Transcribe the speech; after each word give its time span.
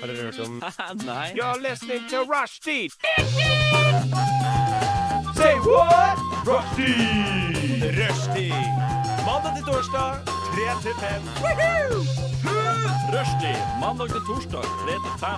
Har 0.00 0.06
dere 0.06 0.22
hørt 0.28 0.38
om 0.46 0.62
Nei. 1.08 1.32
You're 1.34 1.60
listening 1.60 2.02
to 2.10 2.24
Rushdie! 2.24 2.88
Say 5.36 5.54
what? 5.66 6.18
Rushdie! 6.46 7.90
Rushdie! 7.98 8.60
Mandag 9.26 9.52
til 9.56 9.64
torsdag, 9.66 10.10
3 10.54 10.66
til 10.84 10.94
5. 11.00 11.22
Rushdie 13.14 13.56
mandag 13.80 14.08
til 14.14 14.22
torsdag 14.28 14.62
3 14.62 14.94
til 15.04 15.14
5. 15.20 15.28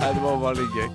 Nei, 0.00 0.10
det 0.14 0.22
var 0.22 0.36
bare 0.42 0.54
litt 0.62 0.72
gøy. 0.78 0.88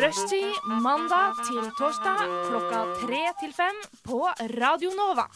Rushtid 0.00 0.52
mandag 0.84 1.40
til 1.48 1.64
torsdag 1.78 2.20
klokka 2.48 2.80
tre 3.00 3.22
til 3.40 3.52
fem 3.56 3.76
på 4.06 4.20
Radio 4.60 4.90
Nova. 4.94 5.26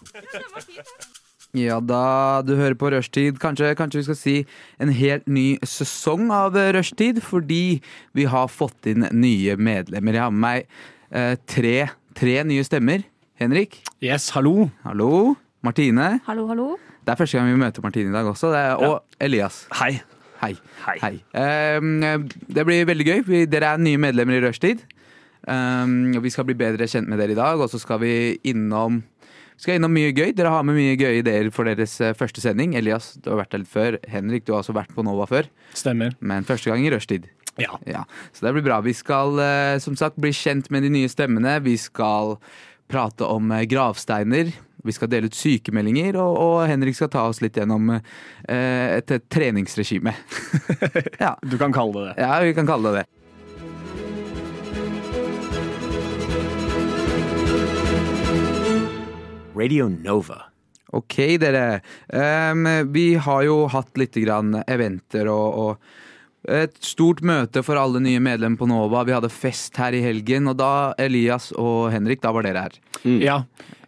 Ja 1.55 1.77
da, 1.79 2.43
du 2.43 2.57
hører 2.59 2.75
på 2.75 2.89
Rushtid. 2.91 3.39
Kanskje, 3.39 3.77
kanskje 3.79 4.01
vi 4.01 4.07
skal 4.09 4.17
si 4.19 4.37
en 4.83 4.91
helt 4.91 5.29
ny 5.31 5.55
sesong 5.63 6.27
av 6.35 6.57
Rushtid, 6.75 7.21
fordi 7.23 7.79
vi 8.19 8.25
har 8.27 8.51
fått 8.51 8.89
inn 8.91 9.07
nye 9.15 9.55
medlemmer. 9.55 10.19
Jeg 10.19 10.25
har 10.25 10.35
med 10.35 10.43
meg 10.43 10.67
eh, 11.15 11.37
tre, 11.47 11.77
tre 12.19 12.41
nye 12.49 12.65
stemmer. 12.67 13.07
Henrik. 13.39 13.81
Yes, 14.03 14.33
hallo. 14.35 14.69
Hallo. 14.83 15.37
Martine. 15.63 16.19
Hallo, 16.27 16.49
hallo. 16.51 16.67
Det 17.07 17.15
er 17.15 17.23
første 17.23 17.39
gang 17.39 17.49
vi 17.51 17.63
møter 17.63 17.87
Martine 17.87 18.11
i 18.11 18.15
dag 18.15 18.27
også. 18.31 18.51
Det 18.51 18.61
er, 18.61 18.83
og 18.83 19.23
Elias. 19.23 19.65
Hei. 19.79 19.93
Hei. 20.43 20.53
Hei. 20.85 20.99
Hei. 21.03 21.15
Um, 21.79 22.27
det 22.51 22.67
blir 22.67 22.87
veldig 22.91 23.07
gøy. 23.09 23.25
Vi, 23.31 23.47
dere 23.51 23.75
er 23.75 23.83
nye 23.83 24.01
medlemmer 24.03 24.39
i 24.39 24.43
Rushtid. 24.45 24.83
Um, 25.47 26.15
vi 26.25 26.33
skal 26.33 26.47
bli 26.49 26.57
bedre 26.59 26.89
kjent 26.89 27.11
med 27.11 27.21
dere 27.21 27.35
i 27.35 27.39
dag, 27.39 27.61
og 27.61 27.71
så 27.71 27.79
skal 27.79 28.01
vi 28.03 28.15
innom 28.49 29.03
skal 29.61 29.79
innom 29.79 29.95
mye 29.95 30.11
gøy. 30.15 30.33
Dere 30.37 30.53
har 30.53 30.67
med 30.67 30.77
mye 30.79 30.97
gøye 30.99 31.21
ideer 31.23 31.51
for 31.55 31.69
deres 31.69 31.95
eh, 32.03 32.15
første 32.19 32.43
sending. 32.45 32.75
Elias, 32.79 33.13
du 33.23 33.31
har 33.33 33.43
vært 33.45 33.55
der 33.55 33.63
litt 33.63 33.73
før. 33.73 33.99
Henrik, 34.11 34.47
du 34.47 34.55
har 34.55 34.63
også 34.65 34.77
vært 34.77 34.93
på 34.97 35.05
Nova 35.07 35.29
før. 35.31 35.49
Stemmer. 35.77 36.17
Men 36.21 36.47
første 36.49 36.73
gang 36.73 36.85
i 36.85 36.93
rushtid. 36.95 37.31
Ja. 37.61 37.79
Ja, 37.87 38.05
Så 38.33 38.47
det 38.47 38.53
blir 38.57 38.67
bra. 38.67 38.81
Vi 38.83 38.95
skal 38.97 39.39
eh, 39.39 39.79
som 39.83 39.97
sagt 39.97 40.19
bli 40.21 40.33
kjent 40.35 40.71
med 40.75 40.83
de 40.83 40.91
nye 40.91 41.11
stemmene. 41.11 41.61
Vi 41.63 41.77
skal 41.79 42.37
prate 42.91 43.27
om 43.31 43.53
eh, 43.55 43.67
gravsteiner. 43.71 44.51
Vi 44.85 44.93
skal 44.93 45.09
dele 45.09 45.31
ut 45.31 45.37
sykemeldinger, 45.39 46.19
og, 46.21 46.35
og 46.37 46.57
Henrik 46.69 46.99
skal 46.99 47.09
ta 47.09 47.23
oss 47.31 47.41
litt 47.41 47.57
gjennom 47.57 47.95
eh, 47.95 48.99
et, 48.99 49.15
et 49.17 49.29
treningsregime. 49.33 50.13
ja. 51.25 51.33
Du 51.41 51.57
kan 51.61 51.73
kalle 51.73 51.95
det 51.95 52.11
det. 52.11 52.27
ja, 52.27 52.35
vi 52.45 52.53
kan 52.59 52.69
kalle 52.69 52.91
det 52.93 53.05
det. 53.05 53.14
Radio 59.55 59.89
Nova. 59.89 60.43
Ok, 60.95 61.39
dere. 61.43 61.81
Um, 62.13 62.67
vi 62.95 63.15
har 63.19 63.45
jo 63.47 63.65
hatt 63.73 63.99
litt 63.99 64.15
grann 64.23 64.61
eventer 64.67 65.31
og, 65.33 65.59
og 65.59 66.53
et 66.55 66.77
stort 66.85 67.23
møte 67.25 67.63
for 67.65 67.81
alle 67.81 68.03
nye 68.05 68.21
medlemmer 68.23 68.61
på 68.61 68.69
Nova. 68.69 69.03
Vi 69.09 69.15
hadde 69.17 69.33
fest 69.33 69.79
her 69.81 69.97
i 69.97 70.03
helgen, 70.05 70.51
og 70.53 70.59
da, 70.61 70.73
Elias 71.01 71.51
og 71.57 71.89
Henrik, 71.95 72.21
da 72.23 72.35
var 72.37 72.47
dere 72.47 72.67
her. 72.67 72.77
Ja. 73.21 73.39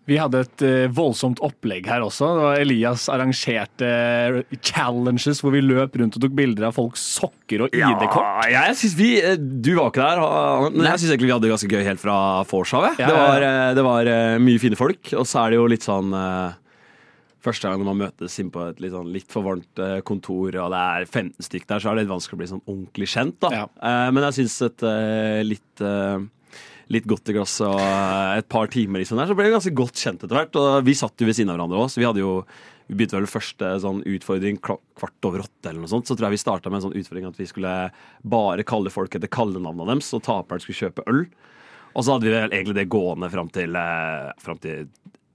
Vi 0.06 0.16
hadde 0.20 0.40
et 0.44 0.62
eh, 0.62 0.84
voldsomt 0.94 1.40
opplegg 1.42 1.88
her 1.90 2.04
også. 2.06 2.28
Det 2.36 2.42
var 2.44 2.60
Elias 2.62 3.08
arrangerte 3.10 3.86
eh, 3.86 4.58
challenges 4.62 5.40
hvor 5.42 5.54
vi 5.56 5.64
løp 5.64 5.96
rundt 5.98 6.18
og 6.18 6.22
tok 6.22 6.36
bilder 6.38 6.68
av 6.68 6.76
folks 6.76 7.02
sokker 7.16 7.64
og 7.66 7.74
ID-kort. 7.74 8.46
Ja, 8.46 8.68
jeg 8.68 8.78
synes 8.78 8.94
vi, 9.00 9.08
eh, 9.18 9.34
Du 9.36 9.72
var 9.74 9.90
ikke 9.90 10.06
der, 10.06 10.22
men 10.70 10.86
jeg 10.86 11.02
syns 11.02 11.10
egentlig 11.10 11.30
vi 11.30 11.34
hadde 11.34 11.48
det 11.48 11.54
ganske 11.56 11.72
gøy 11.72 11.82
helt 11.88 12.02
fra 12.02 12.18
vorset. 12.46 13.00
Ja, 13.02 13.08
det, 13.10 13.16
var, 13.16 13.48
det 13.78 13.84
var 13.86 14.12
mye 14.42 14.62
fine 14.62 14.78
folk, 14.78 15.10
og 15.18 15.26
så 15.26 15.42
er 15.42 15.52
det 15.52 15.60
jo 15.60 15.66
litt 15.74 15.86
sånn 15.86 16.14
Første 17.46 17.70
gang 17.70 17.82
man 17.86 17.98
møtes 18.00 18.34
inn 18.42 18.48
på 18.50 18.58
et 18.72 18.80
litt, 18.82 18.90
sånn, 18.90 19.12
litt 19.14 19.30
for 19.30 19.46
varmt 19.46 19.78
kontor, 20.06 20.56
og 20.64 20.72
det 20.72 20.80
er 20.82 21.04
15 21.06 21.46
stykk 21.46 21.68
der, 21.68 21.82
så 21.82 21.92
er 21.92 21.94
det 21.94 22.02
litt 22.02 22.10
vanskelig 22.10 22.34
å 22.34 22.40
bli 22.40 22.48
sånn 22.50 22.62
ordentlig 22.64 23.06
kjent. 23.12 23.36
da. 23.44 23.50
Ja. 23.54 23.66
Men 24.10 24.26
jeg 24.26 24.38
syns 24.40 24.56
et 24.66 24.82
litt 25.46 25.84
Litt 26.94 27.06
godt 27.10 27.32
i 27.32 27.34
glasset 27.34 27.66
og 27.66 27.80
eh, 27.82 28.38
et 28.38 28.48
par 28.52 28.70
timer 28.70 29.02
liksom 29.02 29.18
der, 29.18 29.26
så 29.26 29.34
ble 29.34 29.48
vi 29.48 29.56
ganske 29.56 29.74
godt 29.74 29.98
kjent 29.98 30.22
etter 30.22 30.38
hvert. 30.38 30.58
Og 30.60 30.86
vi 30.86 30.94
satt 30.98 31.18
jo 31.18 31.28
ved 31.28 31.38
siden 31.38 31.50
av 31.50 31.58
hverandre 31.58 31.82
òg, 31.82 31.90
så 31.90 32.02
vi 32.02 32.06
hadde 32.08 32.22
jo 32.22 32.40
vi 32.86 32.94
begynte 32.94 33.18
vel 33.18 33.26
første 33.26 33.72
sånn 33.82 34.04
utfordring 34.06 34.60
kvart 34.62 35.26
over 35.26 35.42
åtte, 35.42 35.64
eller 35.66 35.82
noe 35.82 35.90
sånt. 35.90 36.06
Så 36.06 36.14
tror 36.14 36.28
jeg 36.28 36.36
vi 36.36 36.44
starta 36.44 36.70
med 36.70 36.78
en 36.78 36.84
sånn 36.84 36.98
utfordring 37.00 37.26
at 37.26 37.40
vi 37.40 37.48
skulle 37.50 37.72
bare 38.22 38.66
kalle 38.68 38.92
folk 38.94 39.16
etter 39.18 39.30
kallenavnene 39.32 39.88
deres, 39.90 40.12
og 40.14 40.22
taperen 40.26 40.62
skulle 40.62 40.84
kjøpe 40.84 41.06
øl. 41.10 41.24
Og 41.96 42.04
så 42.04 42.14
hadde 42.14 42.28
vi 42.28 42.34
vel 42.36 42.52
egentlig 42.52 42.76
det 42.78 42.90
gående 42.92 43.30
fram 43.32 43.50
til, 43.50 43.74
eh, 43.74 44.54
til 44.62 44.86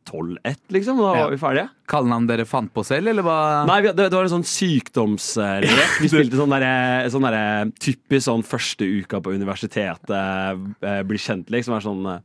12-1, 0.09 0.57
liksom. 0.73 0.97
Da 0.97 1.13
Ja. 1.15 1.23
var 1.25 1.31
vi 1.31 1.37
ferdige. 1.37 1.69
Kallenavn 1.87 2.27
dere 2.27 2.45
fant 2.45 2.71
på 2.73 2.83
selv, 2.85 3.07
eller 3.11 3.23
hva? 3.23 3.37
Nei, 3.67 3.81
det, 3.81 3.95
det 3.97 4.11
var 4.13 4.23
en 4.27 4.33
sånn 4.41 4.47
sykdomslek. 4.47 5.99
Vi 6.01 6.09
spilte 6.13 6.39
sånn 6.39 6.51
derre 6.53 7.09
sånn 7.11 7.25
der, 7.27 7.71
typisk 7.79 8.25
sånn 8.27 8.43
første 8.47 8.87
uka 9.01 9.21
på 9.23 9.33
universitetet, 9.35 10.09
eh, 10.81 11.01
bli 11.07 11.17
kjent, 11.21 11.49
liksom. 11.53 11.75
er 11.77 11.85
sånn 11.87 12.05
eh, 12.15 12.21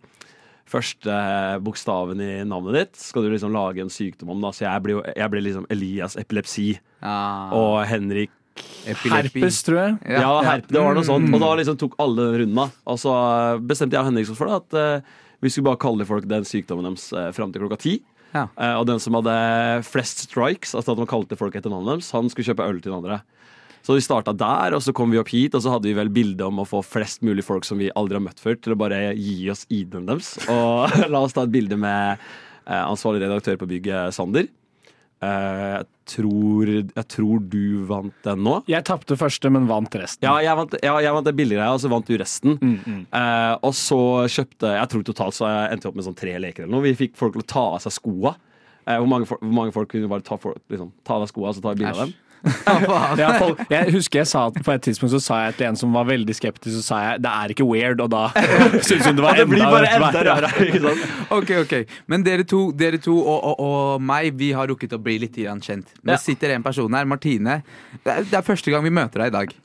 Første 0.67 1.07
eh, 1.15 1.59
bokstaven 1.63 2.19
i 2.19 2.41
navnet 2.43 2.75
ditt 2.75 2.97
skal 2.99 3.23
du 3.23 3.29
liksom 3.31 3.53
lage 3.55 3.79
en 3.85 3.87
sykdom 3.93 4.33
om. 4.35 4.41
da 4.43 4.49
Så 4.51 4.65
jeg 4.65 4.83
ble, 4.83 4.97
jeg 5.15 5.31
ble 5.31 5.43
liksom 5.47 5.67
Elias 5.71 6.17
epilepsi 6.19 6.73
Ja, 7.05 7.53
og 7.55 7.85
Henrik 7.87 8.33
epilepi. 8.91 9.45
Herpes, 9.45 9.61
tror 9.63 9.79
jeg. 9.79 9.93
Ja, 10.17 10.33
Herpes, 10.43 10.73
det 10.75 10.83
var 10.83 10.99
noe 10.99 11.07
sånt. 11.07 11.31
Og 11.31 11.39
da 11.39 11.53
Mm. 11.53 11.59
liksom 11.61 11.79
tok 11.79 11.95
alle 12.03 12.17
den 12.33 12.41
runden. 12.43 12.73
Og 12.85 12.99
så 12.99 13.13
eh, 13.15 13.61
bestemte 13.63 13.95
jeg 13.95 14.03
og 14.03 14.09
Henrik 14.11 14.27
oss 14.35 14.39
for 14.43 14.51
det, 14.51 14.59
at 14.59 14.75
eh, 14.75 15.01
vi 15.47 15.55
skulle 15.55 15.71
bare 15.71 15.81
kalle 15.83 16.07
folk 16.09 16.27
den 16.29 16.47
sykdommen 16.49 16.91
deres 16.91 17.09
uh, 17.15 17.31
fram 17.37 17.55
til 17.55 17.65
klokka 17.65 17.81
ti. 17.81 17.97
Ja. 18.35 18.47
Eh, 18.61 18.75
og 18.77 18.87
den 18.89 19.01
som 19.03 19.17
hadde 19.19 19.37
flest 19.87 20.27
strikes, 20.27 20.75
altså 20.77 20.95
at 20.95 21.01
man 21.01 21.09
kalte 21.11 21.39
folk 21.39 21.57
etter 21.57 21.73
navnet 21.73 21.97
deres, 21.97 22.13
han 22.15 22.29
skulle 22.33 22.51
kjøpe 22.51 22.67
øl 22.67 22.81
til 22.81 22.93
den 22.93 22.99
andre. 23.01 23.21
Så 23.87 23.95
vi 23.95 24.03
starta 24.03 24.35
der, 24.35 24.75
og 24.75 24.83
så 24.83 24.91
kom 24.97 25.13
vi 25.15 25.21
opp 25.21 25.31
hit, 25.31 25.55
og 25.55 25.63
så 25.63 25.77
hadde 25.77 25.87
vi 25.87 25.95
vel 25.95 26.11
bilde 26.11 26.49
om 26.49 26.59
å 26.59 26.67
få 26.67 26.81
flest 26.83 27.23
mulig 27.27 27.45
folk 27.47 27.67
som 27.69 27.79
vi 27.79 27.93
aldri 27.95 28.19
har 28.19 28.25
møtt 28.25 28.43
før, 28.43 28.59
til 28.59 28.75
å 28.75 28.81
bare 28.81 29.13
gi 29.15 29.47
oss 29.53 29.63
ID-en 29.71 30.09
deres. 30.11 30.33
Og 30.51 30.97
la 31.13 31.23
oss 31.23 31.37
ta 31.37 31.47
et 31.47 31.55
bilde 31.55 31.79
med 31.79 32.17
eh, 32.19 32.83
ansvarlig 32.83 33.23
redaktør 33.23 33.61
på 33.63 33.71
bygget, 33.77 34.17
Sander. 34.17 34.51
Eh, 35.25 35.77
jeg, 35.77 35.87
tror, 36.13 36.71
jeg 36.71 37.07
tror 37.13 37.45
du 37.49 37.85
vant 37.89 38.27
den 38.27 38.43
nå. 38.45 38.57
Jeg 38.69 38.85
tapte 38.87 39.17
første, 39.19 39.51
men 39.53 39.69
vant 39.71 39.97
resten. 39.97 40.27
Ja, 40.29 40.37
jeg 40.45 40.59
vant, 40.59 40.77
ja, 40.85 40.97
jeg 41.03 41.17
vant 41.17 41.29
det 41.29 41.37
billigere, 41.39 41.69
og 41.73 41.81
så 41.83 41.91
vant 41.93 42.09
du 42.09 42.17
resten. 42.21 42.59
Mm, 42.61 42.77
mm. 42.85 43.01
Eh, 43.17 43.55
og 43.65 43.73
så 43.77 44.01
kjøpte 44.31 44.75
Jeg 44.77 44.93
tror 44.93 45.07
totalt 45.07 45.39
så 45.39 45.49
jeg 45.49 45.77
endte 45.77 45.89
opp 45.91 45.97
med 45.97 46.07
sånn 46.09 46.19
tre 46.19 46.37
leker 46.43 46.67
eller 46.67 46.77
noe. 46.77 46.85
Vi 46.85 46.99
fikk 46.99 47.17
folk 47.19 47.37
til 47.37 47.47
å 47.47 47.51
ta 47.55 47.65
av 47.79 47.81
seg 47.87 47.97
skoa. 47.97 48.37
Eh, 48.87 48.99
hvor, 49.01 49.09
mange, 49.11 49.29
hvor 49.31 49.57
mange 49.63 49.75
folk 49.75 49.91
kunne 49.95 50.11
bare 50.11 50.27
ta, 50.27 50.39
for, 50.41 50.59
liksom, 50.73 50.93
ta 51.07 51.19
av 51.19 51.27
skoa 51.33 51.51
og 51.51 51.57
så 51.57 51.65
ta 51.65 51.75
bilde 51.75 51.95
av 51.97 52.05
dem? 52.05 52.15
Ja, 53.21 53.31
folk, 53.41 53.61
jeg 53.71 53.93
husker 53.95 54.21
jeg 54.21 54.29
sa 54.31 54.45
at 54.51 54.59
på 54.63 54.73
et 54.75 54.83
tidspunkt 54.87 55.13
så 55.17 55.21
sa 55.23 55.39
jeg 55.47 55.57
til 55.59 55.67
en 55.69 55.79
som 55.81 55.95
var 55.97 56.05
veldig 56.09 56.35
skeptisk, 56.37 56.75
så 56.77 56.83
sa 56.85 56.99
jeg 57.05 57.23
det 57.25 57.33
er 57.33 57.55
ikke 57.55 57.67
weird, 57.67 58.01
og 58.05 58.11
da 58.13 58.25
syntes 58.87 59.07
hun 59.09 59.17
det 59.19 59.25
var 59.25 59.35
Ja, 59.35 59.43
det 59.43 59.49
blir 59.51 59.65
bare 59.67 59.91
enda 59.97 60.23
rarere. 60.29 60.53
ikke 60.69 60.83
sant? 60.85 61.05
Ok, 61.39 61.51
ok. 61.65 61.75
Men 62.13 62.23
dere 62.27 62.45
to, 62.47 62.61
dere 62.77 63.01
to 63.03 63.17
og, 63.19 63.39
og, 63.51 63.61
og 63.67 64.03
meg, 64.07 64.31
vi 64.39 64.53
har 64.55 64.69
rukket 64.71 64.95
å 64.95 65.01
bli 65.03 65.19
litt 65.25 65.37
kjent. 65.37 65.91
Det 66.03 66.15
Ja. 66.15 66.21
sitter 66.23 66.55
en 66.55 66.63
person 66.67 66.93
her, 66.95 67.05
Martine. 67.09 67.61
Det 68.05 68.13
er, 68.13 68.23
det 68.31 68.35
er 68.39 68.47
første 68.47 68.71
gang 68.71 68.85
vi 68.87 68.91
møter 68.95 69.25
deg 69.25 69.33
i 69.33 69.37
dag. 69.41 69.57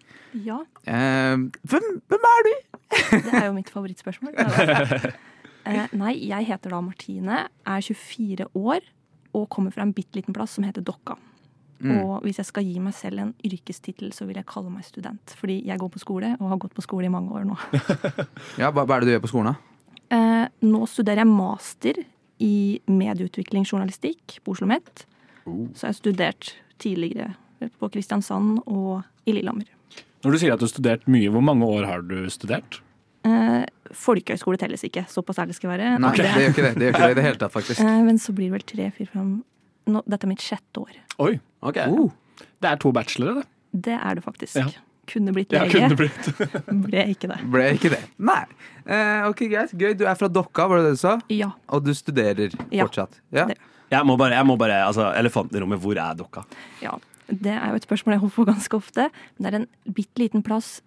Ja, 0.48 0.62
Uh, 0.82 1.38
hvem, 1.70 1.84
hvem 2.10 2.24
er 2.26 2.40
du? 2.48 2.54
det 3.12 3.34
er 3.38 3.44
jo 3.46 3.52
mitt 3.54 3.68
favorittspørsmål. 3.70 4.34
Uh, 5.62 5.84
nei, 5.94 6.16
jeg 6.26 6.48
heter 6.50 6.74
da 6.74 6.80
Martine, 6.82 7.44
er 7.70 7.84
24 7.86 8.48
år 8.58 8.82
og 9.38 9.46
kommer 9.54 9.70
fra 9.76 9.86
en 9.86 9.94
bitte 9.94 10.18
liten 10.18 10.34
plass 10.34 10.56
som 10.58 10.66
heter 10.66 10.82
Dokka. 10.82 11.20
Mm. 11.82 11.98
Og 12.06 12.22
hvis 12.26 12.38
jeg 12.42 12.46
skal 12.46 12.64
gi 12.68 12.80
meg 12.80 12.94
selv 12.94 13.20
en 13.24 13.34
yrkestittel, 13.48 14.12
så 14.14 14.26
vil 14.28 14.38
jeg 14.38 14.46
kalle 14.50 14.70
meg 14.74 14.86
student. 14.86 15.34
Fordi 15.40 15.60
jeg 15.66 15.80
går 15.82 15.90
på 15.94 16.00
skole, 16.04 16.36
og 16.40 16.50
har 16.54 16.62
gått 16.62 16.76
på 16.78 16.84
skole 16.86 17.10
i 17.10 17.14
mange 17.14 17.34
år 17.34 17.46
nå. 17.50 17.58
Ja, 18.62 18.70
hva, 18.72 18.86
hva 18.86 18.98
er 18.98 19.02
det 19.04 19.10
du 19.10 19.14
gjør 19.16 19.24
på 19.26 19.32
skolen, 19.34 19.54
da? 19.54 19.88
Eh, 20.12 20.48
nå 20.68 20.84
studerer 20.92 21.24
jeg 21.24 21.32
master 21.32 22.02
i 22.42 22.54
medieutvikling 22.90 23.66
journalistikk 23.70 24.40
på 24.44 24.54
Oslo 24.56 24.66
OsloMet. 24.68 25.06
Så 25.46 25.86
jeg 25.86 25.90
har 25.90 25.98
studert 25.98 26.54
tidligere 26.82 27.34
på 27.80 27.90
Kristiansand 27.94 28.62
og 28.66 29.04
i 29.26 29.34
Lillehammer. 29.36 29.70
Når 30.22 30.36
du 30.36 30.38
sier 30.42 30.54
at 30.54 30.62
du 30.62 30.66
har 30.68 30.74
studert 30.74 31.08
mye, 31.10 31.30
hvor 31.34 31.42
mange 31.46 31.66
år 31.66 31.86
har 31.90 32.04
du 32.06 32.28
studert? 32.34 32.80
Eh, 33.26 33.64
folkehøyskole 33.94 34.58
telles 34.62 34.84
ikke, 34.86 35.04
såpass 35.10 35.40
ærlig 35.42 35.56
skal 35.58 35.70
jeg 35.72 35.80
være. 35.80 36.00
Nei, 36.02 36.12
Det- 36.16 36.26
det 36.26 36.42
gjør 36.42 36.54
ikke 36.54 36.66
det. 36.66 36.74
Det 36.76 36.82
gjør 36.86 36.94
ikke 36.94 37.08
det 37.08 37.12
i 37.12 37.20
det 37.22 37.24
hele 37.26 37.38
tatt, 37.42 37.52
faktisk. 37.54 37.80
Eh, 37.82 38.02
men 38.04 38.18
så 38.18 38.34
blir 38.34 38.50
det 38.50 38.52
vel 38.52 38.66
tre, 38.66 38.92
fire, 38.92 39.08
fem 39.14 39.44
nå, 39.88 40.04
Dette 40.08 40.26
er 40.26 40.30
mitt 40.30 40.42
sjette 40.44 40.82
år. 40.82 40.92
Oi, 41.20 41.40
Ok. 41.64 41.78
Uh. 41.88 42.10
det 42.62 42.70
er 42.72 42.76
to 42.82 42.92
bachelore, 42.92 43.42
det. 43.42 43.48
Det 43.74 43.98
er 43.98 44.16
det 44.16 44.24
faktisk. 44.24 44.56
Ja. 44.56 44.66
Kunne 45.08 45.34
blitt 45.34 45.52
Ja, 45.52 45.64
lege. 45.66 45.72
kunne 45.82 45.98
blitt. 45.98 46.28
Ble 46.88 47.04
ikke 47.14 47.28
det. 47.32 47.40
Ble 47.52 47.66
ikke 47.76 47.90
det. 47.94 48.00
Nei. 48.20 48.44
Eh, 48.86 49.28
ok, 49.28 49.44
greit. 49.52 49.72
Gøy. 49.78 49.94
Du 49.98 50.06
er 50.06 50.16
fra 50.16 50.28
Dokka, 50.30 50.68
var 50.70 50.78
det 50.82 50.86
det 50.92 50.96
du 50.98 51.02
sa? 51.02 51.18
Ja. 51.30 51.52
Og 51.70 51.84
du 51.86 51.92
studerer 51.94 52.54
Ja. 52.72 52.86
fortsatt? 52.86 53.20
Ja. 53.32 53.46
Det- 53.46 53.58
Jeg 53.92 54.06
må 54.08 54.16
bare, 54.18 54.32
jeg 54.38 54.46
må 54.48 54.56
bare 54.58 54.78
altså, 54.88 55.10
Elefanten 55.20 55.58
i 55.58 55.60
rommet, 55.60 55.80
hvor 55.82 55.98
er 56.00 56.16
dokka? 56.16 56.46
ja. 56.82 56.98
Det 57.32 57.48
er 57.52 57.70
jo 57.70 57.76
et 57.76 57.84
spørsmål 57.88 58.14
jeg 58.14 58.22
får 58.22 58.32
på 58.36 58.46
ganske 58.46 58.76
ofte. 58.76 59.10
Men 59.40 59.44
det 59.44 59.54
er 59.54 59.60
en 59.62 59.94
bitte 59.94 60.20
liten 60.20 60.44
plass 60.44 60.82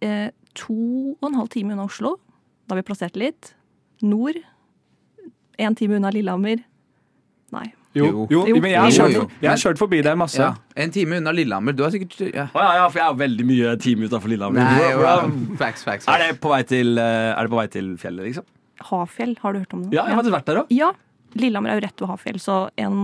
eh, 0.00 0.30
to 0.54 1.16
og 1.20 1.26
en 1.28 1.34
halv 1.34 1.48
time 1.50 1.72
unna 1.72 1.84
Oslo. 1.84 2.16
Da 2.68 2.74
har 2.76 2.82
vi 2.82 2.86
plassert 2.86 3.16
litt. 3.16 3.52
Nord. 4.02 4.36
Én 5.58 5.74
time 5.76 5.96
unna 5.98 6.10
Lillehammer. 6.14 6.62
Nei. 7.50 7.72
Jo, 7.96 8.26
jo, 8.30 8.42
Jo. 8.46 8.58
men 8.60 8.70
jeg 8.70 8.80
har, 8.80 8.90
kjørt, 8.92 9.14
jo. 9.16 9.22
jeg 9.40 9.48
har 9.50 9.60
kjørt 9.62 9.78
forbi 9.80 10.00
der 10.04 10.16
masse. 10.18 10.38
Ja. 10.42 10.50
En 10.76 10.90
time 10.94 11.16
unna 11.22 11.32
Lillehammer. 11.32 11.72
Du 11.72 11.82
har 11.82 11.90
sikkert 11.94 12.18
ja. 12.34 12.44
Oh, 12.52 12.60
ja, 12.60 12.74
ja, 12.82 12.88
for 12.92 13.00
jeg 13.00 13.06
har 13.08 13.16
veldig 13.18 13.46
mye 13.48 13.72
time 13.82 14.06
utafor 14.10 14.28
Lillehammer. 14.32 14.60
Nei, 14.60 14.90
jo, 14.92 14.98
wow. 15.02 15.32
facts, 15.58 15.84
facts, 15.88 16.08
Er 16.08 16.18
det 16.26 16.40
på 16.42 16.52
vei 16.52 16.62
til, 16.68 16.98
eh, 17.00 17.30
er 17.32 17.48
det 17.48 17.52
på 17.54 17.60
vei 17.60 17.66
til 17.72 17.94
fjellet, 18.00 18.28
liksom? 18.28 18.46
Hafjell, 18.90 19.36
har 19.42 19.56
du 19.56 19.62
hørt 19.64 19.72
om 19.74 19.86
det? 19.86 19.92
Ja, 19.96 20.04
jeg 20.04 20.14
har 20.14 20.22
faktisk 20.22 20.36
vært 20.36 20.50
der 20.52 20.60
òg. 20.62 20.74
Ja. 20.74 20.92
Lillehammer 21.38 21.72
er 21.72 21.80
jo 21.80 21.86
rett 21.86 22.04
ved 22.04 22.12
Hafjell, 22.12 22.38
så 22.40 22.58
en, 22.80 23.00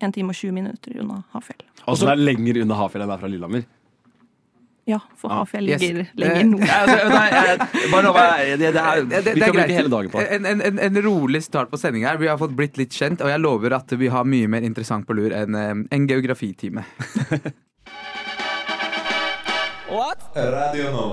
en 0.00 0.14
time 0.14 0.32
og 0.32 0.38
20 0.38 0.54
minutter 0.56 1.00
unna 1.02 1.20
Hafjell. 1.34 1.66
Og 1.86 1.98
så 1.98 2.08
det 2.08 2.14
er 2.14 2.22
lenger 2.30 2.62
unna 2.62 2.78
Hafjell 2.78 3.04
enn 3.04 3.10
det 3.12 3.18
er 3.18 3.22
fra 3.26 3.30
Lillehammer. 3.34 3.66
Ja, 4.88 4.98
for. 5.20 5.28
Hafjell 5.28 5.66
ligger 5.68 5.98
yes. 6.00 6.12
lenger 6.16 6.44
nord. 6.48 6.62
Nei, 6.64 7.88
bare 7.92 8.02
nå, 8.06 8.12
det, 8.16 8.70
det 8.72 8.84
her, 8.86 9.02
Det- 9.04 9.24
det- 9.24 9.34
vi 9.34 9.40
er 9.42 9.44
kan 9.44 9.52
bruke 9.52 9.66
greit. 9.66 9.76
hele 9.76 9.92
dagen 9.92 10.10
på 10.14 10.22
det. 10.22 10.28
En, 10.38 10.46
en, 10.48 10.62
en, 10.64 10.78
en 10.86 11.02
rolig 11.04 11.42
start 11.44 11.68
på 11.70 11.76
sendinga 11.76 12.08
her. 12.08 12.16
Vi 12.22 12.30
har 12.30 12.38
fått 12.40 12.56
blitt 12.56 12.80
litt 12.80 12.96
kjent, 12.96 13.20
og 13.20 13.28
jeg 13.28 13.40
lover 13.44 13.76
at 13.76 13.92
vi 14.00 14.08
har 14.08 14.24
mye 14.24 14.48
mer 14.48 14.64
interessant 14.64 15.04
på 15.06 15.12
lur 15.18 15.34
enn 15.36 15.54
eh, 15.54 15.74
en 15.92 16.06
geografitime. 16.08 16.84
Radio 20.38 20.90
nå. 20.92 21.06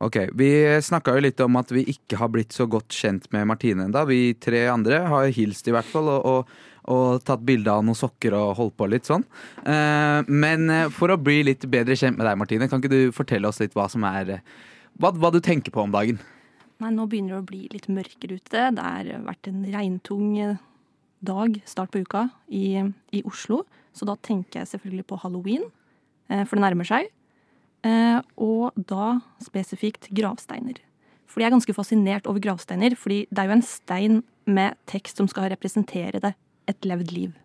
Ok, 0.00 0.16
Vi 0.32 0.48
snakka 0.82 1.16
jo 1.16 1.22
litt 1.24 1.40
om 1.42 1.56
at 1.58 1.72
vi 1.74 1.82
ikke 1.90 2.16
har 2.20 2.28
blitt 2.30 2.54
så 2.54 2.68
godt 2.70 2.94
kjent 2.94 3.26
med 3.34 3.48
Martine 3.50 3.88
enda 3.88 4.04
Vi 4.06 4.34
tre 4.38 4.68
andre 4.70 5.00
har 5.10 5.32
hilst 5.34 5.66
i 5.68 5.74
hvert 5.74 5.88
fall, 5.88 6.06
og, 6.12 6.26
og, 6.28 6.52
og 6.88 7.22
tatt 7.26 7.44
bilde 7.44 7.72
av 7.72 7.84
noen 7.84 7.98
sokker 7.98 8.34
og 8.38 8.56
holdt 8.58 8.76
på 8.78 8.88
litt 8.90 9.08
sånn. 9.08 9.24
Eh, 9.62 10.20
men 10.28 10.68
eh, 10.72 10.88
for 10.94 11.12
å 11.12 11.20
bli 11.20 11.42
litt 11.50 11.66
bedre 11.70 11.96
kjent 11.98 12.18
med 12.18 12.26
deg, 12.28 12.38
Martine, 12.40 12.68
kan 12.70 12.82
ikke 12.82 12.92
du 12.92 13.14
fortelle 13.14 13.50
oss 13.50 13.60
litt 13.62 13.76
hva 13.76 13.88
som 13.92 14.06
er 14.08 14.38
eh, 14.38 14.56
hva, 14.98 15.12
hva 15.14 15.30
du 15.34 15.40
tenker 15.44 15.74
på 15.74 15.84
om 15.84 15.92
dagen? 15.94 16.20
Nei, 16.82 16.92
nå 16.94 17.06
begynner 17.10 17.36
det 17.36 17.42
å 17.42 17.48
bli 17.48 17.66
litt 17.74 17.90
mørkere 17.92 18.38
ute. 18.38 18.64
Det 18.74 18.86
har 18.86 19.10
vært 19.26 19.50
en 19.50 19.60
regntung 19.68 20.32
dag, 21.26 21.60
start 21.66 21.92
på 21.94 22.02
uka, 22.06 22.28
i, 22.50 22.80
i 23.14 23.22
Oslo. 23.26 23.64
Så 23.94 24.06
da 24.08 24.16
tenker 24.22 24.62
jeg 24.62 24.70
selvfølgelig 24.72 25.06
på 25.10 25.18
halloween, 25.22 25.64
for 26.30 26.54
det 26.54 26.62
nærmer 26.62 26.86
seg. 26.86 27.08
Og 28.38 28.78
da 28.78 29.16
spesifikt 29.42 30.06
gravsteiner. 30.14 30.78
Fordi 31.26 31.44
jeg 31.44 31.50
er 31.50 31.56
ganske 31.56 31.76
fascinert 31.76 32.30
over 32.30 32.42
gravsteiner, 32.42 32.94
fordi 32.98 33.24
det 33.30 33.42
er 33.42 33.50
jo 33.50 33.56
en 33.58 33.66
stein 33.66 34.20
med 34.48 34.78
tekst 34.90 35.18
som 35.18 35.28
skal 35.30 35.50
representere 35.52 36.22
det. 36.22 36.34
Et 36.68 36.88
levd 36.88 37.12
liv. 37.14 37.36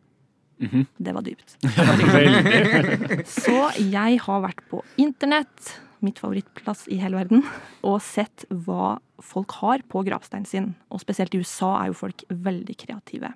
Det 0.98 1.14
var 1.14 1.24
dypt. 1.26 1.58
Så 3.44 3.58
jeg 3.80 4.20
har 4.26 4.44
vært 4.44 4.64
på 4.70 4.82
internett, 5.02 5.74
mitt 6.04 6.20
favorittplass 6.20 6.86
i 6.92 7.00
hele 7.02 7.22
verden, 7.22 7.44
og 7.88 8.02
sett 8.04 8.46
hva 8.50 8.98
folk 9.24 9.56
har 9.62 9.84
på 9.88 10.04
gravsteinen 10.08 10.48
sin. 10.48 10.74
Og 10.92 11.04
spesielt 11.04 11.36
i 11.36 11.42
USA 11.44 11.78
er 11.80 11.92
jo 11.92 12.00
folk 12.04 12.26
veldig 12.28 12.76
kreative. 12.80 13.32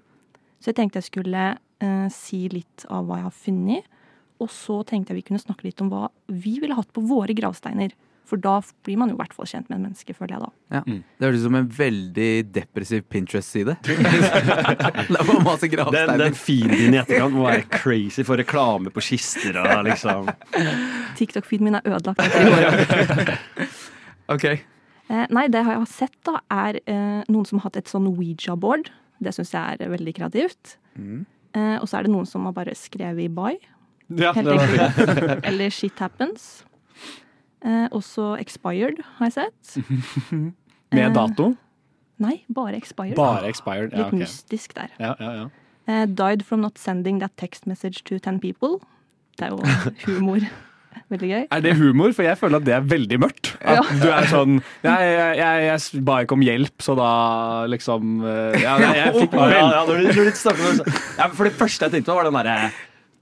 Så 0.59 0.71
jeg 0.71 0.79
tenkte 0.79 0.99
jeg 0.99 1.11
skulle 1.11 1.45
eh, 1.55 2.07
si 2.13 2.47
litt 2.51 2.87
av 2.91 3.07
hva 3.07 3.21
jeg 3.21 3.29
har 3.29 3.37
funnet. 3.37 3.93
Og 4.43 4.51
så 4.53 4.81
tenkte 4.85 5.13
jeg 5.13 5.21
vi 5.21 5.27
kunne 5.31 5.41
snakke 5.41 5.65
litt 5.65 5.81
om 5.81 5.89
hva 5.93 6.09
vi 6.29 6.57
ville 6.61 6.77
hatt 6.77 6.91
på 6.93 7.03
våre 7.07 7.33
gravsteiner. 7.37 7.93
For 8.27 8.39
da 8.43 8.57
blir 8.83 8.97
man 8.99 9.11
jo 9.11 9.15
i 9.15 9.19
hvert 9.21 9.33
fall 9.35 9.47
kjent 9.47 9.69
med 9.69 9.77
en 9.77 9.85
menneske, 9.87 10.11
føler 10.17 10.35
jeg 10.35 10.43
da. 10.43 10.49
Ja. 10.75 10.81
Det 10.83 11.27
høres 11.29 11.39
ut 11.39 11.47
som 11.47 11.57
en 11.59 11.69
veldig 11.77 12.31
depressiv 12.51 13.05
Pinterest-side. 13.07 13.77
det 13.87 15.21
var 15.29 15.43
masse 15.45 15.63
Den, 15.63 15.73
gravsteiner. 15.77 16.23
den 16.25 16.35
feeden 16.35 16.97
i 16.97 16.99
etterkant 16.99 17.37
må 17.37 17.45
være 17.47 17.63
crazy 17.71 18.25
for 18.27 18.39
reklame 18.39 18.91
på 18.91 19.03
kister 19.07 19.55
og 19.63 19.85
liksom 19.87 20.27
TikTok-feeden 21.19 21.69
min 21.69 21.79
er 21.79 21.87
ødelagt. 21.87 22.19
Ok. 24.27 24.43
Eh, 24.43 25.23
nei, 25.31 25.45
det 25.47 25.61
jeg 25.61 25.69
har 25.69 25.85
sett, 25.87 26.15
da, 26.27 26.41
er 26.51 26.81
eh, 26.83 27.21
noen 27.31 27.45
som 27.47 27.61
har 27.61 27.69
hatt 27.69 27.77
et 27.79 27.87
sånn 27.87 28.09
Ouija-board. 28.09 28.89
Det 29.23 29.31
syns 29.31 29.53
jeg 29.55 29.79
er 29.79 29.91
veldig 29.93 30.13
kreativt. 30.17 30.73
Mm. 30.99 31.21
Eh, 31.55 31.75
og 31.79 31.87
så 31.87 32.01
er 32.01 32.07
det 32.07 32.11
noen 32.11 32.27
som 32.27 32.43
har 32.43 32.55
bare 32.57 32.75
skrevet 32.75 33.23
i 33.23 33.31
bye. 33.31 33.55
Ja. 34.19 34.33
Eller 34.35 35.71
Shit 35.71 35.95
Happens. 36.03 36.65
Eh, 37.65 37.87
også 37.91 38.35
Expired 38.41 38.99
har 39.17 39.31
jeg 39.31 39.33
sett. 39.33 39.77
Med 40.95 41.13
dato? 41.17 41.55
Nei, 42.21 42.39
bare 42.53 42.77
Expired. 42.77 43.15
Bare 43.17 43.49
expired. 43.49 43.91
Ja, 43.93 43.97
Litt 44.07 44.13
okay. 44.13 44.19
mystisk 44.25 44.73
der. 44.77 44.93
ja, 44.99 45.13
ja, 45.19 45.31
ja. 45.43 45.47
Eh, 45.87 46.05
died 46.05 46.41
from 46.43 46.59
not 46.61 46.77
sending 46.77 47.19
that 47.21 47.31
text 47.37 47.65
message 47.67 48.03
to 48.03 48.17
ten 48.19 48.39
people. 48.43 48.79
Det 49.39 49.47
er 49.47 49.53
jo 49.53 49.61
humor. 50.07 50.41
Veldig 51.13 51.27
gøy. 51.29 51.43
Er 51.53 51.61
det 51.61 51.75
humor? 51.77 52.11
For 52.11 52.25
jeg 52.25 52.35
føler 52.39 52.57
at 52.57 52.65
det 52.65 52.73
er 52.73 52.81
veldig 52.89 53.19
mørkt. 53.21 53.51
At 53.61 53.77
Ja. 53.77 53.83
du 54.01 54.07
er 54.11 54.25
sånn 54.27 54.55
jeg, 54.83 55.05
jeg, 55.13 55.37
jeg, 55.37 55.61
jeg 55.93 56.01
ba 56.03 56.17
ikke 56.25 56.33
om 56.35 56.41
hjelp, 56.43 56.73
så 56.83 56.95
da 56.97 57.11
liksom 57.69 58.17
eh, 58.25 58.57
Ja, 58.63 58.73
jeg, 58.81 58.97
jeg 58.97 59.13
fikk 59.21 59.37
vel 59.37 59.53
ja, 59.53 59.83
når 59.87 60.01
du, 60.01 60.09
når 60.09 60.27
du 60.31 60.31
snakker 60.41 60.71
om 60.71 60.81
det, 60.81 60.95
ja, 61.21 61.27
For 61.37 61.47
det 61.47 61.53
første 61.61 61.85
jeg 61.87 61.93
tenkte 61.95 62.11
på, 62.11 62.17
var 62.17 62.27
den 62.31 62.39
derre 62.41 62.57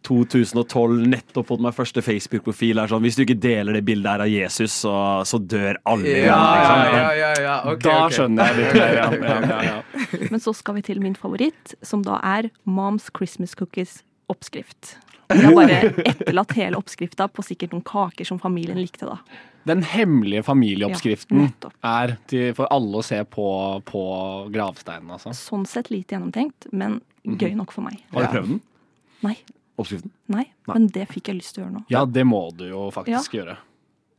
2012, 0.06 1.08
nettopp 1.12 1.50
fått 1.50 1.64
meg 1.66 1.76
første 1.76 2.04
Facebook-profil. 2.06 2.82
Sånn, 2.90 3.04
hvis 3.06 3.18
du 3.18 3.24
ikke 3.26 3.38
deler 3.42 3.78
det 3.78 3.84
bildet 3.88 4.12
her 4.12 4.26
av 4.26 4.32
Jesus, 4.32 4.76
så, 4.86 4.96
så 5.28 5.40
dør 5.42 5.80
alle. 5.84 6.14
Ja, 6.26 6.36
ja, 6.36 6.44
liksom. 6.60 7.00
ja, 7.00 7.08
ja, 7.20 7.32
ja. 7.46 7.56
ok, 7.72 7.82
Da 7.86 7.96
okay. 7.96 8.18
skjønner 8.20 8.52
jeg 8.52 8.60
litt 8.60 8.78
mer. 8.78 9.00
Ja, 9.00 9.08
ja, 9.30 9.40
ja, 9.50 9.64
ja. 9.72 10.22
Men 10.32 10.44
så 10.44 10.54
skal 10.58 10.80
vi 10.80 10.86
til 10.90 11.02
min 11.04 11.18
favoritt, 11.20 11.76
som 11.86 12.06
da 12.06 12.20
er 12.36 12.52
Moms 12.64 13.10
Christmas 13.16 13.58
Cookies-oppskrift. 13.60 14.96
Jeg 15.34 15.42
har 15.48 15.58
bare 15.58 15.82
etterlatt 16.06 16.54
hele 16.58 16.80
oppskrifta 16.80 17.28
på 17.34 17.46
sikkert 17.46 17.74
noen 17.74 17.86
kaker 17.86 18.28
som 18.28 18.40
familien 18.42 18.78
likte. 18.80 19.10
da. 19.10 19.18
Den 19.66 19.82
hemmelige 19.90 20.44
familieoppskriften 20.46 21.48
ja, 21.48 21.72
er 21.90 22.16
til, 22.30 22.52
for 22.58 22.70
alle 22.74 23.02
å 23.02 23.06
se 23.06 23.18
på, 23.26 23.48
på 23.88 24.04
gravsteinen, 24.54 25.16
altså. 25.18 25.34
Sånn 25.34 25.66
sett 25.70 25.90
lite 25.90 26.14
gjennomtenkt, 26.14 26.70
men 26.70 27.00
gøy 27.26 27.56
nok 27.58 27.74
for 27.74 27.88
meg. 27.88 28.04
Har 28.14 28.28
du 28.28 28.36
prøvd 28.36 28.52
den? 28.54 28.64
Nei, 29.26 29.40
Oppskriften? 29.76 30.12
nei, 30.32 30.46
men 30.72 30.88
det 30.94 31.08
fikk 31.12 31.32
jeg 31.32 31.42
lyst 31.42 31.56
til 31.56 31.64
å 31.64 31.66
gjøre 31.66 31.76
nå. 31.76 31.86
Ja, 31.92 32.06
det 32.08 32.24
må 32.28 32.46
du 32.56 32.64
jo 32.70 32.88
faktisk 32.96 33.36
gjøre. 33.36 33.58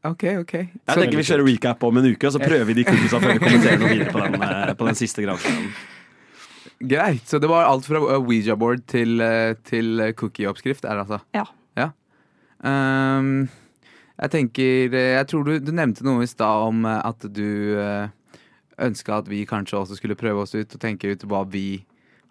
Ok, 0.07 0.25
ok. 0.43 0.55
Jeg 0.55 0.87
tenker 0.87 1.19
vi 1.19 1.27
kjører 1.27 1.47
recap 1.49 1.85
om 1.87 1.99
en 1.99 2.09
uke, 2.13 2.29
og 2.29 2.35
så 2.35 2.41
prøver 2.43 2.69
vi 2.69 2.77
de 2.79 2.87
cookiesa 2.87 3.21
før 3.23 3.35
vi 3.35 3.43
kommenterer 3.43 3.81
noe 3.81 3.91
videre 3.91 4.13
på 4.15 4.23
den, 4.23 4.37
eh, 4.47 4.73
på 4.79 4.89
den 4.89 4.99
siste 4.99 5.25
gravsteinen. 5.25 5.71
Greit. 6.93 7.25
Så 7.27 7.41
det 7.41 7.49
var 7.49 7.67
alt 7.67 7.89
fra 7.89 8.03
uh, 8.05 8.19
Ouija-board 8.21 8.85
til, 8.91 9.17
uh, 9.25 9.57
til 9.67 10.05
cookie-oppskrift, 10.21 10.85
er 10.85 10.99
det 10.99 11.07
altså? 11.07 11.21
Ja. 11.35 11.47
Ja. 11.81 11.89
Um, 12.61 13.49
jeg 14.17 14.33
tenker 14.33 14.95
Jeg 14.97 15.27
tror 15.29 15.43
du, 15.45 15.59
du 15.61 15.75
nevnte 15.77 16.05
noe 16.07 16.25
i 16.25 16.31
stad 16.31 16.71
om 16.71 16.87
at 16.89 17.27
du 17.37 17.77
ønska 18.81 19.19
at 19.21 19.29
vi 19.29 19.43
kanskje 19.49 19.77
også 19.77 19.99
skulle 19.99 20.17
prøve 20.17 20.45
oss 20.45 20.55
ut 20.57 20.73
og 20.73 20.81
tenke 20.81 21.11
ut 21.13 21.27
hva 21.29 21.43
vi 21.53 21.83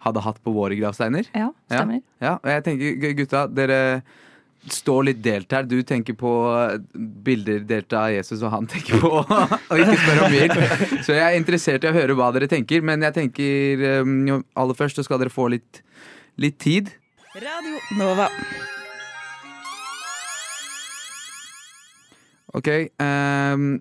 hadde 0.06 0.22
hatt 0.24 0.38
på 0.44 0.54
våre 0.54 0.78
gravsteiner. 0.78 1.28
Ja, 1.36 1.50
stemmer. 1.70 2.00
Ja, 2.22 2.36
og 2.38 2.52
jeg 2.52 2.64
tenker, 2.66 3.12
gutta, 3.18 3.46
dere 3.50 3.80
står 4.72 5.08
litt 5.10 5.18
delt 5.22 5.52
her. 5.54 5.66
Du 5.68 5.76
tenker 5.86 6.16
på 6.18 6.32
uh, 6.50 6.76
bilder 6.96 7.62
delt 7.68 7.92
av 7.94 8.10
Jesus, 8.14 8.40
og 8.42 8.54
han 8.54 8.68
tenker 8.70 9.02
på 9.02 9.10
å 9.22 9.80
ikke 9.80 9.98
spørre 10.02 10.26
om 10.26 10.36
bil. 10.36 11.02
Så 11.06 11.16
jeg 11.18 11.24
er 11.26 11.38
interessert 11.38 11.86
i 11.86 11.90
å 11.90 11.96
høre 11.96 12.18
hva 12.18 12.32
dere 12.34 12.50
tenker, 12.50 12.84
men 12.86 13.04
jeg 13.06 13.18
tenker 13.20 13.84
jo, 14.30 14.40
aller 14.58 14.78
først 14.78 14.98
så 14.98 15.06
skal 15.06 15.22
dere 15.22 15.34
få 15.34 15.50
litt, 15.54 15.82
litt 16.40 16.58
tid. 16.62 16.94
Radio 17.36 18.00
Nova. 18.00 18.30
Ok. 22.54 22.68
Um, 23.02 23.80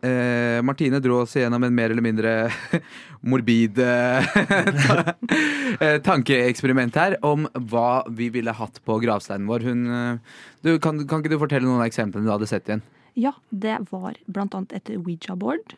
uh, 0.00 0.62
Martine 0.64 1.00
dro 1.04 1.20
oss 1.24 1.36
igjennom 1.36 1.66
en 1.66 1.74
mer 1.76 1.92
eller 1.92 2.04
mindre 2.04 2.32
morbid 3.30 3.78
uh, 3.82 4.24
tankeeksperiment 6.08 6.96
her 6.96 7.16
om 7.26 7.46
hva 7.70 8.04
vi 8.08 8.30
ville 8.34 8.54
hatt 8.56 8.80
på 8.86 8.98
gravsteinen 9.02 9.48
vår. 9.50 9.66
Hun, 9.66 9.86
eh, 9.92 10.36
du, 10.64 10.76
kan, 10.82 11.02
kan 11.08 11.22
ikke 11.22 11.34
du 11.34 11.40
fortelle 11.40 11.66
noen 11.66 11.82
av 11.82 11.90
eksemplene 11.90 12.26
du 12.26 12.32
hadde 12.32 12.48
sett 12.50 12.68
igjen? 12.68 12.84
Ja, 13.16 13.32
det 13.50 13.78
var 13.90 14.18
annet 14.36 14.74
et 14.76 14.92
Ouija-board. 14.96 15.76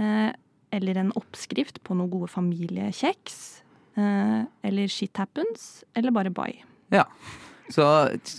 Eh, 0.00 0.30
eller 0.70 1.00
en 1.00 1.12
oppskrift 1.18 1.82
på 1.84 1.96
noen 1.98 2.12
gode 2.12 2.30
familiekjeks. 2.32 3.38
Eh, 4.00 4.42
eller 4.66 4.90
Shit 4.92 5.16
Happens. 5.20 5.84
Eller 5.94 6.14
bare 6.14 6.32
Bye. 6.32 6.64
Ja. 6.94 7.06
Så 7.70 7.86
et, 8.16 8.32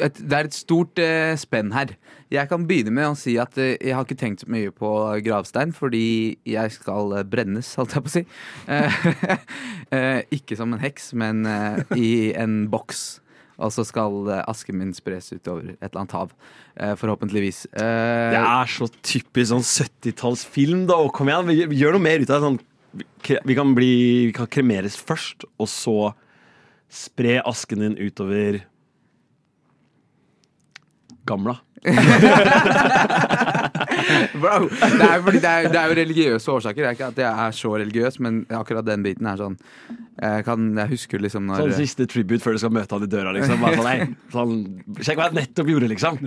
et, 0.00 0.20
det 0.20 0.36
er 0.36 0.48
et 0.48 0.56
stort 0.56 1.00
eh, 1.02 1.34
spenn 1.40 1.72
her. 1.76 1.92
Jeg 2.32 2.48
kan 2.50 2.64
begynne 2.68 2.92
med 2.94 3.10
å 3.10 3.16
si 3.18 3.36
at 3.40 3.56
eh, 3.60 3.76
jeg 3.76 3.94
har 3.96 4.06
ikke 4.06 4.18
tenkt 4.20 4.44
så 4.44 4.50
mye 4.52 4.72
på 4.74 4.90
gravstein, 5.24 5.74
fordi 5.76 6.38
jeg 6.48 6.74
skal 6.76 7.18
eh, 7.18 7.26
brennes, 7.28 7.74
holdt 7.78 7.96
jeg 7.96 8.04
på 8.06 8.12
å 8.12 8.16
si. 8.16 8.24
Ikke 10.38 10.56
som 10.58 10.74
en 10.74 10.82
heks, 10.82 11.12
men 11.16 11.44
i 11.96 12.30
en 12.36 12.62
boks. 12.72 13.20
Og 13.58 13.72
så 13.74 13.82
skal 13.82 14.28
asken 14.44 14.76
min 14.78 14.92
spres 14.94 15.32
utover 15.32 15.72
et 15.72 15.88
eller 15.88 16.02
annet 16.04 16.14
hav. 16.14 16.34
Forhåpentligvis. 17.00 17.64
Det 17.72 18.38
er 18.38 18.70
så 18.70 18.86
typisk 19.02 19.50
sånn 19.50 19.64
70-tallsfilm, 19.66 20.84
da. 20.86 21.00
Og 21.02 21.10
kom 21.16 21.32
igjen, 21.32 21.72
gjør 21.74 21.96
noe 21.96 22.04
mer 22.04 22.22
ut 22.22 22.30
av 22.30 22.36
det. 22.36 22.44
Sånn, 22.44 22.60
vi, 23.48 23.56
kan 23.58 23.74
bli, 23.74 23.90
vi 24.28 24.36
kan 24.36 24.46
kremeres 24.52 25.00
først, 25.00 25.48
og 25.58 25.72
så 25.72 25.96
spre 26.88 27.40
asken 27.48 27.82
din 27.84 27.98
utover 27.98 28.62
Gamla. 31.28 31.54
Bro, 34.40 34.68
det 34.68 35.04
er, 35.04 35.22
det, 35.22 35.44
er, 35.44 35.68
det 35.68 35.78
er 35.78 35.86
jo 35.86 35.96
religiøse 35.98 36.52
årsaker. 36.52 36.80
Det 36.82 36.88
er 36.88 36.96
ikke 36.96 37.10
at 37.12 37.20
jeg 37.22 37.46
er 37.46 37.52
så 37.56 37.70
religiøs, 37.76 38.18
men 38.24 38.32
akkurat 38.50 38.86
den 38.86 39.04
biten 39.06 39.26
er 39.28 39.36
sånn 39.40 39.56
Jeg, 40.18 40.44
kan, 40.46 40.64
jeg 40.74 40.90
husker 40.90 41.22
liksom 41.22 41.46
når 41.46 41.60
Sånn 41.62 41.76
siste 41.78 42.06
tribute 42.10 42.42
før 42.42 42.56
du 42.56 42.62
skal 42.62 42.72
møte 42.74 42.96
han 42.96 43.04
i 43.06 43.10
døra, 43.10 43.32
liksom. 43.36 43.60
Bare 43.62 43.78
sånn, 43.78 43.88
nei, 43.90 44.08
sånn, 44.34 44.56
Sjekk 44.98 45.20
hva 45.20 45.28
jeg 45.28 45.36
nettopp 45.38 45.70
gjorde, 45.70 45.90
liksom. 45.92 46.18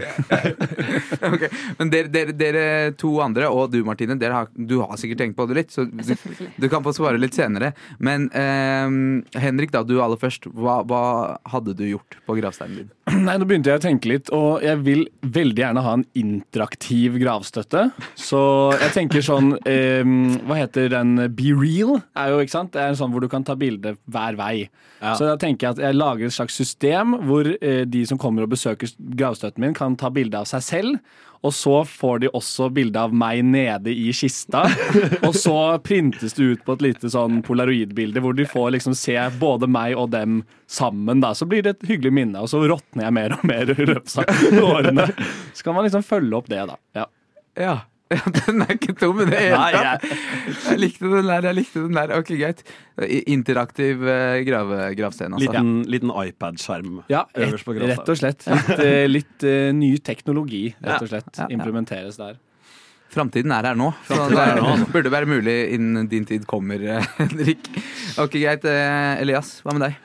okay. 1.33 1.49
Men 1.79 1.91
dere, 1.91 2.11
dere, 2.13 2.35
dere 2.37 2.63
to 2.99 3.11
andre, 3.23 3.49
og 3.51 3.73
du 3.73 3.81
Martine, 3.87 4.15
dere 4.21 4.39
har, 4.39 4.51
du 4.55 4.77
har 4.79 4.95
sikkert 5.01 5.23
tenkt 5.25 5.39
på 5.39 5.47
det 5.49 5.59
litt, 5.59 5.75
så 5.75 5.85
du, 5.89 6.13
du 6.55 6.69
kan 6.71 6.85
få 6.85 6.95
svare 6.95 7.19
litt 7.19 7.35
senere. 7.35 7.73
Men 7.99 8.29
eh, 8.31 9.41
Henrik, 9.43 9.73
da, 9.75 9.83
du 9.87 9.97
aller 9.99 10.19
først. 10.21 10.47
Hva, 10.55 10.81
hva 10.87 11.03
hadde 11.51 11.75
du 11.77 11.85
gjort 11.89 12.19
på 12.27 12.37
gravsteinen 12.39 12.83
din? 12.83 12.91
Nei, 13.27 13.35
nå 13.37 13.47
begynte 13.49 13.73
jeg 13.73 13.81
å 13.81 13.83
tenke 13.83 14.11
litt, 14.11 14.31
og 14.35 14.63
jeg 14.63 14.79
vil 14.85 15.03
veldig 15.35 15.65
gjerne 15.65 15.83
ha 15.83 15.97
en 15.97 16.07
interaktiv 16.17 17.19
gravstøtte. 17.21 17.89
Så 18.19 18.41
jeg 18.77 18.95
tenker 18.95 19.25
sånn 19.25 19.53
eh, 19.67 20.05
Hva 20.47 20.57
heter 20.59 20.91
den? 20.93 21.15
Be 21.35 21.51
real? 21.57 21.99
Er 22.17 22.33
jo, 22.33 22.41
ikke 22.43 22.55
sant? 22.55 22.71
Det 22.75 22.81
er 22.83 22.93
en 22.93 22.99
sånn 22.99 23.11
hvor 23.13 23.23
du 23.23 23.29
kan 23.31 23.45
ta 23.47 23.57
bilde 23.81 23.97
hver 24.11 24.37
vei. 24.39 24.69
Ja. 25.01 25.15
Så 25.15 25.25
da 25.25 25.37
tenker 25.39 25.67
jeg 25.67 25.77
at 25.77 25.83
jeg 25.87 25.97
lager 25.97 26.27
et 26.27 26.35
slags 26.35 26.55
system 26.55 27.17
hvor 27.27 27.47
eh, 27.61 27.83
de 27.85 28.05
som 28.05 28.19
kommer 28.21 28.45
og 28.45 28.53
besøker 28.53 28.91
gravstøtten 29.17 29.61
min, 29.61 29.73
kan 29.73 29.97
ta 29.97 30.09
bilde 30.09 30.37
av 30.37 30.45
seg 30.49 30.63
selv. 30.63 31.01
Og 31.41 31.55
så 31.57 31.79
får 31.89 32.19
de 32.21 32.29
også 32.37 32.67
bilde 32.69 33.01
av 33.01 33.13
meg 33.17 33.41
nede 33.41 33.89
i 33.89 34.11
kista. 34.13 34.67
og 35.25 35.33
så 35.33 35.79
printes 35.81 36.35
det 36.37 36.43
ut 36.51 36.65
på 36.65 36.75
et 36.77 36.83
lite 36.85 37.09
sånn 37.09 37.41
polaroidbilde 37.41 38.21
hvor 38.21 38.37
de 38.37 38.45
får 38.45 38.75
liksom 38.75 38.93
se 38.93 39.17
både 39.41 39.65
meg 39.65 39.97
og 39.97 40.11
dem 40.13 40.43
sammen. 40.69 41.23
da. 41.23 41.33
Så 41.33 41.49
blir 41.49 41.65
det 41.65 41.79
et 41.79 41.87
hyggelig 41.89 42.13
minne, 42.13 42.43
og 42.43 42.51
så 42.51 42.61
råtner 42.61 43.07
jeg 43.07 43.17
mer 43.17 43.33
og 43.39 43.47
mer 43.49 43.73
i 43.73 43.87
løpet 43.89 44.19
av 44.21 44.61
årene. 44.75 45.09
Så 45.57 45.65
kan 45.65 45.79
man 45.79 45.89
liksom 45.89 46.05
følge 46.05 46.37
opp 46.37 46.51
det, 46.51 46.61
da. 46.69 46.77
Ja. 47.01 47.07
Ja. 47.57 47.79
Den 48.37 48.63
er 48.65 48.73
ikke 48.75 48.93
tom 48.99 49.21
i 49.23 49.25
det 49.29 49.39
hele 49.39 49.69
tatt. 49.71 50.05
Jeg 50.67 50.79
likte 50.81 51.09
den 51.11 51.27
der. 51.29 51.47
jeg 51.49 51.57
likte 51.61 51.83
den 51.85 51.97
der. 51.97 52.13
Ok, 52.19 52.31
Greit. 52.39 52.61
Interaktiv 53.31 54.01
grav, 54.03 54.43
grave, 54.47 54.79
gravstein, 54.99 55.33
altså. 55.37 55.47
Liten, 55.47 55.71
liten 55.89 56.11
iPad-skjerm 56.11 57.01
Ja, 57.11 57.23
øverst 57.35 57.65
på 57.67 57.75
gravsteinen. 57.77 57.97
rett 57.97 58.13
og 58.13 58.19
slett. 58.19 58.45
Litt, 58.51 58.85
eh, 58.85 59.07
litt 59.09 59.45
uh, 59.47 59.71
ny 59.75 59.91
teknologi, 60.03 60.63
rett 60.83 61.01
og 61.05 61.11
slett, 61.11 61.31
Ja, 61.37 61.47
ja. 61.47 61.55
implementeres 61.57 62.19
der. 62.19 62.37
Framtiden 63.11 63.51
er 63.51 63.65
her 63.71 63.75
nå. 63.75 63.89
Så 64.07 64.15
det 64.31 64.39
er 64.39 64.85
burde 64.93 65.11
være 65.11 65.27
mulig 65.27 65.55
innen 65.75 66.07
din 66.11 66.23
tid 66.27 66.45
kommer, 66.47 66.79
eh, 66.79 67.07
Henrik. 67.19 67.67
Ok, 68.21 68.37
Greit. 68.39 68.63
eh, 68.65 69.19
Elias, 69.23 69.57
hva 69.65 69.75
med 69.75 69.83
deg? 69.89 69.97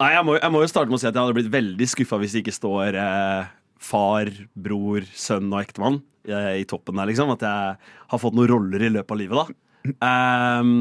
Nei, 0.00 0.10
jeg 0.12 0.24
må, 0.28 0.34
jeg 0.40 0.52
må 0.52 0.60
jo 0.60 0.68
starte 0.68 0.88
med 0.92 0.98
å 0.98 1.00
si 1.00 1.08
at 1.08 1.14
jeg 1.16 1.22
hadde 1.24 1.36
blitt 1.36 1.52
veldig 1.52 1.86
skuffa 1.88 2.18
hvis 2.20 2.32
det 2.36 2.42
ikke 2.44 2.56
står 2.56 2.96
eh, 3.00 3.46
far, 3.80 4.28
bror, 4.56 5.04
sønn 5.16 5.48
og 5.52 5.60
ektemann 5.62 6.00
eh, 6.00 6.15
i 6.26 6.66
toppen 6.68 6.98
der, 6.98 7.08
liksom. 7.10 7.32
At 7.36 7.44
jeg 7.46 7.78
har 8.12 8.22
fått 8.22 8.36
noen 8.36 8.50
roller 8.50 8.82
i 8.82 8.92
løpet 8.92 9.14
av 9.14 9.20
livet, 9.20 9.40
da. 9.40 9.62
Um, 10.02 10.76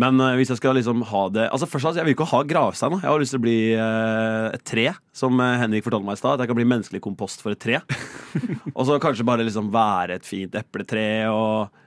men 0.00 0.22
eh, 0.22 0.36
hvis 0.38 0.50
jeg 0.52 0.58
skal 0.60 0.74
liksom 0.78 1.02
ha 1.06 1.20
det 1.30 1.44
Altså 1.52 1.66
først 1.68 1.84
fremst, 1.84 1.98
Jeg 2.00 2.06
vil 2.08 2.14
ikke 2.16 2.28
ha 2.30 2.40
gravstein. 2.46 2.96
Jeg 2.98 3.10
har 3.10 3.22
lyst 3.22 3.34
til 3.34 3.40
å 3.40 3.44
bli 3.44 3.58
uh, 3.76 4.48
et 4.54 4.64
tre, 4.66 4.86
som 5.14 5.38
eh, 5.42 5.56
Henrik 5.60 5.86
fortalte 5.86 6.08
meg 6.08 6.18
i 6.18 6.22
stad. 6.22 6.34
At 6.36 6.44
jeg 6.44 6.52
kan 6.52 6.60
bli 6.60 6.68
menneskelig 6.72 7.02
kompost 7.04 7.44
for 7.44 7.54
et 7.54 7.62
tre. 7.62 7.80
og 8.76 8.84
så 8.88 8.98
kanskje 9.02 9.26
bare 9.28 9.46
liksom 9.46 9.70
være 9.74 10.20
et 10.20 10.28
fint 10.28 10.54
epletre 10.58 11.06
og 11.30 11.82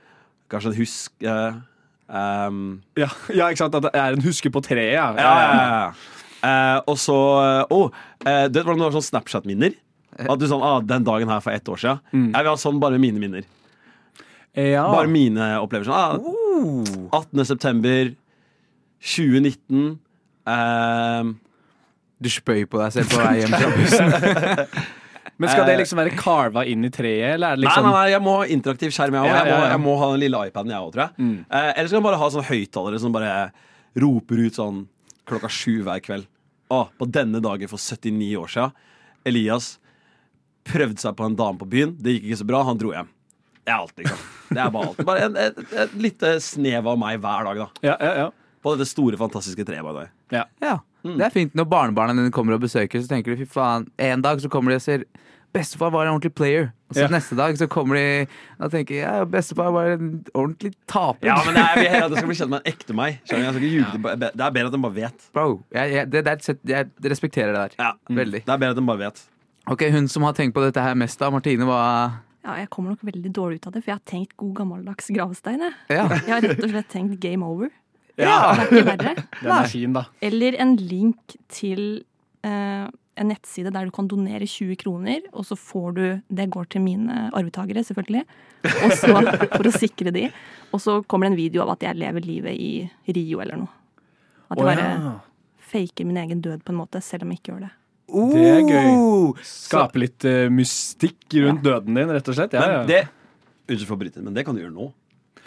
kanskje 0.52 0.74
en 0.74 0.80
husk. 0.82 1.14
uh, 1.26 1.62
um, 2.08 2.66
Ja, 3.00 3.10
ja, 3.32 3.48
ikke 3.48 3.64
sant? 3.64 3.80
At 3.80 3.88
det 3.88 3.96
er 3.96 4.18
en 4.18 4.28
huske 4.28 4.52
på 4.54 4.64
treet, 4.64 4.94
ja. 4.98 5.08
ja, 5.18 5.32
ja, 5.40 5.64
ja. 5.64 6.20
Eh, 6.44 6.78
og 6.92 6.98
så 7.00 7.16
Å, 7.72 7.80
eh, 8.28 8.46
du 8.52 8.58
vet 8.58 8.66
hvordan 8.66 8.82
du 8.82 8.88
har 8.90 8.96
sånn 8.98 9.06
Snapchat-minner? 9.14 9.78
At 10.20 10.40
du 10.40 10.46
sånn, 10.50 10.64
ah, 10.64 10.80
Den 10.86 11.04
dagen 11.08 11.30
her 11.32 11.40
for 11.44 11.52
ett 11.56 11.66
år 11.70 11.80
siden. 11.82 12.02
Jeg 12.34 12.44
vil 12.44 12.52
ha 12.52 12.58
sånn 12.60 12.80
bare 12.82 13.00
mine 13.02 13.20
minner. 13.22 13.46
Ja. 14.54 14.84
Bare 14.92 15.10
mine 15.10 15.48
opplevelser. 15.64 15.94
Ah, 15.94 16.18
18. 17.18 17.46
september 17.50 18.12
2019. 19.02 20.00
Eh, 20.48 21.24
Du 22.24 22.30
spøy 22.32 22.64
på 22.70 22.80
deg 22.80 22.94
selv 22.96 23.10
på 23.12 23.20
vei 23.20 23.40
hjem 23.42 23.52
fra 23.52 23.72
bussen. 23.76 24.12
Men 25.42 25.50
skal 25.50 25.66
det 25.68 25.74
liksom 25.82 25.98
være 26.00 26.14
carva 26.16 26.62
inn 26.70 26.86
i 26.86 26.92
treet, 26.94 27.34
eller 27.34 27.58
det 27.58 27.64
Nei, 27.64 27.66
liksom 27.66 27.88
nei, 27.90 27.94
nei, 27.98 28.10
jeg 28.14 28.22
må 28.24 28.36
ha 28.38 28.44
interaktiv 28.54 28.94
skjerm, 28.96 29.16
jeg 29.18 29.26
òg. 29.26 29.48
Jeg, 29.50 29.64
jeg 29.74 29.82
må 29.82 29.96
ha 30.00 30.10
den 30.14 30.22
lille 30.22 30.42
iPaden, 30.48 30.72
jeg 30.72 30.86
òg, 30.86 30.92
tror 30.94 31.04
jeg. 31.08 31.26
Mm. 31.26 31.38
Eh, 31.50 31.70
eller 31.74 31.90
så 31.90 31.96
kan 31.96 32.00
jeg 32.00 32.06
bare 32.06 32.20
ha 32.22 32.28
sånne 32.36 32.48
høyttalere 32.52 33.00
som 33.02 33.16
bare 33.16 33.32
roper 34.04 34.44
ut 34.46 34.60
sånn 34.62 34.78
klokka 35.28 35.50
sju 35.52 35.74
hver 35.88 36.04
kveld. 36.06 36.30
Å, 36.72 36.80
på 37.02 37.08
denne 37.18 37.42
dagen 37.44 37.72
for 37.72 37.82
79 37.82 38.30
år 38.40 38.54
siden, 38.54 38.78
Elias 39.28 39.68
prøvde 40.68 41.00
seg 41.04 41.16
på 41.20 41.26
en 41.28 41.36
dame 41.40 41.60
på 41.62 41.68
byen. 41.70 41.96
Det 42.00 42.16
gikk 42.18 42.30
ikke 42.32 42.42
så 42.44 42.48
bra, 42.50 42.64
han 42.68 42.80
dro 42.82 42.94
hjem. 42.96 43.10
Det 43.64 43.72
er 43.72 43.80
alt, 43.80 43.94
liksom. 44.00 44.24
Det 44.54 44.60
er 44.60 44.72
bare 44.76 44.88
alt. 44.92 45.04
Bare 45.08 45.26
en, 45.30 45.36
et, 45.40 45.60
et 45.86 45.94
lite 46.04 46.34
snev 46.44 46.88
av 46.92 46.98
meg 47.00 47.20
hver 47.24 47.48
dag, 47.48 47.62
da. 47.64 47.68
Ja, 47.88 47.98
ja, 48.04 48.14
ja. 48.26 48.30
På 48.64 48.74
dette 48.76 48.88
store, 48.88 49.20
fantastiske 49.20 49.66
treet. 49.68 49.84
the 49.84 50.10
Ja. 50.36 50.46
Ja, 50.62 50.78
Det 51.04 51.26
er 51.26 51.30
fint 51.36 51.54
når 51.56 51.66
barnebarna 51.68 52.14
dine 52.16 52.32
kommer 52.32 52.54
og 52.56 52.62
besøker, 52.64 53.02
så 53.04 53.08
tenker 53.12 53.36
du 53.36 53.44
fy 53.44 53.50
faen. 53.50 53.88
En 54.00 54.22
dag 54.22 54.40
så 54.40 54.50
kommer 54.52 54.72
de 54.72 54.80
og 54.80 54.82
sier 54.86 55.04
Bestefar 55.54 55.92
var 55.94 56.08
en 56.08 56.16
ordentlig 56.16 56.34
player. 56.34 56.72
Og 56.90 56.96
så 56.96 57.04
Ja. 57.04 57.08
neste 57.14 57.36
dag 57.38 57.54
så 57.60 57.68
kommer 57.70 57.94
de 57.96 58.28
og 58.60 58.72
tenker 58.72 58.96
ja, 59.04 59.24
bestefar 59.24 59.72
var 59.72 59.92
en 59.94 60.24
ordentlig 60.34 60.74
taper. 60.90 61.28
Ja, 61.28 61.36
men 61.46 61.54
det 61.54 61.62
er, 61.62 61.84
jeg 61.84 61.92
jeg 62.02 62.18
skal 62.18 62.28
bli 62.28 62.36
kjent 62.40 62.50
med 62.50 62.62
en 62.66 62.72
ekte 62.74 62.94
meg. 62.98 63.20
Skjønner? 63.30 63.44
Jeg 63.46 63.54
skal 63.54 63.68
ikke 63.68 63.76
ljuge 63.76 64.18
Det 64.18 64.30
er 64.48 64.56
bedre 64.56 64.66
at 64.66 64.74
de 64.74 64.82
bare 64.82 64.96
vet. 64.96 65.28
Bro, 65.34 65.46
jeg, 65.76 65.92
jeg, 65.94 66.10
det, 66.10 66.24
det 66.26 66.34
er 66.34 66.58
jeg 66.74 66.90
respekterer 67.14 67.54
det 67.54 67.62
der. 67.62 67.76
Ja. 67.86 67.92
Veldig. 68.10 68.42
Det 68.48 68.50
er 68.56 68.58
bedre 68.66 68.74
at 68.74 68.82
de 68.82 68.86
bare 68.90 68.98
vet. 69.06 69.22
Ok, 69.72 69.86
Hun 69.94 70.10
som 70.12 70.24
har 70.28 70.36
tenkt 70.36 70.56
på 70.56 70.64
dette 70.64 70.82
her 70.84 70.96
mest, 71.00 71.20
da. 71.22 71.30
Martine, 71.32 71.68
hva 71.68 71.82
Ja, 72.44 72.58
jeg 72.60 72.68
kommer 72.74 72.92
nok 72.92 73.06
veldig 73.08 73.32
dårlig 73.32 73.62
ut 73.62 73.68
av 73.70 73.76
det, 73.76 73.84
for 73.84 73.94
jeg 73.94 74.00
har 74.02 74.10
tenkt 74.10 74.34
god 74.36 74.52
gammeldags 74.58 75.08
gravstein. 75.16 75.62
Jeg. 75.64 75.76
Ja. 75.96 76.08
jeg 76.12 76.34
har 76.34 76.44
rett 76.44 76.64
og 76.66 76.74
slett 76.74 76.90
tenkt 76.92 77.20
game 77.24 77.48
over. 77.48 77.70
Ja. 78.20 78.34
Det 78.54 78.66
er 78.66 78.74
ikke 78.74 78.90
verre. 78.90 79.14
Den 79.40 79.54
er 79.56 79.70
fin, 79.72 79.94
da. 79.96 80.04
Eller 80.22 80.58
en 80.62 80.76
link 80.78 81.38
til 81.48 82.04
eh, 82.44 82.90
en 83.16 83.30
nettside 83.30 83.72
der 83.74 83.88
du 83.88 83.94
kan 83.96 84.10
donere 84.12 84.46
20 84.50 84.76
kroner, 84.82 85.24
og 85.32 85.46
så 85.48 85.56
får 85.56 85.96
du 85.96 86.04
Det 86.28 86.50
går 86.52 86.68
til 86.76 86.84
mine 86.84 87.30
arvtakere, 87.34 87.84
selvfølgelig. 87.88 88.26
Og 88.84 88.92
så, 89.00 89.14
for 89.58 89.70
å 89.70 89.74
sikre 89.76 90.12
de. 90.12 90.28
Og 90.74 90.82
så 90.82 90.98
kommer 91.08 91.28
det 91.30 91.34
en 91.34 91.40
video 91.40 91.64
av 91.64 91.76
at 91.76 91.88
jeg 91.88 92.00
lever 92.02 92.26
livet 92.26 92.58
i 92.58 93.14
Rio 93.16 93.40
eller 93.44 93.64
noe. 93.64 93.72
At 94.50 94.60
jeg 94.60 94.68
bare 94.68 94.90
ja. 94.90 95.14
faker 95.72 96.10
min 96.10 96.20
egen 96.20 96.44
død 96.44 96.66
på 96.66 96.74
en 96.74 96.82
måte, 96.84 97.02
selv 97.02 97.26
om 97.26 97.34
jeg 97.34 97.42
ikke 97.42 97.54
gjør 97.54 97.66
det. 97.68 97.74
Det 98.14 98.48
er 98.50 98.62
gøy. 98.62 98.90
Oh! 98.94 99.44
Skape 99.48 100.02
litt 100.04 100.26
uh, 100.30 100.48
mystikk 100.54 101.38
rundt 101.44 101.64
døden 101.66 101.98
din, 101.98 102.12
rett 102.14 102.30
og 102.30 102.38
slett. 102.38 102.54
Ja, 102.54 102.62
Men 102.64 102.76
ja. 102.76 102.84
det 102.90 103.04
Unnskyld 103.64 103.88
for 103.88 103.96
å 103.96 104.02
bryte 104.02 104.20
men 104.20 104.36
det 104.36 104.44
kan 104.44 104.58
du 104.58 104.60
gjøre 104.60 104.76
nå. 104.76 104.90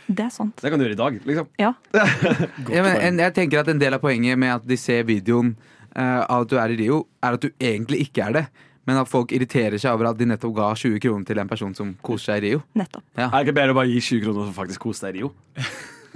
Det 0.06 0.23
er 0.25 0.30
sant. 0.32 0.54
Det 0.62 0.70
kan 0.73 0.80
du 0.80 0.87
gjøre 0.87 0.96
i 0.96 1.00
dag. 1.00 1.18
liksom 1.28 1.49
Ja. 1.61 1.73
Ja, 2.75 2.85
men 2.87 2.94
en, 2.96 3.18
jeg 3.20 3.35
tenker 3.37 3.61
at 3.61 3.68
En 3.68 3.82
del 3.82 3.96
av 3.96 4.00
poenget 4.00 4.38
med 4.38 4.54
at 4.54 4.64
de 4.66 4.78
ser 4.80 5.04
videoen 5.08 5.52
uh, 5.96 6.23
av 6.23 6.46
at 6.46 6.52
du 6.52 6.56
er 6.62 6.73
i 6.73 6.78
Rio, 6.80 7.02
er 7.20 7.37
at 7.37 7.44
du 7.44 7.50
egentlig 7.58 8.06
ikke 8.06 8.28
er 8.28 8.38
det. 8.38 8.44
Men 8.87 9.02
at 9.02 9.11
folk 9.11 9.35
irriterer 9.35 9.76
seg 9.82 9.96
over 9.96 10.12
at 10.12 10.18
de 10.18 10.28
nettopp 10.30 10.54
ga 10.56 10.70
20 10.78 11.02
kroner 11.02 11.26
til 11.26 11.42
en 11.42 11.50
person 11.50 11.75
som 11.75 11.92
koser 12.06 12.30
seg 12.30 12.38
i 12.38 12.50
Rio. 12.52 12.62
Nettopp. 12.78 13.04
Er 13.18 13.28
det 13.35 13.44
ikke 13.49 13.58
bedre 13.58 13.75
å 13.75 13.78
bare 13.80 13.90
gi 13.90 14.00
20 14.14 14.25
kroner 14.25 14.46
som 14.46 14.56
faktisk 14.56 14.87
koser 14.87 15.11
deg 15.11 15.18
i 15.18 15.25
Rio? 15.25 15.32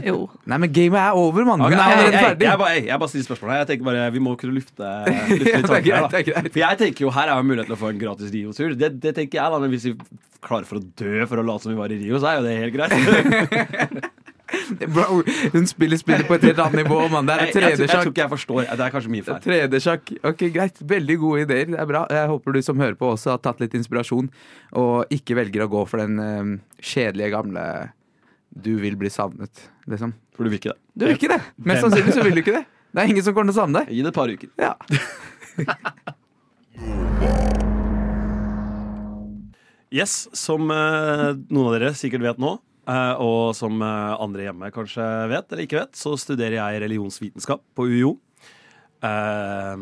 Jo. 0.07 0.17
Nei, 0.51 0.59
men 0.65 0.73
gamet 0.73 1.01
er 1.03 1.19
over, 1.21 1.45
mann! 1.49 1.61
Okay, 1.67 1.77
jeg, 1.77 1.81
allerede 1.99 2.21
jeg, 2.21 2.41
jeg, 2.47 2.59
bare, 2.63 2.79
jeg 2.87 2.99
bare 3.03 3.09
stiller 3.13 3.29
spørsmål 3.29 3.51
her. 3.55 3.59
Jeg 3.65 3.71
tenker 3.73 3.89
bare, 3.91 4.07
Vi 4.15 4.23
må 4.25 4.35
kunne 4.41 4.55
lufte, 4.57 4.95
lufte 5.41 5.83
Ja, 5.87 6.01
her. 6.07 6.09
da. 6.09 6.45
For 6.51 6.61
jeg 6.65 6.81
tenker 6.85 7.07
jo 7.07 7.11
Her 7.15 7.29
er 7.35 7.37
jo 7.41 7.47
muligheten 7.51 7.71
til 7.73 7.79
å 7.79 7.83
få 7.85 7.93
en 7.93 8.01
gratis 8.03 8.33
Rio-tur. 8.35 8.75
Det, 8.81 8.93
det 9.03 9.15
tenker 9.19 9.41
jeg 9.43 9.55
da, 9.55 9.59
Men 9.63 9.71
hvis 9.75 9.89
vi 9.91 9.95
klarer 10.41 10.65
for 10.69 10.81
å 10.81 10.85
dø 10.97 11.27
for 11.29 11.43
å 11.43 11.45
late 11.45 11.67
som 11.67 11.75
vi 11.75 11.79
var 11.83 11.93
i 11.93 11.99
Rio, 12.01 12.17
så 12.23 12.31
er 12.33 12.41
jo 12.41 12.47
det 12.49 12.57
helt 12.63 12.75
greit. 12.79 14.11
Bro, 14.91 15.21
hun 15.55 15.67
spiller 15.71 15.99
spillet 16.01 16.27
på 16.27 16.35
et 16.35 16.43
helt 16.49 16.59
annet 16.59 16.81
nivå, 16.83 16.97
mann. 17.13 17.29
Det 17.29 17.35
er 17.37 17.45
Jeg, 17.45 17.47
jeg, 17.47 17.55
tror- 17.55 17.63
jeg 17.63 17.77
tror 17.77 17.87
3D-sjakk. 17.87 18.09
ikke 18.11 18.23
jeg 18.25 18.31
forstår. 18.33 18.61
Det 18.67 18.85
er 18.87 18.95
kanskje 18.97 19.13
min 19.13 19.23
feil. 19.27 19.39
3D-sjakk. 19.45 20.11
Ok, 20.27 20.43
Greit. 20.57 20.81
Veldig 20.91 21.17
gode 21.23 21.45
ideer. 21.45 21.69
Det 21.71 21.79
er 21.79 21.87
bra. 21.87 22.01
Jeg 22.11 22.31
håper 22.33 22.57
du 22.57 22.61
som 22.67 22.83
hører 22.83 22.97
på 22.99 23.13
også 23.13 23.31
har 23.37 23.39
tatt 23.45 23.63
litt 23.63 23.77
inspirasjon, 23.79 24.27
og 24.81 25.15
ikke 25.15 25.37
velger 25.39 25.67
å 25.67 25.71
gå 25.71 25.85
for 25.87 26.03
den 26.03 26.19
um, 26.19 26.51
kjedelige 26.83 27.31
gamle 27.37 27.65
du 28.51 28.75
vil 28.83 28.97
bli 28.99 29.11
savnet, 29.13 29.71
liksom. 29.91 30.13
For 30.35 30.45
du 30.45 30.51
vil 30.53 30.59
ikke 30.61 30.73
det. 30.75 30.81
Du 30.95 31.07
vil 31.07 31.17
ikke 31.19 31.31
det! 31.33 31.41
Mest 31.71 31.85
sannsynlig 31.87 32.15
så 32.17 32.25
vil 32.27 32.37
du 32.39 32.43
ikke 32.45 32.57
det. 32.59 32.65
Det 32.91 32.99
er 33.05 33.07
ingen 33.13 33.23
som 33.23 33.35
kommer 33.37 33.53
til 33.53 33.55
å 33.55 33.61
savne 33.63 33.85
deg. 33.85 33.93
Gi 33.95 34.03
det 34.03 34.11
et 34.11 34.17
par 34.17 34.33
uker. 34.35 34.51
Ja. 34.59 34.75
Yes, 39.91 40.29
som 40.39 40.71
eh, 40.71 41.29
noen 41.51 41.67
av 41.67 41.73
dere 41.75 41.89
sikkert 41.99 42.23
vet 42.23 42.39
nå, 42.39 42.53
eh, 42.87 43.15
og 43.19 43.57
som 43.59 43.81
eh, 43.83 44.13
andre 44.23 44.45
hjemme 44.47 44.69
kanskje 44.71 45.03
vet 45.33 45.51
eller 45.51 45.65
ikke 45.67 45.81
vet, 45.81 45.99
så 45.99 46.13
studerer 46.15 46.61
jeg 46.61 46.83
religionsvitenskap 46.85 47.65
på 47.75 47.89
UiO. 47.91 48.13
Eh, 49.03 49.75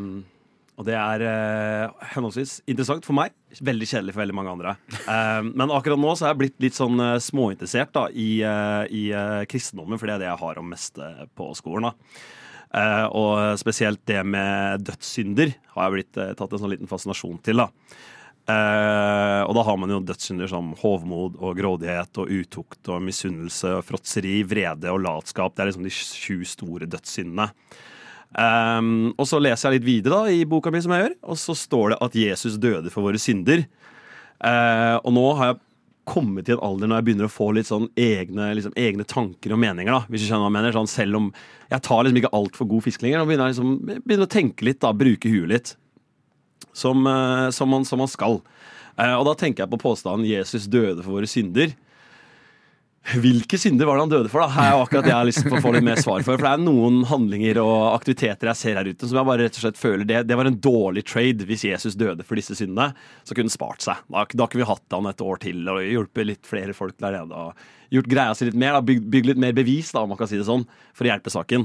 og 0.78 0.86
det 0.86 0.94
er 0.94 1.22
eh, 1.26 2.04
henholdsvis 2.14 2.60
interessant 2.70 3.06
for 3.06 3.16
meg, 3.18 3.32
veldig 3.66 3.86
kjedelig 3.90 4.14
for 4.14 4.22
veldig 4.22 4.36
mange 4.38 4.52
andre. 4.54 4.74
Eh, 5.10 5.40
men 5.50 5.72
akkurat 5.74 5.98
nå 5.98 6.12
så 6.14 6.28
er 6.28 6.34
jeg 6.34 6.40
blitt 6.44 6.60
litt 6.62 6.78
sånn 6.78 7.02
eh, 7.02 7.16
småinteressert 7.22 7.90
da, 7.96 8.04
i, 8.14 8.28
eh, 8.46 8.84
i 8.94 9.04
eh, 9.10 9.46
kristendommen, 9.50 9.98
for 9.98 10.06
det 10.06 10.18
er 10.18 10.22
det 10.22 10.28
jeg 10.30 10.42
har 10.44 10.60
om 10.60 10.68
mest 10.70 11.00
eh, 11.02 11.24
på 11.34 11.50
skolen. 11.58 11.90
da. 11.90 12.20
Og 13.16 13.56
spesielt 13.56 14.02
det 14.04 14.20
med 14.28 14.82
dødssynder 14.84 15.54
har 15.72 15.86
jeg 15.86 15.94
blitt 15.94 16.18
tatt 16.36 16.52
en 16.52 16.60
sånn 16.60 16.74
liten 16.74 16.90
fascinasjon 16.90 17.38
til. 17.40 17.62
da. 17.64 17.70
Uh, 18.48 19.44
og 19.44 19.52
da 19.58 19.62
har 19.66 19.76
man 19.76 19.90
jo 19.92 19.98
dødssynder 20.08 20.48
som 20.48 20.70
hovmod 20.80 21.34
og 21.36 21.58
grådighet 21.58 22.20
og 22.20 22.30
utukt 22.32 22.88
og 22.88 23.02
misunnelse 23.04 23.74
og 23.76 23.84
fråtseri, 23.84 24.38
vrede 24.48 24.88
og 24.92 25.02
latskap. 25.04 25.52
Det 25.52 25.64
er 25.64 25.70
liksom 25.70 25.84
de 25.84 25.92
sju 25.92 26.38
store 26.48 26.88
dødssyndene. 26.88 27.50
Um, 28.28 29.14
og 29.16 29.24
så 29.26 29.40
leser 29.40 29.70
jeg 29.70 29.78
litt 29.78 29.86
videre 29.86 30.18
da, 30.26 30.32
i 30.32 30.44
boka 30.48 30.70
mi, 30.72 30.82
som 30.84 30.92
jeg 30.94 31.06
gjør, 31.06 31.14
og 31.32 31.38
så 31.40 31.54
står 31.56 31.94
det 31.94 31.98
at 32.04 32.18
Jesus 32.18 32.58
døde 32.60 32.92
for 32.92 33.08
våre 33.08 33.20
synder. 33.20 33.64
Uh, 34.38 35.00
og 35.00 35.14
nå 35.16 35.24
har 35.38 35.52
jeg 35.52 35.60
kommet 36.08 36.46
til 36.46 36.56
en 36.56 36.64
alder 36.64 36.88
når 36.88 37.00
jeg 37.00 37.06
begynner 37.08 37.28
å 37.28 37.32
få 37.32 37.50
litt 37.56 37.68
sånn 37.68 37.88
egne, 37.98 38.50
liksom, 38.56 38.74
egne 38.78 39.04
tanker 39.08 39.52
og 39.52 39.60
meninger. 39.60 39.92
da, 39.92 40.04
hvis 40.08 40.24
du 40.24 40.28
skjønner 40.28 40.46
hva 40.46 40.50
jeg 40.52 40.56
mener, 40.58 40.76
sånn 40.76 40.92
Selv 40.92 41.20
om 41.20 41.26
jeg 41.68 41.84
tar 41.84 42.04
liksom 42.04 42.20
ikke 42.22 42.36
altfor 42.38 42.70
god 42.70 42.86
fisk 42.86 43.04
lenger. 43.04 43.20
Nå 43.20 43.28
begynner 43.28 43.50
jeg 43.50 43.56
liksom, 43.56 43.74
begynner 44.06 44.28
å 44.28 44.36
tenke 44.36 44.68
litt, 44.68 44.80
da, 44.84 44.94
bruke 44.96 45.32
huet 45.32 45.52
litt. 45.52 45.74
Som, 46.72 47.04
uh, 47.08 47.48
som, 47.54 47.70
man, 47.72 47.84
som 47.88 48.00
man 48.00 48.10
skal. 48.10 48.40
Uh, 48.98 49.16
og 49.18 49.26
da 49.28 49.36
tenker 49.38 49.64
jeg 49.64 49.72
på 49.72 49.82
påstanden 49.82 50.26
'Jesus 50.28 50.68
døde 50.70 51.02
for 51.02 51.18
våre 51.18 51.28
synder'. 51.28 51.74
Hvilke 53.08 53.56
synder 53.56 53.88
var 53.88 53.96
det 53.96 54.02
han 54.04 54.10
døde 54.10 54.28
for? 54.28 54.42
da? 54.42 54.52
Her 54.52 54.74
er 54.74 54.82
akkurat 54.82 55.06
det 55.06 55.12
jeg 55.12 55.16
har 55.16 55.28
lyst 55.28 55.40
til 55.40 55.54
å 55.56 55.60
få 55.64 55.70
litt 55.72 55.86
mer 55.86 56.00
svar 56.02 56.20
for. 56.26 56.34
For 56.36 56.44
det 56.44 56.50
er 56.50 56.60
noen 56.60 56.98
handlinger 57.08 57.60
og 57.62 57.94
aktiviteter 57.94 58.50
jeg 58.50 58.60
ser 58.60 58.76
her 58.80 58.90
ute 58.90 59.08
som 59.08 59.16
jeg 59.16 59.28
bare 59.30 59.46
rett 59.46 59.56
og 59.56 59.64
slett 59.64 59.80
føler 59.80 60.04
det, 60.08 60.18
det 60.28 60.36
var 60.36 60.50
en 60.50 60.58
dårlig 60.60 61.06
trade 61.08 61.46
hvis 61.48 61.64
Jesus 61.70 61.96
døde 61.96 62.26
for 62.28 62.36
disse 62.36 62.58
syndene. 62.58 62.90
Så 63.24 63.32
kunne 63.32 63.48
han 63.48 63.54
spart 63.54 63.86
seg. 63.86 64.02
Da, 64.12 64.26
da 64.28 64.48
kunne 64.48 64.64
vi 64.64 64.68
hatt 64.68 64.98
han 64.98 65.08
et 65.08 65.24
år 65.24 65.40
til 65.46 65.72
og 65.72 65.80
hjulpet 65.86 66.28
litt 66.28 66.50
flere 66.50 66.76
folk 66.76 66.98
der 67.00 67.16
nede. 67.20 67.46
og 67.48 67.96
Gjort 67.96 68.12
greia 68.12 68.36
si 68.36 68.50
litt 68.50 68.60
mer, 68.60 68.76
da, 68.76 68.84
bygd 68.84 69.08
bygd 69.08 69.30
litt 69.30 69.40
mer 69.40 69.56
bevis, 69.56 69.94
da, 69.94 70.04
om 70.04 70.12
man 70.12 70.20
kan 70.20 70.28
si 70.28 70.36
det 70.36 70.44
sånn, 70.48 70.66
for 70.92 71.08
å 71.08 71.12
hjelpe 71.14 71.32
saken. 71.32 71.64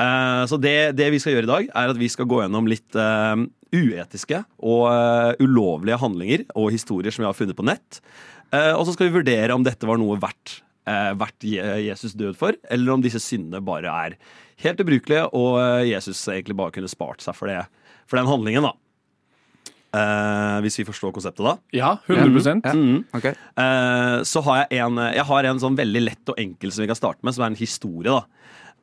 Uh, 0.00 0.42
så 0.50 0.58
det, 0.58 0.96
det 0.98 1.12
vi 1.14 1.20
skal 1.22 1.36
gjøre 1.36 1.46
i 1.46 1.52
dag, 1.52 1.68
er 1.78 1.92
at 1.92 2.00
vi 2.00 2.10
skal 2.10 2.26
gå 2.26 2.40
gjennom 2.42 2.66
litt 2.66 2.98
uh, 2.98 3.36
uetiske 3.70 4.42
og 4.58 4.84
uh, 4.90 5.30
ulovlige 5.38 6.00
handlinger 6.02 6.46
og 6.58 6.72
historier 6.74 7.14
som 7.14 7.22
vi 7.22 7.28
har 7.30 7.38
funnet 7.38 7.58
på 7.58 7.66
nett. 7.68 8.00
Eh, 8.52 8.72
og 8.76 8.84
så 8.86 8.94
skal 8.94 9.08
vi 9.08 9.18
vurdere 9.20 9.56
om 9.56 9.64
dette 9.64 9.88
var 9.88 10.00
noe 10.00 10.18
verdt, 10.20 10.60
eh, 10.88 11.12
verdt 11.18 11.46
Jesus 11.46 12.16
død 12.18 12.36
for, 12.38 12.58
eller 12.70 12.94
om 12.94 13.04
disse 13.04 13.22
syndene 13.22 13.62
bare 13.64 13.92
er 14.06 14.16
helt 14.62 14.82
ubrukelige, 14.82 15.26
og 15.32 15.58
eh, 15.62 15.90
Jesus 15.94 16.20
egentlig 16.28 16.58
bare 16.58 16.74
kunne 16.74 16.90
spart 16.92 17.24
seg 17.24 17.36
for, 17.38 17.50
det, 17.50 17.64
for 18.06 18.20
den 18.20 18.30
handlingen, 18.30 18.68
da. 18.68 18.74
Eh, 19.92 20.58
hvis 20.64 20.78
vi 20.80 20.86
forstår 20.88 21.12
konseptet, 21.16 21.44
da. 21.44 21.56
Ja, 21.76 21.94
100 22.08 22.62
Ja. 22.64 22.76
Mm. 22.76 23.02
Okay. 23.12 23.34
Eh, 23.60 24.18
så 24.28 24.40
har 24.46 24.62
jeg 24.62 24.80
en 24.80 24.96
Jeg 25.12 25.24
har 25.28 25.48
en 25.48 25.60
sånn 25.60 25.76
veldig 25.76 26.00
lett 26.06 26.32
og 26.32 26.40
enkel 26.40 26.72
som 26.72 26.84
vi 26.84 26.88
kan 26.88 26.96
starte 26.96 27.20
med, 27.22 27.36
som 27.36 27.44
er 27.44 27.52
en 27.52 27.60
historie. 27.60 28.08
da 28.08 28.24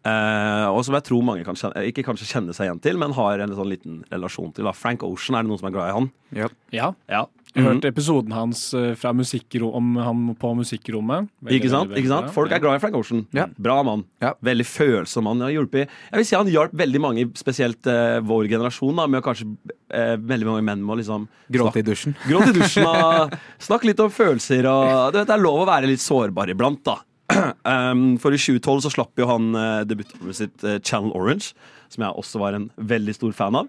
Eh, 0.07 0.65
og 0.71 0.79
som 0.87 0.95
jeg 0.95 1.03
tror 1.09 1.23
mange 1.27 1.43
kan 1.43 1.57
kjenne, 1.59 1.81
ikke 1.89 2.05
kanskje 2.07 2.29
kjenne 2.29 2.53
seg 2.55 2.69
igjen 2.69 2.79
til, 2.83 2.99
men 3.01 3.11
har 3.17 3.41
en 3.43 3.55
sånn 3.55 3.67
liten 3.67 3.97
relasjon 4.13 4.53
til. 4.55 4.67
da 4.69 4.71
Frank 4.75 5.03
Ocean, 5.03 5.35
er 5.35 5.43
det 5.43 5.51
noen 5.51 5.59
som 5.59 5.67
er 5.67 5.75
glad 5.75 5.89
i 5.89 5.95
han? 5.97 6.07
Ja. 6.37 6.47
Ja. 6.75 6.93
Ja. 7.11 7.25
Jeg 7.55 7.65
Mhm. 7.65 7.81
episoden 7.89 8.31
hans 8.31 8.73
eh, 8.77 8.93
fra 8.93 9.09
om 9.09 9.95
ham 9.95 10.35
på 10.35 10.51
musikkrommet. 10.55 11.29
Veldig, 11.41 11.55
Ikke 11.57 11.69
sant? 11.69 11.89
veldig, 11.89 12.03
ikke 12.03 12.11
sant? 12.11 12.33
Folk 12.33 12.51
er 12.51 12.59
glad 12.59 12.75
i 12.75 12.79
Frank 12.79 12.95
Ocean. 12.95 13.25
Ja. 13.33 13.47
Bra 13.57 13.81
mann. 13.83 14.03
Ja. 14.21 14.33
Veldig 14.43 14.65
følsom 14.65 15.23
mann. 15.23 15.39
Jeg, 15.39 15.55
jeg 15.55 15.87
vil 16.13 16.25
si 16.25 16.35
han 16.35 16.47
hjalp 16.47 16.73
veldig 16.77 17.01
mange, 17.01 17.25
spesielt 17.35 17.85
uh, 17.87 18.19
vår 18.21 18.47
generasjon, 18.49 18.95
da, 18.95 19.07
med 19.07 19.21
å 19.21 19.25
kanskje 19.25 19.47
uh, 19.49 20.15
veldig 20.17 20.45
mange 20.45 20.63
menn 20.63 20.83
med 20.85 20.93
å 20.93 20.99
liksom 21.01 21.27
Gråte 21.49 21.81
i 21.81 21.81
dusjen. 21.81 22.15
Gråte 22.29 22.53
i 22.53 22.59
dusjen 22.59 22.85
og 22.85 23.33
snakke 23.67 23.89
litt 23.89 23.99
om 23.99 24.13
følelser. 24.13 24.69
Og, 24.69 25.13
du 25.13 25.17
vet, 25.17 25.27
det 25.31 25.33
er 25.39 25.41
lov 25.41 25.63
å 25.63 25.69
være 25.69 25.89
litt 25.89 26.05
sårbar 26.05 26.53
iblant, 26.53 26.83
da. 26.85 26.99
Um, 27.69 28.17
for 28.17 28.33
i 28.33 28.39
2012 28.41 28.79
så 28.87 28.89
slapp 28.89 29.19
jo 29.19 29.27
han 29.29 29.51
uh, 29.53 29.83
debutalbumet 29.85 30.37
sitt 30.37 30.63
Channel 30.81 31.11
Orange, 31.13 31.51
som 31.89 32.05
jeg 32.05 32.17
også 32.17 32.41
var 32.41 32.57
en 32.57 32.69
veldig 32.77 33.13
stor 33.17 33.33
fan 33.37 33.57
av. 33.59 33.67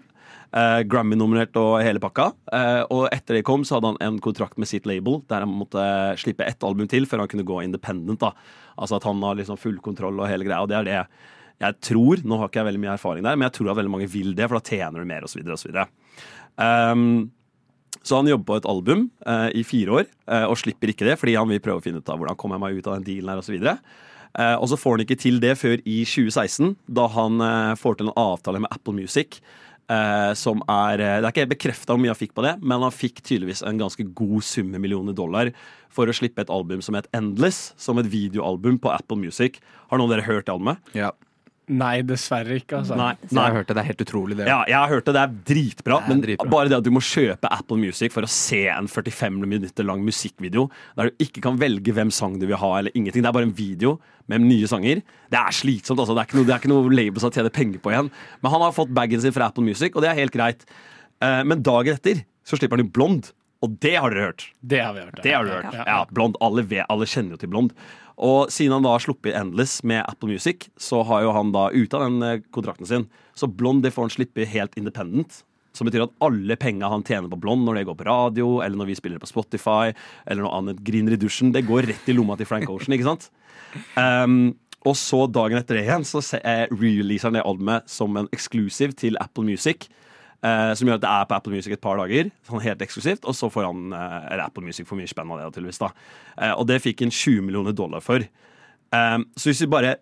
Eh, 0.51 0.81
Grammy-nominert 0.91 1.55
og 1.59 1.77
hele 1.79 2.01
pakka. 2.03 2.31
Eh, 2.51 2.81
og 2.91 3.05
etter 3.15 3.37
det 3.37 3.45
kom, 3.47 3.63
så 3.63 3.77
hadde 3.77 3.93
han 3.93 4.01
en 4.03 4.19
kontrakt 4.23 4.59
med 4.59 4.67
sitt 4.67 4.87
label, 4.89 5.21
der 5.31 5.45
han 5.45 5.53
måtte 5.55 5.83
slippe 6.19 6.47
ett 6.47 6.63
album 6.67 6.89
til 6.91 7.07
før 7.07 7.23
han 7.23 7.31
kunne 7.31 7.47
gå 7.47 7.61
independent. 7.63 8.19
da 8.19 8.33
Altså 8.77 8.97
at 8.97 9.07
han 9.07 9.21
har 9.23 9.37
liksom 9.39 9.59
full 9.59 9.77
kontroll 9.83 10.19
og 10.19 10.27
hele 10.27 10.47
greia. 10.47 10.61
Og 10.63 10.71
det 10.71 10.79
er 10.79 10.89
det 10.89 10.97
jeg 11.61 11.77
tror. 11.91 12.23
Nå 12.25 12.39
har 12.39 12.49
ikke 12.49 12.63
jeg 12.63 12.69
veldig 12.71 12.83
mye 12.83 12.95
erfaring 12.97 13.23
der, 13.23 13.37
men 13.37 13.47
jeg 13.47 13.59
tror 13.59 13.71
at 13.71 13.79
veldig 13.79 13.93
mange 13.93 14.09
vil 14.11 14.33
det, 14.35 14.47
for 14.49 14.57
da 14.57 14.65
tjener 14.65 14.99
du 14.99 15.07
mer, 15.07 15.27
osv. 15.27 15.43
osv. 15.45 15.83
Um, 16.57 17.31
så 18.01 18.17
han 18.17 18.29
jobber 18.31 18.47
på 18.47 18.57
et 18.57 18.69
album 18.69 19.09
eh, 19.29 19.49
i 19.59 19.63
fire 19.67 19.99
år, 19.99 20.07
eh, 20.25 20.45
og 20.49 20.57
slipper 20.57 20.89
ikke 20.89 21.05
det, 21.05 21.19
fordi 21.21 21.35
han 21.37 21.49
vil 21.51 21.61
prøve 21.61 21.81
å 21.81 21.85
finne 21.85 22.01
ut 22.01 22.09
av 22.09 22.17
hvordan 22.17 22.39
kommer 22.39 22.57
jeg 22.57 22.63
meg 22.63 22.79
ut 22.79 22.87
av 22.89 22.97
den 22.97 23.05
dealen 23.05 23.29
her, 23.29 23.41
osv. 23.43 23.57
Eh, 23.61 24.55
og 24.55 24.69
så 24.71 24.79
får 24.79 24.95
han 24.95 25.03
ikke 25.05 25.19
til 25.21 25.37
det 25.43 25.53
før 25.59 25.83
i 25.83 25.99
2016, 26.07 26.73
da 26.89 27.05
han 27.13 27.43
eh, 27.45 27.73
får 27.77 27.99
til 27.99 28.09
en 28.09 28.17
avtale 28.17 28.63
med 28.63 28.73
Apple 28.73 28.95
Music. 28.97 29.37
Eh, 29.91 30.33
som 30.39 30.61
er, 30.69 31.01
eh, 31.01 31.19
Det 31.19 31.27
er 31.27 31.33
ikke 31.33 31.51
bekrefta 31.57 31.91
hvor 31.91 31.99
mye 31.99 32.13
han 32.13 32.19
fikk 32.19 32.33
på 32.37 32.45
det, 32.45 32.53
men 32.63 32.83
han 32.85 32.93
fikk 32.95 33.19
tydeligvis 33.25 33.63
en 33.67 33.79
ganske 33.81 34.05
god 34.15 34.43
summe 34.47 34.79
millioner 34.79 35.13
dollar 35.13 35.51
for 35.91 36.07
å 36.07 36.15
slippe 36.15 36.39
et 36.39 36.53
album 36.53 36.81
som 36.81 36.95
het 36.95 37.09
Endless, 37.13 37.73
som 37.75 37.99
et 37.99 38.07
videoalbum 38.07 38.79
på 38.79 38.93
Apple 38.93 39.17
Music. 39.19 39.59
Har 39.89 39.99
noen 39.99 40.07
av 40.07 40.15
dere 40.15 40.29
hørt 40.29 40.45
det 40.47 40.53
albumet? 40.53 40.77
Ja. 40.95 41.11
Nei, 41.69 42.01
dessverre 42.03 42.57
ikke. 42.59 42.79
Altså. 42.81 42.95
Nei. 42.97 43.13
Jeg 43.29 43.37
har 43.39 43.53
hørt 43.55 43.67
det. 43.69 43.75
Det 43.77 43.81
er 43.83 43.87
helt 43.91 44.01
utrolig, 44.03 44.35
det. 44.37 44.47
Ja, 44.49 44.57
jeg 44.67 44.75
har 44.75 44.89
hørt 44.89 45.05
det. 45.05 45.13
Det 45.15 45.21
er 45.21 45.35
dritbra. 45.51 45.99
Det 46.01 46.03
er 46.03 46.09
men 46.09 46.21
dritbra. 46.25 46.49
bare 46.51 46.67
det 46.71 46.77
at 46.81 46.83
du 46.83 46.91
må 46.91 46.99
kjøpe 47.05 47.51
Apple 47.51 47.77
Music 47.77 48.11
for 48.11 48.25
å 48.27 48.29
se 48.31 48.63
en 48.67 48.87
45 48.91 49.37
minutter 49.45 49.83
lang 49.87 50.03
musikkvideo 50.03 50.65
der 50.97 51.09
du 51.11 51.23
ikke 51.23 51.41
kan 51.45 51.59
velge 51.61 51.93
hvem 51.95 52.11
sang 52.11 52.39
du 52.41 52.47
vil 52.49 52.57
ha, 52.59 52.71
eller 52.79 52.91
ingenting. 52.97 53.21
Det 53.23 53.29
er 53.29 53.37
bare 53.37 53.47
en 53.47 53.53
video 53.55 53.99
med 54.27 54.41
nye 54.41 54.67
sanger. 54.67 54.99
Det 55.31 55.39
er 55.39 55.51
slitsomt. 55.55 55.99
altså. 56.01 56.15
Det 56.17 56.25
er 56.25 56.27
ikke 56.31 56.39
noe, 56.41 56.45
det 56.49 56.55
er 56.57 56.63
ikke 56.63 56.73
noe 56.73 56.91
labels 56.97 57.23
å 57.23 57.31
tjene 57.31 57.53
penger 57.53 57.79
på 57.79 57.93
igjen. 57.93 58.11
Men 58.41 58.51
han 58.51 58.61
har 58.67 58.75
fått 58.75 58.91
bagen 58.93 59.21
sin 59.21 59.31
fra 59.31 59.47
Apple 59.47 59.63
Music, 59.63 59.95
og 59.95 60.01
det 60.03 60.11
er 60.11 60.19
helt 60.19 60.33
greit. 60.35 60.65
Eh, 61.21 61.43
Men 61.47 61.61
dagen 61.63 61.93
etter 61.95 62.25
så 62.43 62.57
slipper 62.57 62.77
han 62.81 62.87
jo 62.87 62.91
Blond, 62.91 63.31
og 63.61 63.77
det 63.79 63.95
har 63.95 64.09
dere 64.09 64.31
hørt. 64.33 64.47
Det 64.65 64.79
har 64.81 64.93
vi 64.97 65.01
hørt. 65.05 65.17
ja. 65.19 65.23
Det 65.23 65.33
har 65.37 65.43
dere 65.45 65.61
hørt. 65.61 65.73
Ja. 65.77 65.83
Ja, 65.87 66.05
Blond, 66.11 66.35
alle, 66.41 66.65
alle 66.89 67.05
kjenner 67.05 67.37
jo 67.37 67.37
til 67.37 67.49
Blond. 67.53 67.71
Og 68.21 68.51
siden 68.53 68.75
han 68.75 68.85
da 68.85 68.93
har 68.93 69.01
sluppet 69.01 69.35
Endless 69.37 69.79
med 69.87 70.03
Apple 70.05 70.29
Music, 70.29 70.67
så 70.77 71.01
har 71.09 71.23
jo 71.25 71.33
han 71.33 71.53
da 71.55 71.69
ute 71.73 71.97
av 71.97 72.05
den 72.05 72.25
eh, 72.25 72.43
kontrakten 72.53 72.89
sin. 72.89 73.07
Så 73.33 73.49
Blond 73.49 73.81
det 73.85 73.93
får 73.95 74.07
han 74.07 74.13
slippe 74.13 74.45
helt 74.45 74.77
independent. 74.77 75.41
Som 75.73 75.87
betyr 75.87 76.03
at 76.05 76.13
alle 76.21 76.57
penga 76.59 76.89
han 76.91 77.05
tjener 77.07 77.31
på 77.31 77.39
Blond 77.41 77.65
når 77.65 77.79
det 77.79 77.85
går 77.89 77.97
på 77.97 78.07
radio, 78.09 78.49
eller 78.61 78.77
når 78.77 78.91
vi 78.91 78.97
spiller 78.99 79.21
på 79.21 79.29
Spotify, 79.29 79.95
eller 80.27 80.43
noe 80.43 80.57
annet 80.59 80.83
griner 80.85 81.15
i 81.15 81.21
dusjen, 81.21 81.53
det 81.55 81.65
går 81.65 81.87
rett 81.89 82.11
i 82.11 82.15
lomma 82.15 82.37
til 82.37 82.49
Frank 82.49 82.69
Ocean, 82.69 82.93
ikke 82.97 83.07
sant? 83.07 83.29
Um, 83.95 84.51
og 84.85 84.97
så 84.99 85.23
dagen 85.31 85.59
etter 85.59 85.77
det 85.77 85.85
igjen 85.85 86.05
så 86.07 86.19
eh, 86.41 86.65
releaser 86.73 87.29
han 87.29 87.37
det 87.37 87.45
albumet 87.45 87.89
som 87.89 88.17
en 88.19 88.29
eksklusiv 88.33 88.95
til 88.99 89.17
Apple 89.21 89.45
Music. 89.47 89.87
Eh, 90.41 90.71
som 90.73 90.89
gjør 90.89 90.97
at 90.97 91.03
det 91.03 91.09
er 91.13 91.25
på 91.29 91.35
Apple 91.37 91.53
Music 91.53 91.73
et 91.75 91.83
par 91.83 91.99
dager, 92.01 92.31
sånn 92.47 92.63
helt 92.63 92.81
eksklusivt. 92.81 93.27
Og 93.29 93.37
så 93.37 93.49
får 93.53 93.67
han 93.67 93.91
eller 93.93 94.45
Apple 94.47 94.65
Music 94.65 94.87
for 94.89 94.97
mye 94.97 95.09
spenn 95.09 95.29
av 95.33 95.43
det, 95.53 95.73
da. 95.77 95.91
Eh, 96.37 96.53
og 96.55 96.65
det 96.69 96.81
fikk 96.81 97.05
han 97.05 97.13
20 97.13 97.45
millioner 97.45 97.75
dollar 97.77 98.03
for. 98.05 98.25
Så 98.91 99.47
hvis 99.47 99.61
vi 99.63 99.69
bare 99.71 99.93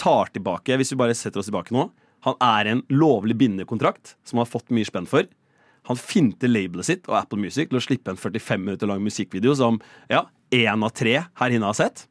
tar 0.00 0.30
tilbake, 0.32 0.78
hvis 0.80 0.94
vi 0.94 0.96
bare 1.00 1.16
setter 1.16 1.42
oss 1.42 1.50
tilbake 1.50 1.74
nå 1.76 1.90
Han 2.24 2.38
er 2.40 2.70
en 2.70 2.80
lovlig 2.88 3.36
bindende 3.36 3.66
kontrakt 3.68 4.14
som 4.24 4.38
han 4.38 4.46
har 4.46 4.50
fått 4.50 4.72
mye 4.74 4.88
spenn 4.88 5.06
for. 5.06 5.28
Han 5.86 5.96
finter 6.00 6.50
labelet 6.50 6.88
sitt 6.88 7.06
og 7.06 7.14
Apple 7.20 7.38
Music 7.38 7.70
til 7.70 7.78
å 7.78 7.84
slippe 7.84 8.10
en 8.10 8.18
45 8.18 8.64
minutter 8.64 8.90
lang 8.90 9.04
musikkvideo 9.04 9.54
som 9.54 9.78
ja, 10.10 10.24
én 10.50 10.82
av 10.82 10.90
tre 10.98 11.14
her 11.22 11.54
inne 11.54 11.68
har 11.70 11.78
sett. 11.78 12.08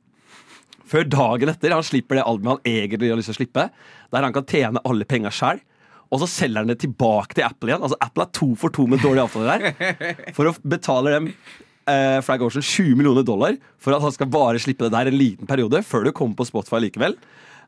Før 0.88 1.04
dagen 1.12 1.52
etter 1.52 1.76
han 1.76 1.84
slipper 1.84 2.18
det 2.18 2.24
albumet 2.24 2.56
han 2.56 2.72
egentlig 2.72 3.12
har 3.12 3.20
lyst 3.20 3.34
til 3.34 3.36
å 3.36 3.40
slippe, 3.42 3.68
der 4.16 4.26
han 4.26 4.36
kan 4.36 4.48
tjene 4.48 4.84
alle 4.88 5.06
penga 5.10 5.34
sjøl. 5.34 5.60
Og 6.08 6.22
så 6.22 6.28
selger 6.32 6.64
han 6.64 6.72
det 6.72 6.80
tilbake 6.84 7.36
til 7.36 7.46
Apple 7.48 7.72
igjen. 7.72 7.84
Altså 7.84 7.98
Apple 8.04 8.28
er 8.28 8.36
to 8.36 8.52
for 8.60 8.74
to 8.74 8.86
med 8.90 9.02
dårlige 9.04 9.26
avtaler 9.28 9.66
der. 9.66 10.22
For 10.38 10.50
å 10.50 10.54
betale 10.64 11.16
dem 11.18 11.32
eh, 11.32 12.20
Frank 12.24 12.46
Ocean 12.46 12.64
20 12.64 12.96
millioner 13.00 13.26
dollar 13.28 13.58
for 13.82 13.96
at 13.96 14.04
han 14.04 14.14
skal 14.16 14.30
bare 14.32 14.62
slippe 14.62 14.88
det 14.88 14.94
der 14.96 15.12
en 15.12 15.20
liten 15.20 15.50
periode, 15.50 15.82
før 15.84 16.08
det 16.08 16.16
kommer 16.18 16.38
på 16.40 16.48
Spotify 16.48 16.82
likevel. 16.86 17.18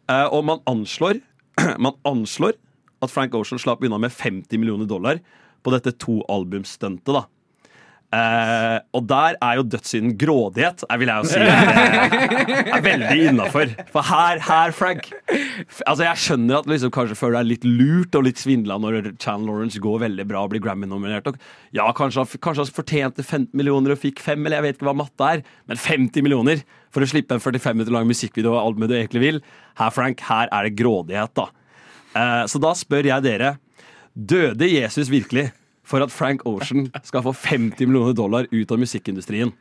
Eh, 0.10 0.28
og 0.28 0.46
man 0.48 0.64
anslår, 0.70 1.22
man 1.86 1.98
anslår 2.08 2.56
at 3.04 3.12
Frank 3.14 3.36
Ocean 3.38 3.62
slapp 3.62 3.84
unna 3.86 4.00
med 4.02 4.14
50 4.16 4.60
millioner 4.60 4.88
dollar 4.90 5.22
på 5.64 5.76
dette 5.76 5.96
to-albumstuntet. 6.00 7.12
da. 7.16 7.26
Eh, 8.10 8.78
og 8.98 9.04
der 9.06 9.36
er 9.38 9.58
jo 9.60 9.64
dødssynden 9.70 10.16
grådighet, 10.18 10.82
jeg 10.82 11.02
vil 11.02 11.12
jeg 11.12 11.22
jo 11.22 11.30
si. 11.30 11.42
Er, 11.46 12.72
er 12.74 12.82
veldig 12.82 13.18
innafor. 13.30 13.74
For 13.94 14.08
her, 14.08 14.42
her, 14.42 14.74
Frank 14.74 15.12
Altså 15.86 16.08
Jeg 16.08 16.22
skjønner 16.24 16.58
at 16.58 16.70
liksom 16.72 16.90
kanskje 16.96 17.18
føler 17.20 17.38
du 17.38 17.40
er 17.44 17.50
litt 17.52 17.68
lurt 17.68 18.18
og 18.18 18.26
litt 18.26 18.42
svindla 18.42 18.80
når 18.82 19.12
Channel 19.22 19.46
Lawrence 19.52 19.82
går 19.84 20.02
veldig 20.08 20.26
bra 20.32 20.42
og 20.42 20.56
blir 20.56 20.64
Grammy-nominert. 20.64 21.38
Ja, 21.76 21.86
kanskje 21.94 22.26
han, 22.26 22.74
fortjente 22.74 23.22
15 23.22 23.54
millioner 23.54 23.94
og 23.94 24.02
fikk 24.02 24.24
5, 24.26 24.42
eller 24.42 24.58
jeg 24.58 24.66
vet 24.66 24.80
ikke 24.80 24.90
hva 24.90 24.98
matte 25.04 25.30
er. 25.30 25.46
Men 25.70 25.82
50 25.86 26.26
millioner 26.26 26.66
for 26.90 27.06
å 27.06 27.12
slippe 27.14 27.38
en 27.38 27.46
45 27.46 27.78
minutter 27.78 27.94
lang 27.94 28.10
musikkvideo 28.10 28.56
og 28.56 28.64
albumet 28.64 28.90
du 28.90 28.98
egentlig 28.98 29.26
vil. 29.28 29.42
Her, 29.78 29.94
Frank, 29.94 30.26
her 30.26 30.50
er 30.50 30.66
det 30.66 30.78
grådighet, 30.82 31.38
da. 31.38 31.50
Uh, 32.10 32.44
så 32.50 32.58
da 32.58 32.74
spør 32.74 33.12
jeg 33.12 33.28
dere. 33.28 33.54
Døde 34.18 34.66
Jesus 34.66 35.14
virkelig 35.14 35.52
for 35.90 36.06
at 36.06 36.14
Frank 36.14 36.46
Ocean 36.50 36.88
skal 37.04 37.26
få 37.26 37.34
50 37.36 37.90
millioner 37.90 38.14
dollar 38.18 38.48
ut 38.52 38.72
av 38.76 38.80
musikkindustrien? 38.82 39.52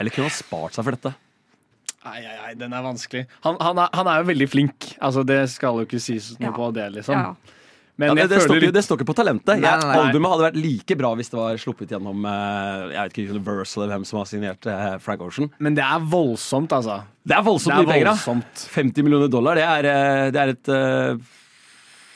Eller 0.00 0.14
kunne 0.14 0.30
han 0.30 0.36
spart 0.38 0.78
seg 0.78 0.86
for 0.86 0.96
dette? 0.96 1.14
Nei, 2.00 2.18
nei, 2.24 2.36
nei, 2.40 2.52
den 2.56 2.72
er 2.72 2.84
vanskelig. 2.86 3.26
Han, 3.44 3.58
han, 3.60 3.76
er, 3.82 3.90
han 3.98 4.08
er 4.08 4.22
jo 4.22 4.28
veldig 4.30 4.46
flink. 4.48 4.92
Altså, 5.04 5.20
det 5.28 5.42
skal 5.52 5.82
jo 5.82 5.88
ikke 5.88 5.98
sies 6.00 6.30
noe 6.38 6.48
Ja. 6.48 6.52
på 6.56 6.70
det, 6.72 6.86
liksom. 6.94 7.18
Ja. 7.18 7.56
Men 8.00 8.08
Ja, 8.08 8.14
det, 8.14 8.22
jeg 8.22 8.30
det, 8.30 8.36
står 8.40 8.48
føler 8.54 8.64
ikke, 8.70 8.72
det 8.78 8.82
står 8.86 8.96
ikke 8.96 9.06
på 9.10 9.14
talentet. 9.18 9.50
Nei, 9.60 9.68
nei, 9.76 9.88
nei. 9.90 9.96
Albumet 10.06 10.32
hadde 10.32 10.44
vært 10.46 10.56
like 10.56 10.96
bra 10.96 11.10
hvis 11.18 11.28
det 11.28 11.36
var 11.36 11.58
sluppet 11.60 11.90
gjennom 11.92 12.22
eh, 12.30 12.94
Jeg 12.94 13.02
vet 13.10 13.18
ikke, 13.20 13.34
Universal 13.36 13.82
eller 13.84 13.92
hvem 13.98 14.06
som 14.08 14.20
har 14.22 14.30
signert 14.30 14.68
eh, 14.72 14.86
Frank 15.04 15.26
Ocean. 15.26 15.50
Men 15.60 15.76
det 15.76 15.84
er 15.84 16.06
voldsomt, 16.14 16.72
altså. 16.72 16.96
Det 17.28 17.36
er 17.36 17.44
voldsomt 17.44 17.74
Det 17.76 17.82
mye 17.84 17.92
penger, 17.92 18.08
voldsomt. 18.14 18.64
50 18.78 19.04
millioner 19.04 19.28
dollar, 19.36 19.60
det 19.60 19.66
er, 19.68 19.90
eh, 19.92 20.30
det 20.32 20.40
er 20.46 20.54
et 20.54 20.72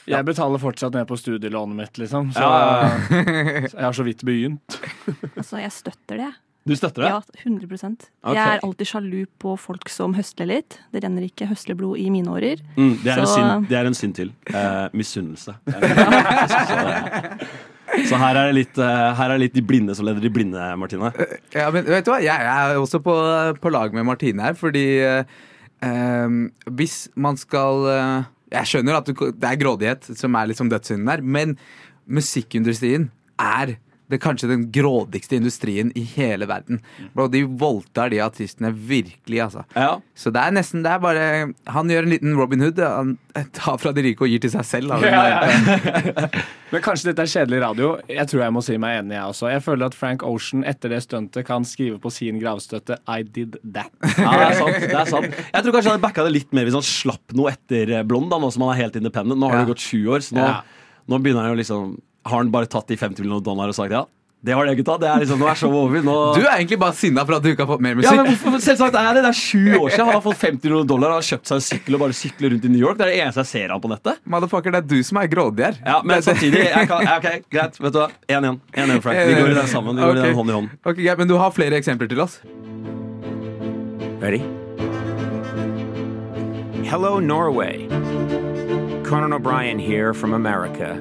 eh, 0.07 0.15
Jeg 0.15 0.29
betaler 0.29 0.63
fortsatt 0.63 0.97
ned 0.97 1.09
på 1.11 1.19
studielånet 1.21 1.77
mitt, 1.83 2.01
liksom. 2.01 2.33
Så 2.35 2.41
Ja, 2.41 2.91
så 3.71 3.77
jeg 3.79 3.85
har 3.85 3.97
så 3.97 4.07
vidt 4.07 4.25
begynt. 4.27 4.81
Altså, 5.37 5.59
jeg 5.61 5.73
støtter 5.73 6.21
det. 6.21 6.33
Du 6.65 6.73
støtter 6.77 7.03
det? 7.05 7.09
Ja, 7.13 7.21
100 7.45 7.67
okay. 7.69 8.35
Jeg 8.39 8.41
er 8.41 8.63
alltid 8.65 8.89
sjalu 8.89 9.27
på 9.43 9.53
folk 9.61 9.91
som 9.93 10.15
høsler 10.17 10.49
litt. 10.49 10.79
Det 10.95 11.03
renner 11.05 11.27
ikke 11.27 11.45
høsleblod 11.51 12.01
i 12.01 12.07
mine 12.13 12.33
årer. 12.33 12.63
Mm, 12.79 12.95
det, 13.03 13.11
er 13.13 13.21
en 13.21 13.29
synd, 13.29 13.67
det 13.69 13.77
er 13.77 13.91
en 13.91 13.97
synd 13.99 14.17
til. 14.17 14.31
Eh, 14.49 14.87
Misunnelse. 14.97 15.53
så, 18.09 18.17
her 18.17 18.41
er 18.41 18.49
det 18.49 18.55
litt, 18.57 18.81
eh, 18.81 19.11
her 19.19 19.27
er 19.27 19.37
det 19.37 19.43
litt 19.43 19.59
de 19.59 19.65
blinde 19.69 19.93
som 19.99 20.09
leder 20.09 20.25
de 20.25 20.33
blinde, 20.33 20.71
Martine. 20.81 21.13
Ja, 21.53 21.69
men 21.69 21.85
vet 21.85 22.09
du 22.09 22.15
hva? 22.15 22.23
Jeg 22.25 22.49
er 22.55 22.81
også 22.81 23.03
på, 23.05 23.13
på 23.61 23.75
lag 23.75 23.93
med 23.93 24.09
Martine 24.09 24.49
her, 24.49 24.57
fordi 24.57 24.87
eh, 25.05 25.37
eh, 25.85 26.39
hvis 26.81 26.97
man 27.13 27.37
skal 27.41 27.85
eh, 27.93 28.33
Jeg 28.55 28.71
skjønner 28.71 29.01
at 29.01 29.09
det 29.11 29.49
er 29.49 29.61
grådighet 29.61 30.13
som 30.19 30.37
er 30.39 30.51
liksom 30.51 30.71
dødssynden 30.71 31.11
der, 31.11 31.23
men 31.23 31.57
musikkindustrien 32.07 33.09
er 33.41 33.77
det 34.15 34.21
kanskje 34.23 34.49
den 34.53 34.65
grådigste 34.75 35.37
industrien 35.37 35.91
i 35.99 36.05
hele 36.15 36.47
verden. 36.51 36.81
Bro, 37.15 37.27
de 37.35 37.43
voldtar 37.61 38.13
de 38.15 38.23
artistene 38.25 38.71
virkelig, 38.75 39.41
altså. 39.49 39.65
Ja. 39.75 39.99
Så 40.15 40.31
det 40.35 40.41
er 40.47 40.55
nesten 40.55 40.85
det 40.85 40.93
er 40.95 41.03
bare 41.03 41.25
Han 41.75 41.91
gjør 41.91 42.07
en 42.07 42.13
liten 42.15 42.37
Robin 42.39 42.63
Hood. 42.65 42.79
Han 42.79 43.17
tar 43.57 43.79
fra 43.83 43.93
de 43.97 44.05
rike 44.07 44.23
og 44.25 44.31
gir 44.31 44.41
til 44.45 44.53
seg 44.55 44.65
selv. 44.69 44.95
Da. 44.95 45.01
Men 46.75 46.83
kanskje 46.83 47.11
dette 47.11 47.23
er 47.27 47.31
kjedelig 47.31 47.61
radio. 47.63 47.91
Jeg 48.11 48.27
tror 48.31 48.43
jeg 48.45 48.55
må 48.57 48.63
si 48.67 48.77
meg 48.83 49.01
enig, 49.03 49.15
jeg 49.17 49.31
også. 49.35 49.51
Jeg 49.53 49.63
føler 49.67 49.87
at 49.91 49.97
Frank 49.99 50.25
Ocean 50.27 50.65
etter 50.67 50.91
det 50.95 51.03
stuntet 51.05 51.47
kan 51.47 51.67
skrive 51.69 52.01
på 52.03 52.11
sin 52.15 52.41
gravstøtte 52.43 52.99
I 53.11 53.21
did 53.27 53.59
that. 53.77 53.93
Ja, 54.19 54.33
det 54.41 54.49
er 54.49 54.59
sant. 54.59 54.81
det 54.89 54.99
er 54.99 55.11
sant 55.11 55.29
Jeg 55.39 55.61
tror 55.67 55.77
kanskje 55.77 55.91
han 55.91 55.97
hadde 55.99 56.07
backa 56.07 56.25
det 56.27 56.35
litt 56.35 56.55
mer 56.57 56.67
hvis 56.69 56.79
han 56.79 56.87
slapp 56.87 57.35
noe 57.39 57.53
etter 57.55 57.95
eh, 58.01 58.07
Blond. 58.07 58.31
Da, 58.33 58.41
nå 58.43 58.51
som 58.55 58.67
han 58.67 58.75
er 58.75 58.83
helt 58.87 58.99
independent. 59.01 59.39
Nå 59.41 59.51
har 59.51 59.61
Ja. 59.61 59.65
det 59.67 59.75
gått 59.75 59.85
sju 59.87 60.01
år, 60.17 60.25
så 60.25 60.35
nå, 60.39 60.47
Ja. 60.49 60.61
nå 61.11 61.21
begynner 61.23 61.47
han 61.47 61.55
jo 61.55 61.61
liksom 61.63 61.95
Har 62.25 62.41
han 62.41 62.51
bare 62.53 62.67
tatt 62.71 62.89
de 62.89 62.97
50 62.97 63.21
millioner 63.25 63.45
dollar 63.45 63.69
og 63.73 63.77
sagt 63.77 63.93
ja? 63.93 64.07
Det 64.45 64.53
var 64.53 64.67
det, 64.69 64.75
gutta. 64.77 64.99
Det 65.01 65.09
er 65.09 65.23
liksom, 65.23 65.39
nå 65.41 65.47
er 65.49 65.57
showet 65.57 65.77
over. 65.79 66.03
Nå... 66.05 66.15
Du 66.37 66.43
er 66.43 66.59
egentlig 66.59 66.77
bare 66.83 66.93
sinna 66.93 67.23
for 67.25 67.39
at 67.39 67.45
du 67.45 67.49
ikke 67.55 67.65
har 67.65 67.69
fått 67.71 67.85
mer 67.85 67.95
musikk. 67.97 68.11
ja, 68.13 68.25
men 68.27 68.35
hvorfor, 68.37 68.61
Selvsagt 68.61 68.99
er 69.01 69.17
det. 69.17 69.23
Det 69.25 69.31
er 69.31 69.39
sju 69.39 69.63
år 69.79 69.87
siden 69.95 70.05
han 70.05 70.19
har 70.19 70.25
fått 70.27 70.43
50 70.43 70.67
millioner 70.67 70.91
dollar 70.91 71.15
og 71.15 71.23
har 71.23 71.25
kjøpt 71.31 71.49
seg 71.49 71.57
en 71.57 71.65
sykkel 71.65 71.97
og 71.97 72.03
bare 72.03 72.17
sykler 72.19 72.53
rundt 72.53 72.67
i 72.69 72.73
New 72.75 72.83
York. 72.83 72.99
Det 72.99 73.07
er 73.07 73.13
det 73.15 73.23
eneste 73.25 73.41
jeg 73.41 73.51
ser 73.55 73.73
han 73.73 73.81
på 73.81 73.89
nettet. 73.95 74.21
Motherfucker, 74.35 74.75
det 74.77 74.83
er 74.83 74.91
du 74.91 75.09
som 75.09 75.21
er 75.23 75.31
grådig 75.33 75.65
her. 75.65 75.79
Ja, 75.81 75.97
Men 76.05 76.27
samtidig 76.27 76.61
jeg 76.67 76.91
kan, 76.93 77.09
Ok, 77.15 77.29
greit. 77.57 77.81
Vet 77.87 77.97
du 77.97 78.01
hva? 78.03 78.11
1-1. 78.37 78.61
1-1, 78.85 79.01
Frank. 79.07 79.23
Vi 79.31 79.39
går 79.41 79.55
i 79.55 79.57
den 79.63 79.73
sammen. 79.73 79.97
Vi 79.97 80.05
går 80.05 80.21
i 80.21 80.27
den 80.27 80.37
hånd 80.43 80.53
i 80.53 80.59
hånd. 80.59 80.77
Ok, 80.85 81.01
greit, 81.01 81.25
Men 81.25 81.33
du 81.33 81.39
har 81.41 81.57
flere 81.57 81.81
eksempler 81.81 82.13
til 82.13 82.21
oss? 82.21 82.37
Ready? 84.21 84.45
Hello, 86.85 87.17
Norway. 87.19 87.89
Conan 89.09 89.33
O'Brien 89.33 89.81
here 89.81 90.13
from 90.13 90.35
America. 90.35 90.99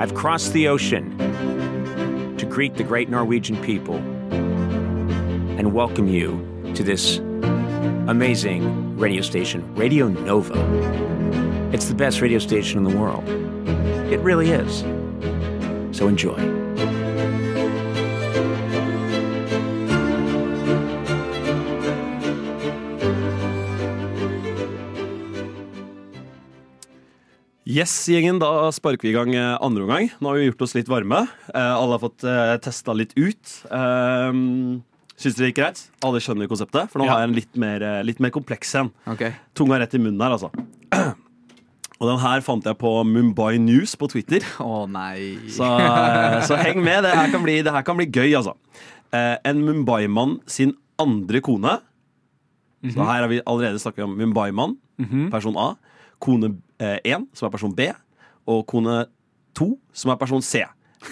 I've 0.00 0.14
crossed 0.14 0.54
the 0.54 0.66
ocean 0.66 1.14
to 2.38 2.46
greet 2.46 2.76
the 2.76 2.82
great 2.82 3.10
Norwegian 3.10 3.62
people 3.62 3.96
and 5.58 5.74
welcome 5.74 6.08
you 6.08 6.72
to 6.74 6.82
this 6.82 7.18
amazing 8.08 8.96
radio 8.96 9.20
station, 9.20 9.74
Radio 9.74 10.08
Nova. 10.08 10.54
It's 11.74 11.88
the 11.88 11.94
best 11.94 12.22
radio 12.22 12.38
station 12.38 12.78
in 12.78 12.90
the 12.90 12.98
world. 12.98 13.28
It 14.10 14.20
really 14.20 14.52
is. 14.52 14.78
So 15.94 16.08
enjoy. 16.08 16.59
Yes, 27.80 27.92
gjengen, 28.10 28.36
da 28.42 28.68
sparker 28.74 29.06
vi 29.06 29.12
i 29.12 29.16
gang 29.16 29.30
eh, 29.38 29.54
andre 29.64 29.84
omgang. 29.86 30.08
Nå 30.20 30.28
har 30.32 30.36
vi 30.40 30.48
gjort 30.50 30.64
oss 30.66 30.74
litt 30.76 30.88
varme. 30.90 31.22
Eh, 31.48 31.56
alle 31.72 31.94
har 31.96 32.02
fått 32.02 32.24
uh, 32.26 32.56
testa 32.60 32.92
litt 32.98 33.14
ut. 33.16 33.52
Syns 35.20 35.36
dere 35.36 35.46
det 35.46 35.48
gikk 35.52 35.58
greit? 35.60 35.80
Alle 36.04 36.20
skjønner 36.20 36.50
konseptet? 36.50 36.90
For 36.92 37.00
nå 37.00 37.06
Ja. 37.06 37.14
har 37.14 37.22
jeg 37.22 37.30
en 37.30 37.36
litt 37.38 37.56
mer, 37.62 37.82
eh, 37.86 38.02
litt 38.04 38.20
mer 38.20 38.32
kompleks 38.34 38.74
en. 38.80 38.90
Okay. 39.14 39.32
Tunga 39.56 39.78
rett 39.80 39.94
i 39.96 40.00
munnen 40.02 40.20
her, 40.20 40.34
altså. 40.36 40.50
Og 42.00 42.08
den 42.08 42.20
her 42.22 42.40
fant 42.44 42.64
jeg 42.68 42.76
på 42.80 42.92
Mumbai 43.06 43.58
News 43.60 43.94
på 44.00 44.08
Twitter. 44.12 44.44
Å 44.60 44.84
nei. 44.90 45.36
Så, 45.52 45.64
eh, 45.64 46.40
så 46.48 46.56
heng 46.60 46.80
med. 46.84 47.04
Det 47.06 47.12
her 47.16 47.30
kan 47.32 47.44
bli, 47.44 47.58
det 47.64 47.72
her 47.72 47.84
kan 47.86 47.96
bli 48.00 48.08
gøy, 48.10 48.32
altså. 48.40 48.56
Eh, 49.12 49.36
en 49.44 49.60
Mumbai-mann 49.64 50.38
sin 50.48 50.74
andre 51.00 51.40
kone. 51.44 51.78
Så 52.80 53.04
her 53.04 53.20
har 53.24 53.28
vi 53.28 53.40
allerede 53.44 53.80
snakket 53.80 54.04
om 54.08 54.16
Mumbai-mann, 54.16 54.76
person 55.30 55.56
A. 55.60 55.74
Kone 56.20 56.54
1, 56.80 57.28
som 57.36 57.48
er 57.48 57.54
person 57.54 57.74
B. 57.76 57.90
Og 58.50 58.64
kone 58.70 59.04
2, 59.58 59.70
som 59.92 60.12
er 60.12 60.20
person 60.20 60.44
C. 60.44 60.64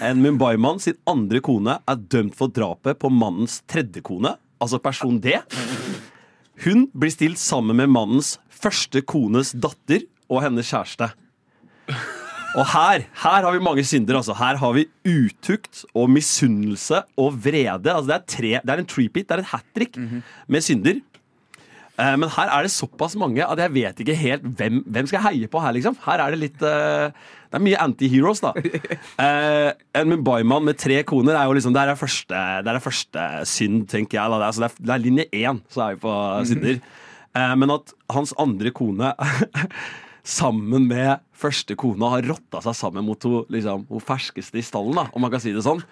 En 0.05 0.21
Mumbai-mann 0.21 0.81
sin 0.81 0.97
andre 1.09 1.41
kone 1.43 1.79
er 1.79 2.03
dømt 2.13 2.37
for 2.37 2.51
drapet 2.53 2.99
på 3.01 3.09
mannens 3.13 3.59
tredje 3.69 4.03
kone, 4.05 4.35
altså 4.61 4.81
person 4.83 5.17
D. 5.21 5.39
Hun 6.65 6.87
blir 6.93 7.13
stilt 7.13 7.41
sammen 7.41 7.79
med 7.79 7.91
mannens 7.93 8.35
første 8.51 9.01
kones 9.07 9.53
datter 9.55 10.05
og 10.29 10.43
hennes 10.43 10.69
kjæreste. 10.69 11.09
Og 12.57 12.65
her, 12.65 13.05
her 13.21 13.45
har 13.45 13.53
vi 13.53 13.61
mange 13.61 13.83
synder. 13.85 14.17
Altså. 14.19 14.33
Her 14.37 14.57
har 14.57 14.73
vi 14.73 14.87
utukt 15.05 15.83
og 15.93 16.09
misunnelse 16.09 17.03
og 17.17 17.37
vrede. 17.43 17.93
Altså, 17.93 18.07
det, 18.09 18.15
er 18.17 18.25
tre, 18.33 18.53
det 18.65 18.73
er 18.73 18.81
en 18.81 18.89
trepeat, 18.89 19.27
det 19.29 19.37
er 19.37 19.43
en 19.43 19.51
hat 19.51 19.67
trick 19.77 19.99
med 20.49 20.65
synder. 20.65 21.01
Eh, 21.99 22.15
men 22.15 22.31
her 22.31 22.51
er 22.53 22.63
det 22.63 22.71
såpass 22.71 23.17
mange 23.19 23.43
at 23.43 23.59
jeg 23.59 23.73
vet 23.75 24.01
ikke 24.03 24.15
helt 24.15 24.45
hvem, 24.59 24.79
hvem 24.87 25.09
skal 25.09 25.19
jeg 25.19 25.25
heie 25.27 25.51
på 25.51 25.61
her. 25.63 25.75
liksom 25.75 25.97
Her 26.05 26.23
er 26.23 26.33
det 26.33 26.39
litt 26.39 26.63
uh, 26.63 27.11
Det 27.49 27.59
er 27.59 27.65
mye 27.65 27.81
anti-heroes, 27.83 28.41
da. 28.45 28.53
Uh, 29.19 29.71
en 29.99 30.13
Mumbai-mann 30.13 30.67
med 30.69 30.79
tre 30.79 31.01
koner 31.07 31.35
er 31.35 31.49
jo 31.49 31.57
liksom 31.57 31.75
Det 31.75 31.83
er 31.83 31.99
første, 31.99 32.43
det 32.63 32.73
er 32.73 32.83
første 32.83 33.25
synd, 33.49 33.87
tenker 33.91 34.21
jeg. 34.21 34.31
Det, 34.31 34.39
er, 34.39 34.47
altså, 34.47 34.63
det, 34.63 34.69
er, 34.71 34.85
det 34.85 34.95
er 34.95 35.05
linje 35.07 35.25
én, 35.41 35.63
så 35.71 35.85
er 35.85 35.97
vi 35.97 36.03
på 36.05 36.19
synder. 36.51 36.79
Uh, 37.35 37.55
men 37.59 37.75
at 37.75 37.91
hans 38.15 38.31
andre 38.39 38.71
kone 38.75 39.11
sammen 40.39 40.87
med 40.87 41.19
første 41.39 41.75
kone 41.79 42.13
har 42.13 42.25
rotta 42.31 42.61
seg 42.63 42.77
sammen 42.77 43.05
mot 43.07 43.27
hun, 43.27 43.43
liksom, 43.51 43.85
hun 43.91 44.03
ferskeste 44.03 44.61
i 44.61 44.65
stallen, 44.65 44.95
da, 44.95 45.09
om 45.11 45.23
man 45.23 45.33
kan 45.33 45.43
si 45.43 45.53
det 45.55 45.65
sånn. 45.67 45.83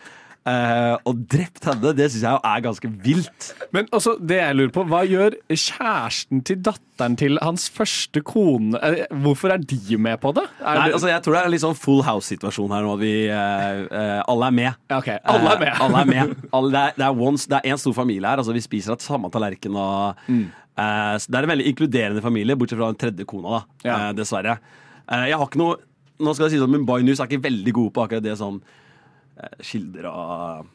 Eh, 0.47 0.93
og 1.09 1.23
drept 1.27 1.65
henne, 1.67 1.91
det 1.97 2.05
syns 2.13 2.23
jeg 2.23 2.39
er 2.47 2.61
ganske 2.63 2.89
vilt. 3.03 3.47
Men 3.75 3.89
også, 3.91 4.13
det 4.23 4.37
jeg 4.39 4.55
lurer 4.55 4.69
på, 4.77 4.85
hva 4.87 5.01
gjør 5.03 5.35
kjæresten 5.51 6.43
til 6.47 6.61
datteren 6.63 7.17
til 7.19 7.35
hans 7.43 7.65
første 7.73 8.21
kone 8.25 8.79
eh, 8.79 9.01
Hvorfor 9.25 9.51
er 9.53 9.59
de 9.59 9.97
med 9.99 10.21
på 10.23 10.31
det? 10.37 10.45
Er 10.61 10.79
Nei, 10.79 10.85
altså 10.95 11.09
Jeg 11.11 11.25
tror 11.25 11.35
det 11.35 11.41
er 11.41 11.49
en 11.49 11.53
litt 11.57 11.65
sånn 11.65 11.75
full 11.77 11.99
house-situasjon 12.07 12.71
her 12.77 12.87
nå. 12.87 12.93
Vi 13.01 13.11
uh, 13.27 14.21
alle 14.23 14.47
er 14.47 14.55
med. 14.61 14.79
Ja, 14.93 15.01
ok, 15.01 15.09
alle 15.33 15.51
er 15.57 15.61
med. 15.65 15.73
Uh, 15.73 15.83
alle 15.87 16.05
er 16.05 16.09
med. 16.13 16.33
Alle, 16.57 16.71
det, 16.73 16.85
er, 16.85 16.95
det, 17.01 17.05
er 17.09 17.21
once, 17.27 17.49
det 17.51 17.59
er 17.59 17.75
en 17.75 17.83
stor 17.83 17.97
familie 17.99 18.31
her. 18.31 18.39
Altså 18.41 18.55
Vi 18.55 18.63
spiser 18.63 18.95
av 18.95 19.03
samme 19.03 19.29
tallerken. 19.33 19.75
Og, 19.75 20.23
Mm. 20.31 20.47
uh, 20.79 21.17
det 21.27 21.35
er 21.37 21.43
en 21.43 21.51
veldig 21.53 21.67
inkluderende 21.73 22.23
familie, 22.23 22.55
bortsett 22.55 22.79
fra 22.79 22.91
den 22.93 23.01
tredje 23.03 23.27
kona. 23.27 23.59
da 23.83 23.89
Ja. 23.89 23.99
Dessverre. 24.15 24.57
Jeg 25.07 25.37
har 25.39 25.47
ikke 25.47 25.59
noe 25.61 25.77
Nå 26.17 26.31
skal 26.33 26.47
jeg 26.47 26.55
si 26.55 26.63
at 26.63 26.71
Mumbai 26.73 27.03
News 27.05 27.19
er 27.21 27.27
ikke 27.29 27.43
veldig 27.43 27.71
gode 27.77 27.91
på 27.93 28.01
akkurat 28.07 28.23
det 28.25 28.33
sånn 28.39 28.55
eh, 29.37 29.61
kilder 29.63 30.09
av 30.11 30.65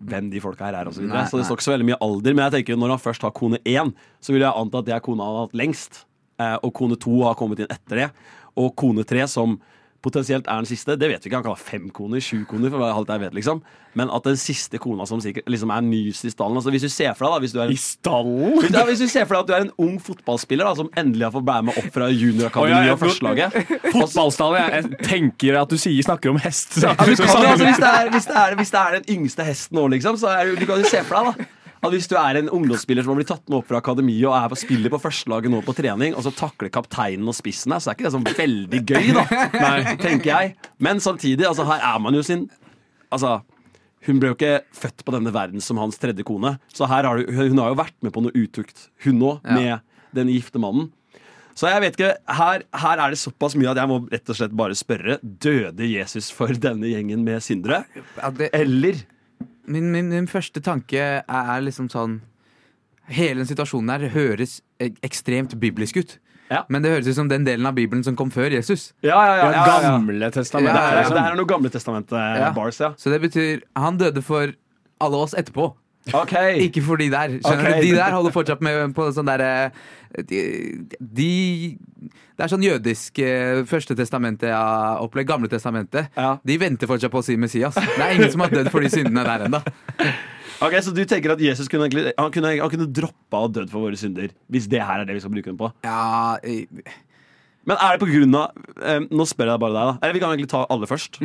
hvem 0.00 0.30
de 0.32 0.40
folka 0.40 0.64
her 0.64 0.78
er, 0.78 0.88
og 0.88 0.96
så 0.96 1.02
videre. 1.02 1.18
Nei, 1.18 1.28
Så 1.28 1.36
det 1.36 1.44
står 1.46 1.58
ikke 1.58 1.66
så 1.68 1.74
veldig 1.74 1.88
mye 1.90 2.00
alder. 2.06 2.36
Men 2.36 2.46
jeg 2.46 2.54
tenker 2.58 2.78
når 2.80 2.94
han 2.94 3.02
først 3.02 3.26
har 3.26 3.34
kone 3.36 3.58
én, 3.68 3.90
så 4.24 4.32
vil 4.32 4.46
jeg 4.46 4.56
anta 4.56 4.80
at 4.80 4.86
det 4.88 4.94
er 4.96 5.02
kona 5.04 5.26
han 5.26 5.36
har 5.36 5.48
hatt 5.48 5.58
lengst. 5.60 6.04
Eh, 6.40 6.56
og 6.64 6.72
kone 6.78 6.96
to 6.96 7.18
har 7.26 7.36
kommet 7.36 7.60
inn 7.60 7.74
etter 7.74 8.04
det. 8.04 8.08
Og 8.56 8.72
kone 8.80 9.04
tre, 9.04 9.26
som 9.28 9.58
potensielt 10.04 10.48
er 10.48 10.62
den 10.62 10.68
siste, 10.68 10.96
det 10.96 11.10
vet 11.10 11.24
vi 11.24 11.30
ikke. 11.30 11.40
Han 11.40 11.46
kan 11.46 11.56
ha 11.56 11.60
fem 11.60 11.90
koner, 11.94 12.22
sju 12.24 12.42
koner, 12.48 12.72
for 12.72 12.84
alt 12.86 13.12
jeg 13.12 13.22
vet, 13.22 13.36
liksom. 13.36 13.60
Men 13.98 14.10
at 14.14 14.26
den 14.26 14.38
siste 14.38 14.78
kona 14.78 15.06
som 15.08 15.20
sikkert 15.22 15.48
liksom 15.50 15.72
er 15.74 15.82
nyest 15.82 16.28
i 16.28 16.30
stallen 16.30 16.54
altså 16.60 16.70
Hvis 16.70 16.84
du 16.86 16.92
ser 16.92 17.16
for 17.18 17.26
deg, 17.26 17.32
da 17.32 17.40
hvis 17.42 17.54
du 17.56 17.58
er 17.58 17.72
I 17.74 17.78
stallen? 17.80 18.52
hvis, 18.60 18.70
ja, 18.70 18.84
hvis 18.86 19.02
du 19.02 19.08
ser 19.10 19.26
for 19.26 19.34
deg 19.34 19.40
at 19.42 19.48
du 19.48 19.54
er 19.56 19.64
en 19.66 19.72
ung 19.82 19.96
fotballspiller 19.98 20.68
da, 20.68 20.76
som 20.78 20.92
endelig 21.00 21.26
har 21.26 21.34
fått 21.34 21.48
være 21.48 21.66
med 21.66 21.80
opp 21.80 21.88
fra 21.96 22.06
juniorakademiet 22.06 22.76
Å, 22.76 22.84
ja, 22.84 22.86
ja, 22.86 22.94
og 22.94 23.02
førstelaget 23.02 23.56
Fotballstallen. 23.96 24.60
Jeg, 24.60 24.84
jeg 24.84 25.08
tenker 25.10 25.58
at 25.64 25.74
du 25.74 25.80
sier, 25.80 26.06
snakker 26.06 26.30
om 26.30 26.38
hest. 26.42 26.78
ja, 26.78 26.94
kan, 26.94 27.10
altså, 27.10 27.64
hvis, 27.66 27.82
det 27.82 27.90
er, 27.90 28.12
hvis, 28.14 28.30
det 28.30 28.38
er, 28.44 28.60
hvis 28.60 28.74
det 28.76 28.84
er 28.84 29.00
den 29.00 29.10
yngste 29.16 29.48
hesten 29.50 29.80
nå, 29.80 29.88
liksom, 29.96 30.20
så 30.22 30.36
er, 30.36 30.54
du 30.54 30.68
kan 30.70 30.78
jo 30.78 30.86
se 30.86 31.02
for 31.02 31.18
deg 31.18 31.34
da 31.34 31.50
at 31.80 31.94
hvis 31.94 32.08
du 32.10 32.14
er 32.20 32.36
en 32.40 32.50
ungdomsspiller 32.52 33.04
som 33.06 33.14
har 33.14 33.20
blitt 33.22 33.30
tatt 33.32 33.46
med 33.48 33.58
opp 33.60 33.68
fra 33.70 33.78
akademiet 33.80 34.26
og 34.28 34.34
er 34.36 34.50
på 34.52 34.58
spiller 34.60 34.92
på 34.92 34.98
førstelaget 35.00 35.52
nå 35.52 35.62
på 35.64 35.74
trening, 35.78 36.12
og 36.14 36.26
så 36.26 36.32
takler 36.36 36.68
kapteinen 36.74 37.28
og 37.30 37.36
spissen 37.38 37.72
her, 37.72 37.80
så 37.80 37.90
er 37.92 37.96
ikke 37.96 38.08
det 38.08 38.12
sånn 38.16 38.26
veldig 38.28 38.80
gøy, 38.90 39.08
da. 39.16 39.24
Nei, 39.64 39.94
tenker 40.02 40.28
jeg. 40.34 40.52
Men 40.84 41.00
samtidig, 41.00 41.46
altså, 41.48 41.64
her 41.70 41.80
er 41.94 42.02
man 42.04 42.16
jo 42.18 42.24
sin 42.26 42.46
Altså, 43.10 43.40
hun 44.06 44.20
ble 44.22 44.28
jo 44.30 44.36
ikke 44.36 44.60
født 44.76 45.02
på 45.04 45.12
denne 45.16 45.32
verden 45.34 45.60
som 45.64 45.80
hans 45.82 45.96
tredje 45.98 46.22
kone, 46.28 46.52
så 46.70 46.86
her 46.86 47.08
har 47.08 47.18
du, 47.18 47.32
hun 47.34 47.58
har 47.58 47.72
jo 47.72 47.78
vært 47.80 47.96
med 48.06 48.12
på 48.14 48.22
noe 48.22 48.36
utukt, 48.38 48.84
hun 49.02 49.18
òg, 49.26 49.40
Ja. 49.42 49.56
med 49.56 49.80
den 50.14 50.30
gifte 50.30 50.60
mannen. 50.62 50.92
Så 51.58 51.66
jeg 51.68 51.82
vet 51.82 51.96
ikke, 51.98 52.12
her, 52.38 52.62
her 52.84 53.02
er 53.02 53.10
det 53.12 53.18
såpass 53.18 53.56
mye 53.58 53.72
at 53.72 53.80
jeg 53.82 53.90
må 53.90 53.98
rett 54.12 54.30
og 54.30 54.36
slett 54.38 54.54
bare 54.56 54.76
spørre 54.78 55.18
Døde 55.42 55.88
Jesus 55.90 56.30
for 56.32 56.54
denne 56.54 56.86
gjengen 56.88 57.24
med 57.26 57.42
syndere? 57.42 57.82
Eller 58.52 59.02
min, 59.66 59.90
min, 59.92 60.08
min 60.08 60.26
første 60.30 60.60
tanke 60.64 61.00
er 61.22 61.60
liksom 61.64 61.88
sånn 61.92 62.20
Hele 63.10 63.40
den 63.42 63.48
situasjonen 63.48 63.90
her 63.90 64.04
høres 64.14 64.60
ekstremt 64.78 65.56
biblisk 65.58 65.96
ut. 65.98 66.12
Ja. 66.50 66.60
Men 66.70 66.82
det 66.84 66.92
høres 66.92 67.08
ut 67.10 67.16
som 67.16 67.28
den 67.30 67.42
delen 67.46 67.66
av 67.66 67.74
Bibelen 67.74 68.04
som 68.06 68.14
kom 68.14 68.30
før 68.30 68.50
Jesus. 68.54 68.92
Ja, 69.02 69.16
ja, 69.26 69.34
ja, 69.40 69.48
Ja. 69.50 69.80
Gamle 69.82 70.18
Det 70.30 70.34
testamentet. 70.38 70.94
liksom. 71.00 71.14
det 71.16 71.24
her 71.24 71.32
er 71.32 71.36
noe 71.40 71.46
Gamle 71.50 71.70
testament-bars, 71.74 72.78
ja. 72.80 72.92
Så 72.96 73.10
det 73.10 73.20
betyr 73.24 73.62
han 73.74 73.98
døde 73.98 74.22
for 74.22 74.52
alle 75.00 75.16
oss 75.16 75.34
etterpå. 75.34 75.72
Ok. 76.16 76.32
Ikke 76.64 76.82
for 76.82 76.96
de 76.96 77.10
der. 77.12 77.34
Skjønner 77.44 77.66
Ok. 77.74 77.80
du? 77.82 77.86
De 77.90 77.94
der 77.98 78.14
holder 78.16 78.32
fortsatt 78.34 78.62
med 78.64 78.94
på 78.96 79.08
sånn 79.14 79.28
derre 79.28 79.50
de, 80.26 80.38
de 80.98 81.26
Det 82.08 82.42
er 82.46 82.50
sånn 82.50 82.64
jødisk 82.64 83.20
eh, 83.22 83.60
Første 83.68 83.94
testamentet-opplegg, 83.98 85.28
Gamle 85.28 85.50
testamentet. 85.52 86.08
Ja. 86.16 86.38
De 86.42 86.56
venter 86.58 86.88
fortsatt 86.90 87.12
på 87.12 87.20
å 87.20 87.26
si 87.26 87.36
Messias. 87.36 87.76
Det 87.76 88.00
er 88.00 88.16
ingen 88.16 88.32
som 88.32 88.40
har 88.46 88.50
dødd 88.54 88.70
for 88.72 88.80
de 88.80 88.90
syndene 88.90 89.26
der 89.28 89.44
ennå. 89.46 89.60
Ok, 90.60 90.74
Så 90.84 90.92
du 90.96 91.04
tenker 91.08 91.32
at 91.36 91.40
Jesus 91.40 91.68
kunne, 91.72 91.86
egentlig- 91.88 92.12
han 92.18 92.32
kunne, 92.32 92.50
han 92.60 92.70
kunne 92.72 92.88
droppa 92.92 93.44
å 93.46 93.52
dødd 93.52 93.70
for 93.70 93.80
våre 93.86 93.96
synder? 94.00 94.32
Hvis 94.50 94.66
det 94.68 94.80
her 94.82 95.00
er 95.00 95.04
det 95.08 95.14
vi 95.14 95.20
skal 95.20 95.32
bruke 95.36 95.52
den 95.52 95.60
på? 95.60 95.70
Ja, 95.84 96.36
jeg... 96.44 96.66
Men 97.68 97.76
er 97.76 97.92
det 97.94 98.00
på 98.00 98.08
grunn 98.08 98.34
av 98.34 98.56
eh, 98.82 99.00
Nå 99.12 99.24
spør 99.28 99.50
jeg 99.52 99.60
bare 99.60 99.74
deg, 99.76 99.88
da. 99.92 99.98
Eller 100.00 100.16
vi 100.16 100.20
kan 100.24 100.32
egentlig 100.32 100.48
ta 100.50 100.64
alle 100.72 100.88
først. 100.88 101.20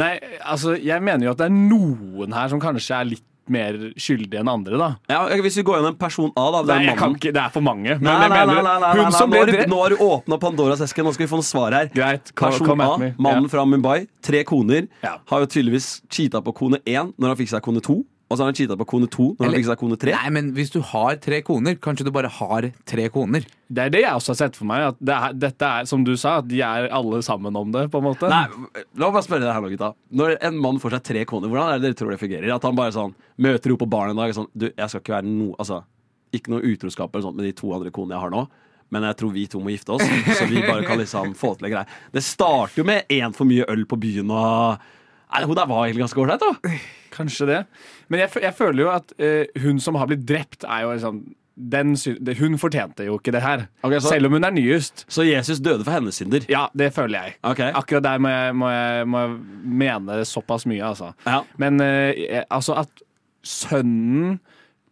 Nei, 0.00 0.12
altså, 0.40 0.72
jeg 0.80 1.04
mener 1.04 1.28
jo 1.28 1.34
at 1.36 1.38
det 1.44 1.50
er 1.50 1.54
noen 1.54 2.32
her 2.34 2.48
som 2.48 2.60
kanskje 2.64 2.96
er 2.96 3.10
litt 3.12 3.26
mer 3.48 3.72
skyldige 3.96 4.40
enn 4.40 4.48
andre, 4.48 4.76
da. 4.78 4.88
Ja, 5.08 5.26
Hvis 5.40 5.56
vi 5.58 5.62
går 5.62 5.78
gjennom 5.80 5.96
person 5.98 6.30
A, 6.36 6.50
da. 6.52 6.62
Det 6.62 6.76
Nei, 6.76 6.92
er 6.92 6.96
kan 6.98 7.14
ikke, 7.16 7.32
det 7.32 7.40
er 7.42 7.48
for 7.50 7.60
mange. 7.62 7.96
Men 8.00 8.02
Nei, 8.02 8.28
nei, 8.28 8.28
nei, 8.28 8.54
nei, 8.54 8.62
nei, 8.62 8.78
nei, 8.80 9.04
hun 9.04 9.12
som 9.12 9.30
ble 9.30 9.44
drept 9.46 9.68
nå 9.72 9.80
har 9.82 9.90
du 9.90 9.96
åpna 9.96 10.38
Pandoras 10.40 10.80
eske. 10.80 11.02
Nå 11.02 11.12
skal 11.14 11.26
vi 11.26 11.30
få 11.30 11.40
noe 11.40 11.48
svar 11.48 11.72
her. 11.72 11.90
Greit, 11.94 12.34
kom, 12.34 12.50
Person 12.50 12.66
kom 12.66 12.80
A, 12.80 12.96
me. 12.98 13.14
mannen 13.18 13.48
Ja. 13.48 13.48
fra 13.48 13.64
Mumbai, 13.64 14.06
tre 14.22 14.44
koner, 14.44 14.88
Ja. 15.02 15.16
har 15.26 15.40
jo 15.40 15.46
tydeligvis 15.46 16.02
cheata 16.10 16.42
på 16.42 16.54
kone 16.54 16.78
én 16.86 17.12
når 17.18 17.28
han 17.28 17.36
fikk 17.36 17.48
seg 17.56 17.62
kone 17.62 17.80
to. 17.82 18.04
Og 18.30 18.38
så 18.38 18.44
har 18.44 18.52
han 18.52 18.54
cheata 18.54 18.76
på 18.78 18.86
kone 18.86 19.08
to 19.10 19.24
når 19.34 19.40
han 19.42 19.48
Eller- 19.48 19.58
fikk 19.58 19.66
seg 19.66 19.78
kone 19.80 19.96
tre. 19.98 20.12
Nei, 20.14 20.30
men 20.30 20.52
hvis 20.54 20.70
du 20.70 20.78
har 20.86 21.16
tre 21.18 21.40
koner, 21.42 21.74
kanskje 21.82 22.04
du 22.06 22.10
bare 22.14 22.28
har 22.30 22.68
tre 22.86 23.08
koner. 23.10 23.42
Det 23.66 23.82
er 23.82 23.90
det 23.90 24.02
jeg 24.04 24.12
også 24.14 24.30
har 24.30 24.38
sett 24.38 24.54
for 24.56 24.68
meg. 24.70 24.84
At 24.92 25.00
det 25.02 25.16
er, 25.16 25.32
dette 25.34 25.66
er, 25.66 25.84
som 25.90 26.04
du 26.06 26.12
sa, 26.16 26.36
at 26.38 26.46
de 26.46 26.60
er 26.62 26.86
alle 26.94 27.18
sammen 27.26 27.56
om 27.58 27.72
det, 27.74 27.88
på 27.90 27.98
en 27.98 28.06
måte. 28.06 28.30
Nei, 28.30 28.46
La 28.94 29.08
meg 29.10 29.16
bare 29.18 29.26
spørre 29.26 29.42
deg 29.42 29.52
her 29.52 29.60
nå, 29.66 29.72
gutta. 29.74 29.90
Når 30.14 30.36
en 30.46 30.60
mann 30.62 30.78
får 30.78 30.94
seg 30.94 31.02
tre 31.10 31.24
koner, 31.26 31.50
hvordan 31.50 31.74
er 31.74 31.78
det 31.82 31.88
dere 31.90 31.98
tror 31.98 32.14
det 32.14 32.20
fungerer? 32.22 32.54
At 32.54 32.62
han 32.62 32.78
bare 32.78 32.94
sånn 32.94 33.14
møter 33.38 33.70
henne 33.74 33.82
på 33.82 33.90
baren 33.90 34.14
en 34.14 34.22
dag 34.22 34.30
og 34.30 34.38
sånn 34.38 34.50
Du, 34.54 34.70
jeg 34.70 34.88
skal 34.94 35.00
ikke 35.02 35.16
være 35.18 35.26
noe 35.26 35.54
Altså, 35.58 35.82
ikke 36.32 36.52
noe 36.54 36.62
utroskap 36.70 37.10
eller 37.14 37.26
sånt 37.26 37.36
med 37.36 37.46
de 37.50 37.52
to 37.58 37.72
andre 37.74 37.90
konene 37.90 38.14
jeg 38.14 38.22
har 38.28 38.30
nå. 38.30 38.46
Men 38.90 39.02
jeg 39.06 39.16
tror 39.18 39.32
vi 39.34 39.46
to 39.50 39.58
må 39.62 39.70
gifte 39.74 39.90
oss, 39.94 40.02
så 40.38 40.46
vi 40.50 40.62
bare 40.62 40.82
kan 40.86 40.98
liksom 40.98 41.34
få 41.38 41.56
til 41.58 41.66
en 41.66 41.74
greie. 41.74 41.86
Det 42.14 42.22
starter 42.26 42.78
jo 42.78 42.84
med 42.86 43.06
én 43.10 43.34
for 43.34 43.46
mye 43.46 43.66
øl 43.70 43.84
på 43.86 43.98
byen 44.02 44.30
og 44.34 44.78
Nei, 45.32 45.44
Hun 45.46 45.54
der 45.56 45.66
var 45.70 45.84
egentlig 45.86 46.02
ganske 46.06 46.20
ålreit, 46.24 46.40
da. 46.42 46.78
Kanskje 47.14 47.46
det. 47.46 47.58
Men 48.08 48.20
jeg, 48.24 48.30
jeg 48.42 48.54
føler 48.54 48.82
jo 48.84 48.88
at 48.94 49.12
eh, 49.18 49.46
hun 49.62 49.78
som 49.82 49.94
har 50.00 50.06
blitt 50.10 50.24
drept, 50.26 50.64
er 50.64 50.82
jo 50.86 50.92
liksom 50.94 51.20
den, 51.60 51.90
sy- 51.98 52.16
det- 52.24 52.38
Hun 52.38 52.54
fortjente 52.56 53.04
jo 53.04 53.18
ikke 53.18 53.32
det 53.34 53.42
her. 53.44 53.66
Ok, 53.84 53.92
så- 54.00 54.08
Selv 54.14 54.26
om 54.30 54.32
hun 54.32 54.44
er 54.44 54.50
nyest. 54.54 55.04
Så 55.12 55.26
Jesus 55.28 55.58
døde 55.60 55.84
for 55.84 55.92
hennes 55.92 56.16
synder. 56.16 56.46
Ja, 56.48 56.68
det 56.74 56.92
føler 56.96 57.22
jeg. 57.26 57.34
Ok. 57.44 57.60
Akkurat 57.74 58.02
der 58.06 58.18
må 58.18 58.28
jeg, 58.32 58.54
må 58.56 58.70
jeg, 58.70 59.06
må 59.06 59.18
jeg 59.26 59.36
mene 59.82 60.20
såpass 60.24 60.64
mye, 60.70 60.80
altså. 60.88 61.12
Ja. 61.26 61.42
Men 61.58 61.80
eh, 61.84 62.14
jeg- 62.16 62.46
altså 62.50 62.78
at 62.80 62.88
sønnen 63.44 64.38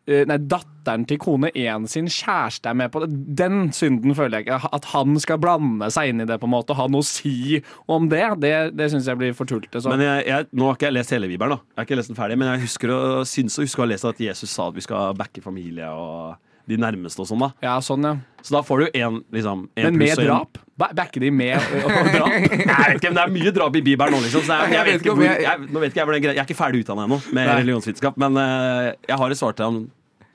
Nei, 0.09 0.39
datteren 0.49 1.05
til 1.09 1.19
kone 1.21 1.51
én 1.53 1.85
sin 1.91 2.07
kjæreste 2.09 2.71
er 2.71 2.77
med 2.81 2.91
på 2.95 3.03
det. 3.05 3.11
Den 3.37 3.69
synden 3.77 4.15
føler 4.17 4.39
jeg 4.41 4.47
ikke. 4.49 4.71
At 4.79 4.89
han 4.95 5.19
skal 5.21 5.41
blande 5.43 5.91
seg 5.93 6.15
inn 6.15 6.25
i 6.25 6.29
det 6.29 6.39
på 6.41 6.49
en 6.49 6.55
måte 6.55 6.73
og 6.73 6.81
ha 6.81 6.89
noe 6.89 7.05
å 7.05 7.09
si 7.09 7.61
om 7.93 8.09
det, 8.09 8.23
det, 8.41 8.55
det 8.79 8.89
syns 8.95 9.09
jeg 9.11 9.21
blir 9.21 9.37
for 9.37 9.49
tullete. 9.51 9.83
Men 9.93 10.07
jeg, 10.07 10.27
jeg, 10.31 10.49
nå 10.57 10.71
har 10.71 10.79
ikke 10.81 10.89
jeg 10.89 10.97
lest 10.97 11.13
hele 11.17 11.29
Bibelen, 11.31 11.59
da. 11.59 11.63
Jeg 11.75 11.83
har 11.83 11.89
ikke 11.91 12.01
lest 12.01 12.13
den 12.15 12.19
ferdig, 12.21 12.41
men 12.41 12.53
jeg 12.55 12.65
husker 12.67 12.95
å, 12.95 13.01
synes 13.29 13.59
å 13.61 13.67
huske 13.67 13.83
å 13.83 13.85
ha 13.85 13.93
lest 13.93 14.09
at 14.09 14.21
Jesus 14.31 14.53
sa 14.55 14.71
at 14.73 14.79
vi 14.81 14.85
skal 14.89 15.13
backe 15.19 15.45
familie 15.45 15.89
og 15.93 16.39
de 16.69 16.77
nærmeste 16.77 17.23
og 17.25 17.29
sånn, 17.31 17.41
da. 17.41 17.49
Ja, 17.65 17.77
sånn, 17.85 18.05
ja. 18.05 18.17
Så 18.45 18.53
da 18.55 18.61
får 18.65 18.83
du 18.83 18.99
én 19.01 19.23
liksom, 19.35 19.63
en 19.73 19.87
Men 19.89 20.01
med 20.01 20.19
drap? 20.21 20.59
Backer 20.79 21.25
de 21.25 21.31
med 21.35 21.57
å 21.59 21.93
drap? 22.13 22.35
Jeg 22.39 22.67
vet 22.69 22.99
ikke, 23.01 23.11
men 23.11 23.17
Det 23.19 23.23
er 23.25 23.33
mye 23.35 23.53
drap 23.57 23.79
i 23.81 23.83
Bibelen 23.87 24.15
nå, 24.15 24.21
liksom. 24.27 24.45
Så 24.47 24.59
jeg, 24.61 24.75
jeg, 24.77 24.85
vet 24.89 25.01
ikke 25.01 25.15
hvor, 25.17 25.25
jeg- 25.27 25.65
nå 25.73 25.81
vet 25.83 25.95
ikke 25.95 26.01
jeg, 26.03 26.09
hvor 26.11 26.17
den 26.19 26.27
jeg 26.29 26.37
er 26.37 26.45
ikke 26.45 26.59
ferdig 26.59 26.83
utdanna 26.85 27.07
ennå 27.09 27.19
med 27.35 27.49
religionsvitenskap, 27.63 28.21
men 28.21 28.37
uh, 28.37 28.91
jeg 29.09 29.19
har 29.23 29.35
et 29.35 29.41
svar 29.41 29.57
til 29.59 29.73
om 29.73 29.81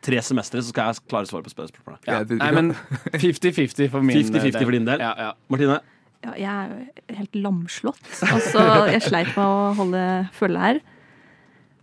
tre 0.03 0.19
semestre, 0.25 0.61
så 0.63 0.73
skal 0.73 0.91
jeg 0.91 1.05
klare 1.11 1.29
svaret 1.29 1.47
på 1.47 1.53
spørsmålet. 1.53 2.07
Ja. 2.09 2.21
Nei, 2.39 2.51
men 2.55 2.71
50-50 3.25 3.91
for 3.93 4.05
min 4.05 4.19
50-50 4.19 4.59
for 4.61 4.75
din 4.75 4.87
del? 4.87 5.03
Ja, 5.03 5.13
ja. 5.29 5.31
Martine? 5.51 5.79
Ja, 6.23 6.33
jeg 6.39 6.47
er 6.47 7.15
helt 7.17 7.35
lamslått. 7.35 8.03
Altså, 8.29 8.63
jeg 8.93 9.03
sleit 9.03 9.31
med 9.35 9.43
å 9.43 9.71
holde 9.79 10.03
følge 10.35 10.65
her. 10.65 10.83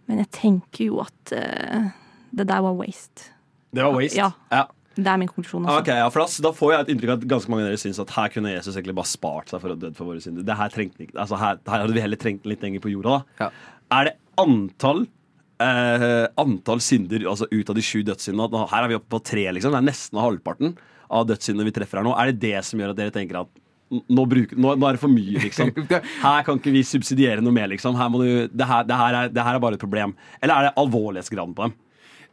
Men 0.09 0.22
jeg 0.24 0.30
tenker 0.35 0.88
jo 0.88 1.00
at 1.04 1.35
uh, 1.37 1.90
det 2.35 2.46
der 2.48 2.62
var 2.64 2.76
waste. 2.78 3.30
Det 3.70 3.85
var 3.85 3.94
waste. 3.94 4.18
Ja. 4.18 4.33
ja. 4.50 4.64
Det 4.96 5.06
er 5.06 5.20
min 5.20 5.28
konklusjon. 5.30 5.68
Også. 5.68 5.85
Okay, 5.85 6.00
ja, 6.00 6.09
for 6.11 6.24
da, 6.24 6.42
da 6.48 6.50
får 6.56 6.72
jeg 6.72 6.85
et 6.85 6.90
inntrykk 6.94 7.12
av 7.12 7.20
at 7.20 7.28
ganske 7.30 7.52
mange 7.52 7.66
av 7.66 7.70
dere 7.70 7.80
syns 7.80 8.00
at 8.02 8.11
her 8.16 8.33
kunne 8.33 8.52
Jesus 8.56 8.74
egentlig 8.74 8.96
bare 8.98 9.11
spart 9.12 9.52
seg 9.52 9.62
for 9.62 9.74
å 9.74 9.78
dø 9.78 9.92
for 9.96 10.11
våre 10.11 10.24
synder. 10.24 10.46
Det 10.46 10.56
her, 10.59 10.72
trengte, 10.74 11.06
altså 11.14 11.38
her, 11.40 11.61
her 11.70 11.85
hadde 11.85 11.96
vi 11.96 12.02
heller 12.02 12.20
trengt 12.20 12.48
litt 12.48 12.64
lenger 12.64 12.83
på 12.83 12.92
jorda. 12.96 13.20
da. 13.20 13.44
Ja. 13.44 13.78
Er 14.00 14.11
det 14.11 14.16
antall 14.40 15.04
eh, 15.62 16.27
antall 16.40 16.83
synder 16.85 17.27
altså 17.29 17.49
ut 17.51 17.73
av 17.73 17.79
de 17.79 17.85
sju 17.85 18.03
dødssyndene? 18.07 18.66
Her 18.70 18.85
er 18.85 18.92
vi 18.92 18.99
oppe 18.99 19.12
på 19.16 19.23
tre, 19.33 19.46
liksom. 19.57 19.75
Det 19.75 19.81
er 19.83 19.88
nesten 19.90 20.20
halvparten 20.23 20.77
av 21.11 21.27
dødssyndene 21.29 21.68
vi 21.68 21.75
treffer 21.77 22.01
her 22.01 22.07
nå. 22.07 22.14
Er 22.16 22.31
det 22.31 22.42
det 22.44 22.62
som 22.66 22.81
gjør 22.81 22.94
at 22.94 23.01
dere 23.01 23.14
tenker 23.14 23.42
at 23.42 23.51
nå, 23.90 24.25
bruk, 24.31 24.53
nå, 24.55 24.75
nå 24.79 24.87
er 24.87 24.96
det 24.96 25.03
for 25.03 25.11
mye, 25.12 25.40
liksom? 25.42 25.73
Her 26.27 26.44
kan 26.46 26.61
ikke 26.61 26.75
vi 26.75 26.85
subsidiere 26.87 27.42
noe 27.42 27.55
mer, 27.55 27.70
liksom. 27.73 27.99
Her 27.99 28.12
må 28.12 28.23
du, 28.23 28.29
det, 28.46 28.66
her, 28.66 28.87
det, 28.87 28.99
her 29.01 29.18
er, 29.23 29.33
det 29.35 29.46
her 29.46 29.59
er 29.59 29.64
bare 29.64 29.79
et 29.79 29.83
problem. 29.83 30.14
Eller 30.38 30.55
er 30.55 30.68
det 30.68 30.77
alvorlighetsgraden 30.81 31.57
på 31.59 31.66
dem? 31.66 31.75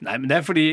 Nei, 0.06 0.20
men 0.20 0.30
det 0.30 0.38
er 0.38 0.46
fordi 0.46 0.68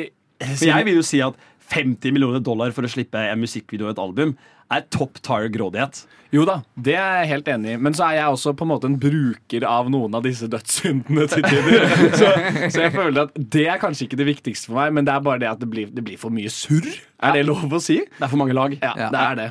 For 0.45 0.69
jeg 0.69 0.85
vil 0.85 0.99
jo 0.99 1.07
si 1.07 1.23
at 1.25 1.39
50 1.73 2.13
millioner 2.13 2.43
dollar 2.45 2.75
for 2.77 2.85
å 2.87 2.91
slippe 2.91 3.21
en 3.31 3.41
musikkvideo 3.41 3.89
og 3.89 3.95
et 3.95 4.03
album 4.03 4.35
er 4.73 4.85
top 4.93 5.19
tire 5.25 5.49
grådighet. 5.53 6.03
Jo 6.35 6.43
da, 6.49 6.57
det 6.75 6.95
er 6.99 7.19
jeg 7.23 7.29
helt 7.31 7.49
enig 7.53 7.75
i. 7.75 7.81
Men 7.85 7.95
så 7.95 8.07
er 8.09 8.17
jeg 8.19 8.33
også 8.35 8.55
på 8.59 8.65
en 8.67 8.71
måte 8.73 8.89
en 8.91 8.97
bruker 9.01 9.67
av 9.69 9.91
noen 9.93 10.17
av 10.19 10.25
disse 10.27 10.49
dødssyndene 10.51 11.27
til 11.31 11.45
tider. 11.47 11.85
Så, 12.21 12.31
så 12.75 12.85
jeg 12.87 12.95
føler 12.95 13.27
at 13.29 13.37
det 13.55 13.67
er 13.71 13.79
kanskje 13.83 14.09
ikke 14.09 14.19
det 14.19 14.27
viktigste 14.33 14.71
for 14.73 14.81
meg, 14.81 14.95
men 14.97 15.07
det 15.07 15.13
er 15.15 15.23
bare 15.27 15.43
det 15.45 15.51
at 15.53 15.61
det 15.63 15.69
blir, 15.71 15.93
det 15.95 16.03
blir 16.07 16.19
for 16.21 16.35
mye 16.35 16.51
surr. 16.53 16.89
Er 17.23 17.37
det 17.39 17.45
lov 17.47 17.69
å 17.71 17.83
si? 17.83 18.01
Det 18.03 18.25
er 18.27 18.33
for 18.33 18.41
mange 18.41 18.57
lag. 18.57 18.75
Ja, 18.81 18.95
Ja. 18.99 19.11
det 19.15 19.23
er 19.29 19.39
det. 19.43 19.51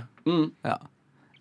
Ja. 0.66 0.78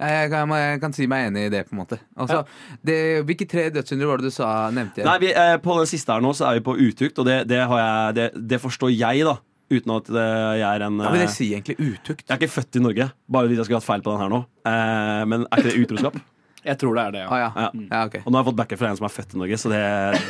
Jeg 0.02 0.30
kan, 0.32 0.50
jeg 0.58 0.80
kan 0.82 0.94
si 0.96 1.06
meg 1.10 1.28
enig 1.28 1.44
i 1.46 1.50
det, 1.52 1.60
på 1.68 1.76
en 1.76 1.80
måte. 1.84 1.98
Altså, 2.18 2.40
det, 2.82 2.96
hvilke 3.28 3.46
tre 3.50 3.68
dødssynder 3.70 4.08
var 4.10 4.18
det 4.22 4.32
du 4.32 4.34
sa, 4.34 4.48
nevnte? 4.74 5.04
Nei, 5.06 5.18
vi, 5.22 5.30
eh, 5.30 5.54
På 5.62 5.76
den 5.78 5.86
siste 5.90 6.14
her 6.16 6.24
nå 6.24 6.32
så 6.34 6.48
er 6.48 6.58
vi 6.58 6.64
på 6.66 6.74
utukt, 6.80 7.20
og 7.22 7.28
det, 7.28 7.36
det, 7.50 7.60
har 7.70 7.82
jeg, 7.82 8.14
det, 8.18 8.26
det 8.50 8.58
forstår 8.62 8.90
jeg, 8.94 9.22
da. 9.28 9.36
Uten 9.72 9.94
at 9.96 10.10
det, 10.12 10.26
jeg 10.60 10.68
er 10.68 10.86
en 10.88 11.00
Hva 11.00 11.14
vil 11.14 11.24
jeg 11.24 11.30
det 11.30 11.36
si 11.36 11.48
egentlig? 11.52 11.78
Utukt? 11.80 12.26
Jeg 12.26 12.34
er 12.34 12.42
ikke 12.42 12.56
født 12.58 12.78
i 12.78 12.84
Norge, 12.84 13.08
bare 13.32 13.50
hvis 13.50 13.62
jeg 13.62 13.68
skulle 13.68 13.80
hatt 13.80 13.88
feil 13.88 14.04
på 14.04 14.14
den 14.14 14.22
her 14.24 14.32
nå. 14.32 14.44
Eh, 14.68 15.24
men 15.32 15.48
er 15.48 15.62
ikke 15.62 15.72
det 15.72 15.86
utroskap? 15.86 16.20
Jeg 16.62 16.78
tror 16.78 16.94
det 16.94 17.02
er 17.02 17.14
det, 17.16 17.22
ja. 17.24 17.38
ja. 17.40 17.46
Ja. 17.58 17.70
ja, 17.74 18.00
ok. 18.06 18.12
Og 18.22 18.28
nå 18.30 18.38
har 18.38 18.44
jeg 18.44 18.48
fått 18.52 18.58
backup 18.60 18.78
fra 18.78 18.90
en 18.92 18.98
som 19.00 19.06
er 19.08 19.10
født 19.10 19.32
i 19.34 19.38
Norge, 19.40 19.56
så 19.58 19.70
det, 19.72 19.80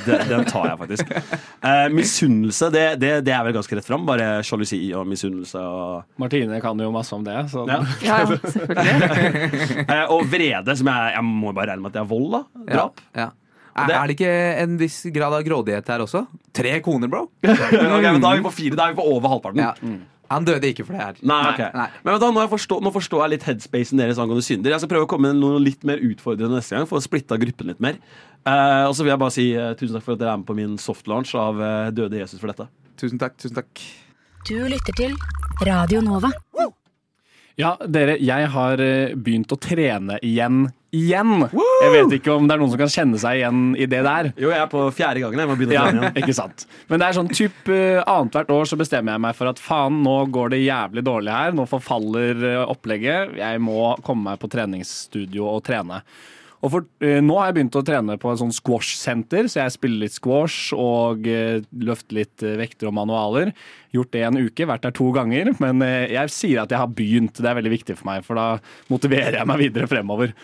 det, 0.07 0.17
den 0.31 0.47
tar 0.49 0.69
jeg 0.71 0.79
faktisk. 0.81 1.11
Eh, 1.13 1.89
misunnelse, 1.93 2.71
det, 2.73 2.85
det, 3.03 3.11
det 3.27 3.35
er 3.37 3.45
vel 3.45 3.57
ganske 3.59 3.77
rett 3.77 3.89
fram. 3.91 4.07
Bare 4.09 4.31
sjalusi 4.49 4.81
og 4.97 5.05
misunnelse. 5.11 5.61
Og, 5.61 6.17
Martine 6.23 6.63
kan 6.65 6.81
jo 6.81 6.89
masse 6.95 7.13
om 7.13 7.27
det. 7.27 7.37
Så. 7.53 7.67
ja. 7.69 7.83
Ja, 8.09 8.23
ja, 8.25 8.41
selvfølgelig. 8.47 9.85
eh, 9.93 10.05
og 10.09 10.25
vrede, 10.33 10.79
som 10.81 10.89
jeg, 10.89 11.13
jeg 11.19 11.29
må 11.29 11.53
bare 11.53 11.75
regne 11.75 11.85
med 11.85 11.93
at 11.93 12.01
det 12.01 12.05
er 12.07 12.11
vold, 12.17 12.33
da. 12.33 12.43
Drap. 12.73 13.05
Ja. 13.13 13.29
Er, 13.73 13.87
Det- 13.89 13.97
er 13.97 14.07
det 14.11 14.17
ikke 14.19 14.33
en 14.63 14.79
viss 14.81 14.99
grad 15.15 15.33
av 15.33 15.43
grådighet 15.47 15.87
her 15.89 16.03
også? 16.05 16.27
Tre 16.53 16.73
koner, 16.85 17.09
bro! 17.09 17.27
okay, 17.45 18.09
men 18.13 18.21
da 18.21 18.33
er 18.35 18.41
vi 18.43 18.47
på 18.49 18.53
fire. 18.53 18.77
Da 18.77 18.89
er 18.89 18.93
vi 18.97 19.01
på 19.01 19.07
over 19.15 19.33
halvparten. 19.33 19.63
Ja. 19.65 19.99
Han 20.33 20.47
døde 20.49 20.65
ikke 20.65 20.85
for 20.89 20.97
det 20.97 21.03
her. 21.05 21.17
Nei, 21.29 21.41
okay. 21.53 21.69
Nei. 21.77 21.87
Men 22.05 22.15
vet 22.15 22.23
du, 22.23 22.27
nå, 22.33 22.41
jeg 22.45 22.51
forstår, 22.55 22.79
nå 22.85 22.93
forstår 22.95 23.21
jeg 23.25 23.33
litt 23.35 23.43
headspacen 23.49 24.01
deres 24.01 24.21
angående 24.23 24.45
synder. 24.47 24.73
Jeg 24.73 24.81
skal 24.81 24.89
prøve 24.95 25.05
å 25.05 25.11
komme 25.11 25.29
med 25.33 25.41
noe 25.43 25.59
litt 25.61 25.83
mer 25.85 26.01
utfordrende 26.01 26.57
neste 26.57 26.73
gang, 26.79 26.87
for 26.89 27.01
å 27.01 27.05
splitte 27.05 27.37
gruppen 27.43 27.69
litt 27.69 27.83
mer. 27.85 27.99
uh, 28.49 28.89
og 28.89 28.95
så 28.97 29.05
vil 29.05 29.13
jeg 29.13 29.21
bare 29.21 29.35
si 29.35 29.45
uh, 29.57 29.75
tusen 29.77 29.99
takk 29.99 30.07
for 30.07 30.17
at 30.17 30.23
dere 30.23 30.33
er 30.33 30.41
med 30.41 30.49
på 30.49 30.57
min 30.57 30.79
soft 30.81 31.09
launch 31.11 31.35
av 31.37 31.61
uh, 31.61 31.91
Døde 31.93 32.17
Jesus 32.23 32.41
for 32.41 32.49
dette. 32.53 32.65
Tusen 33.03 33.21
takk. 33.21 33.37
tusen 33.41 33.57
takk 33.61 33.83
Du 34.49 34.55
lytter 34.73 34.97
til 34.97 35.13
Radio 35.69 36.01
Nova. 36.01 36.33
Ja, 37.61 37.75
dere, 37.85 38.17
jeg 38.17 38.49
har 38.55 38.81
begynt 39.21 39.53
å 39.53 39.59
trene 39.61 40.17
igjen. 40.25 40.71
Igjen! 40.93 41.47
Jeg 41.49 41.93
vet 41.95 42.15
ikke 42.19 42.35
om 42.35 42.45
det 42.45 42.53
er 42.53 42.61
noen 42.61 42.73
som 42.75 42.81
kan 42.83 42.91
kjenne 42.93 43.17
seg 43.21 43.39
igjen 43.39 43.61
i 43.81 43.87
det 43.89 44.03
der. 44.05 44.27
Jo, 44.37 44.51
jeg 44.53 44.61
er 44.61 44.69
på 44.69 44.83
fjerde 44.93 45.23
gangen. 45.23 45.41
Jeg 45.41 45.49
må 45.49 45.55
begynne 45.57 45.73
å 45.73 45.79
Ja, 45.79 45.87
igjen. 45.89 46.19
ikke 46.21 46.35
sant. 46.37 46.67
Men 46.91 47.01
det 47.01 47.07
er 47.09 47.17
sånn 47.17 47.31
typ 47.33 47.71
uh, 47.73 48.03
annethvert 48.05 48.53
år 48.53 48.69
så 48.69 48.77
bestemmer 48.77 49.17
jeg 49.17 49.23
meg 49.25 49.39
for 49.39 49.49
at 49.49 49.63
faen, 49.63 50.03
nå 50.05 50.19
går 50.37 50.53
det 50.53 50.61
jævlig 50.67 51.05
dårlig 51.09 51.33
her. 51.33 51.57
Nå 51.57 51.65
forfaller 51.71 52.45
eh, 52.51 52.61
opplegget. 52.69 53.33
Jeg 53.41 53.63
må 53.65 53.95
komme 54.05 54.35
meg 54.35 54.43
på 54.43 54.51
treningsstudio 54.53 55.49
og 55.55 55.65
trene. 55.65 56.03
Og 56.63 56.71
for, 56.71 56.87
eh, 57.03 57.19
nå 57.19 57.35
har 57.39 57.49
jeg 57.49 57.57
begynt 57.57 57.77
å 57.79 57.83
trene 57.83 58.15
på 58.23 58.31
et 58.31 58.39
sånn 58.39 58.55
squash-senter, 58.55 59.49
så 59.51 59.65
jeg 59.65 59.75
spiller 59.75 60.05
litt 60.05 60.15
squash 60.15 60.71
og 60.77 61.27
uh, 61.27 61.59
løfter 61.75 62.21
litt 62.21 62.45
eh, 62.47 62.55
vekter 62.61 62.87
og 62.87 62.95
manualer. 62.95 63.51
Gjort 63.93 64.13
det 64.15 64.23
en 64.25 64.39
uke, 64.39 64.69
vært 64.71 64.87
der 64.87 64.95
to 64.95 65.09
ganger. 65.13 65.51
Men 65.59 65.83
eh, 65.83 66.13
jeg 66.15 66.33
sier 66.33 66.63
at 66.63 66.71
jeg 66.71 66.81
har 66.81 66.93
begynt. 66.95 67.41
Det 67.43 67.51
er 67.51 67.59
veldig 67.59 67.73
viktig 67.75 67.97
for 67.99 68.09
meg, 68.13 68.23
for 68.25 68.39
da 68.39 68.47
motiverer 68.93 69.41
jeg 69.41 69.51
meg 69.51 69.61
videre 69.65 69.91
fremover. 69.91 70.37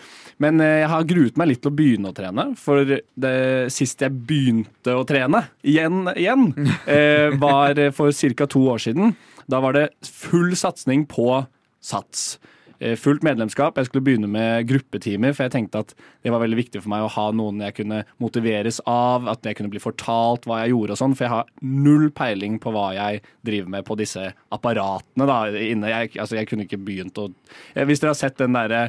Men 0.43 0.59
eh, 0.63 0.81
jeg 0.83 0.91
har 0.91 1.07
gruet 1.13 1.39
meg 1.39 1.51
litt 1.53 1.63
til 1.63 1.71
å 1.71 1.77
begynne 1.79 2.11
å 2.11 2.17
trene, 2.19 2.49
for 2.59 2.83
det 2.83 3.33
sist 3.71 4.03
jeg 4.03 4.19
begynte 4.29 4.99
å 4.99 5.07
trene, 5.07 5.45
igjen, 5.63 6.03
igjen, 6.13 6.51
eh, 6.97 7.31
var 7.39 7.79
for 7.95 8.11
ca. 8.11 8.51
to 8.51 8.67
år 8.75 8.83
siden. 8.89 9.15
Da 9.49 9.63
var 9.63 9.79
det 9.79 9.89
full 10.03 10.51
satsing 10.59 11.07
på 11.09 11.31
sats. 11.79 12.35
Eh, 12.79 12.95
fullt 12.99 13.23
medlemskap. 13.23 13.75
Jeg 13.77 13.85
skulle 13.89 14.03
begynne 14.05 14.27
med 14.31 14.67
gruppetimer, 14.69 15.33
for 15.35 15.43
jeg 15.47 15.51
tenkte 15.55 15.79
at 15.83 15.93
det 16.23 16.31
var 16.33 16.41
veldig 16.43 16.57
viktig 16.59 16.81
for 16.81 16.89
meg 16.93 17.05
å 17.05 17.11
ha 17.15 17.27
noen 17.35 17.61
jeg 17.65 17.75
kunne 17.81 18.01
motiveres 18.23 18.81
av, 18.89 19.27
at 19.27 19.43
jeg 19.45 19.55
kunne 19.59 19.69
bli 19.73 19.79
fortalt 19.83 20.45
hva 20.49 20.61
jeg 20.63 20.73
gjorde 20.73 20.95
og 20.97 21.01
sånn, 21.03 21.15
for 21.15 21.27
jeg 21.27 21.33
har 21.35 21.53
null 21.61 22.09
peiling 22.11 22.59
på 22.63 22.71
hva 22.75 22.89
jeg 22.97 23.21
driver 23.45 23.69
med 23.77 23.85
på 23.85 23.97
disse 23.99 24.29
apparatene 24.55 25.27
da 25.29 25.39
inne. 25.51 25.89
Jeg, 25.93 26.15
altså, 26.19 26.35
jeg 26.39 26.47
kunne 26.51 26.65
ikke 26.67 26.81
begynt 26.83 27.17
å 27.21 27.29
Eh, 27.75 27.85
Hvis 27.85 27.99
dere 28.01 28.11
har 28.13 28.17
sett 28.19 28.37
den 28.39 28.53
derre 28.55 28.79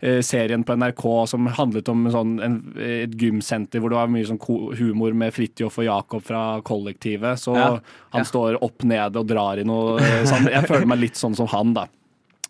eh, 0.00 0.20
serien 0.24 0.62
på 0.66 0.74
NRK 0.76 1.02
som 1.30 1.46
handlet 1.56 1.88
om 1.92 2.06
sånn, 2.12 2.32
en, 2.42 2.56
et 2.82 3.14
gymsenter 3.20 3.80
hvor 3.80 3.90
det 3.92 3.98
var 3.98 4.10
mye 4.12 4.26
sånn 4.28 4.40
humor 4.78 5.14
med 5.16 5.32
Fridtjof 5.34 5.78
og 5.82 5.86
Jakob 5.88 6.24
fra 6.26 6.42
kollektivet. 6.66 7.38
Så 7.40 7.54
Ja. 7.56 7.68
han 8.14 8.24
står 8.28 8.58
opp 8.64 8.84
nede 8.84 9.16
og 9.22 9.26
drar 9.30 9.58
i 9.58 9.64
noe 9.64 9.98
sånn. 10.28 10.48
Jeg 10.52 10.66
føler 10.68 10.86
meg 10.86 10.98
litt 11.00 11.16
sånn 11.20 11.36
som 11.38 11.46
han, 11.52 11.72
da. 11.74 11.86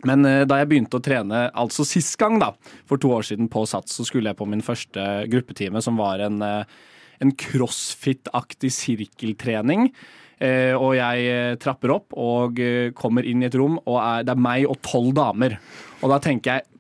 Men 0.05 0.27
eh, 0.29 0.43
da 0.49 0.61
jeg 0.61 0.69
begynte 0.71 0.99
å 0.99 1.05
trene, 1.05 1.47
altså 1.57 1.87
sist 1.89 2.19
gang, 2.21 2.39
da, 2.43 2.53
for 2.89 3.01
to 3.01 3.15
år 3.17 3.25
siden 3.31 3.49
på 3.53 3.65
Sats, 3.69 3.97
så 3.97 4.05
skulle 4.07 4.33
jeg 4.33 4.39
på 4.39 4.49
min 4.49 4.65
første 4.65 5.25
gruppetime, 5.33 5.81
som 5.85 5.99
var 6.01 6.21
en, 6.27 6.39
eh, 6.45 6.79
en 7.25 7.33
crossfit-aktig 7.33 8.73
sirkeltrening. 8.75 9.89
Eh, 10.37 10.75
og 10.77 10.99
jeg 10.99 11.57
trapper 11.63 11.95
opp 11.95 12.13
og 12.13 12.59
kommer 12.99 13.25
inn 13.25 13.41
i 13.41 13.49
et 13.49 13.57
rom, 13.57 13.79
og 13.87 14.01
er, 14.03 14.27
det 14.29 14.35
er 14.35 14.43
meg 14.49 14.67
og 14.69 14.83
tolv 14.85 15.15
damer. 15.17 15.57
Og 16.03 16.11
da 16.13 16.21
tenker 16.23 16.59
jeg 16.59 16.73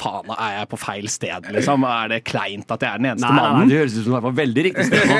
Faen, 0.00 0.30
er 0.32 0.54
jeg 0.54 0.68
på 0.70 0.78
feil 0.80 1.10
sted, 1.12 1.50
liksom? 1.52 1.82
Er 1.84 2.06
det 2.08 2.22
kleint 2.24 2.70
at 2.72 2.80
jeg 2.80 2.88
er 2.88 3.02
den 3.02 3.10
eneste 3.10 3.28
Nei, 3.28 3.36
nei, 3.36 3.50
nei, 3.58 3.66
det 3.68 3.80
høres 3.82 3.96
ut 3.98 4.06
som 4.06 4.14
du 4.14 4.16
er 4.16 4.22
på 4.24 4.30
veldig 4.38 4.62
riktig 4.64 4.86
sted. 4.88 5.10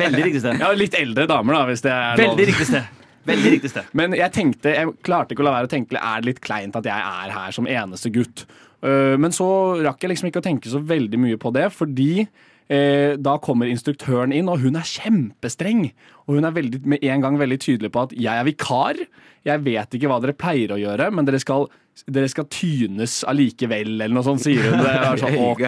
Veldig 0.00 0.24
riktig 0.26 0.40
sted. 0.42 0.58
Ja, 0.58 0.70
litt 0.74 0.96
eldre 0.98 1.28
damer, 1.30 1.54
da, 1.54 1.60
hvis 1.70 1.84
det 1.86 1.92
er 1.94 2.18
lov. 2.18 2.24
Veldig 2.24 2.48
riktig 2.50 2.66
sted. 2.66 3.03
Veldig 3.28 3.50
riktig 3.56 3.70
sted. 3.72 3.90
Men 3.96 4.12
jeg 4.18 4.32
tenkte, 4.34 4.72
jeg 4.76 4.94
klarte 5.06 5.32
ikke 5.34 5.44
å 5.44 5.48
la 5.48 5.56
være 5.58 5.68
å 5.70 5.72
tenke 5.72 5.96
er 6.00 6.20
det 6.22 6.28
litt 6.32 6.40
kleint 6.44 6.76
at 6.76 6.88
jeg 6.88 6.94
er 7.24 7.32
her 7.34 7.54
som 7.56 7.68
eneste 7.70 8.12
gutt. 8.12 8.44
Øh, 8.84 9.14
Men 9.20 9.32
så 9.32 9.46
rakk 9.84 10.02
jeg 10.04 10.12
liksom 10.14 10.28
ikke 10.28 10.42
å 10.42 10.48
tenke 10.48 10.68
så 10.72 10.82
veldig 10.84 11.20
mye 11.22 11.38
på 11.40 11.52
det, 11.56 11.70
fordi 11.72 12.26
eh, 12.68 13.14
da 13.16 13.38
kommer 13.40 13.70
instruktøren 13.72 14.32
inn, 14.36 14.48
og 14.52 14.60
hun 14.64 14.76
er 14.76 14.88
kjempestreng. 14.88 15.86
Og 16.26 16.36
hun 16.38 16.44
er 16.48 16.56
veldig, 16.56 16.82
med 16.84 17.04
en 17.04 17.24
gang 17.24 17.38
veldig 17.40 17.58
tydelig 17.64 17.92
på 17.94 18.04
at 18.06 18.12
jeg 18.16 18.32
er 18.32 18.44
vikar. 18.48 19.00
Jeg 19.44 19.64
vet 19.64 19.96
ikke 19.96 20.08
hva 20.12 20.20
dere 20.24 20.36
pleier 20.36 20.72
å 20.76 20.80
gjøre, 20.80 21.10
men 21.12 21.26
dere 21.28 21.40
skal, 21.40 21.66
dere 22.08 22.28
skal 22.32 22.48
tynes 22.52 23.22
allikevel, 23.28 23.94
eller 23.98 24.14
noe 24.16 24.24
sånt, 24.24 24.44
sier 24.44 24.68
hun. 24.68 24.80
Det 24.84 24.94
var 25.00 25.20
sånn, 25.20 25.40
ok. 25.50 25.66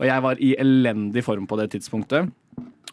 Og 0.00 0.06
jeg 0.08 0.24
var 0.28 0.40
i 0.44 0.54
elendig 0.60 1.24
form 1.24 1.48
på 1.48 1.58
det 1.60 1.70
tidspunktet. 1.76 2.30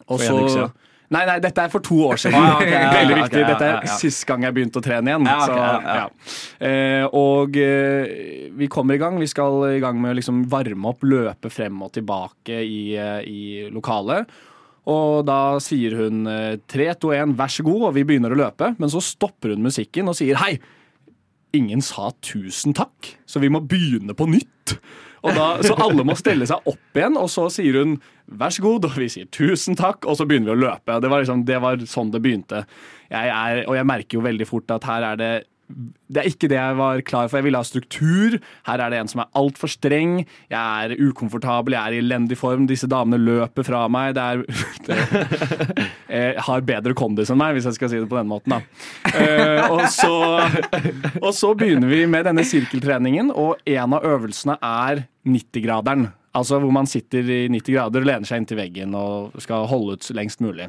Og 0.06 0.20
siden. 0.20 0.72
Nei, 1.14 1.22
nei, 1.28 1.36
dette 1.42 1.62
er 1.66 1.70
for 1.70 1.84
to 1.86 2.00
år 2.08 2.18
siden. 2.20 2.38
Ah, 2.46 2.56
okay, 2.56 2.72
ja, 2.72 2.90
Veldig 2.94 3.16
viktig. 3.20 3.22
viktig. 3.22 3.42
ja, 3.42 3.50
Dette 3.52 3.68
er 3.68 3.86
ja. 3.86 3.98
sist 4.00 4.24
gang 4.28 4.46
jeg 4.46 4.56
begynte 4.56 4.80
å 4.80 4.84
trene 4.84 5.12
igjen. 5.12 5.28
Ja, 5.28 5.36
ok, 5.44 6.18
så. 6.26 6.40
Eh, 6.66 7.04
og 7.16 7.58
eh, 7.62 8.50
vi 8.58 8.68
kommer 8.72 8.96
i 8.96 9.00
gang. 9.02 9.20
Vi 9.22 9.30
skal 9.30 9.62
i 9.76 9.80
gang 9.82 10.00
med 10.02 10.14
å 10.14 10.18
liksom 10.18 10.44
varme 10.50 10.92
opp, 10.92 11.06
løpe 11.06 11.52
frem 11.52 11.78
og 11.86 11.94
tilbake 11.96 12.60
i, 12.64 12.80
eh, 12.98 13.20
i 13.22 13.40
lokalet. 13.74 14.26
Og 14.86 15.24
da 15.26 15.58
sier 15.62 15.96
hun 15.98 16.26
eh, 16.30 16.56
3, 16.70 16.92
2, 17.02 17.12
1, 17.18 17.36
vær 17.38 17.50
så 17.52 17.66
god, 17.66 17.88
og 17.88 17.96
vi 17.96 18.06
begynner 18.06 18.34
å 18.34 18.38
løpe. 18.38 18.72
Men 18.78 18.92
så 18.92 19.02
stopper 19.02 19.54
hun 19.54 19.64
musikken 19.66 20.10
og 20.10 20.18
sier 20.18 20.38
hei, 20.42 20.56
ingen 21.56 21.82
sa 21.84 22.10
tusen 22.24 22.74
takk, 22.76 23.14
så 23.26 23.42
vi 23.42 23.50
må 23.50 23.62
begynne 23.64 24.14
på 24.16 24.28
nytt. 24.30 24.76
Da, 25.34 25.48
så 25.64 25.74
alle 25.82 26.04
må 26.06 26.14
stelle 26.18 26.46
seg 26.48 26.68
opp 26.70 27.00
igjen, 27.00 27.18
og 27.20 27.30
så 27.32 27.48
sier 27.52 27.80
hun 27.80 27.96
vær 28.26 28.54
så 28.54 28.62
god, 28.64 28.86
og 28.88 28.96
vi 29.00 29.10
sier 29.12 29.28
tusen 29.34 29.78
takk, 29.78 30.06
og 30.06 30.18
så 30.18 30.26
begynner 30.28 30.52
vi 30.52 30.56
å 30.56 30.62
løpe. 30.68 31.00
Det 31.02 31.10
var, 31.10 31.24
liksom, 31.24 31.44
det 31.48 31.60
var 31.62 31.82
sånn 31.90 32.12
det 32.14 32.22
begynte. 32.24 32.64
Jeg 33.10 33.30
er, 33.32 33.64
og 33.66 33.76
jeg 33.78 33.88
merker 33.88 34.18
jo 34.18 34.24
veldig 34.26 34.48
fort 34.48 34.74
at 34.74 34.88
her 34.88 35.12
er 35.12 35.20
det 35.20 35.34
det 35.66 36.20
er 36.20 36.28
ikke 36.30 36.48
det 36.50 36.58
jeg 36.58 36.76
var 36.78 37.00
klar 37.06 37.26
for. 37.26 37.40
Jeg 37.40 37.46
ville 37.48 37.58
ha 37.58 37.66
struktur. 37.66 38.36
Her 38.68 38.82
er 38.82 38.92
det 38.92 39.00
en 39.00 39.10
som 39.10 39.22
er 39.24 39.30
altfor 39.38 39.70
streng. 39.70 40.20
Jeg 40.52 40.60
er 40.86 40.94
ukomfortabel, 41.08 41.74
jeg 41.74 41.82
er 41.82 41.96
i 41.96 42.02
elendig 42.04 42.38
form. 42.38 42.68
Disse 42.70 42.86
damene 42.90 43.18
løper 43.18 43.66
fra 43.66 43.82
meg. 43.90 44.14
Det 44.14 44.22
er 44.22 44.44
det, 44.86 45.88
Jeg 46.06 46.46
har 46.46 46.66
bedre 46.70 46.94
kondis 46.98 47.32
enn 47.34 47.40
meg, 47.40 47.56
hvis 47.56 47.66
jeg 47.66 47.80
skal 47.80 47.90
si 47.90 47.98
det 47.98 48.10
på 48.10 48.18
den 48.20 48.30
måten. 48.30 48.54
Eh, 49.10 49.66
og, 49.66 49.82
så, 49.90 50.14
og 51.18 51.32
så 51.34 51.52
begynner 51.58 51.90
vi 51.90 52.04
med 52.10 52.28
denne 52.30 52.46
sirkeltreningen, 52.46 53.34
og 53.34 53.58
en 53.66 53.98
av 53.98 54.06
øvelsene 54.06 54.58
er 54.62 55.06
90-graderen. 55.26 56.08
Altså 56.36 56.58
hvor 56.60 56.72
man 56.74 56.88
sitter 56.88 57.28
i 57.32 57.44
90 57.52 57.76
grader 57.76 58.04
og 58.04 58.08
lener 58.10 58.28
seg 58.28 58.42
inntil 58.42 58.60
veggen 58.60 58.96
og 58.98 59.36
skal 59.42 59.68
holde 59.70 59.96
ut 59.96 60.10
lengst 60.16 60.42
mulig. 60.44 60.68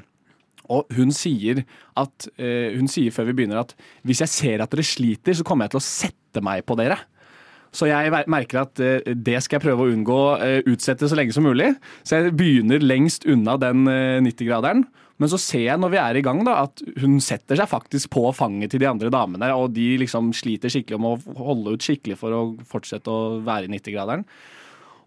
Og 0.74 0.88
hun 0.98 1.14
sier, 1.16 1.64
at, 2.00 2.30
uh, 2.40 2.76
hun 2.76 2.90
sier 2.92 3.14
før 3.16 3.30
vi 3.30 3.38
begynner 3.40 3.62
at 3.62 3.76
hvis 4.08 4.24
jeg 4.26 4.34
ser 4.34 4.64
at 4.64 4.74
dere 4.74 4.84
sliter, 4.84 5.38
så 5.38 5.46
kommer 5.48 5.68
jeg 5.68 5.76
til 5.76 5.82
å 5.82 5.88
sette 5.88 6.44
meg 6.44 6.66
på 6.68 6.76
dere. 6.80 7.00
Så 7.76 7.90
jeg 7.90 8.12
merker 8.32 8.64
at 8.64 8.82
uh, 8.84 9.14
det 9.16 9.40
skal 9.44 9.60
jeg 9.60 9.68
prøve 9.68 9.86
å 9.86 9.96
unngå 9.96 10.22
uh, 10.42 10.60
utsette 10.68 11.08
så 11.08 11.20
lenge 11.20 11.36
som 11.36 11.48
mulig. 11.48 11.74
Så 12.04 12.20
jeg 12.20 12.36
begynner 12.40 12.84
lengst 12.84 13.28
unna 13.30 13.58
den 13.62 13.88
eh, 13.92 14.20
90-graderen. 14.26 14.86
Men 15.18 15.32
så 15.32 15.40
ser 15.42 15.64
jeg 15.66 15.82
når 15.82 15.94
vi 15.94 16.00
er 16.02 16.20
i 16.20 16.24
gang 16.26 16.44
da, 16.46 16.60
at 16.68 16.84
hun 17.02 17.18
setter 17.24 17.58
seg 17.58 17.70
faktisk 17.72 18.12
på 18.14 18.28
fanget 18.38 18.74
til 18.74 18.84
de 18.84 18.90
andre 18.90 19.10
damene, 19.14 19.50
og 19.58 19.74
de 19.74 19.96
liksom 20.04 20.30
sliter 20.38 20.72
skikkelig 20.72 21.00
om 21.00 21.08
å 21.10 21.16
holde 21.40 21.74
ut 21.74 21.88
skikkelig 21.88 22.20
for 22.20 22.36
å 22.38 22.42
fortsette 22.70 23.10
å 23.10 23.40
være 23.46 23.66
i 23.66 23.74
90-graderen. 23.74 24.28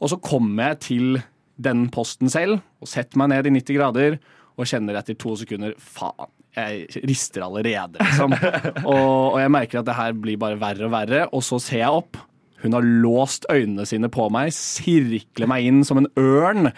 Og 0.00 0.10
så 0.10 0.18
kommer 0.24 0.72
jeg 0.72 0.80
til 0.88 1.22
den 1.60 1.86
posten 1.92 2.32
selv 2.32 2.58
og 2.80 2.90
setter 2.90 3.20
meg 3.20 3.30
ned 3.34 3.50
i 3.50 3.54
90 3.60 3.76
grader 3.76 4.18
og 4.58 4.68
kjenner 4.68 4.98
etter 4.98 5.16
to 5.20 5.36
sekunder 5.38 5.76
faen, 5.78 6.32
jeg 6.56 7.04
rister 7.06 7.44
allerede, 7.46 8.00
liksom. 8.02 8.34
og, 8.90 9.36
og 9.36 9.38
jeg 9.38 9.52
merker 9.54 9.80
at 9.80 9.86
det 9.86 9.94
her 9.94 10.16
blir 10.18 10.40
bare 10.40 10.58
verre 10.58 10.88
og 10.88 10.94
verre, 10.96 11.22
og 11.30 11.44
så 11.46 11.60
ser 11.62 11.84
jeg 11.84 12.00
opp. 12.00 12.18
Hun 12.60 12.74
har 12.74 12.84
låst 12.84 13.46
øynene 13.52 13.86
sine 13.88 14.10
på 14.12 14.26
meg, 14.34 14.50
sirkler 14.52 15.48
meg 15.48 15.68
inn 15.68 15.84
som 15.86 16.02
en 16.02 16.10
ørn. 16.18 16.72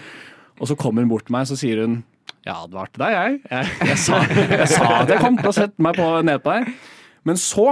Og 0.61 0.69
så 0.69 0.77
kommer 0.79 1.03
hun 1.03 1.11
bort 1.11 1.27
til 1.27 1.35
meg 1.35 1.49
så 1.49 1.57
sier 1.59 1.81
hun 1.83 2.03
Jeg 2.43 2.55
advarte 2.57 2.99
deg, 2.99 3.15
jeg. 3.15 3.41
Jeg, 3.53 3.75
jeg, 3.93 3.99
sa, 4.03 4.21
jeg 4.27 4.69
sa 4.73 4.87
at 5.03 5.11
jeg 5.13 5.23
kom 5.23 5.37
til 5.39 5.51
å 5.53 5.55
sette 5.55 5.85
meg 5.85 5.99
på, 5.99 6.07
ned 6.27 6.43
på 6.43 6.57
deg. 6.57 6.73
Men 7.29 7.39
så 7.39 7.67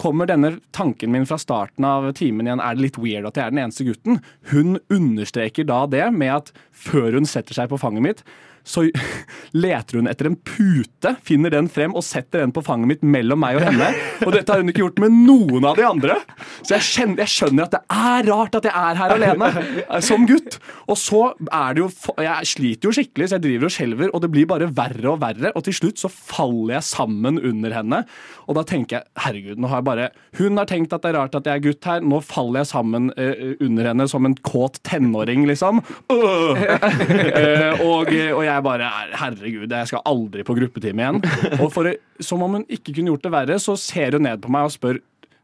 kommer 0.00 0.28
denne 0.30 0.56
tanken 0.74 1.12
min 1.14 1.26
fra 1.26 1.38
starten 1.38 1.86
av 1.86 2.06
timen 2.18 2.46
igjen. 2.46 2.62
Er 2.62 2.76
det 2.76 2.84
litt 2.86 2.98
weird 3.00 3.26
at 3.28 3.38
jeg 3.38 3.46
er 3.46 3.54
den 3.54 3.62
eneste 3.64 3.86
gutten? 3.86 4.20
Hun 4.50 4.78
understreker 4.92 5.66
da 5.66 5.84
det 5.90 6.06
med 6.14 6.32
at 6.34 6.52
før 6.70 7.18
hun 7.18 7.26
setter 7.30 7.58
seg 7.58 7.70
på 7.70 7.78
fanget 7.82 8.06
mitt, 8.06 8.24
så 8.64 8.86
leter 9.64 10.00
hun 10.00 10.08
etter 10.10 10.30
en 10.30 10.36
pute, 10.40 11.14
finner 11.24 11.52
den 11.52 11.68
frem 11.72 11.94
og 11.94 12.04
setter 12.06 12.42
den 12.42 12.52
på 12.54 12.64
fanget 12.64 12.90
mitt 12.90 13.04
mellom 13.06 13.42
meg 13.44 13.58
og 13.60 13.66
henne. 13.68 13.90
Og 14.24 14.32
dette 14.34 14.50
har 14.50 14.62
hun 14.62 14.72
ikke 14.72 14.84
gjort 14.86 15.02
med 15.04 15.14
noen 15.14 15.68
av 15.68 15.78
de 15.78 15.84
andre. 15.86 16.18
Så 16.62 16.76
jeg 16.78 16.86
skjønner, 16.88 17.22
jeg 17.24 17.32
skjønner 17.34 17.66
at 17.66 17.76
det 17.76 17.82
er 17.92 18.28
rart 18.30 18.58
at 18.58 18.68
jeg 18.68 18.74
er 18.74 19.00
her 19.00 19.14
alene 19.18 19.50
eh, 19.84 20.00
som 20.04 20.24
gutt. 20.28 20.58
Og 20.88 20.98
så 21.00 21.22
er 21.44 21.76
det 21.76 21.84
jo 21.84 21.90
Jeg 22.24 22.48
sliter 22.48 22.88
jo 22.88 22.94
skikkelig, 22.94 23.28
så 23.28 23.38
jeg 23.38 23.44
driver 23.46 23.68
og 23.68 23.74
skjelver, 23.74 24.12
og 24.12 24.24
det 24.24 24.32
blir 24.32 24.48
bare 24.50 24.70
verre 24.74 25.12
og 25.12 25.20
verre. 25.22 25.52
Og 25.54 25.66
til 25.66 25.76
slutt 25.76 26.00
så 26.00 26.10
faller 26.12 26.78
jeg 26.78 26.88
sammen 26.88 27.40
under 27.40 27.76
henne. 27.76 28.02
Og 28.48 28.58
da 28.58 28.64
tenker 28.68 28.98
jeg 28.98 29.24
herregud, 29.24 29.60
nå 29.60 29.70
har 29.70 29.80
jeg 29.80 29.88
bare 29.88 30.08
Hun 30.38 30.58
har 30.60 30.68
tenkt 30.68 30.92
at 30.92 31.04
det 31.04 31.12
er 31.12 31.18
rart 31.18 31.36
at 31.38 31.46
jeg 31.48 31.60
er 31.60 31.64
gutt 31.64 31.88
her, 31.88 32.04
nå 32.04 32.20
faller 32.24 32.62
jeg 32.62 32.70
sammen 32.72 33.10
uh, 33.16 33.54
under 33.64 33.90
henne 33.90 34.06
som 34.10 34.26
en 34.26 34.36
kåt 34.46 34.80
tenåring, 34.86 35.46
liksom. 35.48 35.80
Uh! 36.12 36.52
Uh, 36.54 37.84
og, 37.88 38.10
og 38.10 38.42
jeg 38.44 38.53
bare 38.62 38.86
Herregud, 39.18 39.72
jeg 39.72 39.88
skal 39.90 40.02
aldri 40.06 40.44
på 40.46 40.54
gruppetime 40.54 41.02
igjen. 41.02 41.18
Og 41.58 41.72
for, 41.74 41.88
som 42.22 42.42
om 42.46 42.60
hun 42.60 42.66
ikke 42.68 42.92
kunne 42.94 43.10
gjort 43.10 43.24
det 43.26 43.32
verre, 43.34 43.58
så 43.62 43.74
ser 43.80 44.14
hun 44.18 44.22
ned 44.28 44.40
på 44.44 44.52
meg 44.54 44.68
og 44.68 44.72
spør 44.76 45.00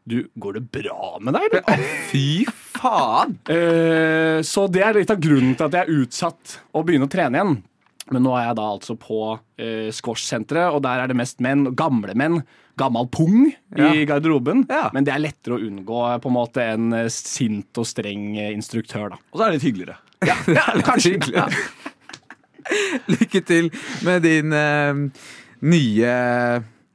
du, 0.09 0.15
går 0.41 0.55
det 0.57 0.63
bra 0.73 1.17
med 1.21 1.35
deg, 1.37 1.59
eller? 1.59 1.83
Fy 2.09 2.45
faen! 2.49 3.35
Eh, 3.53 4.39
så 4.47 4.63
det 4.73 4.81
er 4.81 4.97
litt 4.97 5.11
av 5.13 5.19
grunnen 5.21 5.53
til 5.59 5.67
at 5.67 5.75
jeg 5.77 5.85
er 5.85 5.99
utsatt 6.01 6.55
å 6.73 6.81
begynne 6.87 7.05
å 7.05 7.11
trene 7.13 7.37
igjen. 7.37 7.59
Men 8.11 8.25
nå 8.25 8.33
er 8.35 8.47
jeg 8.49 8.57
da 8.57 8.65
altså 8.73 8.95
på 8.99 9.19
eh, 9.61 9.91
squash-senteret, 9.93 10.73
og 10.73 10.81
der 10.83 11.03
er 11.03 11.11
det 11.11 11.15
mest 11.21 11.37
menn, 11.45 11.67
gamle 11.77 12.15
menn. 12.17 12.41
Gammel 12.81 13.05
pung 13.13 13.51
Ja. 13.77 13.91
i 13.93 14.07
garderoben. 14.09 14.65
Ja. 14.71 14.87
Men 14.95 15.05
det 15.05 15.13
er 15.13 15.21
lettere 15.21 15.59
å 15.59 15.61
unngå 15.61 16.01
på 16.23 16.31
en 16.31 16.35
måte 16.35 16.65
en 16.73 16.89
eh, 16.97 17.09
sint 17.13 17.77
og 17.77 17.85
streng 17.87 18.31
eh, 18.41 18.49
instruktør, 18.55 19.13
da. 19.13 19.21
Og 19.31 19.37
så 19.37 19.45
er 19.45 19.53
det 19.53 19.59
litt 19.59 19.67
hyggeligere. 19.69 19.99
Ja, 20.25 20.65
kanskje. 20.87 21.19
Ja. 21.37 21.45
Lykke 23.15 23.41
til 23.45 23.71
med 24.07 24.21
din 24.25 24.53
uh, 24.53 25.01
nye, 25.61 26.13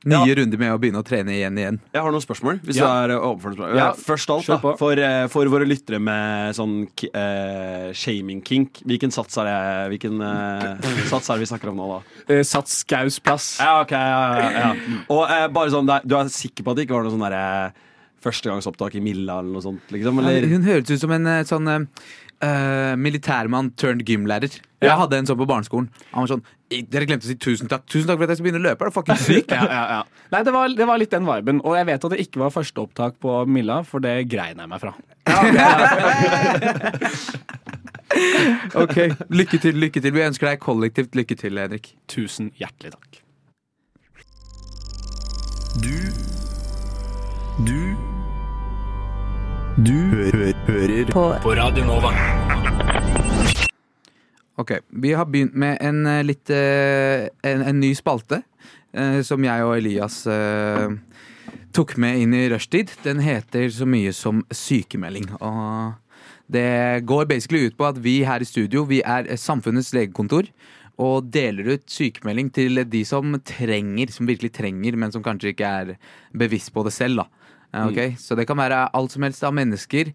nye 0.07 0.35
runde 0.39 0.59
med 0.61 0.71
å 0.75 0.79
begynne 0.79 1.01
å 1.03 1.07
trene 1.07 1.35
igjen 1.35 1.57
igjen. 1.59 1.79
Jeg 1.95 2.03
har 2.05 2.13
noen 2.15 2.23
spørsmål. 2.23 2.61
Hvis 2.67 2.79
Ja. 2.79 2.87
du 3.07 3.15
er 3.15 3.39
spørsmål. 3.41 3.73
Ja, 3.79 3.89
Først 3.99 4.31
av 4.31 4.37
alt, 4.39 4.47
da, 4.63 4.75
for, 4.79 4.93
eh, 5.03 5.27
for 5.33 5.51
våre 5.51 5.67
lyttere 5.67 5.99
med 6.03 6.55
sånn 6.55 6.77
ki- 6.95 7.11
eh, 7.15 7.89
shaming 7.93 8.43
kink, 8.47 8.83
hvilken 8.87 9.11
sats 9.15 9.37
er 9.43 9.49
det 9.51 9.57
Hvilken 9.97 10.21
eh, 10.23 10.93
sats 11.11 11.29
er 11.31 11.35
det 11.41 11.47
vi 11.47 11.51
snakker 11.51 11.71
om 11.73 11.77
nå, 11.83 11.89
da? 11.97 12.01
Eh, 12.35 12.43
Sats 12.47 12.85
Gaus 12.85 13.19
plass. 13.19 13.57
Ja, 13.61 13.81
ok, 13.83 13.91
ja, 13.91 14.23
ja, 14.39 14.51
ja. 14.61 15.01
Og 15.11 15.25
eh, 15.31 15.49
bare 15.49 15.71
sånn, 15.75 15.91
Du 16.07 16.15
er 16.19 16.31
sikker 16.31 16.63
på 16.65 16.71
at 16.71 16.77
det 16.77 16.87
ikke 16.87 16.95
var 17.01 17.07
noe 17.09 17.15
sånn 17.17 17.27
derre 17.27 17.73
førstegangsopptak 18.27 18.95
i 18.99 19.03
Milla 19.05 19.41
eller 19.41 19.53
noe 19.55 19.63
sånt? 19.63 19.83
liksom? 19.95 20.19
Eller? 20.23 20.47
Hun 20.51 20.65
høres 20.67 20.91
ut 20.91 21.01
som 21.03 21.13
en 21.15 21.27
eh, 21.31 21.43
sånn 21.47 21.89
eh, 22.45 22.95
militærmann 23.01 23.73
turned 23.79 24.05
gymlærer. 24.07 24.53
Jeg 24.83 24.99
hadde 25.01 25.19
en 25.19 25.29
sånn 25.29 25.41
på 25.41 25.49
barneskolen. 25.49 25.89
Han 26.13 26.27
var 26.27 26.31
sånn 26.37 26.47
Dere 26.67 27.07
glemte 27.07 27.23
å 27.23 27.31
si 27.31 27.37
tusen 27.39 27.71
takk. 27.71 27.85
Tusen 27.87 28.09
takk 28.11 28.19
for 28.19 28.27
at 28.27 28.33
jeg 28.35 28.41
skal 28.41 28.47
begynne 28.49 28.59
å 28.59 28.67
løpe. 28.67 28.83
Er 28.83 28.91
du 28.91 28.95
fucking 28.97 29.21
syk? 29.23 29.47
Ja, 29.55 29.63
ja, 29.71 29.85
ja. 29.95 30.01
Nei, 30.33 30.41
det 30.43 30.53
var, 30.57 30.67
det 30.75 30.87
var 30.91 30.99
litt 30.99 31.15
den 31.15 31.29
viben. 31.29 31.63
Og 31.63 31.77
jeg 31.79 31.87
vet 31.87 32.07
at 32.09 32.13
det 32.17 32.25
ikke 32.25 32.43
var 32.43 32.51
første 32.55 32.83
opptak 32.83 33.15
på 33.23 33.31
Milla, 33.47 33.77
for 33.87 34.03
det 34.03 34.27
grein 34.33 34.59
jeg 34.59 34.69
meg 34.73 34.81
fra. 34.83 34.93
Ok, 38.75 38.97
Lykke 39.31 39.59
til, 39.59 39.77
lykke 39.77 40.01
til. 40.01 40.15
Vi 40.15 40.25
ønsker 40.25 40.51
deg 40.51 40.61
kollektivt 40.63 41.17
lykke 41.19 41.37
til, 41.39 41.59
Henrik. 41.61 41.93
Tusen 42.11 42.51
hjertelig 42.61 42.97
takk. 42.97 43.23
Du 45.77 45.97
Du 47.67 47.96
Du 49.77 49.93
hø 49.93 50.31
hører 50.65 51.11
på. 51.13 51.23
Radio 51.53 51.85
Nova. 51.85 52.09
Ok, 54.57 54.71
Vi 54.89 55.11
har 55.13 55.27
begynt 55.29 55.53
med 55.53 55.77
en 55.85 56.07
eh, 56.09 56.23
litt 56.25 56.49
eh, 56.49 57.27
en, 57.45 57.61
en 57.61 57.77
ny 57.77 57.91
spalte 57.93 58.39
eh, 58.97 59.21
som 59.21 59.45
jeg 59.45 59.67
og 59.67 59.75
Elias 59.77 60.23
eh, 60.33 60.97
tok 61.77 61.93
med 62.01 62.23
inn 62.23 62.33
i 62.33 62.47
rushtid. 62.49 62.95
Den 63.05 63.21
heter 63.21 63.69
så 63.69 63.85
mye 63.85 64.17
som 64.17 64.47
sykemelding. 64.49 65.29
Og 65.45 65.93
det 66.49 67.05
går 67.05 67.29
basically 67.29 67.67
ut 67.69 67.77
på 67.77 67.91
at 67.91 68.01
vi 68.01 68.23
her 68.25 68.41
i 68.41 68.49
studio 68.49 68.87
vi 68.89 69.03
er 69.05 69.29
samfunnets 69.37 69.93
legekontor. 69.93 70.49
Og 70.97 71.29
deler 71.29 71.75
ut 71.77 71.85
sykemelding 71.93 72.49
til 72.49 72.81
de 72.89 73.05
som 73.05 73.37
trenger, 73.45 74.09
som 74.09 74.25
virkelig 74.25 74.57
trenger, 74.57 74.97
men 74.97 75.13
som 75.13 75.21
kanskje 75.21 75.53
ikke 75.53 75.69
er 75.83 75.99
bevisst 76.33 76.73
på 76.73 76.89
det 76.89 76.97
selv. 76.97 77.21
da. 77.21 77.46
Eh, 77.75 77.87
Mm. 77.87 78.17
Så 78.19 78.37
det 78.39 78.47
kan 78.49 78.57
være 78.57 78.85
alt 78.95 79.11
som 79.13 79.23
helst 79.27 79.43
av 79.45 79.53
mennesker 79.55 80.13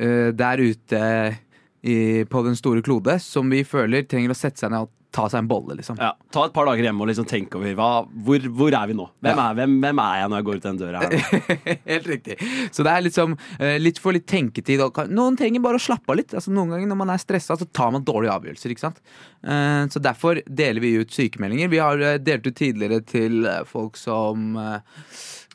uh, 0.00 0.30
der 0.32 0.58
ute 0.62 1.36
i, 1.82 2.24
på 2.24 2.42
den 2.46 2.56
store 2.56 2.82
klode 2.82 3.18
som 3.20 3.50
vi 3.50 3.64
føler 3.66 4.04
trenger 4.08 4.30
å 4.32 4.38
sette 4.38 4.62
seg 4.62 4.70
ned 4.72 4.86
og 4.86 4.90
ta 5.12 5.26
seg 5.28 5.42
en 5.42 5.48
bolle, 5.50 5.74
liksom. 5.76 5.98
Ja, 6.00 6.14
ta 6.32 6.46
et 6.46 6.54
par 6.56 6.64
dager 6.64 6.86
hjemme 6.86 7.02
og 7.04 7.08
liksom 7.10 7.26
tenke 7.28 7.58
over 7.58 7.74
hva, 7.76 7.88
hvor, 8.24 8.46
hvor 8.56 8.72
er 8.72 8.86
vi 8.88 8.94
nå? 8.96 9.04
Hvem, 9.20 9.36
Ja. 9.36 9.50
er, 9.50 9.56
hvem, 9.58 9.74
hvem 9.82 9.98
er 10.00 10.14
jeg 10.22 10.30
når 10.32 10.38
jeg 10.40 10.46
går 10.46 10.56
ut 10.56 10.62
den 10.68 10.78
døra 10.80 11.02
her? 11.02 11.42
Helt 11.92 12.06
riktig. 12.08 12.36
Så 12.72 12.86
det 12.86 12.94
er 12.94 13.04
liksom 13.04 13.34
eh, 13.58 13.76
litt 13.82 14.00
for 14.00 14.16
litt 14.16 14.24
tenketid. 14.30 14.80
Noen 15.12 15.36
trenger 15.36 15.60
bare 15.60 15.76
å 15.76 15.84
slappe 15.84 16.08
av 16.08 16.16
litt. 16.16 16.32
Altså, 16.32 16.54
noen 16.56 16.72
ganger 16.72 16.88
når 16.88 17.00
man 17.02 17.12
er 17.12 17.20
stressa, 17.20 17.58
så 17.60 17.68
tar 17.68 17.92
man 17.92 18.06
dårlige 18.08 18.32
avgjørelser. 18.38 18.72
ikke 18.72 18.86
sant? 18.86 19.02
Eh, 19.44 19.84
så 19.92 20.00
derfor 20.00 20.40
deler 20.48 20.80
vi 20.80 20.94
ut 21.02 21.12
sykemeldinger. 21.12 21.68
Vi 21.76 21.82
har 21.84 22.00
delt 22.24 22.48
ut 22.48 22.56
tidligere 22.56 23.02
til 23.04 23.44
folk 23.68 24.00
som 24.00 24.56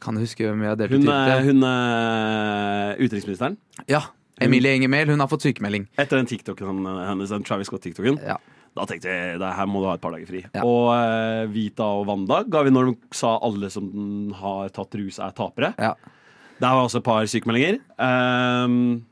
Kan 0.04 0.16
du 0.16 0.22
huske 0.22 0.45
hvem 0.45 0.60
vi 0.62 0.68
har 0.70 0.76
delt 0.78 0.91
ut 0.93 1.02
til? 1.02 1.48
hun 1.48 1.64
er 1.64 2.95
utenriksministeren, 3.02 3.58
Ja. 3.89 4.02
Emilie 4.39 4.76
Enger. 4.78 5.08
Hun 5.10 5.20
har 5.20 5.28
fått 5.28 5.41
sykemelding. 5.48 5.88
etter 5.98 6.18
den 6.20 6.28
TikToken 6.30 6.86
hennes, 6.86 7.30
den 7.30 7.43
Travis 7.43 7.68
Scott-tiktoken, 7.72 8.20
Ja. 8.22 8.36
da 8.78 8.86
tenkte 8.86 9.10
jeg 9.10 9.39
det 9.39 9.54
her 9.56 9.66
må 9.66 9.82
du 9.82 9.88
ha 9.88 9.95
et 9.95 10.02
par 10.02 10.12
dager 10.14 10.28
fri. 10.30 10.43
Ja. 10.54 10.62
Og 10.64 10.93
uh, 10.93 11.48
Vita 11.52 11.84
og 11.84 12.06
Wanda 12.08 12.43
ga 12.43 12.62
vi 12.64 12.70
når 12.70 12.91
de 12.91 12.98
sa 13.18 13.39
alle 13.41 13.72
som 13.74 14.32
har 14.38 14.70
tatt 14.70 14.93
rus, 14.93 15.18
er 15.18 15.32
tapere. 15.34 15.74
Ja. 15.80 15.95
Der 16.62 16.68
var 16.74 16.86
også 16.86 16.98
et 17.02 17.04
par 17.04 17.26
sykemeldinger. 17.26 17.80
Um, 17.98 19.06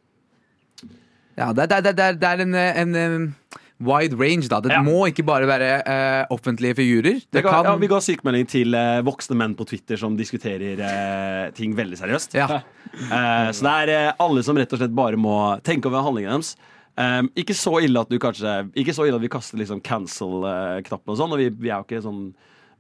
Ja, 1.38 1.52
det, 1.52 1.68
det, 1.70 1.82
det, 1.84 1.96
det, 1.98 2.24
er- 2.24 2.38
er 2.38 2.42
en, 2.46 2.56
en 2.56 2.96
eh, 2.96 3.60
wide 3.84 4.16
range, 4.16 4.48
da. 4.48 4.62
Det 4.64 4.72
Ja. 4.72 4.82
må 4.84 5.06
ikke 5.10 5.26
bare 5.26 5.48
være 5.48 5.70
uh, 5.84 6.26
offentlige 6.34 6.76
figurer. 6.78 7.22
ga, 7.32 7.42
kan 7.42 7.66
ja, 7.66 7.76
vi 7.76 7.88
ga 7.92 8.00
sykemelding 8.00 8.48
til 8.48 8.74
uh, 8.76 9.02
voksne 9.04 9.36
menn 9.36 9.56
på 9.56 9.66
Twitter 9.68 9.98
som 10.00 10.16
diskuterer 10.16 10.80
uh, 10.80 11.52
ting 11.52 11.76
veldig 11.76 11.98
seriøst. 11.98 12.36
ja. 12.40 12.62
Eh, 12.96 13.50
så 13.52 13.66
det 13.86 13.92
er 13.92 14.14
alle 14.24 14.42
som 14.46 14.56
rett 14.56 14.72
og 14.72 14.80
slett 14.80 14.94
bare 14.96 15.18
må 15.20 15.60
tenke 15.68 15.90
over 15.90 16.00
handlingene 16.06 16.38
deres. 16.38 16.54
Um, 16.96 17.28
ikke 17.36 17.52
så 17.58 17.74
ille 17.84 18.00
at 18.00 18.08
du 18.08 18.16
kanskje 18.24 18.70
Ikke 18.80 18.94
så 18.96 19.04
ille 19.04 19.18
at 19.18 19.22
vi 19.26 19.28
kaster 19.28 19.60
liksom 19.60 19.82
cancel-knappen 19.84 21.12
og 21.12 21.18
sånn. 21.20 21.34
Og 21.36 21.42
vi, 21.42 21.50
vi 21.50 21.72
er 21.74 21.82
jo 21.82 21.88
ikke 21.90 22.04
sånn 22.06 22.22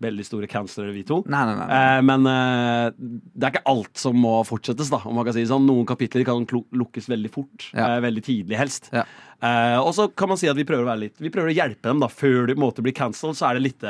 veldig 0.04 0.26
store 0.28 0.48
cancelere, 0.52 0.92
vi 0.96 1.04
to. 1.08 1.22
Nei, 1.32 1.42
nei, 1.48 1.56
nei. 1.60 1.68
Eh, 1.80 2.02
men 2.06 2.28
eh, 2.32 2.90
det 3.00 3.48
er 3.48 3.54
ikke 3.54 3.66
alt 3.72 4.02
som 4.02 4.18
må 4.20 4.34
fortsettes, 4.48 4.90
da. 4.92 5.00
Om 5.08 5.16
man 5.20 5.26
kan 5.28 5.36
si 5.38 5.44
det 5.46 5.52
sånn. 5.54 5.66
Noen 5.70 5.88
kapitler 5.88 6.26
kan 6.28 6.44
lukkes 6.46 7.08
veldig 7.12 7.32
fort. 7.34 7.70
Ja. 7.72 7.94
eh, 7.96 8.02
veldig 8.06 8.24
tidlig, 8.28 8.58
helst. 8.60 8.92
Ja. 8.96 9.06
Eh, 9.40 9.80
og 9.80 9.94
så 9.96 10.10
kan 10.12 10.32
man 10.32 10.40
si 10.42 10.50
at 10.52 10.58
vi 10.60 10.66
prøver 10.68 10.86
å 10.86 10.92
være 10.94 11.04
litt 11.06 11.20
Vi 11.22 11.30
prøver 11.34 11.52
å 11.52 11.56
hjelpe 11.58 11.90
dem 11.92 12.00
da 12.04 12.08
før 12.12 12.48
de 12.52 12.56
måtte 12.60 12.84
bli 12.86 12.94
cancelled. 12.96 13.38
Så 13.40 13.48
er 13.50 13.58
det 13.60 13.66
litt, 13.70 13.84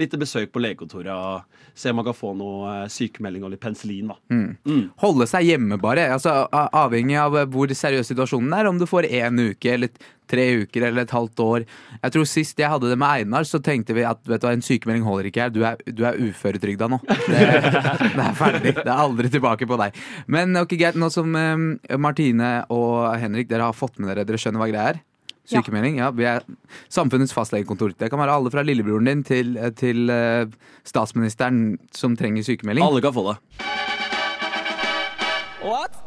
litt 0.00 0.14
besøk 0.18 0.50
på 0.54 0.62
legekontoret 0.62 1.12
og 1.14 1.60
se 1.74 1.90
om 1.90 1.96
man 1.98 2.06
kan 2.06 2.14
få 2.14 2.32
noe 2.38 2.70
eh, 2.84 2.88
sykemelding 2.90 3.42
og 3.46 3.50
litt 3.54 3.62
penicillin. 3.62 4.10
da 4.12 4.86
Holde 5.02 5.26
seg 5.30 5.48
hjemme, 5.50 5.78
bare. 5.82 6.08
Altså, 6.14 6.44
avhengig 6.54 7.18
av 7.18 7.34
hvor 7.54 7.70
seriøs 7.74 8.10
situasjonen 8.12 8.54
er. 8.54 8.70
Om 8.70 8.78
du 8.82 8.86
får 8.90 9.08
én 9.10 9.42
uke, 9.50 9.72
eller 9.74 9.90
tre 10.30 10.46
uker, 10.64 10.88
eller 10.88 11.04
et 11.04 11.14
halvt 11.14 11.42
år. 11.44 11.64
Jeg 12.00 12.14
tror 12.14 12.28
Sist 12.28 12.60
jeg 12.60 12.70
hadde 12.70 12.90
det 12.90 12.98
med 13.00 13.24
Einar, 13.24 13.46
så 13.48 13.60
tenkte 13.62 13.96
vi 13.96 14.04
at 14.08 14.20
vet 14.28 14.42
du, 14.42 14.48
en 14.50 14.64
sykemelding 14.64 15.06
holder 15.06 15.30
ikke 15.30 15.46
her. 15.46 15.54
Du 15.54 15.62
er, 15.66 15.80
du 15.86 16.04
er 16.08 16.20
uføretrygda 16.20 16.88
nå. 16.90 17.00
Det, 17.06 17.40
det 17.40 18.26
er 18.26 18.36
ferdig. 18.38 18.74
Det 18.80 18.86
er 18.86 18.94
aldri 18.94 19.30
tilbake 19.32 19.68
på 19.68 19.78
deg. 19.80 19.96
Men 20.30 20.56
ok, 20.60 20.76
greit, 20.80 20.98
nå 21.00 21.10
som 21.12 21.34
eh, 21.38 21.96
Martine 22.00 22.52
og 22.74 23.14
Henrik 23.20 23.50
dere 23.50 23.70
har 23.70 23.76
fått 23.76 24.00
med 24.00 24.12
dere, 24.12 24.26
dere 24.28 24.40
skjønner 24.40 24.62
hva 24.62 24.70
greia 24.72 24.94
er? 24.94 25.02
Sykemelding? 25.44 25.98
Ja. 26.00 26.08
Vi 26.16 26.24
er 26.24 26.44
samfunnets 26.88 27.34
fastlegekontor. 27.36 27.92
Det 28.00 28.08
kan 28.12 28.20
være 28.22 28.38
alle 28.38 28.52
fra 28.52 28.64
lillebroren 28.64 29.10
din 29.10 29.24
til, 29.28 29.58
til 29.76 30.08
eh, 30.12 30.48
statsministeren 30.88 31.76
som 31.92 32.16
trenger 32.16 32.46
sykemelding. 32.46 32.84
Alle 32.86 33.04
kan 33.04 33.16
få 33.16 33.28
det. 33.32 33.38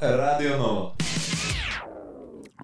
Radio 0.01 0.57
Nova. 0.57 1.16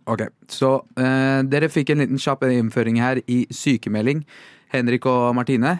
Ok, 0.09 0.27
Så 0.51 0.75
eh, 0.99 1.43
dere 1.47 1.69
fikk 1.71 1.93
en 1.93 2.03
liten 2.03 2.19
kjapp 2.19 2.43
innføring 2.49 2.99
her 2.99 3.21
i 3.27 3.45
sykemelding. 3.51 4.25
Henrik 4.73 5.05
og 5.07 5.35
Martine. 5.37 5.77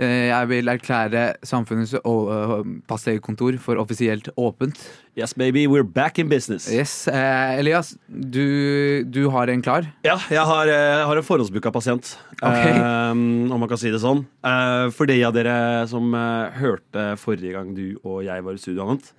Eh, 0.00 0.30
jeg 0.30 0.48
vil 0.48 0.70
erklære 0.72 1.22
samfunnets 1.44 1.92
uh, 2.08 2.62
fastlegekontor 2.88 3.58
for 3.60 3.76
offisielt 3.76 4.30
åpent. 4.40 4.80
Yes, 5.14 5.34
baby, 5.34 5.66
we're 5.68 5.84
back 5.84 6.18
in 6.18 6.30
business. 6.30 6.70
Yes, 6.72 7.06
eh, 7.06 7.58
Elias, 7.60 7.92
du, 8.08 9.04
du 9.04 9.28
har 9.28 9.52
en 9.52 9.60
klar. 9.60 9.84
Ja, 10.06 10.16
jeg 10.32 10.40
har, 10.40 10.72
eh, 10.72 10.96
jeg 11.02 11.06
har 11.10 11.20
en 11.20 11.26
forhåndsbooka 11.26 11.72
pasient, 11.74 12.14
okay. 12.40 12.72
eh, 12.72 13.12
om 13.12 13.60
man 13.60 13.68
kan 13.68 13.80
si 13.82 13.92
det 13.92 14.00
sånn. 14.00 14.24
Eh, 14.40 14.86
for 14.96 15.10
de 15.10 15.20
av 15.28 15.36
dere 15.36 15.84
som 15.90 16.14
eh, 16.16 16.58
hørte 16.62 17.10
forrige 17.20 17.58
gang 17.58 17.74
du 17.76 18.00
og 18.00 18.22
jeg 18.24 18.46
var 18.46 18.56
i 18.56 18.62
studio, 18.62 18.86
Annet, 18.88 19.12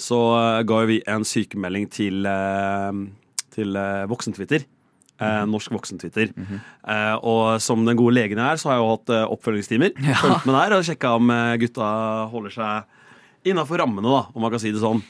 så 0.00 0.22
eh, 0.38 0.62
ga 0.64 0.84
vi 0.88 1.02
en 1.12 1.28
sykemelding 1.28 1.90
til, 1.92 2.24
eh, 2.24 3.02
til 3.54 3.76
voksen-twitter, 4.10 4.64
Eh, 5.22 5.44
norsk 5.46 5.70
voksentwitter. 5.76 6.32
eh, 6.88 7.14
og 7.22 7.60
som 7.62 7.84
den 7.86 7.98
gode 7.98 8.16
legen 8.16 8.40
jeg 8.40 8.56
er, 8.56 8.58
så 8.58 8.70
har 8.70 8.78
jeg 8.78 8.82
jo 8.82 8.90
hatt 8.90 9.12
eh, 9.14 9.28
oppfølgingstimer. 9.36 9.92
Fulgt 10.22 10.48
med 10.48 10.56
der 10.56 10.74
og 10.78 10.86
sjekka 10.88 11.14
om 11.18 11.30
eh, 11.30 11.54
gutta 11.62 11.86
holder 12.32 12.54
seg 12.56 13.52
innafor 13.52 13.82
rammene, 13.82 14.08
da, 14.08 14.24
om 14.34 14.42
man 14.42 14.50
kan 14.54 14.62
si 14.62 14.72
det 14.74 14.82
sånn. 14.82 15.02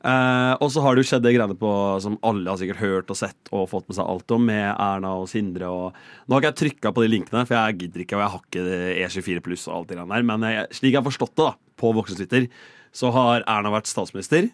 Eh, 0.00 0.54
og 0.64 0.70
så 0.72 0.80
har 0.84 0.96
det 0.96 1.04
jo 1.04 1.10
skjedd 1.10 1.26
det 1.26 1.34
greiene 1.36 1.58
på 1.60 1.72
som 2.00 2.16
alle 2.24 2.48
har 2.48 2.60
sikkert 2.60 2.80
hørt 2.80 3.12
og 3.12 3.18
sett 3.20 3.50
og 3.52 3.66
fått 3.68 3.90
med 3.90 3.98
seg 3.98 4.08
alt 4.14 4.34
om, 4.36 4.46
med 4.48 4.64
Erna 4.70 5.12
og 5.20 5.28
Sindre 5.28 5.68
og 5.68 5.98
Nå 6.24 6.36
har 6.38 6.40
ikke 6.40 6.52
jeg 6.54 6.60
trykka 6.62 6.94
på 6.96 7.04
de 7.04 7.10
linkene, 7.12 7.44
for 7.44 7.58
jeg 7.58 7.80
gidder 7.82 8.06
ikke, 8.06 8.16
og 8.16 8.22
jeg 8.24 8.32
har 8.32 8.46
ikke 8.46 9.20
E24 9.20 9.44
pluss 9.44 9.66
og 9.68 9.74
alt 9.76 9.92
det 9.92 10.00
der, 10.00 10.24
men 10.30 10.46
jeg, 10.48 10.70
slik 10.78 10.94
jeg 10.94 11.02
har 11.02 11.08
forstått 11.10 11.34
det, 11.36 11.50
da, 11.50 11.74
på 11.82 11.92
Voksentwitter, 11.98 12.48
så 12.96 13.12
har 13.12 13.44
Erna 13.44 13.74
vært 13.74 13.90
statsminister, 13.92 14.48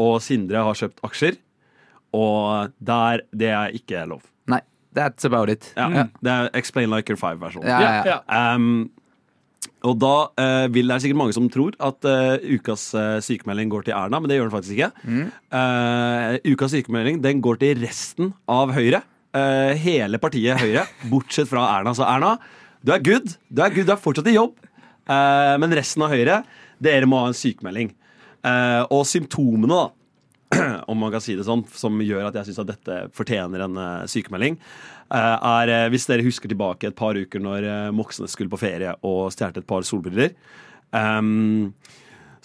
og 0.00 0.16
Sindre 0.24 0.64
har 0.64 0.80
kjøpt 0.80 1.04
aksjer, 1.04 1.36
og 2.14 2.72
der 2.78 3.24
Det 3.32 3.48
er 3.50 3.74
ikke 3.74 4.04
lov. 4.08 4.22
Nei, 4.46 4.60
that's 4.94 5.24
about 5.24 5.50
it. 5.50 5.72
Ja, 5.76 6.06
Det 6.22 6.30
er 6.32 6.50
Explain 6.54 6.90
Like 6.90 7.12
You're 7.12 7.20
Five-versjonen. 7.20 7.66
Ja, 7.66 7.80
ja, 7.80 8.20
ja. 8.28 8.54
Um, 8.54 8.90
og 9.86 9.98
da 10.00 10.14
uh, 10.40 10.66
vil 10.72 10.88
det 10.88 10.94
er 10.96 11.02
sikkert 11.04 11.18
mange 11.20 11.34
som 11.36 11.48
tror 11.52 11.74
at 11.82 12.06
uh, 12.08 12.38
ukas 12.56 12.88
uh, 12.94 13.18
sykemelding 13.22 13.70
går 13.70 13.86
til 13.86 13.94
Erna, 13.94 14.18
men 14.18 14.30
det 14.30 14.38
gjør 14.38 14.48
den 14.48 14.54
faktisk 14.54 14.78
ikke. 14.78 14.90
Mm. 15.04 15.26
Eh, 15.60 16.52
ukas 16.52 16.72
sykemelding 16.74 17.20
den 17.22 17.42
går 17.44 17.60
til 17.60 17.82
resten 17.84 18.32
av 18.50 18.72
Høyre. 18.74 19.02
Eh, 19.36 19.74
hele 19.82 20.18
partiet 20.22 20.60
Høyre, 20.62 20.86
bortsett 21.12 21.50
fra 21.50 21.66
Erna. 21.76 21.92
Så 21.94 22.06
Erna, 22.06 22.36
du 22.82 22.92
er 22.94 23.02
good. 23.04 23.36
Du 23.50 23.62
er 23.62 23.74
good, 23.74 23.86
du 23.88 23.92
er 23.94 24.00
fortsatt 24.00 24.30
i 24.30 24.36
jobb. 24.36 24.56
Eh, 25.06 25.54
men 25.60 25.74
resten 25.76 26.04
av 26.06 26.14
Høyre, 26.14 26.40
dere 26.82 27.08
må 27.10 27.20
ha 27.22 27.30
en 27.30 27.36
sykemelding. 27.36 27.92
Eh, 28.46 28.82
og 28.94 29.04
symptomene, 29.08 29.68
da, 29.70 29.95
om 30.90 30.98
man 31.00 31.12
kan 31.14 31.24
si 31.24 31.36
det 31.38 31.46
sånn, 31.46 31.64
som 31.76 31.98
gjør 32.02 32.28
at 32.28 32.40
jeg 32.40 32.50
syns 32.50 32.62
at 32.64 32.72
dette 32.72 33.00
fortjener 33.16 33.66
en 33.66 33.80
eh, 33.82 34.06
sykemelding, 34.10 34.58
eh, 35.10 35.34
er 35.36 35.74
eh, 35.74 35.88
hvis 35.92 36.08
dere 36.10 36.26
husker 36.26 36.52
tilbake 36.52 36.90
et 36.90 36.98
par 36.98 37.18
uker 37.18 37.42
når 37.42 37.68
Moxnes 37.96 38.34
skulle 38.36 38.52
på 38.52 38.60
ferie 38.60 38.96
og 39.06 39.30
stjal 39.34 39.54
et 39.56 39.68
par 39.68 39.86
solbriller. 39.86 40.34
Um, 40.94 41.74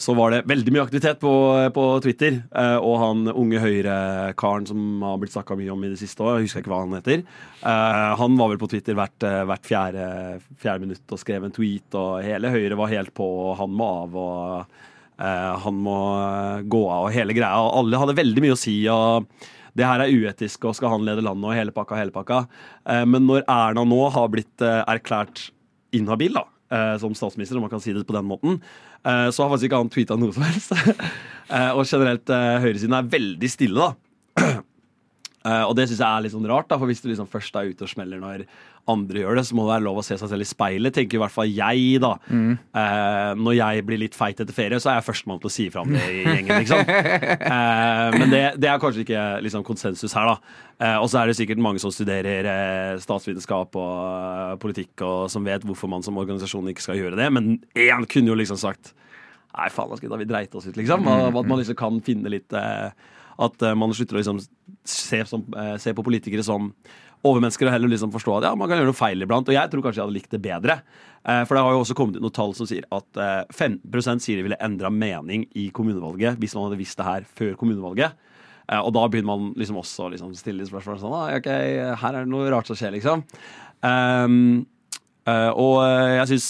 så 0.02 0.16
var 0.18 0.34
det 0.34 0.46
veldig 0.50 0.74
mye 0.74 0.84
aktivitet 0.88 1.20
på, 1.22 1.32
på 1.76 1.84
Twitter. 2.02 2.40
eh, 2.58 2.78
og 2.82 2.96
han 3.04 3.28
unge 3.30 3.62
Høyre-karen 3.62 4.66
som 4.66 5.04
har 5.06 5.20
blitt 5.22 5.36
snakka 5.36 5.58
mye 5.60 5.70
om 5.74 5.84
i 5.86 5.92
det 5.92 6.00
siste 6.02 6.26
òg, 6.26 6.40
jeg 6.40 6.48
husker 6.48 6.64
ikke 6.64 6.74
hva 6.74 6.80
han 6.86 6.96
heter. 6.98 7.22
eh, 7.22 8.14
han 8.18 8.40
var 8.40 8.50
vel 8.50 8.62
på 8.62 8.72
Twitter 8.72 8.98
hvert, 8.98 9.28
hvert 9.50 9.68
fjerde, 9.68 10.08
fjerde 10.62 10.88
minutt 10.88 11.14
og 11.14 11.22
skrev 11.22 11.46
en 11.46 11.54
tweet, 11.54 11.90
og 11.94 12.24
hele 12.26 12.54
Høyre 12.54 12.80
var 12.80 12.94
helt 12.96 13.14
på, 13.18 13.28
og 13.46 13.60
han 13.62 13.78
må 13.78 13.92
av. 14.02 14.18
og 14.18 14.80
han 15.22 15.82
må 15.86 15.98
eh, 16.18 16.62
gå 16.66 16.84
av 16.90 17.08
og 17.08 17.16
hele 17.16 17.36
greia. 17.38 17.58
Og 17.62 17.84
alle 17.84 18.00
hadde 18.02 18.18
veldig 18.18 18.46
mye 18.46 18.56
å 18.56 18.60
si. 18.60 18.76
Og 18.92 19.28
det 19.78 19.88
her 19.88 20.04
er 20.04 20.12
uetisk, 20.12 20.66
og 20.68 20.76
skal 20.78 20.96
han 20.96 21.06
lede 21.08 21.24
landet, 21.24 21.48
og 21.48 21.56
hele 21.56 21.76
pakka, 21.76 22.00
hele 22.00 22.14
pakka. 22.16 22.44
Eh, 22.90 23.04
men 23.08 23.28
når 23.30 23.46
Erna 23.46 23.86
nå 23.88 24.02
har 24.14 24.32
blitt 24.34 24.66
eh, 24.66 24.82
erklært 24.92 25.50
inhabil, 25.96 26.36
da, 26.40 26.46
eh, 26.74 26.96
som 27.02 27.16
statsminister, 27.18 27.60
om 27.60 27.68
man 27.68 27.74
kan 27.74 27.84
si 27.84 27.94
det 27.96 28.08
på 28.08 28.18
den 28.18 28.28
måten, 28.28 28.60
eh, 29.06 29.28
så 29.32 29.44
har 29.46 29.54
faktisk 29.54 29.70
ikke 29.70 29.84
han 29.84 29.94
tweeta 29.94 30.20
noe 30.20 30.36
som 30.36 30.48
helst. 30.48 30.76
Eh, 31.52 31.74
og 31.76 31.82
generelt, 31.84 32.30
eh, 32.32 32.62
høyresiden 32.64 32.94
er 32.96 33.08
veldig 33.12 33.48
stille, 33.52 33.84
da. 33.84 34.54
Eh, 35.42 35.64
og 35.66 35.74
det 35.74 35.88
syns 35.90 36.02
jeg 36.04 36.06
er 36.06 36.22
litt 36.22 36.36
sånn 36.36 36.46
rart, 36.50 36.68
da, 36.70 36.78
for 36.78 36.90
hvis 36.90 37.02
du 37.02 37.08
liksom 37.10 37.30
først 37.30 37.56
er 37.58 37.72
ute 37.72 37.88
og 37.88 37.90
smeller 37.90 38.22
når 38.22 38.44
andre 38.90 39.24
gjør 39.24 39.38
det, 39.38 39.44
så 39.48 39.56
må 39.58 39.64
det 39.66 39.72
være 39.76 39.86
lov 39.88 40.00
å 40.02 40.04
se 40.06 40.18
seg 40.18 40.30
selv 40.30 40.46
i 40.46 40.50
speilet, 40.50 40.94
tenker 40.94 41.18
i 41.18 41.22
hvert 41.22 41.34
fall 41.34 41.50
jeg, 41.50 41.98
da. 42.02 42.12
Eh, 42.78 43.32
når 43.38 43.56
jeg 43.58 43.86
blir 43.88 44.02
litt 44.04 44.18
feit 44.18 44.42
etter 44.42 44.56
ferie, 44.58 44.78
så 44.82 44.92
er 44.92 45.00
jeg 45.00 45.08
førstemann 45.10 45.42
til 45.42 45.50
å 45.50 45.54
si 45.54 45.68
fra 45.74 45.86
om 45.86 45.94
det 45.94 46.06
i 46.06 46.22
gjengen, 46.26 46.54
liksom. 46.62 46.82
Uh, 46.86 48.18
men 48.18 48.34
det, 48.34 48.44
det 48.62 48.70
er 48.70 48.82
kanskje 48.82 49.06
ikke 49.06 49.26
liksom, 49.46 49.66
konsensus 49.66 50.18
her, 50.18 50.34
da. 50.34 50.96
Og 50.98 51.12
så 51.14 51.20
er 51.22 51.30
det 51.30 51.38
sikkert 51.38 51.62
mange 51.62 51.82
som 51.82 51.94
studerer 51.94 52.48
statsvitenskap 53.02 53.78
og 53.78 54.62
politikk, 54.62 54.96
og 55.06 55.28
som 55.30 55.46
vet 55.46 55.66
hvorfor 55.66 55.92
man 55.94 56.06
som 56.06 56.18
organisasjon 56.18 56.72
ikke 56.74 56.86
skal 56.86 56.98
gjøre 56.98 57.20
det, 57.20 57.30
men 57.34 57.54
én 57.78 58.10
kunne 58.10 58.34
jo 58.34 58.38
liksom 58.40 58.58
sagt 58.62 58.96
Nei, 59.52 59.68
faen, 59.68 59.90
da 59.92 59.98
skal 60.00 60.14
vi 60.22 60.28
dreite 60.30 60.56
oss 60.58 60.70
ut, 60.70 60.78
liksom. 60.80 61.08
Og 61.12 61.42
At 61.42 61.50
man 61.50 61.60
liksom 61.60 61.76
kan 61.80 61.98
finne 62.06 62.32
litt 62.32 62.56
eh, 62.56 62.94
At 63.42 63.64
eh, 63.66 63.78
man 63.78 63.94
slutter 63.98 64.18
å 64.18 64.22
liksom 64.22 64.42
se, 64.88 65.24
som, 65.30 65.46
eh, 65.58 65.78
se 65.82 65.94
på 65.98 66.06
politikere 66.06 66.46
som 66.46 66.72
overmennesker 67.28 67.70
og 67.70 67.76
heller 67.76 67.92
liksom 67.92 68.12
forstå 68.14 68.40
at 68.40 68.48
ja, 68.50 68.56
man 68.58 68.70
kan 68.70 68.80
gjøre 68.80 68.90
noe 68.90 68.98
feil 68.98 69.22
iblant. 69.24 69.50
Og 69.50 69.56
jeg 69.56 69.70
tror 69.72 69.86
kanskje 69.86 70.02
jeg 70.02 70.08
hadde 70.08 70.18
likt 70.18 70.34
det 70.34 70.42
bedre. 70.42 70.80
Eh, 71.22 71.44
for 71.46 71.58
det 71.58 71.64
har 71.66 71.76
jo 71.76 71.84
også 71.84 71.98
kommet 71.98 72.18
ut 72.18 72.26
noen 72.26 72.36
tall 72.36 72.56
som 72.58 72.70
sier 72.70 72.88
at 72.90 73.22
eh, 73.22 73.44
15 73.54 74.24
sier 74.24 74.40
de 74.40 74.48
ville 74.48 74.60
endra 74.64 74.90
mening 74.94 75.46
i 75.58 75.70
kommunevalget 75.76 76.40
hvis 76.42 76.58
man 76.58 76.68
hadde 76.68 76.82
visst 76.82 76.98
det 76.98 77.08
her 77.08 77.28
før 77.38 77.56
kommunevalget. 77.60 78.18
Eh, 78.68 78.80
og 78.80 78.94
da 78.98 79.06
begynner 79.06 79.30
man 79.30 79.52
liksom 79.60 79.80
også 79.82 80.08
å 80.08 80.12
liksom 80.16 80.34
stille 80.38 80.66
spørsmål 80.70 81.02
sånn 81.02 81.18
ah, 81.18 81.30
OK, 81.38 81.50
her 82.02 82.16
er 82.16 82.24
det 82.24 82.32
noe 82.32 82.50
rart 82.54 82.70
som 82.70 82.80
skjer, 82.80 82.96
liksom. 82.98 83.26
Um, 83.86 84.68
Uh, 85.22 85.54
og 85.54 85.76
jeg 85.86 86.32
syns 86.32 86.48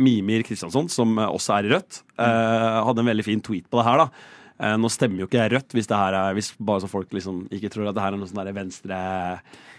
Mimir 0.00 0.40
Kristjansson, 0.48 0.86
som 0.88 1.10
også 1.20 1.58
er 1.58 1.66
i 1.66 1.72
Rødt, 1.74 1.98
hadde 2.16 3.02
en 3.02 3.10
veldig 3.10 3.26
fin 3.26 3.42
tweet 3.44 3.66
på 3.68 3.76
det 3.76 3.84
her. 3.84 4.00
da 4.00 4.06
nå 4.54 4.88
stemmer 4.92 5.24
jo 5.24 5.26
ikke 5.26 5.40
jeg 5.40 5.50
Rødt, 5.50 5.74
hvis, 5.74 5.88
det 5.90 5.98
her 5.98 6.14
er, 6.14 6.34
hvis 6.36 6.52
bare 6.62 6.84
så 6.84 6.88
folk 6.90 7.10
liksom 7.12 7.44
ikke 7.52 7.72
tror 7.74 7.88
at 7.90 7.96
det 7.96 8.04
her 8.04 8.14
er 8.14 8.20
noe 8.20 8.30
sånn 8.30 8.54
venstre 8.54 8.98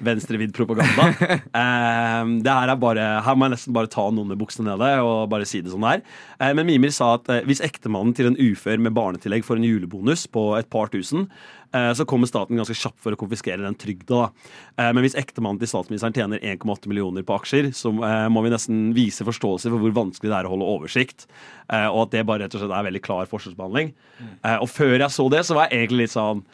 venstrevidd 0.03 0.55
propaganda. 0.55 1.11
Eh, 1.55 2.29
det 2.43 2.51
her 2.51 2.69
er 2.71 2.79
bare 2.79 3.03
Her 3.23 3.35
må 3.37 3.47
jeg 3.47 3.53
nesten 3.53 3.73
bare 3.75 3.89
ta 3.91 4.03
noen 4.11 4.31
med 4.31 4.39
buksene 4.39 4.73
nede 4.73 4.89
og 5.05 5.29
bare 5.31 5.45
si 5.47 5.61
det 5.63 5.71
sånn 5.71 5.85
det 5.85 5.93
er. 5.97 6.01
Eh, 6.39 6.51
men 6.57 6.67
Mimir 6.67 6.91
sa 6.93 7.13
at 7.15 7.29
eh, 7.31 7.43
hvis 7.47 7.61
ektemannen 7.63 8.15
til 8.17 8.29
en 8.29 8.37
ufør 8.39 8.81
med 8.83 8.95
barnetillegg 8.97 9.45
får 9.47 9.61
en 9.61 9.67
julebonus 9.67 10.25
på 10.31 10.43
et 10.59 10.67
par 10.71 10.91
tusen, 10.93 11.27
eh, 11.29 11.54
så 11.97 12.05
kommer 12.07 12.27
staten 12.29 12.55
ganske 12.59 12.75
kjapt 12.77 12.99
for 13.03 13.11
å 13.15 13.19
konfiskere 13.19 13.63
den 13.63 13.75
trygda. 13.75 14.31
Eh, 14.77 14.91
Men 14.93 15.03
hvis 15.03 15.15
ektemannen 15.19 15.59
til 15.59 15.67
statsministeren 15.71 16.13
tjener 16.15 16.39
1,8 16.39 16.87
millioner 16.91 17.23
på 17.23 17.35
aksjer, 17.39 17.71
så 17.75 17.91
eh, 18.03 18.27
må 18.29 18.43
vi 18.45 18.51
nesten 18.53 18.93
vise 18.95 19.25
forståelse 19.27 19.69
for 19.73 19.79
hvor 19.81 19.95
vanskelig 19.97 20.29
det 20.31 20.37
er 20.39 20.45
å 20.49 20.53
holde 20.55 20.69
oversikt. 20.75 21.25
eh, 21.69 21.87
Og 21.87 22.05
at 22.07 22.11
det 22.11 22.25
bare 22.25 22.45
rett 22.45 22.55
og 22.55 22.61
slett 22.63 22.75
er 22.77 22.87
veldig 22.91 23.01
klar 23.03 23.25
forskjellsbehandling. 23.31 23.93
Eh, 24.43 24.57
Og 24.61 24.69
før 24.69 24.97
jeg 24.99 25.09
så 25.11 25.29
det, 25.29 25.43
så 25.45 25.55
var 25.55 25.67
jeg 25.69 25.85
egentlig 25.87 26.05
litt 26.05 26.15
sånn 26.15 26.45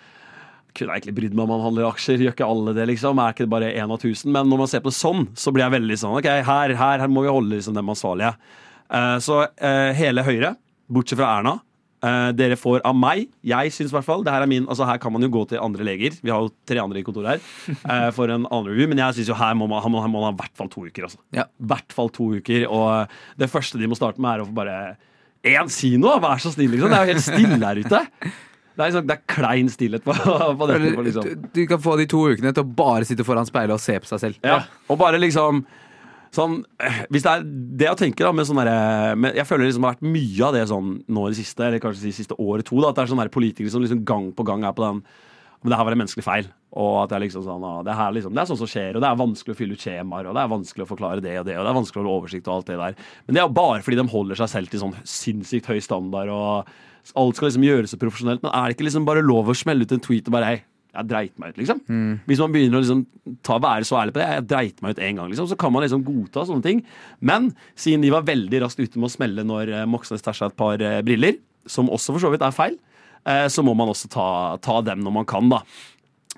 kunne 0.71 0.93
jeg 0.95 1.01
egentlig 1.01 1.15
brydd 1.17 1.33
meg 1.35 1.43
om 1.43 1.49
man 1.51 1.63
handler 1.65 1.89
aksjer. 1.89 2.21
Gjør 2.23 2.31
ikke 2.31 2.47
alle 2.47 2.71
det, 2.77 2.85
liksom? 2.87 3.19
Er 3.19 3.33
ikke 3.33 3.43
det 3.43 3.51
bare 3.51 3.73
én 3.75 3.91
av 3.91 3.99
tusen? 3.99 4.31
Men 4.31 4.47
når 4.47 4.57
man 4.61 4.69
ser 4.71 4.79
på 4.79 4.87
det 4.87 4.95
sånn, 4.95 5.25
så 5.35 5.51
blir 5.51 5.65
jeg 5.65 5.73
veldig 5.75 5.97
sånn 5.99 6.15
OK, 6.15 6.29
her, 6.47 6.73
her, 6.79 7.01
her 7.03 7.07
må 7.11 7.25
vi 7.25 7.33
holde 7.35 7.57
liksom 7.57 7.75
dem 7.75 7.91
ansvarlige. 7.91 8.29
Eh, 8.87 9.17
så 9.19 9.41
eh, 9.59 9.91
hele 9.99 10.23
Høyre, 10.23 10.53
bortsett 10.87 11.19
fra 11.19 11.33
Erna, 11.41 11.57
eh, 12.07 12.29
dere 12.37 12.57
får 12.59 12.83
av 12.87 12.97
meg, 12.97 13.27
jeg 13.45 13.73
syns 13.75 13.91
i 13.91 13.95
hvert 13.95 14.07
fall 14.07 14.25
her 14.27 14.45
er 14.45 14.49
min, 14.49 14.67
altså 14.69 14.87
her 14.89 14.99
kan 15.01 15.13
man 15.13 15.25
jo 15.25 15.31
gå 15.33 15.45
til 15.51 15.61
andre 15.63 15.85
leger. 15.87 16.17
Vi 16.21 16.33
har 16.33 16.43
jo 16.43 16.51
tre 16.67 16.81
andre 16.83 17.01
i 17.01 17.05
kontoret 17.07 17.37
her 17.37 17.41
Uh, 17.81 18.09
for 18.13 18.29
en 18.29 18.45
annen 18.45 18.67
review, 18.69 18.87
men 18.89 18.99
jeg 19.01 19.19
syns 19.19 19.31
jo 19.31 19.37
her 19.37 19.55
må 19.57 19.67
man, 19.69 19.81
her 19.83 19.91
må, 19.91 20.03
man 20.11 20.27
ha 20.27 20.31
i 20.33 20.39
hvert 20.39 20.53
fall 20.57 20.69
to 20.71 20.85
uker. 20.85 21.07
altså. 21.07 21.19
Ja. 21.35 21.47
hvert 21.57 21.95
fall 21.95 22.11
to 22.13 22.29
uker. 22.37 22.67
Og 22.69 23.11
det 23.39 23.49
første 23.51 23.79
de 23.81 23.89
må 23.89 23.97
starte 23.97 24.21
med, 24.21 24.31
er 24.33 24.43
å 24.43 24.49
få 24.49 24.55
bare 24.57 24.77
Én, 25.41 25.71
noe! 25.97 26.19
Vær 26.21 26.37
så 26.37 26.51
snill, 26.53 26.69
liksom. 26.75 26.91
Det 26.91 26.97
er 26.99 27.07
jo 27.07 27.13
helt 27.15 27.25
stille 27.25 27.59
her 27.65 27.79
ute. 27.81 28.01
Det 28.71 28.83
er, 28.83 28.91
liksom, 28.91 29.07
det 29.09 29.15
er 29.15 29.23
klein 29.29 29.71
stillhet 29.73 30.03
på, 30.05 30.13
på 30.59 30.67
dette. 30.69 30.91
Liksom. 31.07 31.25
Du, 31.25 31.47
du 31.57 31.61
kan 31.69 31.81
få 31.81 31.95
de 31.99 32.05
to 32.09 32.21
ukene 32.29 32.53
til 32.55 32.63
å 32.63 32.73
bare 32.77 33.07
sitte 33.09 33.25
foran 33.27 33.49
speilet 33.49 33.73
og 33.75 33.81
se 33.83 33.97
på 33.99 34.09
seg 34.09 34.21
selv. 34.21 34.37
Ja. 34.45 34.61
Og 34.87 34.99
bare 35.01 35.19
liksom 35.21 35.63
Sånn, 36.31 36.61
eh, 36.79 37.01
hvis 37.11 37.25
det 37.25 37.31
er 37.31 37.41
det 37.43 37.87
jeg 37.89 37.99
tenker 38.05 38.23
da 38.29 38.31
med 38.31 38.45
sånn 38.47 38.61
derre- 38.61 39.35
Jeg 39.35 39.47
føler 39.49 39.67
liksom 39.67 39.81
det 39.83 39.89
har 39.89 39.95
vært 39.97 40.13
mye 40.13 40.45
av 40.47 40.53
det 40.55 40.67
sånn 40.69 41.03
nå 41.11 41.25
i 41.27 41.33
det 41.33 41.39
siste, 41.43 41.59
eller 41.65 41.79
kanskje 41.83 42.07
de 42.07 42.13
siste 42.15 42.37
året 42.39 42.63
to. 42.65 42.79
da 42.79 42.89
At 42.89 42.95
det 42.95 43.03
er 43.03 43.15
sånne 43.15 43.29
politikere 43.29 43.69
som 43.69 43.81
liksom 43.83 44.05
gang 44.05 44.31
på 44.31 44.45
gang 44.45 44.63
er 44.63 44.71
på 44.71 44.85
den 44.87 45.03
Men 45.61 45.69
det 45.69 45.77
her 45.77 45.83
var 45.85 45.91
en 45.91 45.99
menneskelig 45.99 46.23
feil. 46.23 46.47
Og 46.73 47.03
at 47.03 47.09
det 47.09 47.15
er 47.17 47.27
liksom 47.27 47.43
sånn 47.43 47.83
det, 47.85 47.93
her 47.93 48.11
liksom, 48.15 48.33
det 48.33 48.41
er 48.41 48.47
sånn 48.49 48.57
som 48.57 48.65
skjer, 48.71 48.95
og 48.95 49.01
det 49.03 49.09
er 49.11 49.19
vanskelig 49.19 49.53
å 49.53 49.57
fylle 49.59 49.75
ut 49.75 49.83
skjemaer, 49.83 50.25
og 50.25 50.33
det 50.33 50.41
er 50.41 50.47
vanskelig 50.55 50.85
å 50.85 50.89
forklare 50.89 51.21
det 51.21 51.35
og 51.37 51.45
det, 51.45 51.57
og 51.59 51.65
det 51.67 51.69
er 51.69 51.77
vanskelig 51.77 51.99
å 51.99 52.01
holde 52.01 52.15
oversikt 52.17 52.47
og 52.47 52.55
alt 52.55 52.65
det 52.71 52.77
der. 52.79 52.95
Men 53.27 53.35
det 53.35 53.43
er 53.43 53.49
bare 53.49 53.81
fordi 53.83 53.99
de 53.99 54.07
holder 54.07 54.35
seg 54.39 54.49
selv 54.49 54.71
til 54.71 54.79
sånn 54.79 54.95
sinnssykt 55.03 55.67
høy 55.67 55.81
standard, 55.83 56.31
og 56.31 56.65
alt 57.13 57.35
skal 57.35 57.49
liksom 57.49 57.67
gjøres 57.67 57.91
så 57.93 57.99
profesjonelt. 57.99 58.41
Men 58.41 58.55
er 58.55 58.71
det 58.71 58.77
ikke 58.77 58.87
liksom 58.87 59.05
bare 59.05 59.21
lov 59.21 59.51
å 59.51 59.53
smelle 59.53 59.83
ut 59.83 59.91
en 59.91 59.99
tweet 59.99 60.25
og 60.31 60.33
bare 60.33 60.45
hei, 60.49 60.63
jeg 60.91 61.07
dreit 61.07 61.37
meg 61.39 61.53
ut, 61.53 61.59
liksom. 61.61 61.77
Hvis 62.27 62.41
man 62.43 62.51
begynner 62.51 62.79
å 62.79 62.83
liksom 62.83 63.05
ta, 63.47 63.55
være 63.63 63.87
så 63.87 64.01
ærlig 64.01 64.15
på 64.15 64.19
det, 64.19 64.27
jeg 64.27 64.47
dreit 64.49 64.81
meg 64.83 64.95
ut 64.95 65.03
en 65.07 65.21
gang, 65.21 65.31
liksom, 65.31 65.47
så 65.47 65.57
kan 65.59 65.71
man 65.71 65.85
liksom 65.85 66.03
godta 66.03 66.43
sånne 66.49 66.65
ting. 66.65 66.81
Men 67.23 67.51
siden 67.79 68.03
de 68.03 68.11
var 68.11 68.27
veldig 68.27 68.63
raskt 68.65 68.83
ute 68.83 68.99
med 68.99 69.07
å 69.07 69.13
smelle 69.13 69.45
når 69.47 69.71
eh, 69.71 69.87
Moxnes 69.87 70.25
seg 70.25 70.49
et 70.49 70.59
par 70.59 70.83
eh, 70.83 70.99
briller, 71.07 71.39
som 71.69 71.91
også 71.93 72.17
for 72.17 72.25
så 72.25 72.33
vidt 72.33 72.43
er 72.43 72.55
feil, 72.55 72.75
eh, 73.23 73.47
så 73.53 73.63
må 73.63 73.75
man 73.77 73.93
også 73.93 74.11
ta, 74.11 74.27
ta 74.59 74.81
dem 74.83 74.99
når 75.05 75.15
man 75.21 75.29
kan, 75.31 75.47
da. 75.53 75.63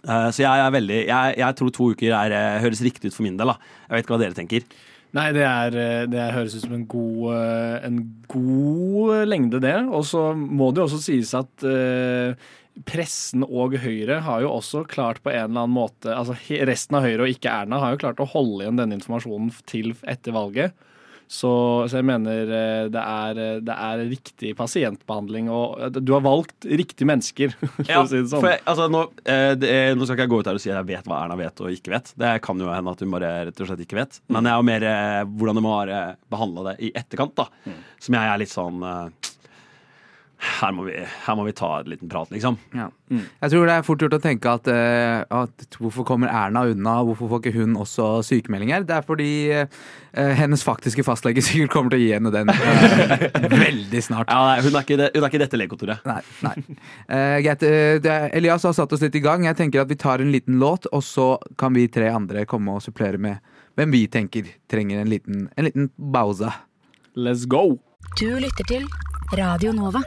Eh, 0.04 0.30
så 0.36 0.44
jeg 0.44 0.60
er 0.60 0.74
veldig 0.76 0.98
Jeg, 1.08 1.36
jeg 1.40 1.56
tror 1.56 1.70
to 1.72 1.86
uker 1.94 2.12
er, 2.18 2.34
eh, 2.36 2.62
høres 2.64 2.82
riktig 2.84 3.08
ut 3.10 3.16
for 3.16 3.24
min 3.24 3.38
del. 3.40 3.54
da 3.54 3.56
Jeg 3.88 3.96
vet 3.96 4.04
ikke 4.04 4.16
hva 4.18 4.24
dere 4.24 4.38
tenker. 4.38 4.66
Nei, 5.14 5.28
det, 5.32 5.44
er, 5.46 5.78
eh, 5.78 6.06
det 6.10 6.32
høres 6.34 6.56
ut 6.58 6.66
som 6.66 6.74
en 6.76 6.88
god, 6.90 7.38
en 7.86 8.00
god 8.28 9.30
lengde, 9.30 9.62
det. 9.64 9.78
Og 9.94 10.04
så 10.10 10.32
må 10.36 10.72
det 10.74 10.82
jo 10.82 10.88
også 10.90 11.02
sies 11.06 11.34
at 11.38 11.68
pressen 12.90 13.44
og 13.46 13.76
Høyre 13.84 14.22
har 14.26 14.42
jo 14.42 14.54
også 14.56 14.86
klart 14.90 15.20
på 15.24 15.30
en 15.30 15.44
eller 15.52 15.66
annen 15.66 15.76
måte 15.76 16.10
Altså 16.16 16.34
resten 16.66 16.98
av 16.98 17.06
Høyre 17.06 17.28
og 17.28 17.36
ikke 17.36 17.52
Erna 17.54 17.78
har 17.84 17.94
jo 17.94 18.02
klart 18.02 18.24
å 18.24 18.30
holde 18.34 18.64
igjen 18.66 18.80
denne 18.82 18.98
informasjonen 18.98 19.52
til 19.70 19.94
etter 20.10 20.34
valget. 20.34 20.74
Så, 21.34 21.50
så 21.90 21.98
jeg 21.98 22.06
mener 22.06 22.50
eh, 22.52 22.88
det 22.94 23.02
er, 23.02 23.38
det 23.66 23.74
er 23.74 24.02
riktig 24.10 24.52
pasientbehandling, 24.60 25.48
og 25.50 25.80
eh, 25.82 25.94
du 26.04 26.12
har 26.14 26.22
valgt 26.26 26.68
riktige 26.68 27.08
mennesker, 27.10 27.54
for 27.62 27.90
Ja, 27.90 28.04
å 28.04 28.10
si 28.12 28.20
det 28.20 28.30
sånn. 28.30 28.44
jeg, 28.52 28.60
altså, 28.70 28.86
nå, 28.92 29.02
eh, 29.24 29.54
det 29.58 29.72
er, 29.72 29.96
nå 29.98 30.06
skal 30.06 30.18
ikke 30.20 30.28
jeg 30.28 30.34
gå 30.34 30.42
ut 30.44 30.50
her 30.52 30.60
og 30.60 30.62
si 30.66 30.70
at 30.74 30.78
jeg 30.82 30.90
vet 30.92 31.08
hva 31.10 31.22
Erna 31.24 31.38
vet 31.40 31.64
og 31.64 31.72
ikke 31.74 31.94
vet. 31.96 32.12
Det 32.22 32.34
kan 32.46 32.62
jo 32.62 32.70
hende 32.70 32.94
at 32.94 33.02
hun 33.02 33.16
bare 33.16 33.32
rett 33.50 33.64
og 33.64 33.72
slett 33.72 33.82
ikke 33.88 33.98
vet. 34.02 34.20
Men 34.36 34.46
det 34.46 34.52
er 34.54 34.60
jo 34.62 34.68
mer 34.70 34.86
eh, 34.92 35.22
hvordan 35.40 35.62
de 35.62 35.66
har 35.72 35.94
eh, 35.96 36.12
behandla 36.36 36.68
det 36.70 36.76
i 36.90 36.92
etterkant, 37.02 37.34
da. 37.40 37.48
Som 38.04 38.20
jeg 38.20 38.30
er 38.36 38.44
litt 38.44 38.54
sånn 38.54 38.86
eh, 38.92 39.32
her, 40.44 40.72
må 40.76 40.84
vi, 40.88 40.94
her 41.26 41.36
må 41.40 41.44
vi 41.48 41.54
ta 41.56 41.70
en 41.80 41.88
liten 41.92 42.10
prat, 42.12 42.30
liksom. 42.34 42.58
Ja. 42.76 42.90
Jeg 43.14 43.52
tror 43.54 43.68
det 43.70 43.74
er 43.78 43.86
fort 43.88 44.02
gjort 44.04 44.16
å 44.18 44.20
tenke 44.24 44.52
at, 44.58 44.68
uh, 44.68 45.22
at 45.44 45.78
hvorfor 45.80 46.04
kommer 46.08 46.32
Erna 46.34 46.66
unna, 46.72 46.96
hvorfor 47.08 47.30
får 47.32 47.42
ikke 47.44 47.54
hun 47.62 47.78
også 47.80 48.08
sykemeldinger? 48.28 48.84
Det 48.90 48.96
er 48.98 49.06
fordi 49.08 49.30
uh, 49.54 49.68
hennes 50.40 50.64
faktiske 50.66 51.06
fastlege 51.08 51.44
sikkert 51.46 51.72
kommer 51.76 51.94
til 51.94 52.02
å 52.02 52.04
gi 52.04 52.12
henne 52.16 52.32
den 52.34 52.52
uh, 52.52 53.56
veldig 53.68 54.02
snart. 54.04 54.34
Ja, 54.34 54.42
nei, 54.50 54.58
hun, 54.66 54.74
er 54.76 54.86
ikke, 54.88 55.00
det- 55.00 55.12
hun 55.16 55.22
er 55.24 55.30
ikke 55.32 55.40
i 55.40 55.44
dette 55.46 55.62
legekontoret. 55.62 56.04
Nei. 56.10 56.20
nei. 56.44 56.56
Er- 57.08 58.30
Elias 58.36 58.64
har 58.68 58.76
satt 58.76 58.94
oss 58.98 59.02
litt 59.06 59.16
i 59.16 59.24
gang. 59.24 59.46
Jeg 59.48 59.60
tenker 59.62 59.84
at 59.86 59.92
vi 59.92 60.00
tar 60.00 60.24
en 60.24 60.34
liten 60.34 60.60
låt, 60.62 60.90
og 60.92 61.06
så 61.08 61.30
kan 61.62 61.74
vi 61.78 61.88
tre 61.92 62.10
andre 62.12 62.44
komme 62.50 62.76
og 62.76 62.84
supplere 62.86 63.22
med 63.22 63.40
hvem 63.80 63.94
vi 63.96 64.04
tenker 64.12 64.52
trenger 64.70 65.02
en 65.02 65.10
liten, 65.10 65.48
en 65.58 65.66
liten 65.70 65.90
pause. 66.14 66.52
Let's 67.16 67.48
go! 67.50 67.80
Du 68.20 68.28
lytter 68.42 68.68
til 68.70 68.84
Radio 69.34 69.72
Nova. 69.74 70.02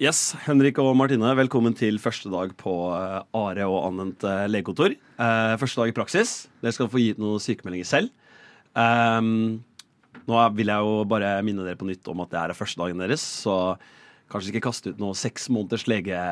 Yes, 0.00 0.32
Henrik 0.48 0.78
og 0.82 0.96
Martine, 0.98 1.28
velkommen 1.38 1.76
til 1.78 2.00
første 2.02 2.30
dag 2.32 2.50
på 2.58 2.72
eh, 2.96 3.18
Are 3.38 3.66
og 3.70 3.84
anvendt 3.86 4.24
uh, 4.26 4.48
legekontor. 4.50 4.96
Eh, 4.96 5.52
første 5.60 5.78
dag 5.78 5.92
i 5.92 5.94
praksis. 5.94 6.32
Dere 6.62 6.74
skal 6.74 6.88
få 6.90 6.98
gitt 6.98 7.20
noen 7.22 7.42
sykemeldinger 7.42 7.86
selv. 7.86 8.10
Ehm, 8.74 9.60
nå 10.26 10.40
vil 10.56 10.72
jeg 10.72 10.88
jo 10.88 11.04
bare 11.06 11.34
minne 11.46 11.66
dere 11.66 11.78
på 11.78 11.86
nytt 11.86 12.08
om 12.10 12.24
at 12.24 12.32
det 12.32 12.40
er 12.40 12.56
første 12.58 12.80
dagen 12.82 13.02
deres, 13.04 13.22
så 13.44 13.76
kanskje 14.32 14.54
ikke 14.54 14.64
kaste 14.66 14.90
ut 14.90 15.02
noen 15.02 15.18
seks 15.18 15.46
måneders 15.52 15.84
lege, 15.92 16.24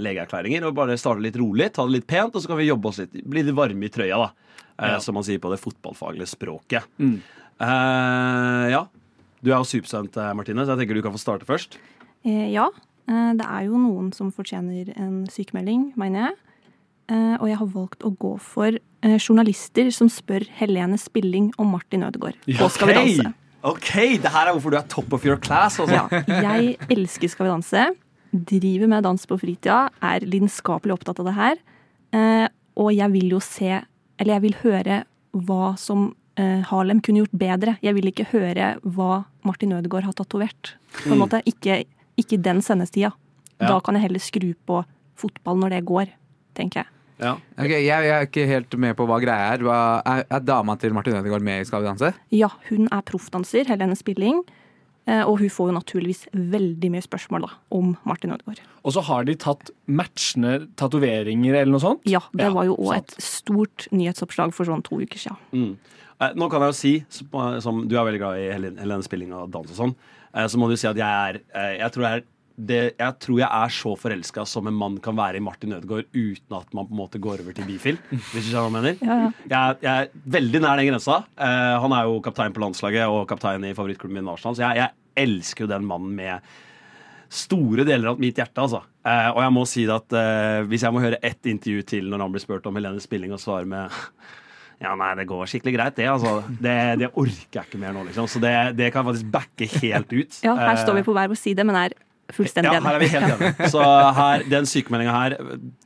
legeerklæringer, 0.00 0.64
og 0.68 0.78
bare 0.78 0.96
starte 1.00 1.24
litt 1.24 1.36
rolig, 1.40 1.72
ta 1.74 1.84
det 1.84 1.98
litt 1.98 2.08
pent, 2.08 2.32
og 2.32 2.44
så 2.44 2.52
kan 2.52 2.60
vi 2.62 2.70
jobbe 2.70 2.88
oss 2.92 3.02
litt, 3.02 3.20
bli 3.26 3.44
litt 3.44 3.58
varme 3.58 3.90
i 3.90 3.92
trøya, 3.92 4.22
da. 4.22 4.56
Eh, 4.80 4.96
Som 5.04 5.18
man 5.18 5.26
sier 5.26 5.42
på 5.42 5.52
det 5.52 5.60
fotballfaglige 5.60 6.30
språket. 6.30 6.88
Eh, 7.60 8.66
ja. 8.72 8.86
Du 9.40 9.50
er 9.50 9.56
jo 9.56 9.64
superstudent, 9.64 10.16
eh, 10.20 10.34
Martine, 10.36 10.64
så 10.66 10.74
jeg 10.74 10.82
tenker 10.82 10.98
du 10.98 11.02
kan 11.02 11.14
få 11.14 11.20
starte 11.22 11.48
først. 11.48 11.78
Eh, 12.26 12.52
ja, 12.52 12.68
eh, 13.08 13.32
det 13.38 13.46
er 13.46 13.66
jo 13.68 13.80
noen 13.80 14.12
som 14.12 14.30
fortjener 14.34 14.92
en 15.00 15.26
sykemelding, 15.32 15.92
mener 15.96 16.26
jeg. 16.26 16.36
Eh, 17.10 17.36
og 17.40 17.48
jeg 17.48 17.58
har 17.58 17.70
valgt 17.72 18.04
å 18.06 18.12
gå 18.16 18.36
for 18.38 18.78
journalister 19.00 19.88
som 19.90 20.10
spør 20.12 20.44
Helene 20.58 20.98
Spilling 21.00 21.46
om 21.58 21.70
Martin 21.72 22.02
Ødegaard 22.04 22.36
på 22.44 22.66
Skal 22.68 22.90
vi 22.90 22.96
danse. 22.98 23.30
OK, 23.64 24.20
det 24.20 24.28
her 24.28 24.50
er 24.50 24.52
hvorfor 24.52 24.74
du 24.74 24.76
er 24.76 24.84
top 24.92 25.14
of 25.16 25.24
your 25.24 25.38
class. 25.40 25.78
Også. 25.80 25.96
Ja, 25.96 26.04
jeg 26.44 26.76
elsker 26.92 27.32
Skal 27.32 27.46
vi 27.46 27.50
danse. 27.54 27.86
Driver 28.30 28.92
med 28.92 29.02
dans 29.08 29.24
på 29.24 29.40
fritida. 29.40 29.88
Er 30.04 30.20
lidenskapelig 30.20 30.98
opptatt 30.98 31.18
av 31.24 31.30
det 31.30 31.34
her. 31.38 32.50
Og 32.76 32.92
jeg 32.92 33.12
vil 33.16 33.32
jo 33.32 33.40
se, 33.40 33.80
eller 34.20 34.36
jeg 34.36 34.44
vil 34.44 34.58
høre 34.60 35.00
hva 35.32 35.72
som 35.80 36.10
Harlem 36.38 37.00
kunne 37.02 37.20
gjort 37.24 37.34
bedre. 37.36 37.76
Jeg 37.82 37.94
vil 37.94 38.06
ikke 38.12 38.24
høre 38.32 38.76
hva 38.84 39.24
Martin 39.44 39.72
Ødegaard 39.72 40.04
har 40.04 40.12
tatovert. 40.12 40.74
På 41.02 41.10
en 41.12 41.18
Mm. 41.18 41.24
måte. 41.24 41.42
Ikke, 41.46 41.84
ikke 42.16 42.38
den 42.42 42.62
sendestida. 42.62 43.12
Ja. 43.60 43.66
Da 43.68 43.80
kan 43.80 43.94
jeg 43.94 44.02
heller 44.02 44.18
skru 44.20 44.54
på 44.66 44.84
fotball 45.16 45.56
når 45.60 45.70
det 45.70 45.84
går, 45.84 46.06
tenker 46.54 46.80
jeg. 46.80 46.86
Ja. 47.20 47.34
Okay, 47.58 47.82
jeg, 47.84 48.04
jeg 48.06 48.08
er 48.16 48.24
ikke 48.24 48.46
helt 48.48 48.78
med 48.78 48.96
på 48.96 49.04
hva 49.06 49.18
greia 49.20 49.52
er. 49.52 49.58
Hva, 49.58 50.02
er, 50.06 50.24
er 50.30 50.40
dama 50.40 50.76
til 50.80 50.94
Martin 50.94 51.14
Ødegaard 51.18 51.42
med 51.42 51.60
i 51.60 51.64
Skal 51.68 51.82
vi 51.82 51.86
danse? 51.90 52.14
Ja, 52.32 52.48
hun 52.70 52.88
er 52.90 53.02
proffdanser, 53.02 53.66
Helene 53.68 53.94
Spilling. 53.96 54.40
Eh, 55.10 55.22
Og 55.26 55.40
hun 55.42 55.50
får 55.52 55.70
jo 55.72 55.76
naturligvis 55.76 56.22
veldig 56.54 56.90
mye 56.94 57.04
spørsmål 57.04 57.46
da, 57.48 57.50
om 57.76 57.92
Martin 58.08 58.32
Ødegaard. 58.36 58.62
Og 58.86 58.94
så 58.96 59.02
har 59.10 59.26
de 59.28 59.34
tatt 59.42 59.72
matchende 59.90 60.54
tatoveringer 60.80 61.58
eller 61.60 61.74
noe 61.74 61.82
sånt. 61.82 62.06
Ja, 62.08 62.22
det 62.32 62.46
Ja, 62.48 62.54
var 62.54 62.68
jo 62.70 62.78
òg 62.78 62.94
et 63.00 63.16
stort 63.22 63.88
nyhetsoppslag 63.92 64.54
for 64.56 64.68
sånn 64.70 64.84
to 64.86 65.02
uker 65.02 65.18
siden. 65.26 65.36
Mm. 65.52 65.76
Eh, 66.20 66.34
Nå 66.36 66.50
kan 66.52 66.62
jeg 66.64 66.72
jo 66.74 66.80
si, 66.80 66.94
som, 67.08 67.30
som 67.64 67.84
du 67.88 67.96
er 67.98 68.04
veldig 68.08 68.20
glad 68.22 68.40
i 68.42 68.50
hele 68.52 68.74
Helene 68.80 69.06
Spilling 69.06 69.32
og 69.36 69.50
dans 69.54 69.70
og 69.72 69.76
sånn, 69.84 69.96
eh, 70.34 70.46
så 70.52 70.60
må 70.60 70.68
du 70.70 70.76
si 70.80 70.86
at 70.90 70.98
jeg 71.00 71.08
er 71.30 71.40
eh, 71.54 71.78
Jeg 71.80 71.94
tror 71.96 72.06
jeg 72.06 72.20
er, 72.20 72.28
det, 72.60 72.80
jeg, 73.00 73.14
tror 73.24 73.38
jeg 73.40 73.48
er 73.48 73.70
så 73.72 73.94
forelska 73.96 74.42
som 74.44 74.66
en 74.68 74.74
mann 74.76 74.98
kan 75.00 75.16
være 75.16 75.38
i 75.38 75.40
Martin 75.40 75.72
Ødegaard 75.72 76.10
uten 76.12 76.56
at 76.58 76.74
man 76.76 76.84
på 76.90 76.92
en 76.92 76.98
måte 76.98 77.16
går 77.22 77.40
over 77.40 77.54
til 77.56 77.64
bifil. 77.64 77.96
Hvis 78.34 78.44
du 78.44 78.50
skjønner 78.50 78.66
hva 78.66 78.68
jeg 78.68 78.74
mener? 78.76 78.98
Ja, 79.00 79.16
ja. 79.16 79.30
Jeg, 79.48 79.78
jeg 79.86 80.02
er 80.10 80.10
veldig 80.36 80.60
nær 80.66 80.76
den 80.82 80.90
grensa. 80.90 81.16
Eh, 81.40 81.76
han 81.86 81.94
er 81.96 82.10
jo 82.10 82.18
kaptein 82.26 82.52
på 82.52 82.60
landslaget 82.60 83.08
og 83.08 83.24
kaptein 83.30 83.64
i 83.64 83.72
favorittklubben 83.72 84.18
min 84.20 84.28
Arsenal, 84.28 84.58
så 84.58 84.66
jeg, 84.66 84.82
jeg 84.82 84.99
elsker 85.18 85.66
jo 85.66 85.70
den 85.70 85.86
mannen 85.88 86.12
med 86.18 86.50
store 87.30 87.84
deler 87.86 88.10
av 88.10 88.20
mitt 88.20 88.38
hjerte, 88.40 88.58
altså. 88.58 88.82
Eh, 89.06 89.28
og 89.30 89.38
jeg 89.44 89.54
må 89.54 89.62
si 89.70 89.86
at 89.90 90.16
eh, 90.18 90.60
hvis 90.68 90.82
jeg 90.84 90.92
må 90.94 91.02
høre 91.02 91.20
ett 91.24 91.46
intervju 91.48 91.84
til 91.86 92.10
når 92.10 92.24
han 92.24 92.34
blir 92.34 92.42
spurt 92.42 92.66
om 92.68 92.76
Helene 92.76 93.00
Spilling 93.02 93.32
og 93.32 93.40
svarer 93.40 93.68
med 93.70 93.94
ja, 94.84 94.96
nei, 94.98 95.12
det 95.20 95.28
går 95.30 95.50
skikkelig 95.52 95.76
greit, 95.76 95.96
det. 96.00 96.08
altså. 96.10 96.40
Det, 96.50 96.76
det 97.00 97.12
orker 97.14 97.60
jeg 97.60 97.70
ikke 97.70 97.80
mer 97.80 97.94
nå, 97.96 98.04
liksom. 98.10 98.28
Så 98.30 98.42
det, 98.42 98.54
det 98.80 98.90
kan 98.94 99.06
faktisk 99.06 99.30
backe 99.30 99.70
helt 99.78 100.10
ut. 100.10 100.40
Ja, 100.42 100.56
her 100.58 100.74
Eh, 100.74 100.82
står 100.82 100.98
vi 100.98 101.06
på 101.06 101.14
hver 101.16 101.30
vår 101.30 101.38
side, 101.38 101.66
men 101.68 101.78
er 101.78 101.94
fullstendig 102.36 102.70
ja, 102.72 102.80
her 102.84 102.96
er 102.96 103.02
vi 103.02 103.08
helt 103.12 103.32
enige. 103.34 103.68
Så 103.72 103.82
her, 104.16 104.44
den 104.50 104.66
sykemeldinga 104.70 105.14
her, 105.16 105.34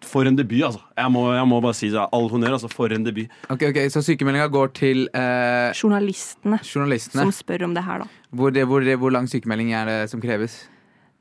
for 0.05 0.29
en 0.29 0.37
debut, 0.39 0.63
altså. 0.69 0.81
Jeg 0.99 1.13
må, 1.15 1.25
jeg 1.35 1.47
må 1.51 1.61
bare 1.65 1.75
si 1.79 1.89
det. 1.93 2.05
All 2.13 2.29
honnør, 2.33 2.57
altså. 2.59 2.71
For 2.73 2.93
en 2.95 3.05
debut. 3.07 3.33
Ok, 3.51 3.67
ok, 3.71 3.81
Så 3.95 4.03
sykemeldinga 4.07 4.47
går 4.53 4.73
til 4.77 5.07
eh, 5.15 5.73
Journalistene 5.79 6.61
journalistene. 6.63 7.23
som 7.27 7.33
spør 7.35 7.65
om 7.69 7.75
det 7.75 7.85
her, 7.87 8.05
da. 8.05 8.09
Hvor, 8.31 8.51
det, 8.55 8.65
hvor, 8.71 8.81
det, 8.85 8.97
hvor 8.99 9.11
lang 9.15 9.29
sykemelding 9.31 9.73
er 9.75 9.85
det 9.91 9.99
som 10.11 10.23
kreves? 10.23 10.65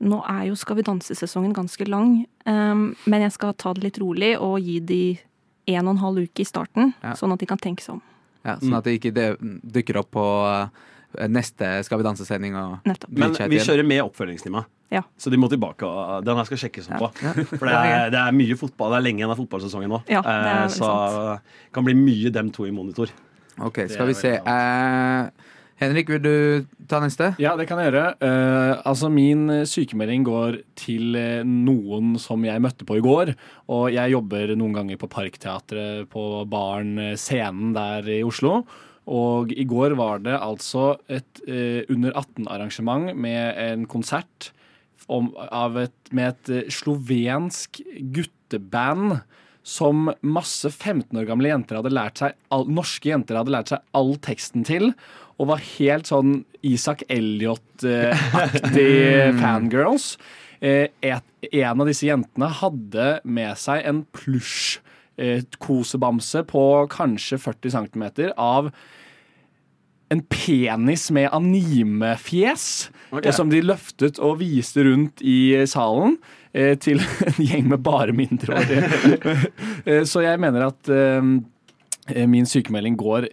Nå 0.03 0.19
er 0.28 0.47
jo 0.49 0.55
Skal 0.59 0.76
vi 0.80 0.84
danse-sesongen 0.88 1.53
ganske 1.55 1.86
lang, 1.88 2.26
um, 2.49 2.89
men 3.07 3.21
jeg 3.24 3.32
skal 3.38 3.53
ta 3.55 3.71
det 3.78 3.84
litt 3.86 3.99
rolig 4.01 4.34
og 4.41 4.57
gi 4.59 4.80
de 4.84 5.03
en 5.71 5.88
og 5.88 5.93
en 5.95 6.01
halv 6.01 6.26
uke 6.26 6.43
i 6.43 6.47
starten, 6.47 6.93
Ja. 7.03 7.13
sånn 7.15 7.32
at 7.32 7.39
de 7.39 7.47
kan 7.47 7.57
tenke 7.61 7.80
seg 7.86 7.95
om. 7.95 8.01
Ja, 8.43 8.57
sånn 8.59 8.76
at 8.76 8.84
det 8.84 8.97
ikke 8.99 9.38
dukker 9.63 10.01
opp 10.01 10.09
på 10.11 10.24
eh, 10.49 10.67
neste 11.30 11.84
Skal 11.86 11.99
vi 12.01 12.05
danse-sending. 12.07 12.55
Men 12.55 13.36
vi 13.51 13.59
kjører 13.61 13.86
med 13.88 14.03
oppfølgingstime. 14.05 14.64
Ja. 14.93 15.01
Så 15.18 15.32
de 15.34 15.39
må 15.41 15.49
tilbake. 15.49 15.88
og 15.88 16.26
Den 16.26 16.38
her 16.38 16.45
skal 16.49 16.59
sjekkes 16.66 16.89
opp 16.91 17.01
på. 17.01 17.09
Ja. 17.26 17.34
For 17.57 17.66
det 17.70 17.78
er, 17.78 18.11
det 18.14 18.20
er 18.22 18.36
mye 18.38 18.57
fotball. 18.59 18.93
Det 18.93 18.99
er 18.99 19.05
lenge 19.07 19.24
igjen 19.24 19.34
av 19.34 19.39
fotballsesongen 19.41 19.89
nå. 19.95 20.03
Ja, 20.11 20.22
det 20.26 20.36
Eh, 20.53 20.68
så 20.76 20.89
det 21.34 21.74
kan 21.74 21.88
bli 21.88 21.95
mye 21.97 22.30
dem 22.34 22.51
to 22.53 22.68
i 22.70 22.74
monitor. 22.76 23.09
Ok, 23.61 23.84
skal 23.89 24.09
vi 24.09 24.14
se. 24.18 24.36
Eh, 24.38 25.49
Henrik, 25.82 26.09
vil 26.14 26.22
du 26.22 26.66
ta 26.88 26.99
neste? 27.01 27.32
Ja, 27.41 27.55
det 27.57 27.66
kan 27.68 27.80
jeg 27.82 27.89
gjøre. 27.91 28.05
Eh, 28.22 28.82
altså 28.86 29.09
Min 29.11 29.47
eh, 29.49 29.64
sykemelding 29.70 30.24
går 30.28 30.59
til 30.80 31.18
eh, 31.18 31.41
noen 31.43 32.14
som 32.22 32.45
jeg 32.45 32.61
møtte 32.64 32.86
på 32.88 32.99
i 32.99 33.03
går. 33.03 33.34
Og 33.74 33.89
jeg 33.95 34.14
jobber 34.14 34.53
noen 34.55 34.78
ganger 34.78 35.01
på 35.01 35.09
Parkteatret 35.11 36.05
på 36.14 36.28
baren 36.53 36.93
eh, 37.01 37.16
Scenen 37.20 37.74
der 37.76 38.07
i 38.20 38.22
Oslo. 38.26 38.61
Og 39.12 39.51
i 39.51 39.66
går 39.68 39.97
var 39.99 40.22
det 40.24 40.36
altså 40.38 40.93
et 41.12 41.41
eh, 41.47 41.84
under 41.91 42.16
18-arrangement 42.16 43.12
med 43.20 43.58
en 43.60 43.88
konsert 43.91 44.51
om, 45.12 45.34
av 45.36 45.78
et, 45.82 45.95
med 46.16 46.32
et 46.32 46.51
eh, 46.54 46.70
slovensk 46.72 47.82
gutteband 48.16 49.20
som 49.64 50.10
masse 50.22 50.68
15 50.70 51.18
år 51.20 51.28
gamle 51.28 51.51
jenter 51.51 51.80
hadde 51.80 51.91
lært 51.95 52.20
seg 52.20 52.36
all, 52.51 52.66
norske 52.68 53.12
jenter 53.12 53.39
hadde 53.39 53.54
lært 53.56 53.72
seg 53.72 53.84
all 53.95 54.16
teksten 54.24 54.66
til, 54.68 54.91
og 55.39 55.49
var 55.51 55.64
helt 55.80 56.08
sånn 56.08 56.43
Isak 56.64 57.04
Elliot-aktig 57.12 58.88
fangirls. 59.41 60.18
Eh, 60.64 60.88
et, 61.04 61.30
en 61.51 61.84
av 61.84 61.89
disse 61.89 62.08
jentene 62.08 62.47
hadde 62.62 63.08
med 63.24 63.60
seg 63.60 63.84
en 63.88 64.04
plysj 64.16 64.80
eh, 64.80 64.82
kosebamse 65.61 66.41
på 66.49 66.61
kanskje 66.89 67.38
40 67.38 67.74
cm 67.76 68.05
av 68.38 68.72
en 70.14 70.22
penis 70.30 71.07
med 71.11 71.30
animefjes, 71.34 72.91
okay. 73.11 73.34
som 73.34 73.49
de 73.49 73.61
løftet 73.66 74.20
og 74.22 74.39
viste 74.43 74.86
rundt 74.86 75.24
i 75.26 75.66
salen 75.70 76.18
eh, 76.53 76.76
til 76.78 77.01
en 77.30 77.39
gjeng 77.41 77.70
med 77.74 77.84
bare 77.86 78.16
mindreårige. 78.16 78.84
Eh, 79.84 80.03
Så 80.07 80.22
jeg 80.24 80.39
mener 80.39 80.70
at 80.70 80.89
eh, 80.91 82.28
min 82.30 82.45
sykemelding 82.47 82.95
går 82.99 83.28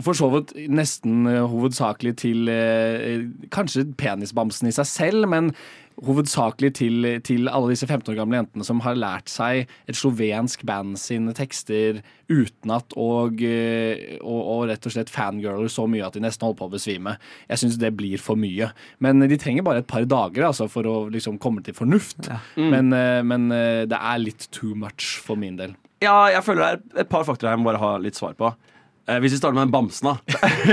for 0.00 0.16
så 0.16 0.28
vidt 0.32 0.54
nesten 0.72 1.26
eh, 1.28 1.42
hovedsakelig 1.44 2.14
til 2.22 2.48
eh, 2.50 3.26
Kanskje 3.52 3.84
penisbamsen 3.98 4.70
i 4.70 4.74
seg 4.74 4.88
selv, 4.88 5.28
men 5.28 5.52
hovedsakelig 6.00 6.70
til, 6.78 7.06
til 7.26 7.48
alle 7.50 7.72
disse 7.74 7.86
15 7.86 8.12
år 8.12 8.18
gamle 8.18 8.38
jentene 8.40 8.64
som 8.66 8.80
har 8.84 8.96
lært 8.98 9.28
seg 9.32 9.66
et 9.90 9.98
slovensk 9.98 10.64
band 10.68 10.96
sine 11.00 11.34
tekster 11.36 12.00
utenat 12.32 12.94
og, 12.96 13.42
eh, 13.44 14.16
og, 14.22 14.40
og 14.54 14.64
rett 14.70 14.88
og 14.88 14.94
slett 14.94 15.12
fangirler 15.12 15.68
så 15.72 15.84
mye 15.90 16.06
at 16.06 16.16
de 16.16 16.22
nesten 16.24 16.46
holder 16.46 16.60
på 16.62 16.70
å 16.70 16.74
besvime. 16.74 17.16
Jeg 17.50 17.62
syns 17.62 17.78
det 17.82 17.92
blir 17.98 18.22
for 18.22 18.40
mye. 18.40 18.70
Men 19.04 19.20
de 19.20 19.38
trenger 19.40 19.66
bare 19.66 19.82
et 19.84 19.90
par 19.90 20.06
dager 20.08 20.48
altså, 20.48 20.68
for 20.72 20.88
å 20.88 20.96
liksom, 21.12 21.36
komme 21.42 21.62
til 21.66 21.76
fornuft. 21.76 22.30
Men, 22.56 22.72
Mm. 22.92 23.26
men 23.28 23.42
men, 23.42 23.48
det 23.88 23.96
er 23.98 24.18
litt 24.20 24.48
too 24.52 24.74
much 24.78 25.16
for 25.24 25.36
min 25.38 25.56
del. 25.56 25.72
Ja, 26.02 26.28
jeg 26.32 26.42
føler 26.44 26.60
det 26.82 26.96
er 26.96 27.00
et 27.04 27.10
par 27.10 27.24
faktorer 27.24 27.54
jeg 27.54 27.62
må 27.62 27.70
bare 27.70 27.80
ha 27.82 27.92
litt 28.02 28.18
svar 28.18 28.34
på. 28.38 28.50
Eh, 29.08 29.18
hvis 29.18 29.32
vi 29.34 29.38
starter 29.40 29.56
med 29.58 29.66
en 29.66 29.72
bamsen, 29.74 30.12
da. 30.12 30.16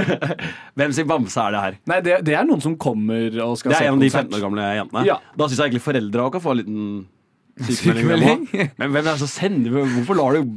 Hvem 0.77 0.91
sin 0.93 1.07
bamse 1.09 1.41
er 1.41 1.55
det 1.55 1.61
her? 1.63 1.77
Nei, 1.89 1.99
det, 2.05 2.17
det 2.27 2.35
er 2.37 2.45
noen 2.45 2.61
som 2.61 2.75
kommer 2.81 3.25
og 3.41 3.55
skal 3.57 3.73
se 3.73 3.79
konsert. 3.79 3.79
Det 3.79 3.85
er 3.85 3.89
en 3.89 3.97
av 3.97 4.03
de 4.03 4.09
15 4.11 4.37
år 4.37 4.43
gamle 4.43 4.67
jentene. 4.77 5.05
Ja. 5.07 5.15
Da 5.33 5.47
syns 5.47 5.57
jeg 5.63 5.71
egentlig 5.71 5.85
foreldra 5.87 6.27
også 6.27 6.35
kan 6.37 6.43
få 6.45 6.53
en 6.53 6.61
liten 6.61 6.83
sykemelding. 7.65 8.45
Men 8.77 8.93
hvem 8.93 9.01
er 9.01 9.09
det 9.09 9.15
som 9.23 9.31
sender 9.31 9.81
Hvorfor 9.95 10.19
lar 10.19 10.37
du 10.37 10.53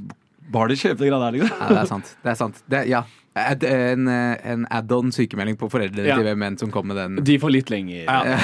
barnet 0.52 0.82
kjøpe 0.82 1.00
det 1.00 1.08
greia 1.08 1.22
der, 1.24 1.38
liksom? 1.38 1.56
Ja, 1.56 1.70
det 1.72 1.80
er 1.80 1.88
sant. 1.88 2.12
Det 2.20 2.32
er 2.34 2.38
sant. 2.38 2.62
Det, 2.68 2.84
ja. 2.92 3.02
Ad, 3.32 3.64
en 3.64 4.10
en 4.12 4.66
add-on 4.68 5.08
sykemelding 5.16 5.56
på 5.56 5.70
foreldre 5.72 6.04
Ja. 6.04 6.18
til 6.20 6.28
hvem 6.28 6.44
enn 6.50 6.58
som 6.60 6.70
kom 6.74 6.90
med 6.92 7.00
den. 7.00 7.16
De 7.24 7.38
får 7.40 7.54
litt 7.54 7.72
lenger. 7.72 8.04
Ja. 8.04 8.36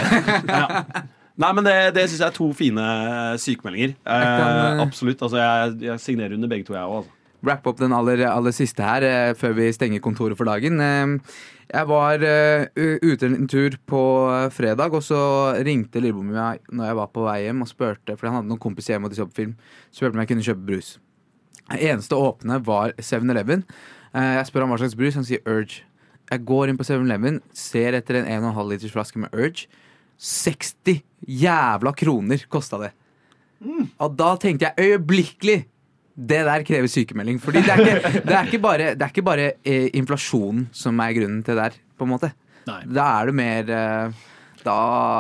ja. 0.49 1.05
Nei, 1.39 1.53
men 1.55 1.69
det, 1.69 1.75
det 1.95 2.09
syns 2.09 2.23
jeg 2.25 2.33
er 2.33 2.35
to 2.35 2.49
fine 2.57 2.85
sykemeldinger. 3.39 3.93
Eh, 4.01 4.25
kan, 4.25 4.57
eh, 4.73 4.81
absolutt. 4.83 5.21
Altså, 5.23 5.39
jeg, 5.39 5.77
jeg 5.87 6.03
signerer 6.03 6.35
under 6.35 6.51
begge 6.51 6.67
to, 6.67 6.75
jeg 6.75 6.83
òg. 6.83 7.05
Altså. 7.05 7.15
Wrap 7.47 7.67
opp 7.71 7.79
den 7.79 7.95
aller, 7.95 8.25
aller 8.27 8.55
siste 8.55 8.83
her 8.83 9.05
eh, 9.07 9.35
før 9.39 9.53
vi 9.59 9.69
stenger 9.75 10.03
kontoret 10.03 10.39
for 10.39 10.49
dagen. 10.49 10.81
Eh, 10.83 11.35
jeg 11.69 11.89
var 11.91 12.25
eh, 12.25 12.65
ute 13.05 13.29
en 13.29 13.49
tur 13.51 13.77
på 13.87 14.03
fredag, 14.55 14.95
og 14.97 15.05
så 15.05 15.21
ringte 15.67 16.01
lillebroren 16.01 16.33
min 16.33 16.79
når 16.79 16.91
jeg 16.91 16.99
var 16.99 17.13
på 17.13 17.27
vei 17.27 17.43
hjem 17.45 17.63
og 17.63 17.71
spurte, 17.71 18.17
fordi 18.17 18.31
han 18.31 18.41
hadde 18.41 18.51
noen 18.51 18.63
kompiser 18.63 18.97
hjemme 18.97 19.11
og 19.11 19.15
de 19.15 19.21
så 19.21 19.29
på 19.29 19.43
film, 19.43 19.53
spurte 19.93 20.17
om 20.17 20.25
jeg 20.25 20.33
kunne 20.33 20.47
kjøpe 20.49 20.67
brus. 20.71 20.95
Det 21.69 21.83
eneste 21.85 22.17
åpne 22.17 22.59
var 22.65 22.95
7-Eleven. 22.97 23.67
Eh, 24.17 24.35
jeg 24.39 24.49
spør 24.49 24.65
ham 24.65 24.73
hva 24.73 24.81
slags 24.81 24.97
brus, 24.99 25.19
han 25.19 25.27
sier 25.29 25.45
Urge. 25.45 25.85
Jeg 26.29 26.45
går 26.49 26.71
inn 26.73 26.79
på 26.81 26.87
7-Eleven, 26.89 27.43
ser 27.57 27.97
etter 27.99 28.23
en 28.23 28.31
1,5 28.49 28.63
liters 28.73 28.95
flaske 28.95 29.21
med 29.21 29.37
Urge. 29.37 29.69
60 30.19 31.05
jævla 31.29 31.93
kroner 31.95 32.43
kosta 32.51 32.81
det. 32.83 32.95
Og 33.99 34.15
da 34.19 34.33
tenkte 34.41 34.71
jeg 34.71 34.89
øyeblikkelig 34.95 35.59
det 36.19 36.41
der 36.49 36.65
krever 36.67 36.91
sykemelding. 36.91 37.39
Fordi 37.43 37.63
det 37.63 37.71
er 37.71 37.83
ikke, 37.85 38.13
det 38.27 38.35
er 38.35 38.49
ikke 38.51 38.63
bare, 38.65 38.89
det 38.99 39.05
er 39.07 39.13
ikke 39.13 39.27
bare 39.27 39.51
eh, 39.63 39.89
inflasjonen 39.99 40.65
som 40.75 40.99
er 41.05 41.13
grunnen 41.15 41.45
til 41.47 41.55
det 41.55 41.69
der, 41.69 41.79
på 41.99 42.09
en 42.09 42.11
måte. 42.17 42.33
Nei. 42.69 42.81
Da 42.91 43.05
er 43.21 43.31
det 43.31 43.35
mer 43.39 43.71
eh, 43.73 44.25
Da 44.65 44.75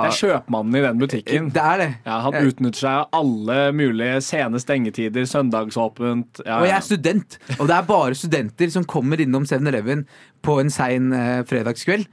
Det 0.05 0.09
er 0.11 0.17
kjøpmannen 0.19 0.75
i 0.77 0.83
den 0.85 0.99
butikken. 1.01 1.47
Det 1.55 1.63
er 1.63 1.79
det. 1.81 1.89
Ja, 2.05 2.19
han 2.27 2.35
utnytter 2.51 2.81
seg 2.83 2.97
av 2.99 3.21
alle 3.21 3.59
mulige 3.79 4.19
sene 4.27 4.61
stengetider, 4.61 5.25
søndagsåpent. 5.31 6.43
Ja, 6.45 6.59
Og 6.59 6.67
jeg 6.69 6.77
er 6.77 6.85
student, 6.85 7.39
og 7.59 7.69
det 7.71 7.77
er 7.79 7.87
bare 7.89 8.19
studenter 8.19 8.75
som 8.75 8.85
kommer 8.85 9.23
innom 9.23 9.47
7-Eleven 9.49 10.03
på 10.45 10.59
en 10.61 10.71
sein 10.75 11.13
eh, 11.17 11.45
fredagskveld. 11.49 12.05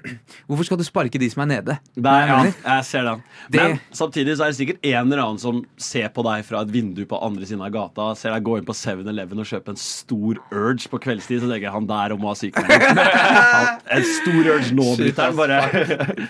Hvorfor 0.48 0.66
skal 0.68 0.78
du 0.80 0.84
sparke 0.86 1.18
de 1.20 1.28
som 1.32 1.42
er 1.44 1.48
nede? 1.52 1.76
Er, 1.98 2.26
ja, 2.30 2.38
jeg 2.78 2.84
ser 2.88 3.06
den. 3.08 3.22
Det- 3.52 3.62
Men 3.62 3.80
samtidig 3.94 4.36
så 4.38 4.46
er 4.46 4.52
det 4.54 4.58
sikkert 4.60 4.80
en 4.92 5.12
eller 5.12 5.22
annen 5.24 5.40
som 5.42 5.60
ser 5.76 6.08
på 6.14 6.24
deg 6.26 6.44
fra 6.48 6.62
et 6.66 6.72
vindu 6.74 7.02
på 7.08 7.18
andre 7.22 7.46
siden 7.48 7.62
av 7.66 7.72
gata, 7.74 8.08
ser 8.18 8.34
deg 8.36 8.46
gå 8.46 8.56
inn 8.60 8.66
på 8.68 8.76
7-Eleven 8.76 9.42
og 9.44 9.48
kjøpe 9.48 9.74
en 9.74 9.80
stor 9.82 10.40
Urge 10.52 10.88
på 10.92 11.00
kveldstid, 11.06 11.42
så 11.44 11.50
tenker 11.50 11.68
jeg 11.68 11.74
han 11.76 11.86
der 11.90 12.16
må 12.18 12.32
ha 12.32 12.38
sykemelding. 12.38 13.02
En 13.98 14.04
stor 14.08 14.50
Urge 14.56 14.72
nå, 14.76 14.88
brutter'n. 14.98 15.36
Bare 15.36 15.60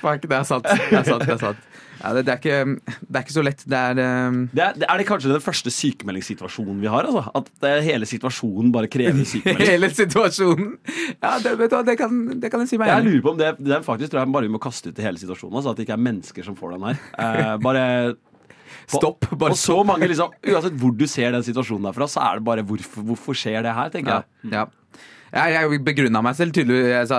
Fuck, 0.02 0.26
det 0.28 0.36
er 0.38 0.46
sant. 0.48 0.66
Det 0.66 0.98
er 0.98 1.06
sant, 1.06 1.22
det 1.26 1.36
er 1.36 1.42
sant. 1.42 1.68
Ja, 2.02 2.12
det, 2.16 2.24
det, 2.26 2.32
er 2.34 2.40
ikke, 2.40 2.96
det 3.06 3.18
er 3.20 3.22
ikke 3.22 3.34
så 3.36 3.44
lett. 3.46 3.60
Det 3.70 3.78
er 3.78 4.00
um, 4.28 4.40
Det 4.52 4.62
er, 4.64 4.72
det 4.82 4.88
er 4.90 4.98
det 5.02 5.06
kanskje 5.06 5.30
den 5.30 5.44
første 5.44 5.70
sykemeldingssituasjonen 5.70 6.80
vi 6.82 6.90
har? 6.90 7.06
Altså? 7.06 7.22
At 7.38 7.50
det, 7.62 7.72
hele 7.86 8.08
situasjonen 8.10 8.72
bare 8.74 8.90
krever 8.90 9.22
sykemelding? 9.32 9.70
hele 9.70 9.90
situasjonen. 9.94 10.72
Ja, 11.22 11.36
det, 11.44 11.54
vet 11.60 11.70
du, 11.70 11.76
hva, 11.78 11.84
det, 11.86 11.96
kan, 12.00 12.18
det 12.42 12.50
kan 12.52 12.64
jeg 12.64 12.72
si 12.72 12.80
meg 12.82 12.90
Jeg 12.90 13.04
enig 13.04 13.12
i. 13.12 13.14
lurer 13.14 13.24
på 13.28 13.32
om 13.36 13.40
det, 13.40 13.52
det 13.70 13.80
faktisk 13.86 14.12
tror 14.14 14.24
jeg 14.24 14.34
bare 14.34 14.48
vi 14.50 14.54
må 14.56 14.60
kaste 14.62 14.90
ut 14.92 14.98
i 14.98 15.06
hele 15.06 15.22
situasjonen. 15.22 15.54
Altså, 15.60 15.72
at 15.72 15.78
det 15.80 15.86
ikke 15.86 15.96
er 16.00 16.04
mennesker 16.10 16.48
som 16.50 16.58
får 16.58 16.74
den 16.76 16.88
her. 16.90 17.00
Eh, 17.22 17.54
bare 17.62 17.86
på, 18.90 18.98
Stopp. 18.98 19.28
Bare 19.38 19.54
og 19.54 19.58
så 19.60 19.76
mange 19.86 20.08
liksom 20.10 20.32
Uansett 20.50 20.74
hvor 20.80 20.90
du 20.98 21.04
ser 21.08 21.30
den 21.36 21.44
situasjonen 21.46 21.86
derfra, 21.86 22.08
så 22.10 22.22
er 22.26 22.40
det 22.40 22.46
bare 22.48 22.64
hvorfor, 22.66 23.04
hvorfor 23.12 23.36
skjer 23.38 23.62
det 23.64 23.72
her, 23.76 23.92
tenker 23.94 24.16
Ja, 24.18 24.22
jeg. 24.42 24.52
ja. 24.58 24.64
Jeg, 25.32 25.52
jeg 25.56 25.80
begrunna 25.84 26.20
meg 26.24 26.36
selv 26.36 26.52
tydelig. 26.52 26.80
Jeg 26.90 27.08
sa, 27.08 27.18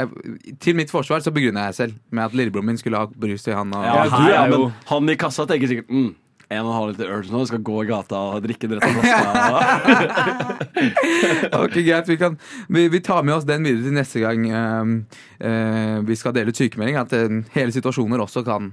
jeg, 0.00 0.52
til 0.64 0.76
mitt 0.78 0.92
forsvar 0.92 1.20
så 1.20 1.32
begrunna 1.34 1.66
jeg 1.68 1.76
selv 1.76 1.98
med 2.08 2.24
at 2.30 2.36
lillebroren 2.36 2.70
min 2.70 2.78
skulle 2.80 3.02
ha 3.02 3.10
brus 3.12 3.44
til 3.44 3.56
han. 3.58 3.74
Og, 3.76 3.84
Ja, 3.84 4.06
du 4.08 4.14
her, 4.16 4.30
ja, 4.32 4.46
men 4.52 4.70
han 4.88 5.12
i 5.12 5.18
kassa 5.20 5.44
tenker 5.48 5.68
sikkert 5.68 5.92
mm, 5.92 6.14
en 6.46 6.62
og 6.62 6.70
en 6.70 6.76
halv 6.78 6.92
liter 6.94 7.12
urge 7.12 7.34
nå, 7.34 7.42
skal 7.50 7.60
gå 7.66 7.76
i 7.82 7.88
gata 7.90 8.22
og 8.30 8.44
drikke 8.46 8.70
den 8.70 8.80
rett 8.80 8.88
av 8.88 8.92
flaska. 9.02 10.46
Ok, 11.64 11.76
greit, 11.82 12.08
vi, 12.08 12.16
kan, 12.20 12.38
vi, 12.72 12.86
vi 12.92 13.02
tar 13.04 13.26
med 13.26 13.36
oss 13.36 13.48
den 13.48 13.66
videre 13.66 13.84
til 13.88 13.96
neste 13.98 14.22
gang 14.22 14.48
um, 14.48 14.96
uh, 15.42 15.96
vi 16.06 16.16
skal 16.16 16.36
dele 16.36 16.54
ut 16.54 16.60
sykemelding. 16.64 16.96
At 17.02 17.12
uh, 17.12 17.40
hele 17.56 17.74
situasjoner 17.74 18.22
også 18.22 18.46
kan, 18.46 18.72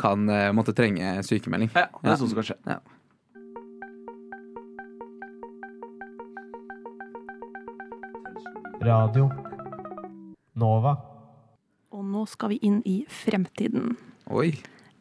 kan 0.00 0.24
uh, 0.30 0.52
måtte 0.56 0.72
trenge 0.76 1.18
sykemelding. 1.26 1.74
ja, 1.74 1.90
det 2.00 2.14
er 2.14 2.20
sånn 2.22 2.32
som 2.32 2.40
kan 2.40 2.48
skje. 2.52 2.60
Ja. 2.64 2.80
Radio 8.84 9.30
Nova. 10.60 10.94
Og 11.94 12.04
nå 12.04 12.24
skal 12.28 12.52
vi 12.54 12.58
inn 12.66 12.80
i 12.88 13.04
fremtiden. 13.08 13.94
Oi. 14.30 14.50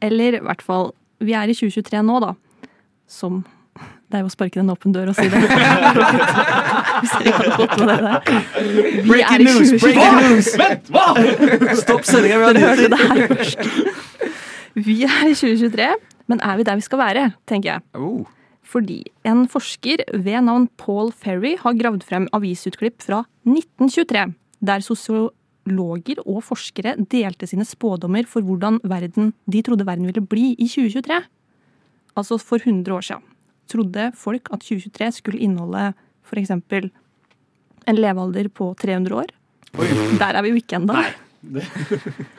Eller 0.03 0.38
i 0.38 0.43
hvert 0.43 0.61
fall 0.63 0.91
Vi 1.23 1.31
er 1.38 1.47
i 1.47 1.55
2023 1.55 2.01
nå, 2.03 2.19
da. 2.23 2.34
Som 3.07 3.43
Det 4.11 4.19
er 4.19 4.23
jo 4.23 4.29
å 4.29 4.34
sparke 4.34 4.59
en 4.61 4.69
åpen 4.73 4.93
dør 4.93 5.11
og 5.11 5.17
si 5.17 5.25
det. 5.31 5.39
Hvis 7.03 7.13
dere 7.17 7.31
kan 7.34 7.39
hadde 7.39 7.55
fått 7.57 7.75
med 7.79 7.88
dere 7.89 8.03
det. 8.05 8.17
Vi 9.07 9.19
er 9.23 9.41
i 9.41 9.47
2023. 9.49 10.59
Vent, 10.61 10.91
hva?! 10.93 11.07
Stopp 11.81 12.05
sendinga! 12.07 12.38
Vi 12.38 12.45
har 12.45 12.53
Dere 12.59 12.69
hørte 12.69 12.91
det 12.93 12.99
her 13.01 13.34
først. 13.34 13.59
Vi 14.73 14.99
er 15.07 15.25
i 15.31 15.34
2023, 15.34 15.89
men 16.31 16.45
er 16.45 16.59
vi 16.59 16.67
der 16.69 16.77
vi 16.79 16.86
skal 16.86 17.01
være, 17.01 17.25
tenker 17.49 17.75
jeg. 17.75 17.86
Oh. 17.97 18.23
Fordi 18.74 19.03
en 19.30 19.43
forsker 19.51 20.01
ved 20.26 20.39
navn 20.47 20.65
Paul 20.82 21.11
Ferry 21.13 21.53
har 21.61 21.76
gravd 21.78 22.03
frem 22.07 22.26
avisutklipp 22.34 23.03
fra 23.05 23.19
1923, 23.45 24.24
der 24.65 24.80
sosiologer 24.86 26.17
og 26.24 26.39
forskere 26.47 26.95
delte 27.11 27.45
sine 27.49 27.65
spådommer 27.69 28.26
for 28.30 28.41
hvordan 28.45 28.80
verden, 28.89 29.34
de 29.45 29.61
trodde 29.61 29.86
verden 29.86 30.07
ville 30.09 30.26
bli 30.26 30.55
i 30.57 30.65
2023. 30.65 31.21
Altså 32.17 32.38
for 32.41 32.57
100 32.61 32.95
år 32.95 33.01
siden. 33.05 33.24
Trodde 33.69 34.11
folk 34.17 34.49
at 34.51 34.59
2023 34.65 35.11
skulle 35.19 35.39
inneholde 35.39 35.93
f.eks. 36.26 36.51
en 36.51 37.97
levealder 37.99 38.49
på 38.49 38.76
300 38.82 39.15
år. 39.21 39.30
Der 40.19 40.34
er 40.34 40.41
vi 40.41 40.49
jo 40.49 40.55
ikke 40.61 40.76
ennå. 40.80 40.95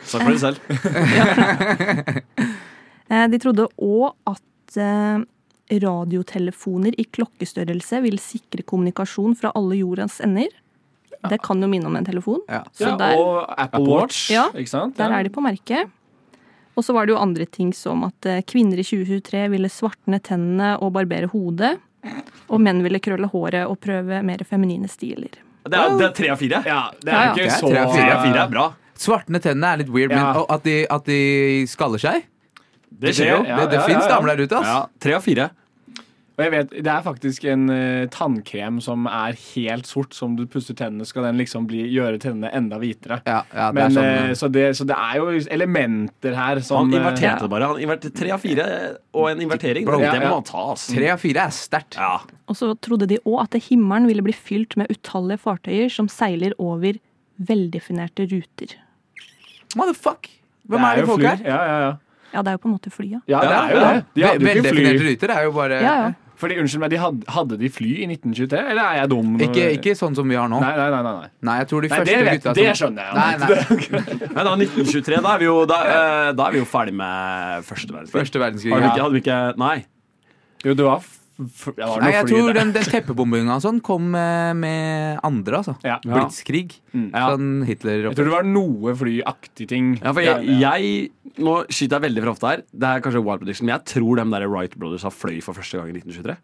Snakk 0.02 0.22
for 0.24 0.32
deg 0.32 0.40
selv. 0.42 0.58
ja. 3.10 3.26
De 3.30 3.38
trodde 3.42 3.66
òg 3.82 4.06
at 4.30 4.76
eh, 4.80 5.18
radiotelefoner 5.70 6.94
i 7.00 7.04
klokkestørrelse 7.04 8.00
vil 8.04 8.18
sikre 8.22 8.62
kommunikasjon 8.66 9.34
fra 9.38 9.52
alle 9.56 9.78
jordens 9.80 10.20
ender. 10.24 10.48
Det 11.24 11.38
kan 11.42 11.62
jo 11.62 11.68
minne 11.70 11.88
om 11.88 11.96
en 11.96 12.04
telefon. 12.04 12.42
Ja. 12.48 12.62
Så 12.76 12.84
Ja, 12.90 12.96
der, 13.00 13.16
og 13.18 13.54
Apple 13.58 13.86
Watch. 13.88 14.26
Ja, 14.30 14.50
ikke 14.52 14.68
sant? 14.70 14.96
der 14.98 15.10
er 15.10 15.22
de 15.24 15.30
på 15.32 15.40
merket. 15.40 15.88
Og 16.76 16.84
så 16.84 16.92
var 16.92 17.06
det 17.06 17.14
jo 17.14 17.20
andre 17.22 17.46
ting 17.46 17.72
som 17.72 18.02
at 18.04 18.26
eh, 18.26 18.42
kvinner 18.42 18.76
i 18.82 18.84
2023 18.84 19.48
ville 19.52 19.70
svartne 19.70 20.18
tennene 20.20 20.74
og 20.82 20.92
barbere 20.92 21.30
hodet. 21.32 21.78
Og 22.52 22.60
menn 22.60 22.82
ville 22.84 23.00
krølle 23.00 23.30
håret 23.32 23.64
og 23.70 23.78
prøve 23.80 24.20
mer 24.26 24.42
feminine 24.44 24.88
stiler. 24.90 25.30
Det 25.64 25.78
er, 25.78 25.94
det 25.96 26.04
er 26.10 26.12
tre 26.18 26.28
av 26.34 26.36
fire. 26.42 26.60
Ja, 26.66 26.80
det 27.00 27.08
er 27.14 27.14
ja. 27.30 27.32
Det 27.32 27.44
ikke 27.46 27.54
er 27.54 27.60
så 27.62 27.70
tre 27.70 27.84
av 27.86 27.94
fire 28.26 28.42
er 28.42 28.50
bra. 28.52 28.66
Svartne 29.00 29.40
tennene 29.40 29.70
er 29.72 29.80
litt 29.80 29.88
weird, 29.94 30.12
Ja. 30.12 30.18
men 30.34 30.44
at 30.52 30.62
de, 30.66 30.74
at 30.92 31.06
de 31.08 31.20
skaller 31.70 31.98
seg 32.02 32.26
Det 33.00 33.12
skjer 33.16 33.30
jo. 33.32 33.42
Det, 33.42 33.58
Det, 33.58 33.68
det 33.74 33.82
ja, 33.82 33.84
fins 33.88 34.00
ja, 34.00 34.08
ja. 34.08 34.14
damer 34.14 34.34
der 34.34 34.46
ute, 34.46 34.62
ass. 34.62 34.72
Ja, 34.72 34.80
tre 35.02 35.18
av 35.18 35.24
fire. 35.24 35.50
Og 36.34 36.42
jeg 36.42 36.50
vet, 36.50 36.72
Det 36.82 36.90
er 36.90 37.02
faktisk 37.04 37.44
en 37.46 37.68
uh, 37.70 38.06
tannkrem 38.10 38.80
som 38.82 39.06
er 39.06 39.36
helt 39.54 39.86
sort. 39.86 40.14
Som 40.16 40.34
du 40.34 40.44
pusser 40.50 40.74
tennene, 40.74 41.06
skal 41.06 41.28
den 41.28 41.38
liksom 41.38 41.68
bli, 41.70 41.84
gjøre 41.94 42.18
tennene 42.22 42.50
enda 42.58 42.80
hvitere. 42.82 43.20
Ja, 43.26 43.44
ja, 43.54 43.68
det 43.70 43.78
Men, 43.78 43.84
er 43.84 43.94
sånn, 43.94 44.32
uh, 44.32 44.34
så, 44.40 44.50
det, 44.56 44.64
så 44.80 44.86
det 44.88 44.98
er 44.98 45.20
jo 45.20 45.28
elementer 45.54 46.34
her 46.34 46.60
som 46.66 46.82
Han 46.82 46.98
inverterte 46.98 47.46
det 47.46 47.52
bare. 47.54 47.70
Han 47.70 47.82
inverterte 47.86 48.18
tre 48.18 48.34
av 48.34 48.42
fire 48.42 48.66
og 49.14 49.30
en 49.30 49.44
invertering. 49.46 49.86
Bro, 49.86 50.00
det 50.02 50.10
må 50.10 50.26
ja. 50.26 50.34
man 50.34 50.46
ta, 50.48 50.66
ass. 50.74 50.88
Tre 50.90 51.12
av 51.14 51.22
fire 51.22 51.46
er 51.46 51.54
sterkt. 51.54 52.00
Ja. 52.02 52.16
Og 52.50 52.58
så 52.58 52.72
trodde 52.82 53.08
de 53.10 53.20
òg 53.22 53.44
at 53.46 53.58
himmelen 53.70 54.10
ville 54.10 54.26
bli 54.26 54.34
fylt 54.34 54.74
med 54.80 54.90
utallige 54.90 55.44
fartøyer 55.46 55.92
som 55.92 56.10
seiler 56.10 56.56
over 56.58 56.98
veldefinerte 57.38 58.26
ruter. 58.30 58.74
Motherfuck! 59.78 60.28
Hvem 60.64 60.80
det 60.80 60.90
er 60.90 60.98
de 60.98 61.06
folka 61.06 61.14
folk 61.14 61.28
her? 61.28 61.46
Ja, 61.46 61.60
ja, 61.62 61.78
ja. 61.84 61.94
Ja, 62.34 62.42
det 62.42 62.50
er 62.52 62.58
jo 62.58 62.62
på 62.64 62.68
en 62.68 62.74
måte 62.74 62.90
fly, 62.92 63.06
ja. 63.14 63.22
ja, 63.30 63.40
det 63.46 63.54
er 63.54 63.72
jo 63.72 63.80
det. 63.80 64.04
De 64.18 64.26
hadde 64.26 64.44
jo 64.44 64.60
ikke 64.60 64.74
fly. 64.74 64.84
ruter 65.06 65.34
er 65.38 65.48
jo 65.48 65.56
bare 65.56 65.80
Ja, 65.80 65.96
ja. 66.02 66.12
Fordi, 66.34 66.56
unnskyld 66.58 66.80
meg, 66.82 66.90
de 66.90 66.98
hadde, 66.98 67.26
hadde 67.30 67.56
de 67.60 67.68
fly 67.70 67.90
i 68.02 68.06
1923, 68.10 68.58
eller 68.72 68.82
er 68.82 68.96
jeg 68.98 69.10
dum? 69.12 69.28
Ikke, 69.46 69.66
ikke 69.78 69.92
sånn 69.96 70.16
som 70.18 70.26
vi 70.28 70.34
har 70.34 70.48
nå. 70.50 70.58
Nei, 70.60 70.72
nei, 70.76 70.88
nei. 70.90 71.02
nei, 71.06 71.28
nei. 71.46 71.54
Jeg 71.60 71.68
tror 71.70 71.84
de 71.84 71.90
nei 71.92 71.98
første 72.00 72.16
det, 72.18 72.32
gutta 72.34 72.54
det 72.58 72.64
som 72.66 72.80
skjønner 72.80 73.06
jeg. 73.06 73.14
Nei, 73.14 73.34
nei. 73.38 74.30
Men 74.34 74.40
da 74.48 74.54
1923, 74.58 75.20
da 75.22 75.34
er 75.36 75.44
vi 75.44 75.46
jo, 75.46 75.54
da, 75.70 75.78
eh, 75.94 76.30
da 76.34 76.48
er 76.48 76.56
vi 76.56 76.60
jo 76.60 76.66
ferdig 76.68 76.96
med 76.98 77.68
første 77.70 77.94
verdenskrig. 77.94 78.18
Første 78.18 78.42
verdenskrig. 78.42 78.74
Har 78.74 78.82
vi 78.82 78.88
Ja. 78.88 78.90
ikke, 78.90 79.04
hadde 79.06 79.14
vi 79.14 79.22
ikke 79.22 79.38
Nei. 79.62 79.76
Jo, 80.66 80.74
det 80.74 80.88
var, 80.90 81.06
f 81.34 81.64
f 81.64 81.74
det 81.74 81.86
var 81.88 82.02
Nei, 82.04 82.12
jeg 82.14 82.28
tror 82.30 82.52
den, 82.56 82.70
den 82.76 82.86
teppebombinga 82.86 83.56
sånn 83.64 83.80
kom 83.84 84.06
med, 84.14 84.60
med 84.62 85.18
andre, 85.26 85.60
altså. 85.60 85.74
Ja. 85.82 85.98
Blitzkrig. 86.04 86.76
Mm. 86.94 87.08
Sånn 87.10 87.50
Hitler 87.66 88.08
Jeg 88.08 88.18
tror 88.18 88.30
det 88.30 88.36
var 88.36 88.48
noe 88.48 88.94
flyaktig 88.98 89.68
ting. 89.72 89.92
Ja, 89.98 90.14
for 90.14 90.22
jeg, 90.24 90.58
jeg 90.62 90.94
Nå 91.42 91.54
skyter 91.66 91.98
jeg 91.98 92.04
veldig 92.06 92.22
for 92.22 92.32
ofte 92.36 92.50
her. 92.52 92.64
Det 92.70 92.90
er 92.90 93.02
kanskje 93.02 93.24
wild 93.26 93.42
prediction, 93.42 93.66
men 93.66 93.74
jeg 93.74 93.88
tror 93.96 94.20
de 94.20 94.26
der 94.36 94.46
Wright 94.46 94.76
Brothers 94.78 95.06
har 95.06 95.14
fløy 95.14 95.40
for 95.42 95.58
første 95.58 95.80
gang 95.80 95.90
i 95.90 95.96
1923. 95.98 96.36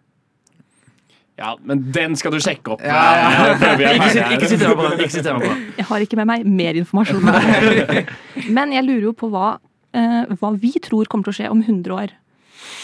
Ja, 1.41 1.55
men 1.65 1.87
den 1.95 2.17
skal 2.21 2.35
du 2.35 2.41
sjekke 2.43 2.75
opp. 2.75 2.83
Ja, 2.85 3.01
ja, 3.17 3.77
ja. 3.81 3.93
Ikke 4.35 4.51
sitt- 4.51 4.67
meg 4.67 4.77
på 4.77 5.49
den. 5.49 5.63
Jeg 5.79 5.87
har 5.89 6.05
ikke 6.05 6.19
med 6.21 6.29
meg 6.29 6.45
mer 6.45 6.77
informasjon. 6.77 7.25
Men 8.57 8.75
jeg 8.75 8.85
lurer 8.85 9.07
jo 9.09 9.13
på 9.17 9.31
hva, 9.33 9.55
uh, 9.97 10.35
hva 10.37 10.51
vi 10.61 10.75
tror 10.85 11.09
kommer 11.09 11.29
til 11.29 11.33
å 11.33 11.39
skje 11.39 11.49
om 11.55 11.63
100 11.65 11.97
år. 11.97 12.13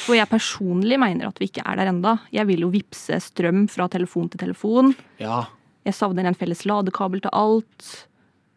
For 0.07 0.15
jeg 0.15 0.31
personlig 0.31 0.99
mener 1.03 1.29
at 1.29 1.39
vi 1.43 1.49
ikke 1.51 1.65
er 1.67 1.79
der 1.81 1.91
enda. 1.91 2.17
Jeg 2.35 2.47
vil 2.49 2.63
jo 2.63 2.71
vippse 2.73 3.19
strøm 3.23 3.67
fra 3.73 3.89
telefon 3.93 4.31
til 4.33 4.43
telefon. 4.47 4.95
Ja, 5.23 5.45
Jeg 5.87 5.95
savner 5.95 6.27
en 6.27 6.35
felles 6.35 6.65
ladekabel 6.67 7.21
til 7.23 7.31
alt. 7.33 7.91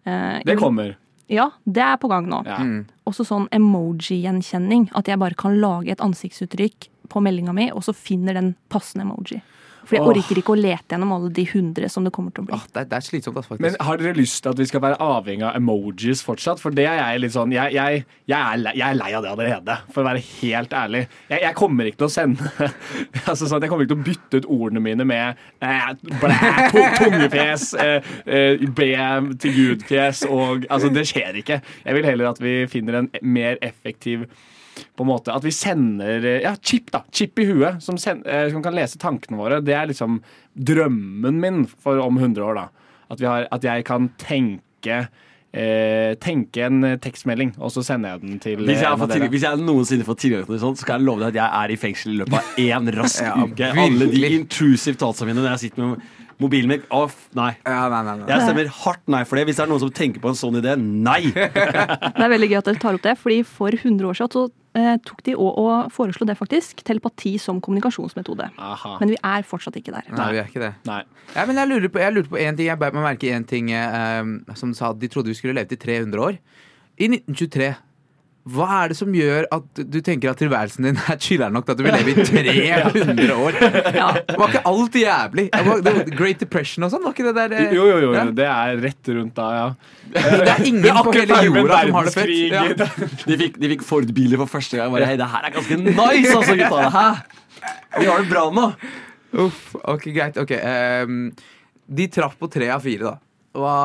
Eh, 0.06 0.40
det 0.46 0.58
kommer. 0.58 0.96
Ja, 1.30 1.52
det 1.66 1.84
er 1.86 1.98
på 2.02 2.10
gang 2.10 2.26
nå. 2.30 2.40
Ja. 2.48 2.58
Mm. 2.58 2.88
Også 3.06 3.26
sånn 3.28 3.46
emoji-gjenkjenning. 3.54 4.88
At 4.98 5.10
jeg 5.12 5.20
bare 5.22 5.38
kan 5.38 5.60
lage 5.62 5.94
et 5.94 6.02
ansiktsuttrykk 6.02 6.90
på 7.10 7.22
meldinga 7.22 7.54
mi, 7.54 7.68
og 7.74 7.86
så 7.86 7.94
finner 7.94 8.34
den 8.38 8.56
passende 8.74 9.06
emoji. 9.06 9.42
For 9.90 9.98
jeg 9.98 10.06
orker 10.06 10.38
ikke 10.44 10.54
å 10.54 10.58
lete 10.60 10.94
gjennom 10.94 11.12
alle 11.16 11.32
de 11.34 11.44
hundre 11.50 11.88
som 11.90 12.06
det 12.06 12.12
kommer 12.14 12.34
til 12.36 12.44
å 12.44 12.48
bli. 12.50 12.56
Åh, 12.58 12.66
det, 12.70 12.84
er- 12.84 12.90
det 12.92 12.98
er 13.00 13.06
slitsomt, 13.08 13.40
faktisk. 13.42 13.62
Men 13.66 13.78
har 13.82 13.98
dere 13.98 14.14
lyst 14.18 14.44
til 14.46 14.52
at 14.54 14.60
vi 14.62 14.68
skal 14.70 14.84
være 14.84 15.00
avhengig 15.02 15.48
av 15.50 15.58
emojis 15.58 16.22
fortsatt? 16.26 16.62
For 16.62 16.76
det 16.78 16.86
er 16.86 17.00
jeg 17.00 17.24
litt 17.24 17.34
sånn 17.34 17.52
Jeg, 17.56 17.74
jeg, 17.74 18.04
jeg, 18.30 18.38
er, 18.38 18.62
lei, 18.62 18.74
jeg 18.78 18.86
er 18.94 19.00
lei 19.00 19.10
av 19.18 19.26
det 19.26 19.32
allerede, 19.34 19.78
for 19.96 20.04
å 20.04 20.10
være 20.12 20.22
helt 20.42 20.76
ærlig. 20.78 21.02
Jeg, 21.32 21.42
jeg 21.48 21.58
kommer 21.58 21.90
ikke 21.90 22.02
til 22.04 22.10
å 22.10 22.14
sende 22.14 22.70
altså 23.32 23.50
sånn, 23.50 23.66
Jeg 23.66 23.74
kommer 23.74 23.88
ikke 23.88 23.96
til 23.96 24.04
å 24.04 24.08
bytte 24.12 24.42
ut 24.44 24.50
ordene 24.60 24.84
mine 24.86 25.08
med 25.10 25.42
eh, 25.66 25.90
blæ, 26.22 26.38
to, 26.76 26.86
tungefjes, 27.02 27.68
eh, 27.86 28.14
eh, 28.30 28.68
be 28.78 28.92
til 29.42 29.58
Gud-fjes 29.58 30.24
og 30.30 30.68
Altså, 30.70 30.90
det 30.94 31.08
skjer 31.10 31.42
ikke. 31.42 31.60
Jeg 31.86 31.96
vil 31.98 32.06
heller 32.06 32.30
at 32.30 32.40
vi 32.44 32.54
finner 32.70 33.02
en 33.02 33.10
mer 33.26 33.58
effektiv 33.66 34.28
på 34.96 35.06
en 35.06 35.12
måte, 35.12 35.34
At 35.36 35.46
vi 35.46 35.54
sender 35.56 36.26
eh, 36.26 36.42
ja, 36.46 36.56
chip 36.62 36.92
da, 36.94 37.04
chip 37.12 37.40
i 37.40 37.48
huet 37.50 37.82
som, 37.84 37.98
send, 38.02 38.26
eh, 38.28 38.50
som 38.54 38.64
kan 38.66 38.76
lese 38.78 39.00
tankene 39.02 39.40
våre. 39.40 39.62
Det 39.64 39.76
er 39.76 39.90
liksom 39.92 40.22
drømmen 40.54 41.40
min 41.40 41.66
for 41.70 42.02
om 42.04 42.18
100 42.18 42.44
år. 42.46 42.62
da. 42.64 42.68
At, 43.10 43.20
vi 43.22 43.26
har, 43.26 43.48
at 43.52 43.66
jeg 43.66 43.86
kan 43.88 44.12
tenke 44.22 45.08
eh, 45.54 46.14
tenke 46.22 46.66
en 46.68 46.84
eh, 46.86 46.98
tekstmelding, 47.02 47.56
og 47.58 47.72
så 47.74 47.84
sender 47.86 48.16
jeg 48.16 48.22
den 48.22 48.40
til 48.44 48.64
Hvis 48.64 48.84
jeg, 48.84 49.10
dere. 49.10 49.30
hvis 49.34 49.46
jeg 49.48 49.62
noensinne 49.64 50.08
får 50.08 50.20
tilgang 50.22 50.46
til 50.46 50.56
noe 50.56 50.64
sånt, 50.64 50.82
så 50.82 50.88
kan 50.88 51.00
jeg 51.00 51.10
love 51.10 51.24
deg 51.24 51.34
at 51.34 51.40
jeg 51.42 51.64
er 51.64 51.74
i 51.74 51.80
fengsel 51.82 52.14
i 52.14 52.20
løpet 52.22 52.40
av 52.40 52.64
én 52.66 52.92
rask 53.00 53.24
Ja, 53.30 53.36
uke. 53.44 53.72
Alle 53.86 54.10
de 54.14 54.26
intrusive 54.36 55.00
thoughtsene 55.00 55.32
mine 55.32 55.44
når 55.44 55.56
jeg 55.56 55.70
sitter 55.70 55.86
med 55.86 56.10
mobilen 56.40 56.72
min. 56.72 56.86
off. 56.90 57.28
nei. 57.36 57.52
ja, 57.66 57.88
nei, 57.92 58.04
nei, 58.04 58.16
nei. 58.22 58.30
Jeg 58.32 58.46
stemmer 58.46 58.72
hardt 58.82 59.12
nei 59.12 59.24
for 59.28 59.40
det. 59.40 59.46
Hvis 59.50 59.60
det 59.60 59.66
er 59.66 59.72
noen 59.72 59.84
som 59.84 59.92
tenker 59.96 60.24
på 60.24 60.32
en 60.32 60.40
sånn 60.40 60.60
idé, 60.62 60.76
nei! 60.80 61.22
Det 62.20 62.24
er 62.26 62.32
veldig 62.32 62.50
gøy 62.52 62.58
at 62.60 62.70
dere 62.70 62.82
tar 62.82 62.98
opp 62.98 63.04
det, 63.06 63.16
fordi 63.20 63.42
for 63.48 63.76
100 63.76 64.08
år 64.08 64.18
siden 64.18 64.32
så 64.36 64.44
eh, 64.80 64.96
tok 65.06 65.22
de 65.28 65.36
og, 65.36 65.60
og 65.62 65.92
foreslo 65.96 66.28
det 66.28 66.38
faktisk. 66.40 66.84
Telepati 66.88 67.36
som 67.42 67.60
kommunikasjonsmetode. 67.64 68.50
Aha. 68.56 68.96
Men 69.02 69.14
vi 69.14 69.20
er 69.20 69.46
fortsatt 69.48 69.80
ikke 69.80 69.94
der. 69.96 70.08
Nei, 70.16 70.30
vi 70.36 70.42
er 70.42 70.50
ikke 70.52 70.64
det. 70.64 70.72
Nei. 70.90 71.02
Ja, 71.36 71.46
men 71.50 71.60
jeg 71.62 71.72
lurer 71.72 71.94
på, 71.94 72.04
jeg 72.04 72.16
lurte 72.16 72.34
på 72.34 72.42
en 72.42 72.60
ting. 72.60 72.70
Jeg 72.72 72.82
beit 72.82 72.96
meg 72.98 73.08
merke 73.12 73.30
i 73.30 73.36
en 73.36 73.48
ting 73.50 73.72
eh, 73.76 74.34
som 74.60 74.74
sa 74.78 74.94
at 74.94 75.02
de 75.02 75.12
trodde 75.12 75.32
vi 75.32 75.38
skulle 75.40 75.58
leve 75.60 75.72
til 75.74 75.82
300 75.84 76.26
år. 76.30 76.40
I 77.00 77.08
1923, 77.08 77.72
hva 78.50 78.68
er 78.84 78.92
det 78.92 78.98
som 79.00 79.14
gjør 79.14 79.46
at 79.56 79.80
du 79.94 79.98
tenker 80.06 80.32
at 80.32 80.40
tilværelsen 80.42 80.86
din 80.88 80.98
er 81.00 81.18
chiller'n 81.22 81.54
nok 81.56 81.66
til 81.68 81.76
at 81.76 81.80
du 81.80 81.84
vil 81.86 81.96
leve 81.96 82.14
i 82.14 82.26
300 82.30 83.36
år? 83.36 83.58
Var 84.40 84.54
ikke 84.54 84.62
alt 84.72 84.98
jævlig? 85.02 85.46
Great 86.18 86.42
Depression 86.44 86.88
og 86.88 86.94
sånn, 86.94 87.04
var 87.06 87.14
ikke 87.16 87.28
det 87.30 87.36
der? 87.38 87.56
eh, 87.60 87.76
Jo, 87.78 87.86
jo, 87.92 87.98
jo, 88.08 88.12
ja? 88.16 88.24
det 88.40 88.48
er 88.50 88.82
rett 88.86 89.12
rundt 89.18 89.36
da, 89.38 89.48
ja. 89.58 89.68
Det 90.14 90.54
er 90.56 90.64
ingen 90.70 91.02
på 91.06 91.14
hele 91.18 91.42
jorda 91.50 91.82
som 91.84 92.00
har 92.00 92.10
det 92.10 92.16
fett. 92.16 92.34
Ja. 92.50 92.64
De 93.30 93.38
fikk, 93.44 93.60
de 93.62 93.72
fikk 93.76 93.84
Ford-biler 93.86 94.40
for 94.44 94.54
første 94.58 94.80
gang. 94.80 94.90
Bare, 94.96 95.06
Hei, 95.10 95.18
det 95.20 95.28
her 95.30 95.46
er 95.50 95.54
ganske 95.54 95.78
nice, 95.84 96.34
altså, 96.34 96.56
gutta. 96.60 96.90
Hæ? 96.96 97.08
Vi 98.00 98.08
har 98.10 98.24
det 98.24 98.30
bra 98.32 98.46
nå. 98.56 98.68
Uff, 99.46 99.76
ok, 99.84 100.08
greit. 100.16 100.40
Ok. 100.42 100.56
Um, 101.06 101.20
de 101.90 102.08
traff 102.14 102.34
på 102.40 102.50
tre 102.54 102.72
av 102.74 102.82
fire, 102.86 103.12
da. 103.12 103.16
Hva, 103.60 103.76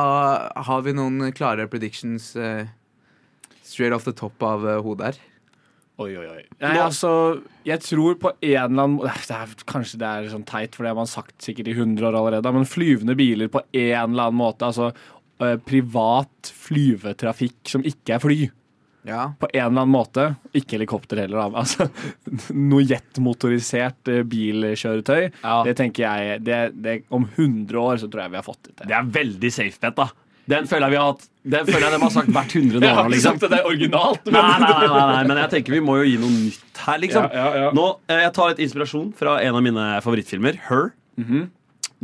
har 0.67 0.81
vi 0.85 0.93
noen 0.97 1.31
klare 1.35 1.65
predictions 1.69 2.31
eh, 2.37 2.65
straight 3.65 3.95
off 3.95 4.05
the 4.07 4.13
top 4.15 4.43
av 4.45 4.67
eh, 4.67 4.81
hodet 4.85 5.13
her? 5.13 5.23
Oi, 5.95 6.09
oi, 6.19 6.25
oi. 6.27 6.41
Nei, 6.59 6.73
altså, 6.83 7.09
jeg 7.63 7.79
tror 7.85 8.17
på 8.19 8.33
en 8.33 8.49
eller 8.51 8.83
annen 8.83 8.97
det 9.05 9.31
er, 9.31 9.53
Kanskje 9.69 9.99
det 10.01 10.09
er 10.09 10.27
sånn 10.33 10.43
teit, 10.47 10.75
for 10.75 10.83
det 10.83 10.91
har 10.91 10.99
man 10.99 11.07
sagt 11.07 11.37
sikkert 11.45 11.69
i 11.71 11.75
100 11.77 12.09
år 12.09 12.17
allerede, 12.19 12.51
men 12.51 12.67
flyvende 12.67 13.15
biler 13.15 13.51
på 13.51 13.63
en 13.63 14.11
eller 14.11 14.27
annen 14.27 14.41
måte. 14.41 14.67
Altså 14.67 14.89
eh, 14.91 15.55
privat 15.63 16.51
flyvetrafikk 16.67 17.71
som 17.71 17.85
ikke 17.87 18.17
er 18.17 18.23
fly. 18.23 18.39
Ja. 19.05 19.33
På 19.39 19.47
en 19.53 19.59
eller 19.59 19.85
annen 19.85 19.93
måte. 19.93 20.27
Ikke 20.57 20.75
helikopter 20.75 21.21
heller, 21.23 21.45
da. 21.45 21.61
Altså, 21.63 21.87
noe 22.57 22.83
jetmotorisert 22.83 24.01
bilkjøretøy. 24.03 24.27
bilkjøretøy. 24.33 25.31
Det 25.69 25.77
tenker 25.79 26.07
jeg 26.09 26.43
det, 26.43 26.61
det, 26.75 26.99
Om 27.13 27.29
100 27.35 27.81
år 27.81 28.01
så 28.01 28.09
tror 28.11 28.25
jeg 28.25 28.35
vi 28.35 28.41
har 28.41 28.47
fått 28.47 28.63
det 28.67 28.75
til. 28.75 28.91
Det 28.91 28.99
er 28.99 29.11
veldig 29.21 29.53
safe 29.61 29.79
bet, 29.79 30.01
da. 30.01 30.09
Den 30.47 30.67
føler 30.69 30.85
jeg 30.85 30.93
vi 30.93 30.97
har 31.01 31.07
hatt 31.13 31.23
Den 31.55 31.65
føler 31.65 31.85
jeg 31.87 31.93
de 31.95 31.99
har 32.03 32.11
sagt 32.13 32.29
hvert 32.35 32.51
hundrede 32.53 32.89
år 33.01 33.07
liksom. 33.09 33.39
det 33.41 33.51
er 33.57 33.65
originalt, 33.69 34.25
Nei, 34.29 34.41
nei, 34.41 34.59
nei, 34.61 34.87
nei, 34.87 35.05
nei, 35.15 35.23
men 35.31 35.39
jeg 35.41 35.49
tenker 35.55 35.73
vi 35.73 35.79
må 35.87 35.95
jo 36.01 36.05
gi 36.09 36.15
noe 36.21 36.29
nytt 36.35 36.81
her, 36.85 36.99
liksom. 37.01 37.27
Ja, 37.33 37.45
ja, 37.49 37.63
ja. 37.65 37.71
Nå, 37.77 37.85
eh, 38.11 38.21
Jeg 38.27 38.33
tar 38.37 38.51
litt 38.53 38.61
inspirasjon 38.67 39.11
fra 39.17 39.37
en 39.41 39.57
av 39.57 39.63
mine 39.65 39.85
favorittfilmer, 40.05 40.59
Her. 40.69 40.91
Mhm. 41.21 41.45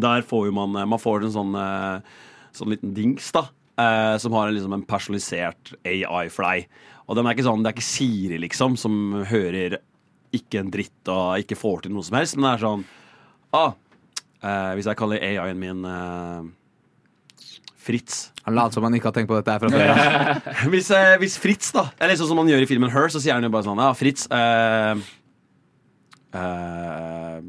Der 0.02 0.24
får 0.26 0.46
jo 0.48 0.54
man, 0.56 0.76
eh, 0.82 0.86
man 0.90 1.02
får 1.04 1.26
en 1.28 1.34
sånn, 1.36 1.52
eh, 1.60 2.22
sånn 2.58 2.72
liten 2.74 2.94
dings, 2.98 3.28
da. 3.36 3.44
eh, 3.78 4.18
Som 4.24 4.34
har 4.34 4.48
en, 4.48 4.56
liksom 4.56 4.74
en 4.74 4.86
personalisert 4.90 5.74
AI 5.86 6.30
for 6.30 6.48
deg. 6.48 6.68
Og 7.10 7.16
den 7.20 7.28
er 7.28 7.36
ikke 7.36 7.44
sånn, 7.46 7.62
det 7.62 7.74
er 7.74 7.76
ikke 7.78 7.90
Siri, 7.90 8.38
liksom, 8.40 8.78
som 8.80 8.96
hører 9.28 9.78
ikke 10.34 10.62
en 10.62 10.72
dritt 10.72 11.10
og 11.12 11.42
ikke 11.44 11.58
får 11.60 11.82
til 11.84 11.92
noe 11.92 12.04
som 12.08 12.16
helst. 12.18 12.38
Men 12.38 12.48
det 12.48 12.54
er 12.56 12.66
sånn 12.66 12.84
ah, 13.54 13.74
eh, 14.42 14.72
Hvis 14.80 14.88
jeg 14.88 14.96
kaller 15.02 15.20
AI-en 15.22 15.60
min 15.60 15.84
eh, 15.86 16.42
Fritz 17.82 18.20
Han 18.46 18.56
later 18.58 18.78
som 18.78 18.86
han 18.86 18.94
ikke 18.98 19.10
har 19.10 19.16
tenkt 19.16 19.30
på 19.32 19.38
dette 19.40 19.54
her 19.56 19.62
fra 19.64 19.70
før. 19.74 20.70
hvis, 20.74 20.92
eh, 20.94 21.16
hvis 21.22 21.38
Fritz, 21.42 21.72
da 21.76 21.88
Eller 22.00 22.20
sånn 22.20 22.30
som 22.30 22.42
han 22.42 22.52
gjør 22.52 22.66
i 22.66 22.70
filmen 22.70 22.92
Her, 22.94 23.10
så 23.14 23.22
sier 23.24 23.34
han 23.38 23.44
jo 23.48 23.50
bare 23.54 23.66
sånn 23.68 23.82
Ja, 23.82 23.90
Fritz 23.98 24.28
eh, 24.32 25.02
eh, 26.42 27.40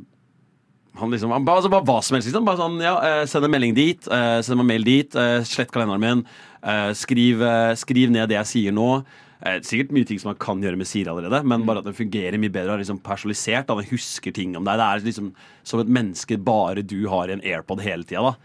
Han 1.03 1.11
liksom 1.14 1.33
han, 1.35 1.47
altså, 1.49 1.70
bare 1.72 1.87
hva 1.89 1.99
som 2.05 2.16
helst, 2.16 2.28
liksom. 2.30 2.45
Bare 2.47 2.61
sånn, 2.61 2.78
ja, 2.85 2.95
eh, 3.09 3.24
Send 3.30 3.47
en 3.49 3.53
melding 3.55 3.74
dit. 3.76 4.09
eh, 4.12 4.39
send 4.45 4.61
meg 4.61 4.68
mail 4.72 4.85
dit. 4.87 5.16
eh, 5.16 5.41
slett 5.49 5.72
kalenderen 5.72 6.01
min. 6.03 6.24
eh, 6.62 6.93
skriv, 6.95 7.43
eh, 7.43 7.74
skriv 7.80 8.11
ned 8.12 8.28
det 8.30 8.37
jeg 8.41 8.47
sier 8.53 8.72
nå. 8.76 9.05
Eh, 9.43 9.59
sikkert 9.66 9.90
mye 9.90 10.07
ting 10.07 10.20
som 10.22 10.30
man 10.30 10.38
kan 10.38 10.61
gjøre 10.62 10.78
med 10.78 10.86
Siri 10.86 11.11
allerede, 11.11 11.40
men 11.51 11.64
bare 11.66 11.80
at 11.82 11.86
den 11.88 11.97
fungerer 11.99 12.38
mye 12.38 12.53
bedre 12.53 12.76
og 12.76 12.82
liksom 12.82 13.01
personalisert. 13.03 13.66
Da. 13.66 13.74
Den 13.80 13.88
husker 13.90 14.34
ting 14.34 14.55
om 14.59 14.68
deg. 14.68 14.78
Det 14.78 14.86
er 14.86 15.07
liksom 15.09 15.32
som 15.66 15.82
et 15.82 15.90
menneske 15.90 16.38
bare 16.38 16.84
du 16.86 17.01
har 17.11 17.26
i 17.26 17.34
en 17.34 17.43
AirPod 17.43 17.82
hele 17.82 18.07
tida. 18.07 18.36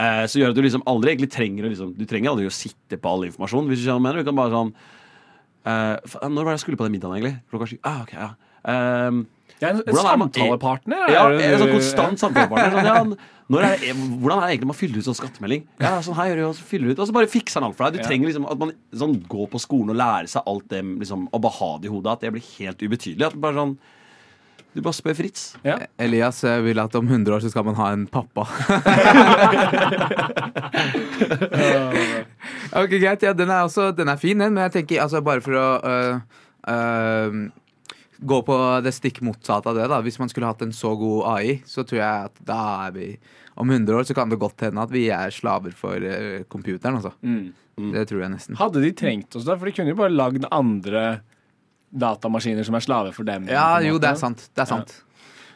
Eh, 0.00 0.22
så 0.24 0.40
gjør 0.40 0.54
at 0.54 0.56
du 0.56 0.62
liksom 0.64 0.86
aldri 0.88 1.12
egentlig 1.12 1.32
trenger 1.34 1.66
å 1.66 1.72
liksom, 1.74 1.92
Du 1.98 2.06
trenger 2.08 2.32
aldri 2.32 2.48
å 2.48 2.54
sitte 2.54 2.96
på 2.96 3.10
all 3.10 3.26
informasjon. 3.28 3.68
Hvis 3.68 3.82
du 3.82 3.88
skjønner 3.88 4.06
mener. 4.06 4.22
Du 4.24 4.30
kan 4.30 4.38
bare 4.38 4.54
sånn 4.54 4.72
eh, 5.66 6.16
Når 6.24 6.40
var 6.40 6.52
det 6.52 6.56
jeg 6.56 6.64
skulle 6.64 6.80
på 6.80 6.88
den 6.88 6.96
middagen, 6.96 7.18
egentlig? 7.18 7.36
Klokka 7.52 7.68
sju? 7.68 7.76
Ah, 7.84 8.00
ok, 8.06 8.14
ja. 8.16 8.30
Ehm, 8.70 9.26
Jeg 9.60 9.68
er 9.68 9.74
en, 9.74 9.80
en 9.80 9.82
Hvordan 9.92 10.06
er 10.12 10.16
man- 10.16 10.30
samtalepartner. 10.32 10.96
ja, 11.12 11.24
er 11.28 11.52
en 11.52 11.60
sånn 11.60 11.74
konstant 11.74 12.18
samtalepartner. 12.22 12.70
Sånn, 12.72 12.84
ja, 12.88 13.04
når 13.50 13.60
er 13.66 13.76
hvordan 14.22 14.36
er 14.38 14.40
det 14.46 14.50
egentlig 14.54 14.70
man 14.70 14.78
fyller 14.78 14.98
ut 15.02 15.04
sånn 15.08 15.18
skattemelding? 15.18 15.62
Ja, 15.82 15.96
sånn 16.06 16.14
her 16.16 16.26
gjør 16.30 16.36
du, 16.40 16.44
og 16.48 16.54
så 16.56 16.64
fyller 16.70 16.86
du 16.86 16.92
ut, 16.94 17.00
og 17.02 17.08
så 17.10 17.16
bare 17.16 17.26
fikser 17.28 17.60
han 17.60 17.66
alt 17.68 17.76
for 17.76 17.84
deg. 17.90 17.92
Du 17.98 17.98
Ja. 18.04 18.06
trenger 18.08 18.26
liksom 18.30 18.46
at 18.50 18.58
man 18.62 18.72
sånn, 18.94 19.16
går 19.28 19.46
på 19.50 19.58
skolen 19.60 19.90
og 19.90 19.96
lærer 20.00 20.28
seg 20.30 20.42
alt 20.46 20.68
det 20.70 20.84
liksom, 20.84 21.28
og 21.32 21.40
bare 21.42 21.56
ha 21.58 21.70
det 21.78 21.90
i 21.90 21.92
hodet. 21.92 22.12
At 22.12 22.20
det 22.20 22.32
blir 22.32 22.46
helt 22.58 22.78
ubetydelig. 22.78 23.26
At 23.26 23.40
bare 23.40 23.54
sånn 23.54 23.76
Du 24.72 24.80
bare 24.80 24.94
spør 24.94 25.16
Fritz. 25.18 25.56
Elias 25.98 26.44
eh, 26.44 26.60
vil 26.62 26.78
at 26.78 26.94
om 26.94 27.08
100 27.08 27.26
år 27.34 27.40
så 27.42 27.50
skal 27.50 27.64
man 27.64 27.74
ha 27.74 27.88
en 27.90 28.06
pappa. 28.06 28.46
ok, 32.78 32.92
greit. 33.00 33.22
Ja, 33.26 33.32
den 33.34 33.50
er, 33.50 33.64
også, 33.66 33.90
den 33.96 34.08
er 34.08 34.16
fin, 34.20 34.38
den, 34.38 34.54
men 34.54 34.62
jeg 34.68 34.72
tenker 34.78 35.02
altså, 35.04 35.20
bare 35.26 35.42
for 35.44 35.58
å 35.58 35.66
uh, 35.82 36.20
øh, 36.70 37.40
gå 38.20 38.40
på 38.44 38.56
det 38.84 38.92
stikk 38.94 39.22
motsatte 39.24 39.70
av 39.70 39.78
det, 39.78 39.88
da. 39.92 40.00
Hvis 40.04 40.18
man 40.20 40.30
skulle 40.32 40.50
hatt 40.50 40.62
en 40.64 40.74
så 40.76 40.92
god 40.98 41.24
AI, 41.32 41.60
så 41.68 41.84
tror 41.86 42.00
jeg 42.00 42.30
at 42.30 42.42
da 42.46 42.60
er 42.86 42.96
vi 42.96 43.10
Om 43.60 43.70
100 43.70 43.96
år 43.98 44.06
så 44.08 44.14
kan 44.16 44.30
det 44.30 44.38
godt 44.40 44.62
hende 44.64 44.80
at 44.80 44.92
vi 44.92 45.08
er 45.12 45.32
slaver 45.34 45.74
for 45.76 46.00
øh, 46.00 46.44
computeren, 46.48 46.96
altså. 46.96 47.12
Mm. 47.20 47.50
Det 47.92 48.06
tror 48.08 48.22
jeg 48.22 48.32
nesten. 48.32 48.56
Hadde 48.56 48.80
de 48.80 48.92
trengt 48.96 49.36
oss 49.36 49.44
da? 49.44 49.56
For 49.58 49.68
de 49.68 49.74
kunne 49.76 49.92
jo 49.92 49.98
bare 49.98 50.12
lagd 50.12 50.46
andre 50.52 51.04
datamaskiner 51.90 52.64
som 52.64 52.76
er 52.78 52.84
slaver 52.84 53.12
for 53.16 53.28
dem. 53.28 53.48
Ja, 53.50 53.80
jo, 53.84 53.98
det 54.00 54.12
er 54.12 54.20
sant. 54.20 54.46
Det 54.54 54.64
er 54.64 54.70
sant. 54.70 54.94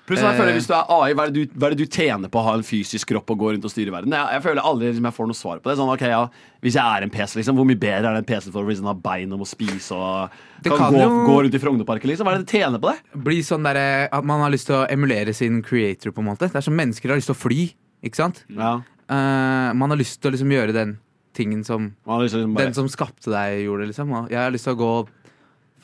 Pluss 0.05 0.21
jeg 0.21 0.37
føler 0.37 0.53
Eh. 0.53 0.59
Hvis 0.59 0.67
du 0.69 0.75
er 0.77 0.91
AI, 0.93 1.13
hva 1.17 1.25
er, 1.25 1.31
det 1.33 1.45
du, 1.49 1.55
hva 1.57 1.69
er 1.69 1.75
det 1.75 1.87
du 1.87 1.89
tjener 1.89 2.29
på 2.29 2.41
å 2.41 2.45
ha 2.45 2.55
en 2.59 2.65
fysisk 2.67 3.09
kropp 3.09 3.31
og 3.33 3.39
gå 3.41 3.53
rundt 3.55 3.65
og 3.65 3.73
styre 3.73 3.93
verden? 3.95 4.13
Jeg, 4.13 4.37
jeg 4.37 4.43
føler 4.45 4.67
aldri 4.69 4.91
liksom, 4.91 5.07
jeg 5.09 5.17
får 5.17 5.31
noe 5.31 5.39
svar 5.39 5.63
på 5.65 5.71
det. 5.71 5.77
Sånn, 5.79 5.93
ok, 5.95 6.05
ja, 6.13 6.19
Hvis 6.61 6.77
jeg 6.77 6.85
er 6.85 7.07
en 7.07 7.13
PC, 7.15 7.39
liksom, 7.41 7.57
hvor 7.57 7.69
mye 7.69 7.81
bedre 7.81 8.11
er 8.11 8.19
det 8.19 8.23
en 8.25 8.29
PC 8.29 8.53
for 8.53 8.69
hvis 8.69 8.83
den 8.83 8.91
har 8.91 8.99
bein 9.01 9.33
og 9.33 9.41
må 9.41 9.49
spise 9.49 9.97
og 9.97 10.35
Det 10.61 10.73
kan, 10.73 10.83
kan 10.83 10.99
gå, 10.99 11.01
jo- 11.01 11.23
gå 11.31 11.39
rundt 11.47 11.57
i 11.57 11.63
Frognerparken? 11.63 12.13
Liksom? 12.13 12.29
Hva 12.29 12.35
er 12.35 12.43
det 12.43 12.49
du 12.51 12.53
tjener 12.53 12.83
på 12.85 12.93
det? 12.93 13.23
Bli 13.31 13.41
sånn 13.49 13.65
der, 13.65 13.81
at 14.13 14.29
man 14.29 14.45
har 14.45 14.53
lyst 14.53 14.69
til 14.69 14.83
å 14.83 14.85
emulere 14.93 15.33
sin 15.37 15.63
creator, 15.65 16.13
på 16.13 16.21
en 16.21 16.29
måte. 16.35 16.51
Det 16.53 16.61
er 16.61 16.69
som 16.69 16.77
mennesker 16.77 17.09
har 17.09 17.21
lyst 17.23 17.33
til 17.33 17.39
å 17.39 17.41
fly, 17.41 17.65
ikke 18.05 18.21
sant? 18.21 18.45
Ja. 18.53 18.77
Uh, 19.09 19.73
man 19.77 19.93
har 19.93 20.01
lyst 20.01 20.21
til 20.21 20.31
å 20.31 20.37
liksom 20.37 20.53
gjøre 20.53 20.77
den 20.77 20.99
tingen 21.35 21.65
som 21.65 21.95
liksom 22.07 22.55
bare, 22.55 22.69
Den 22.69 22.77
som 22.77 22.89
skapte 22.89 23.33
deg, 23.33 23.65
gjorde, 23.65 23.89
liksom. 23.91 24.13
Jeg 24.31 24.39
har 24.39 24.53
lyst 24.55 24.69
til 24.69 24.77
å 24.77 24.83
gå 24.85 24.95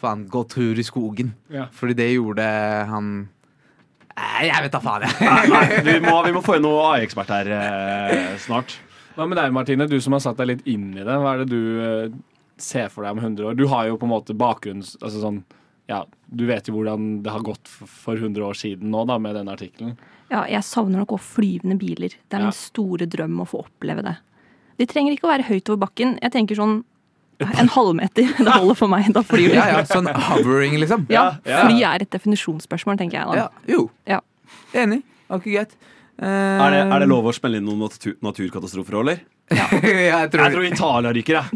Faen, 0.01 0.23
gå 0.33 0.41
tur 0.49 0.79
i 0.81 0.85
skogen. 0.87 1.35
Ja. 1.53 1.67
Fordi 1.77 1.93
det 1.99 2.07
gjorde 2.15 2.45
han 2.89 3.29
Nei, 4.21 4.47
jeg 4.51 4.65
vet 4.67 4.75
da 4.77 4.81
faen, 4.85 5.05
jeg. 5.07 5.17
Nei, 5.25 5.45
nei, 5.49 5.81
vi, 5.87 5.95
må, 6.05 6.15
vi 6.27 6.33
må 6.37 6.43
få 6.45 6.59
inn 6.59 6.65
noe 6.67 6.83
AI-ekspert 6.93 7.31
her 7.33 7.51
eh, 7.57 8.35
snart. 8.45 8.77
Hva 9.17 9.27
med 9.29 9.41
deg, 9.41 9.53
Martine? 9.55 9.87
Du 9.91 9.97
som 10.01 10.15
har 10.17 10.23
satt 10.25 10.39
deg 10.41 10.51
litt 10.53 10.67
inn 10.71 10.91
i 10.95 11.03
det. 11.07 11.17
Hva 11.23 11.33
er 11.35 11.43
det 11.45 11.49
du 11.51 11.81
eh, 11.85 12.13
ser 12.61 12.89
for 12.93 13.05
deg 13.07 13.17
om 13.17 13.23
100 13.25 13.49
år? 13.51 13.57
Du 13.59 13.65
har 13.73 13.89
jo 13.89 13.97
på 14.01 14.09
en 14.09 14.13
måte 14.15 14.37
bakgrunns... 14.39 14.95
Altså 15.01 15.23
sånn 15.25 15.41
ja, 15.91 16.05
Du 16.31 16.45
vet 16.47 16.69
jo 16.71 16.77
hvordan 16.77 17.09
det 17.25 17.33
har 17.35 17.43
gått 17.43 17.67
for 17.69 18.15
100 18.21 18.45
år 18.47 18.55
siden 18.59 18.93
nå, 18.95 19.03
da, 19.11 19.17
med 19.19 19.35
denne 19.41 19.57
artikkelen. 19.57 19.97
Ja, 20.31 20.45
jeg 20.47 20.63
savner 20.63 21.03
nok 21.03 21.17
å 21.17 21.19
flyvende 21.19 21.75
biler. 21.81 22.13
Det 22.15 22.37
er 22.39 22.45
Ja. 22.45 22.51
min 22.53 22.55
store 22.61 23.09
drøm 23.11 23.41
å 23.43 23.49
få 23.51 23.65
oppleve 23.65 24.05
det. 24.07 24.17
De 24.79 24.87
trenger 24.89 25.17
ikke 25.17 25.27
å 25.27 25.33
være 25.33 25.49
høyt 25.51 25.67
over 25.73 25.81
bakken. 25.89 26.15
Jeg 26.23 26.33
tenker 26.37 26.57
sånn 26.61 26.79
en 27.41 27.69
halvmeter. 27.75 28.29
Det 28.37 28.53
holder 28.55 28.77
for 28.79 28.89
meg. 28.93 29.09
Da 29.17 29.23
flyr 29.27 29.49
du. 29.51 29.55
Ja, 29.57 29.67
ja, 29.73 29.85
sånn 29.89 30.07
hovering, 30.31 30.77
liksom. 30.83 31.07
Ja, 31.13 31.25
fly 31.45 31.81
er 31.89 32.05
et 32.05 32.11
definisjonsspørsmål, 32.15 32.99
tenker 33.01 33.21
jeg 33.21 33.27
da. 33.31 33.35
Ja, 33.45 33.49
jo. 33.71 33.87
Ja. 34.09 34.21
Enig. 34.75 35.03
Akkurat 35.31 35.55
greit. 35.55 35.77
Eh, 36.21 36.27
Er 36.29 36.71
det, 36.75 36.81
er 36.93 36.99
det 37.01 37.09
lov 37.09 37.25
å 37.31 37.33
spille 37.33 37.57
inn 37.61 37.65
noen 37.65 37.81
natur, 37.87 38.17
naturkatastrofer 38.21 38.99
òg, 38.99 39.05
eller? 39.07 39.21
Ja, 39.51 39.65
jeg 39.83 40.31
tror, 40.31 40.43
Jeg 40.45 40.53
tror 40.55 40.65
Italia 40.67 41.13
ryker, 41.17 41.39
jeg. 41.39 41.47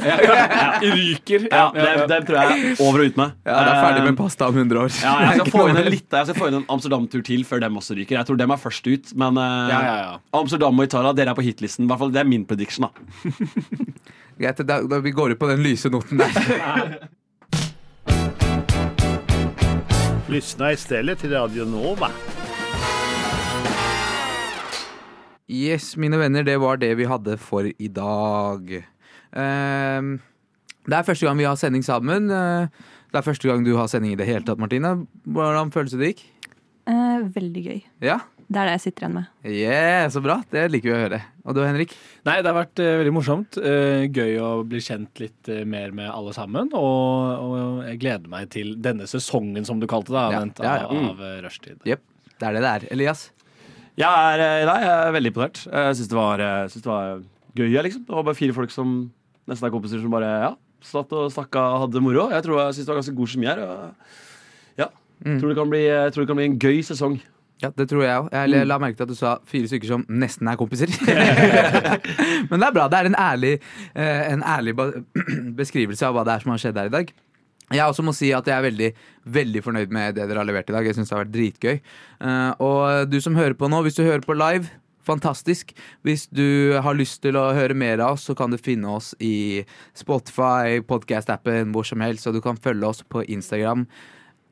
Ryker! 0.94 1.44
Ja, 1.52 1.64
dem, 1.76 2.00
det, 2.10 2.18
tror 2.26 2.38
jeg 2.40 2.64
er 2.74 2.82
over 2.82 3.04
og 3.04 3.06
ut 3.12 3.16
med. 3.20 3.36
ja, 3.46 3.54
det 3.54 3.70
er 3.74 3.80
ferdig 3.84 4.00
Eh, 4.02 4.08
med 4.08 4.18
pasta 4.18 4.48
om 4.50 4.58
100 4.58 4.80
år. 4.82 4.90
Ja, 5.04 5.12
jeg 5.28 5.38
skal 5.38 5.52
få 5.56 5.66
inn 5.70 5.78
en 5.80 5.90
litt, 5.94 6.08
jeg 6.10 6.28
skal 6.30 6.38
få 6.40 6.48
inn 6.50 6.58
en 6.58 6.66
Amsterdam-tur 6.74 7.22
til 7.26 7.44
før 7.46 7.62
dem 7.64 7.78
også 7.78 7.94
ryker. 7.98 8.18
Jeg 8.18 8.26
tror 8.30 8.40
dem 8.40 8.50
er 8.56 8.60
først 8.64 8.90
ut, 8.90 9.14
men 9.22 9.38
eh, 9.38 9.70
Ja, 9.70 9.80
ja, 9.86 9.94
ja. 10.02 10.14
Amsterdam 10.40 10.78
og 10.82 10.88
Italia, 10.90 11.14
dere 11.14 11.34
er 11.34 11.38
på 11.38 11.46
hitlisten. 11.46 11.86
I 11.86 11.92
hvert 11.92 12.02
fall, 12.02 12.12
Det 12.14 12.20
er 12.24 12.30
min 12.34 12.44
prediction. 12.50 12.88
da 12.88 12.90
Greit, 14.42 14.64
da, 14.66 14.80
da 14.90 14.98
vi 14.98 15.12
går 15.14 15.36
ut 15.36 15.38
på 15.38 15.46
den 15.52 15.62
lyse 15.62 15.86
noten 15.94 16.18
der. 16.18 16.98
Lyssna 20.28 20.72
istället 20.72 21.18
till 21.20 21.30
Radio 21.30 21.64
Nova. 21.64 22.10
Yes, 25.50 25.90
mine 26.00 26.16
venner, 26.16 26.44
det 26.46 26.56
var 26.62 26.78
det 26.80 26.94
vi 26.96 27.04
hadde 27.08 27.36
for 27.40 27.66
i 27.68 27.88
dag. 27.92 28.70
Ehm, 29.36 30.14
det 30.88 30.96
er 30.96 31.04
første 31.04 31.26
gang 31.28 31.36
vi 31.36 31.44
har 31.48 31.58
sending 31.60 31.84
sammen. 31.84 32.30
Eh, 32.32 32.68
det 33.12 33.20
er 33.20 33.26
første 33.26 33.50
gang 33.50 33.64
du 33.66 33.74
har 33.76 33.90
sending 33.92 34.14
i 34.14 34.20
det 34.20 34.26
hele 34.28 34.44
tatt, 34.46 34.60
Martine. 34.62 34.94
Hvordan 35.28 35.72
føles 35.74 35.92
det 36.00 36.14
gikk? 36.14 36.22
Eh, 36.88 37.26
veldig 37.34 37.64
gøy. 37.66 37.82
Ja? 38.04 38.22
Det 38.44 38.60
er 38.60 38.68
det 38.68 38.72
jeg 38.76 38.82
sitter 38.86 39.04
igjen 39.04 39.14
med. 39.18 39.28
Yeah, 39.48 40.08
så 40.12 40.20
bra. 40.24 40.38
Det 40.52 40.64
liker 40.72 40.90
vi 40.90 40.96
å 40.96 41.02
høre. 41.02 41.20
Og 41.44 41.56
du, 41.56 41.62
Henrik? 41.64 41.94
Nei, 42.28 42.38
det 42.44 42.50
har 42.50 42.58
vært 42.58 42.80
uh, 42.80 42.88
veldig 43.00 43.14
morsomt. 43.16 43.56
Uh, 43.56 44.04
gøy 44.12 44.34
å 44.44 44.50
bli 44.68 44.82
kjent 44.84 45.20
litt 45.22 45.48
uh, 45.48 45.62
mer 45.68 45.94
med 45.96 46.10
alle 46.12 46.34
sammen. 46.36 46.68
Og, 46.76 47.30
og 47.40 47.86
jeg 47.88 48.00
gleder 48.04 48.28
meg 48.32 48.50
til 48.52 48.74
denne 48.84 49.08
sesongen, 49.08 49.64
som 49.64 49.80
du 49.80 49.88
kalte 49.88 50.12
det, 50.12 50.26
Ja, 50.36 50.42
ja, 50.44 50.74
ja. 50.76 50.90
av, 50.90 50.92
Mm. 50.92 51.08
av 51.14 51.24
Rushtid. 51.46 51.80
Yep. 51.88 52.04
Det 52.36 52.48
er 52.50 52.52
det 52.58 52.64
det 52.66 52.72
er. 52.74 52.86
Elias? 52.92 53.24
Jeg 53.96 54.10
er, 54.10 54.40
eh, 54.42 54.64
nei, 54.66 54.78
jeg 54.82 54.92
er 55.08 55.12
veldig 55.14 55.30
imponert. 55.32 55.60
Jeg 55.70 55.96
syns 56.00 56.08
det, 56.10 56.18
eh, 56.42 56.66
det 56.74 56.86
var 56.90 57.22
gøy. 57.54 57.82
Liksom. 57.86 58.04
Det 58.08 58.14
var 58.16 58.24
bare 58.26 58.34
fire 58.38 58.52
folk 58.56 58.70
som 58.74 58.94
nesten 59.48 59.68
er 59.68 59.74
kompiser, 59.74 60.00
som 60.02 60.10
bare 60.10 60.30
ja, 60.48 60.54
Satt 60.84 61.12
og 61.16 61.30
snakka 61.32 61.60
og 61.72 61.78
hadde 61.84 61.94
det 61.96 62.02
moro. 62.04 62.26
Jeg 62.28 62.42
tror 62.44 62.58
jeg 62.60 62.74
synes 62.74 62.86
det 62.86 62.92
var 62.92 62.98
ganske 63.00 63.16
god 63.16 63.28
kjemi 63.32 63.46
her. 63.48 63.62
Ja, 64.76 64.88
Mm. 65.24 65.38
tror, 65.40 65.48
det 65.48 65.56
kan 65.56 65.70
bli, 65.70 65.84
tror 66.12 66.20
det 66.24 66.26
kan 66.26 66.36
bli 66.36 66.44
en 66.44 66.58
gøy 66.58 66.82
sesong. 66.84 67.20
Ja, 67.62 67.70
det 67.70 67.86
tror 67.88 68.02
jeg 68.02 68.18
òg. 68.20 68.28
Jeg 68.32 68.50
Mm. 68.50 68.66
la 68.68 68.78
merke 68.78 68.96
til 68.96 69.02
at 69.04 69.08
du 69.08 69.14
sa 69.14 69.38
fire 69.46 69.66
stykker 69.70 69.86
som 69.86 70.04
nesten 70.10 70.48
er 70.50 70.56
kompiser. 70.56 70.90
Men 72.50 72.60
det 72.60 72.66
er 72.68 72.72
bra. 72.74 72.88
Det 72.88 72.98
er 72.98 73.06
en 73.06 73.14
ærlig, 73.14 73.60
eh, 73.94 74.32
en 74.32 74.42
ærlig 74.42 74.74
beskrivelse 75.56 76.02
av 76.06 76.14
hva 76.14 76.24
det 76.26 76.34
er 76.34 76.40
som 76.44 76.50
har 76.50 76.58
skjedd 76.58 76.76
her 76.82 76.90
i 76.90 76.94
dag. 76.98 77.12
Jeg 77.74 77.84
også 77.90 78.04
må 78.06 78.14
si 78.16 78.30
at 78.36 78.46
jeg 78.46 78.54
er 78.56 78.66
veldig, 78.68 78.88
veldig 79.34 79.62
fornøyd 79.66 79.92
med 79.94 80.14
det 80.16 80.28
dere 80.30 80.40
har 80.42 80.48
levert 80.48 80.70
i 80.70 80.76
dag. 80.76 80.86
Jeg 80.86 80.94
synes 80.98 81.10
det 81.10 81.16
har 81.18 81.24
vært 81.24 81.34
dritgøy. 81.34 81.76
Eh, 82.20 82.50
Og 82.64 83.10
du 83.10 83.20
som 83.24 83.36
hører 83.38 83.54
på 83.58 83.68
nå, 83.70 83.82
hvis 83.86 83.98
du 83.98 84.02
hører 84.06 84.24
på 84.24 84.36
live, 84.38 84.70
fantastisk. 85.04 85.74
Hvis 86.06 86.26
du 86.32 86.72
har 86.80 86.94
lyst 86.96 87.20
til 87.20 87.36
å 87.36 87.50
høre 87.52 87.74
mer 87.76 88.00
av 88.00 88.14
oss, 88.16 88.24
så 88.30 88.34
kan 88.38 88.50
du 88.50 88.56
finne 88.56 88.88
oss 88.88 89.12
i 89.20 89.64
Spotify, 89.92 90.80
podcast-appen, 90.80 91.74
hvor 91.76 91.84
som 91.84 92.00
helst. 92.00 92.26
Og 92.30 92.38
du 92.38 92.40
kan 92.40 92.56
følge 92.56 92.88
oss 92.88 93.02
på 93.04 93.20
Instagram 93.28 93.84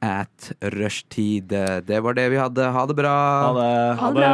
at 0.03 0.53
rushtid. 0.75 1.55
Det 1.87 2.03
var 2.05 2.15
det 2.19 2.29
vi 2.35 2.41
hadde. 2.43 2.69
Ha 2.75 2.87
det 2.91 2.97
bra. 2.99 3.17
Ha 3.47 3.53
det. 3.57 3.99
Ha 4.03 4.11
det 4.11 4.17
bra. 4.21 4.33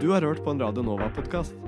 Du 0.00 0.10
har 0.14 0.22
hørt 0.22 0.42
på 0.44 0.50
en 0.54 0.60
Radio 0.62 0.82
Nova-podkast. 0.86 1.67